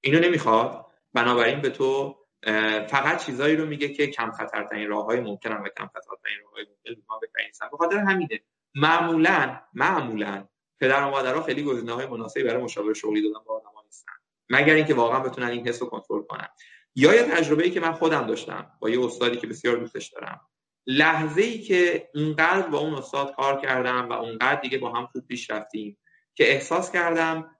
اینو 0.00 0.20
نمی‌خواد. 0.20 0.86
بنابراین 1.14 1.60
به 1.60 1.70
تو 1.70 2.16
فقط 2.88 3.24
چیزایی 3.24 3.56
رو 3.56 3.66
میگه 3.66 3.88
که 3.88 4.06
کم 4.06 4.30
خطرترین 4.30 4.88
راههای 4.88 5.20
ممکنن 5.20 5.56
و 5.56 5.68
کم 5.78 5.86
خطرترین 5.86 6.38
راههای 6.44 6.66
ممکن 6.68 7.02
ما 7.08 7.20
به 7.70 7.76
خاطر 7.76 7.96
همینه. 7.96 8.40
معمولا 8.74 9.60
معمولا 9.74 10.48
پدر 10.80 11.02
و 11.02 11.10
مادرها 11.10 11.42
خیلی 11.42 11.62
گزینه 11.62 11.92
های 11.92 12.06
مناسبی 12.06 12.42
برای 12.42 12.62
مشاور 12.62 12.94
شغلی 12.94 13.22
دادن 13.22 13.44
با 13.46 13.56
آدم‌ها 13.56 13.82
نیستن. 13.84 14.12
مگر 14.50 14.74
اینکه 14.74 14.94
واقعا 14.94 15.20
بتونن 15.20 15.46
این 15.46 15.68
حس 15.68 15.82
رو 15.82 15.88
کنترل 15.88 16.22
کنن. 16.22 16.48
یا 16.94 17.14
یه 17.14 17.22
تجربه 17.22 17.64
ای 17.64 17.70
که 17.70 17.80
من 17.80 17.92
خودم 17.92 18.26
داشتم 18.26 18.70
با 18.80 18.90
یه 18.90 19.04
استادی 19.04 19.36
که 19.36 19.46
بسیار 19.46 19.76
دوستش 19.76 20.08
دارم. 20.08 20.40
لحظه 20.86 21.42
ای 21.42 21.58
که 21.58 22.10
اونقدر 22.14 22.68
با 22.68 22.78
اون 22.78 22.94
استاد 22.94 23.34
کار 23.34 23.60
کردم 23.60 24.08
و 24.08 24.12
اونقدر 24.12 24.60
دیگه 24.60 24.78
با 24.78 24.92
هم 24.92 25.06
خوب 25.06 25.26
پیش 25.26 25.50
رفتیم 25.50 25.98
که 26.34 26.52
احساس 26.52 26.92
کردم 26.92 27.56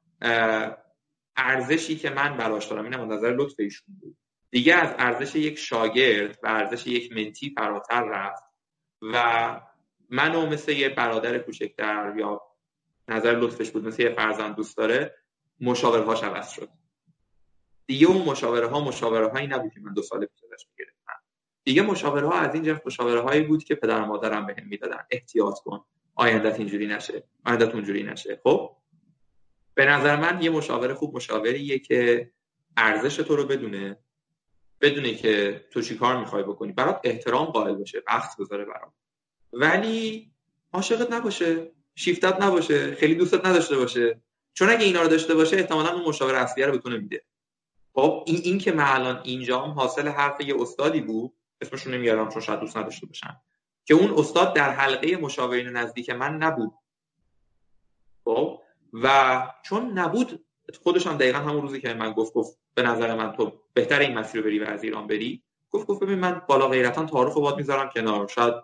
ارزشی 1.37 1.97
که 1.97 2.11
من 2.11 2.37
براش 2.37 2.67
دارم 2.67 2.85
اینم 2.85 3.13
نظر 3.13 3.37
لطف 3.37 3.55
ایشون 3.59 3.97
بود. 4.01 4.17
دیگه 4.51 4.75
از 4.75 4.95
ارزش 4.99 5.35
یک 5.35 5.59
شاگرد 5.59 6.39
و 6.43 6.47
ارزش 6.47 6.87
یک 6.87 7.13
منتی 7.13 7.55
فراتر 7.57 8.05
رفت 8.05 8.43
و 9.03 9.61
منو 10.11 10.47
مثل 10.47 10.73
یه 10.73 10.89
برادر 10.89 11.39
کوچکتر 11.39 12.15
یا 12.17 12.43
نظر 13.09 13.33
لطفش 13.33 13.71
بود 13.71 13.87
مثل 13.87 14.03
یه 14.03 14.15
فرزند 14.15 14.57
دوست 14.57 14.77
داره 14.77 15.15
مشاورهاش 15.61 16.23
عوض 16.23 16.51
شد. 16.51 16.69
دیگه 17.87 18.07
اون 18.07 18.23
مشاوره 18.23 18.67
ها 18.67 18.81
مشاوره 18.81 19.29
هایی 19.29 19.47
نبود 19.47 19.73
که 19.73 19.81
من 19.81 19.95
دو 19.95 20.03
سال 20.03 20.27
پیش 20.27 20.45
ازش 20.45 20.67
می‌گرفتم 20.71 21.06
دیگه 21.67 21.83
مشاوره 21.83 22.27
ها 22.27 22.35
از 22.35 22.55
این 22.55 22.63
جنس 22.63 22.79
مشاوره 22.87 23.21
هایی 23.21 23.43
بود 23.43 23.65
که 23.65 23.75
پدر 23.75 24.03
و 24.03 24.07
مادرم 24.07 24.47
بهم 24.47 24.67
می‌دادن. 24.69 24.99
احتیاط 25.11 25.59
کن. 25.59 25.85
آیندت 26.15 26.59
اینجوری 26.59 26.87
نشه. 26.87 27.25
آیندت 27.45 27.75
اونجوری 27.75 28.03
نشه. 28.03 28.41
خب؟ 28.45 28.77
به 29.75 29.87
نظر 29.87 30.17
من 30.17 30.43
یه 30.43 30.51
مشاوره 30.51 30.95
خوب 30.95 31.17
مشاوریه 31.17 31.79
که 31.79 32.31
ارزش 32.77 33.17
تو 33.17 33.37
رو 33.37 33.45
بدونه. 33.45 33.99
بدونه 34.81 35.15
که 35.15 35.65
تو 35.71 35.83
چی 35.83 35.97
کار 35.97 36.21
می‌خوای 36.21 36.43
بکنی. 36.43 36.73
برات 36.73 37.01
احترام 37.05 37.45
قائل 37.45 37.75
باشه. 37.75 38.03
وقت 38.09 38.37
بذاره 38.41 38.65
برات. 38.65 38.93
ولی 39.53 40.31
عاشقت 40.73 41.13
نباشه. 41.13 41.73
شیفتت 41.95 42.43
نباشه. 42.43 42.95
خیلی 42.95 43.15
دوستت 43.15 43.47
نداشته 43.47 43.77
باشه. 43.77 44.21
چون 44.55 44.71
اگه 44.71 44.85
اینا 44.85 45.03
رو 45.03 45.09
داشته 45.09 45.35
باشه 45.35 45.57
احتمالا 45.57 45.93
اون 45.93 46.05
مشاور 46.05 46.35
اصلی 46.35 46.65
رو 46.65 46.79
بتونه 46.79 46.97
میده. 46.97 47.23
خب؟ 47.95 48.25
این 48.27 48.41
این 48.45 48.59
که 48.59 48.73
من 48.73 48.87
الان 48.87 49.21
اینجا 49.25 49.61
هم 49.61 49.71
حاصل 49.71 50.09
حرف 50.09 50.41
یه 50.41 50.61
استادی 50.61 51.01
بود 51.01 51.33
اسمشون 51.61 51.95
نمیارم 51.95 52.29
چون 52.29 52.43
شاید 52.43 52.61
دوست 52.61 52.77
نداشته 52.77 53.07
باشن. 53.07 53.37
که 53.85 53.95
اون 53.95 54.15
استاد 54.19 54.55
در 54.55 54.71
حلقه 54.71 55.17
مشاورین 55.17 55.69
نزدیک 55.69 56.11
من 56.11 56.37
نبود. 56.37 56.73
خب؟ 58.25 58.61
و 58.93 59.47
چون 59.63 59.99
نبود 59.99 60.45
خودش 60.83 61.07
هم 61.07 61.17
دقیقا 61.17 61.39
همون 61.39 61.63
روزی 61.63 61.81
که 61.81 61.95
من 61.95 62.13
گفت 62.13 62.33
گفت 62.33 62.59
به 62.75 62.83
نظر 62.83 63.15
من 63.15 63.33
تو 63.33 63.53
بهتر 63.75 63.99
این 63.99 64.19
مسیر 64.19 64.41
رو 64.41 64.47
بری 64.47 64.59
و 64.59 64.65
از 64.65 64.85
ایران 64.85 65.07
بری 65.07 65.43
گفت 65.71 65.87
گفت 65.87 66.03
ببین 66.03 66.19
من 66.19 66.43
بالا 66.49 66.69
غیرتا 66.69 67.05
تعارف 67.05 67.35
رو 67.35 67.41
باد 67.41 67.57
می‌ذارم 67.57 67.91
کنار. 67.91 68.29
شاید 68.29 68.55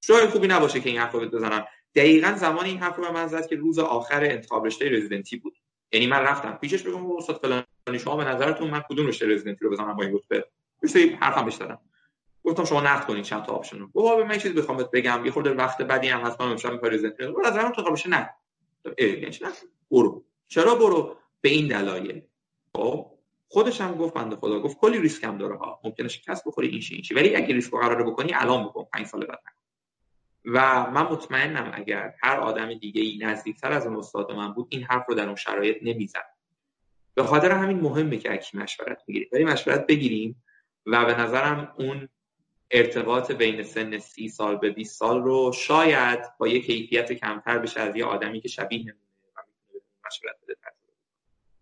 جای 0.00 0.26
خوبی 0.26 0.48
نباشه 0.48 0.80
که 0.80 0.90
این 0.90 0.98
حرف 0.98 1.12
رو 1.12 1.20
بزنم. 1.20 1.66
دقیقا 1.94 2.32
زمان 2.36 2.64
این 2.64 2.78
حرف 2.78 2.96
رو 2.96 3.04
به 3.04 3.10
من 3.10 3.26
زد 3.26 3.46
که 3.46 3.56
روز 3.56 3.78
آخر 3.78 4.24
انتخاب 4.24 4.66
رشته 4.66 4.88
رزیدنتی 4.88 5.36
بود. 5.36 5.54
یعنی 5.92 6.06
من 6.06 6.18
رفتم. 6.18 6.52
پیشش 6.52 6.82
بگم 6.82 7.16
استاد 7.16 7.36
فلانی 7.36 7.98
شما 7.98 8.16
به 8.16 8.24
نظرتون 8.24 8.70
من 8.70 8.80
کدوم 8.88 9.06
رشته 9.06 9.26
رزیدنتی 9.26 9.64
رو 9.64 9.70
بزنم 9.70 9.96
با 9.96 10.02
این 10.02 10.14
رتبه؟ 10.14 10.44
حرفم 11.20 11.44
بهش 11.44 11.58
گفتم 12.44 12.64
شما 12.64 12.80
نقد 12.80 13.06
کنید 13.06 13.24
چند 13.24 13.42
تا 13.42 13.52
آپشن 13.52 13.78
رو. 13.78 13.86
بابا 13.86 14.24
من 14.24 14.38
چیزی 14.38 14.54
بخوام 14.54 14.88
بگم. 14.92 15.22
یه 15.24 15.30
خورده 15.30 15.50
وقت 15.50 15.82
بعدی 15.82 16.08
هم 16.08 16.20
هست 16.20 16.40
من 16.40 16.48
امشب 16.48 16.86
رزیدنتی 16.86 17.24
رو 17.24 17.46
از 17.46 17.56
من 17.56 17.72
تو 17.72 17.92
بشه 17.92 18.08
نه. 18.08 18.30
یعنی 18.98 19.38
نه. 19.42 19.48
برو. 19.90 20.24
چرا 20.48 20.74
برو؟ 20.74 21.16
به 21.40 21.48
این 21.48 21.68
دلایل. 21.68 22.22
خب 22.76 23.10
خودش 23.48 23.80
هم 23.80 23.94
گفت 23.94 24.14
بنده 24.14 24.36
خدا 24.36 24.60
گفت 24.60 24.78
کلی 24.78 24.98
ریسک 24.98 25.24
هم 25.24 25.38
داره. 25.38 25.56
ها 25.56 25.80
ممکنه 25.84 26.08
شکست 26.08 26.44
بخوری 26.46 26.68
این 26.68 26.80
شی 26.80 27.14
ولی 27.14 27.36
اگه 27.36 27.54
ریسک 27.54 27.70
قراره 27.70 28.04
بکنی 28.04 28.34
الان 28.34 28.64
بکن. 28.64 28.86
5 28.92 29.06
سال 29.06 29.26
بعد 29.26 29.40
و 30.44 30.90
من 30.90 31.02
مطمئنم 31.02 31.70
اگر 31.74 32.14
هر 32.22 32.36
آدم 32.36 32.74
دیگه 32.74 33.02
ای 33.02 33.18
نزدیکتر 33.22 33.72
از 33.72 33.86
استاد 33.86 34.32
من 34.32 34.52
بود 34.52 34.66
این 34.70 34.82
حرف 34.82 35.04
رو 35.08 35.14
در 35.14 35.26
اون 35.26 35.36
شرایط 35.36 35.76
نمی‌زد. 35.82 36.34
به 37.14 37.22
خاطر 37.22 37.50
همین 37.50 37.80
مهمه 37.80 38.16
که 38.16 38.32
اکی 38.32 38.58
مشورت 38.58 39.02
بگیریم. 39.08 39.28
ولی 39.32 39.44
مشورت 39.44 39.86
بگیریم 39.86 40.42
و 40.86 41.04
به 41.04 41.20
نظرم 41.20 41.74
اون 41.78 42.08
ارتباط 42.70 43.32
بین 43.32 43.62
سن 43.62 43.98
سی 43.98 44.28
سال 44.28 44.56
به 44.56 44.70
20 44.70 44.98
سال 44.98 45.22
رو 45.22 45.52
شاید 45.52 46.20
با 46.38 46.48
یه 46.48 46.62
کیفیت 46.62 47.12
کمتر 47.12 47.58
بشه 47.58 47.80
از 47.80 47.96
یه 47.96 48.04
آدمی 48.04 48.40
که 48.40 48.48
شبیه 48.48 48.96
مشورت 50.06 50.36
بده 50.42 50.56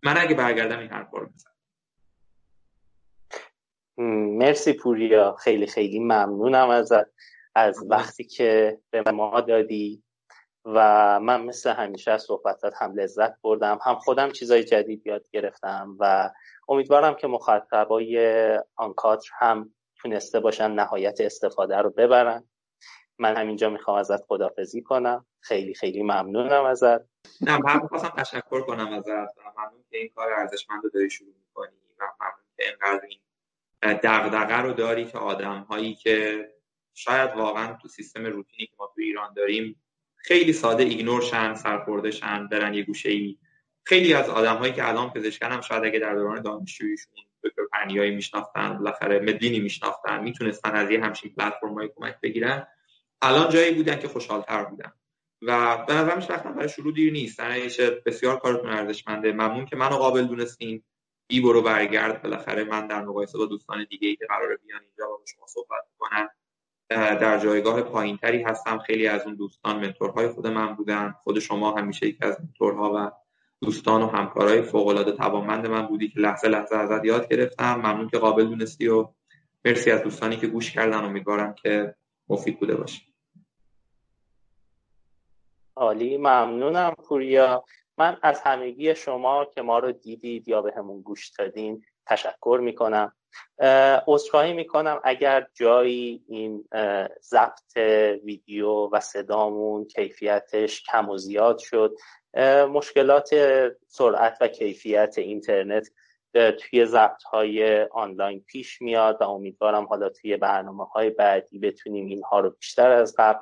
من 0.03 0.19
اگه 0.19 0.35
برگردم 0.35 0.79
این 0.79 0.89
حرفا 0.89 1.19
رو 1.19 1.29
مرسی 4.39 4.73
پوریا. 4.73 5.37
خیلی 5.37 5.67
خیلی 5.67 5.99
ممنونم 5.99 6.69
از 6.69 6.93
از 7.55 7.85
وقتی 7.91 8.25
که 8.25 8.79
به 8.91 9.11
ما 9.11 9.41
دادی. 9.41 10.03
و 10.65 11.21
من 11.21 11.43
مثل 11.43 11.71
همیشه 11.71 12.11
از 12.11 12.23
صحبتات 12.23 12.75
هم 12.77 12.95
لذت 12.95 13.41
بردم 13.43 13.79
هم 13.83 13.95
خودم 13.95 14.31
چیزای 14.31 14.65
جدید 14.65 15.07
یاد 15.07 15.31
گرفتم 15.31 15.97
و 15.99 16.31
امیدوارم 16.69 17.15
که 17.15 17.27
مخاطبای 17.27 18.19
آنکاتر 18.77 19.31
هم 19.39 19.75
تونسته 20.03 20.41
باشن 20.41 20.71
نهایت 20.71 21.21
استفاده 21.21 21.77
رو 21.77 21.91
ببرن. 21.91 22.49
من 23.19 23.37
همینجا 23.37 23.71
می‌خوام 23.71 23.99
ازت 23.99 24.25
خدافزی 24.27 24.83
کنم. 24.83 25.27
خیلی 25.41 25.75
خیلی 25.75 26.03
ممنونم 26.03 26.65
ازت. 26.65 27.01
نه 27.41 27.59
من 27.59 27.83
می‌خواستم 27.83 28.09
تشکر 28.09 28.61
کنم 28.61 28.93
ازت. 28.93 29.09
ممنون 29.09 29.85
که 29.91 29.99
این 29.99 30.09
کار 30.09 30.33
ارزشمند 30.33 30.85
رو 30.85 30.91
داری 30.91 31.11
شروع 31.11 31.35
می‌کنی 31.47 31.77
و 31.99 32.05
ممنون 32.21 32.45
که 32.57 32.65
اینقدر 32.65 33.07
این 33.07 33.21
دغدغه 34.03 34.57
رو 34.57 34.73
داری 34.73 35.05
که 35.05 35.19
آدم 35.19 35.59
هایی 35.61 35.95
که 35.95 36.49
شاید 36.95 37.31
واقعا 37.37 37.79
تو 37.83 37.89
سیستم 37.89 38.27
روتینی 38.27 38.67
که 38.67 38.73
ما 38.79 38.87
تو 38.87 39.01
ایران 39.01 39.35
داریم 39.35 39.83
خیلی 40.17 40.53
ساده 40.53 40.83
ایگنور 40.83 41.23
شن 41.23 41.55
سرخورده 41.55 42.11
شن 42.11 42.49
برن 42.49 42.75
یه 42.75 42.83
گوشه 42.83 43.09
ای 43.09 43.39
خیلی 43.85 44.15
از 44.15 44.29
آدم 44.29 44.57
هایی 44.57 44.73
که 44.73 44.89
الان 44.89 45.11
پزشکن 45.11 45.47
هم 45.47 45.61
شاید 45.61 45.85
اگه 45.85 45.99
در 45.99 46.15
دوران 46.15 46.43
دانشجوییشون 46.43 47.13
دکتر 47.45 47.63
پرنیایی 47.73 48.15
میشناختن 48.15 48.79
بالاخره 48.79 49.19
مدینی 49.19 49.61
میشناختن 49.61 50.23
می‌تونستن 50.23 50.71
از 50.71 50.91
یه 50.91 51.05
همچین 51.05 51.35
پلتفرمای 51.35 51.91
کمک 51.97 52.21
بگیرن. 52.23 52.67
الان 53.23 53.51
جایی 53.51 53.75
بودن 53.75 53.99
که 53.99 54.09
خوشحالتر 54.09 54.65
بودن. 54.65 54.93
و 55.43 55.77
به 55.87 55.95
نظرم 55.95 56.19
وقتا 56.19 56.53
برای 56.53 56.69
شروع 56.69 56.93
دیر 56.93 57.13
نیست. 57.13 57.41
بسیار 58.07 58.39
کارتون 58.39 58.71
ارزشمنده. 58.71 59.33
ممنون 59.33 59.67
که 59.67 59.77
منو 59.77 59.97
قابل 59.97 60.25
دونستین. 60.25 60.83
ای 61.31 61.41
برو 61.41 61.63
برگرد. 61.63 62.23
بالاخره 62.23 62.65
من 62.65 62.87
در 62.87 63.05
مقایسه 63.05 63.39
با 63.39 63.47
دوستان 63.47 63.87
دیگه 63.91 64.09
ای 64.09 64.17
که 64.17 64.27
قراره 64.27 64.57
بیان 64.57 64.81
اینجا 64.83 65.07
با 65.07 65.21
شما 65.27 65.47
صحبت 65.47 65.85
کنن 65.99 66.29
در 66.91 67.39
جایگاه 67.39 67.83
پایینتری 67.83 68.43
هستم. 68.43 68.79
خیلی 68.79 69.07
از 69.07 69.23
اون 69.23 69.35
دوستان 69.35 69.77
منتورهای 69.77 70.29
خود 70.29 70.47
من 70.47 70.75
بودن. 70.75 71.15
خود 71.23 71.39
شما 71.39 71.77
همیشه 71.77 72.07
یکی 72.07 72.25
از 72.25 72.41
منتورها 72.41 72.93
و 72.95 73.11
دوستان 73.63 74.03
و 74.03 74.07
همکارای 74.07 74.63
فوق 74.63 74.87
العاده 74.87 75.13
توانمند 75.13 75.67
من 75.67 75.87
بودی 75.87 76.09
که 76.09 76.21
لحظه 76.21 76.49
لحظه 76.49 76.77
ازت 76.77 77.05
یاد 77.05 77.29
گرفتم. 77.29 77.75
ممنون 77.75 78.09
که 78.09 78.19
قابل 78.19 78.45
دونستی 78.45 78.89
و 78.89 79.09
مرسی 79.65 79.91
از 79.91 80.03
دوستانی 80.03 80.37
که 80.37 80.47
گوش 80.47 80.73
کردن 80.73 81.05
امیدوارم 81.05 81.55
که 81.55 81.95
مفید 82.29 82.61
بوده 82.61 82.75
باشه. 82.75 83.03
عالی 85.77 86.17
ممنونم 86.17 86.95
پوریا. 87.09 87.65
من 87.99 88.17
از 88.23 88.41
همگی 88.41 88.95
شما 88.95 89.45
که 89.45 89.63
ما 89.63 89.79
رو 89.79 89.93
دیدید 89.93 90.49
یا 90.49 90.63
به 90.63 90.73
همون 90.77 91.03
گوش 91.03 91.29
دادین 91.39 91.85
تشکر 92.07 92.61
می‌کنم. 92.63 93.13
عذرخواهی 94.07 94.53
می‌کنم 94.53 95.01
اگر 95.05 95.47
جایی 95.55 96.25
این 96.29 96.69
ضبط 97.23 97.77
ویدیو 98.25 98.89
و 98.93 99.01
صدامون 99.01 99.85
کیفیتش 99.85 100.83
کم 100.83 101.09
و 101.09 101.19
زیاد 101.19 101.59
شد 101.59 101.95
مشکلات 102.69 103.31
سرعت 103.89 104.39
و 104.41 104.49
کیفیت 104.49 105.15
اینترنت 105.19 105.89
توی 106.33 106.87
ضبط 106.87 107.23
های 107.23 107.83
آنلاین 107.83 108.45
پیش 108.47 108.83
میاد 108.83 109.17
و 109.21 109.25
امیدوارم 109.25 109.85
حالا 109.85 110.09
توی 110.09 110.37
برنامه 110.37 110.85
های 110.85 111.11
بعدی 111.11 111.59
بتونیم 111.59 112.07
اینها 112.07 112.41
رو 112.41 112.51
بیشتر 112.51 112.91
از 112.91 113.15
قبل 113.19 113.41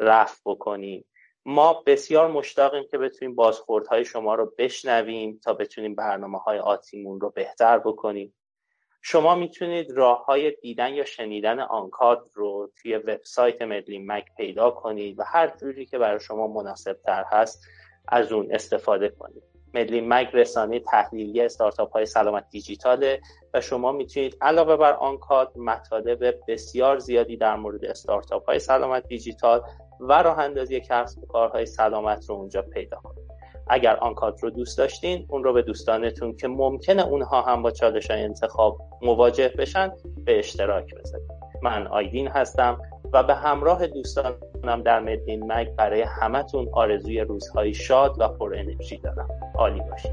رفع 0.00 0.40
بکنیم. 0.44 1.04
ما 1.44 1.82
بسیار 1.86 2.30
مشتاقیم 2.30 2.84
که 2.90 2.98
بتونیم 2.98 3.34
بازخوردهای 3.34 4.04
شما 4.04 4.34
رو 4.34 4.54
بشنویم 4.58 5.40
تا 5.44 5.52
بتونیم 5.54 5.94
برنامه 5.94 6.38
های 6.38 6.58
آتیمون 6.58 7.20
رو 7.20 7.30
بهتر 7.30 7.78
بکنیم. 7.78 8.34
شما 9.02 9.34
می‌تونید 9.34 9.90
راه 9.90 10.24
های 10.24 10.50
دیدن 10.50 10.94
یا 10.94 11.04
شنیدن 11.04 11.60
آنکاد 11.60 12.30
رو 12.34 12.72
توی 12.76 12.96
وبسایت 12.96 13.62
مدلین 13.62 14.06
مک 14.12 14.24
پیدا 14.36 14.70
کنید 14.70 15.18
و 15.18 15.22
هر 15.22 15.56
جوری 15.60 15.86
که 15.86 15.98
برای 15.98 16.20
شما 16.20 16.46
مناسب 16.46 16.92
تر 16.92 17.24
هست 17.24 17.66
از 18.08 18.32
اون 18.32 18.48
استفاده 18.50 19.08
کنید. 19.08 19.42
مدلین 19.74 20.08
مک 20.08 20.30
رسانه 20.32 20.80
تحلیلی 20.80 21.40
استارتاپ 21.40 21.92
های 21.92 22.06
سلامت 22.06 22.44
دیجیتاله 22.50 23.20
و 23.54 23.60
شما 23.60 23.92
می‌تونید 23.92 24.36
علاوه 24.40 24.76
بر 24.76 24.92
آنکاد 24.92 25.58
مطالب 25.58 26.34
بسیار 26.48 26.98
زیادی 26.98 27.36
در 27.36 27.56
مورد 27.56 27.84
استارتاپ 27.84 28.46
های 28.46 28.58
سلامت 28.58 29.06
دیجیتال 29.06 29.62
و 30.00 30.22
راه 30.22 30.38
اندازی 30.38 30.80
کسب 30.80 31.22
و 31.22 31.26
کارهای 31.26 31.66
سلامت 31.66 32.28
رو 32.28 32.34
اونجا 32.34 32.62
پیدا 32.62 32.96
کنید. 32.96 33.26
اگر 33.68 33.96
آن 33.96 34.14
کادر 34.14 34.40
رو 34.42 34.50
دوست 34.50 34.78
داشتین 34.78 35.26
اون 35.28 35.44
رو 35.44 35.52
به 35.52 35.62
دوستانتون 35.62 36.36
که 36.36 36.48
ممکنه 36.48 37.06
اونها 37.06 37.42
هم 37.42 37.62
با 37.62 37.70
چالش 37.70 38.10
انتخاب 38.10 38.78
مواجه 39.02 39.48
بشن 39.48 39.92
به 40.24 40.38
اشتراک 40.38 40.94
بذارید. 40.94 41.30
من 41.66 41.86
آیدین 41.86 42.28
هستم 42.28 42.78
و 43.12 43.22
به 43.22 43.34
همراه 43.34 43.86
دوستانم 43.86 44.82
در 44.84 45.00
مدین 45.00 45.52
مک 45.52 45.68
برای 45.76 46.02
همتون 46.02 46.68
آرزوی 46.72 47.20
روزهای 47.20 47.74
شاد 47.74 48.16
و 48.18 48.28
پر 48.28 48.54
انرژی 48.54 48.96
دارم. 48.96 49.28
عالی 49.54 49.80
باشید. 49.90 50.12